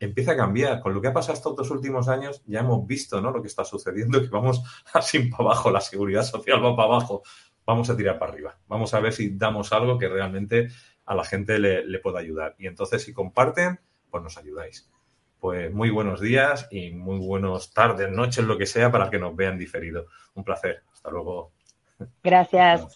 empieza 0.00 0.32
a 0.32 0.36
cambiar. 0.36 0.80
Con 0.80 0.94
lo 0.94 1.00
que 1.00 1.08
ha 1.08 1.12
pasado 1.12 1.34
estos 1.34 1.54
dos 1.54 1.70
últimos 1.70 2.08
años, 2.08 2.42
ya 2.46 2.60
hemos 2.60 2.84
visto 2.86 3.20
¿no? 3.20 3.30
lo 3.30 3.40
que 3.40 3.48
está 3.48 3.64
sucediendo, 3.64 4.20
que 4.20 4.28
vamos 4.28 4.62
así 4.92 5.20
para 5.30 5.44
abajo, 5.44 5.70
la 5.70 5.80
seguridad 5.80 6.24
social 6.24 6.64
va 6.64 6.74
para 6.74 6.88
abajo, 6.88 7.22
vamos 7.64 7.88
a 7.90 7.96
tirar 7.96 8.18
para 8.18 8.32
arriba. 8.32 8.58
Vamos 8.66 8.92
a 8.94 9.00
ver 9.00 9.12
si 9.12 9.36
damos 9.36 9.72
algo 9.72 9.98
que 9.98 10.08
realmente 10.08 10.68
a 11.04 11.14
la 11.14 11.24
gente 11.24 11.58
le, 11.58 11.84
le 11.84 11.98
pueda 11.98 12.18
ayudar. 12.18 12.56
Y 12.58 12.66
entonces, 12.66 13.02
si 13.04 13.12
comparten, 13.12 13.78
pues 14.10 14.22
nos 14.22 14.36
ayudáis. 14.36 14.90
Pues 15.38 15.72
muy 15.72 15.88
buenos 15.88 16.20
días 16.20 16.68
y 16.70 16.90
muy 16.90 17.18
buenos 17.18 17.72
tardes, 17.72 18.10
noches, 18.10 18.44
lo 18.44 18.58
que 18.58 18.66
sea, 18.66 18.92
para 18.92 19.08
que 19.08 19.18
nos 19.18 19.34
vean 19.34 19.56
diferido. 19.56 20.06
Un 20.34 20.44
placer. 20.44 20.82
Hasta 20.92 21.10
luego. 21.10 21.52
Gracias. 22.22 22.86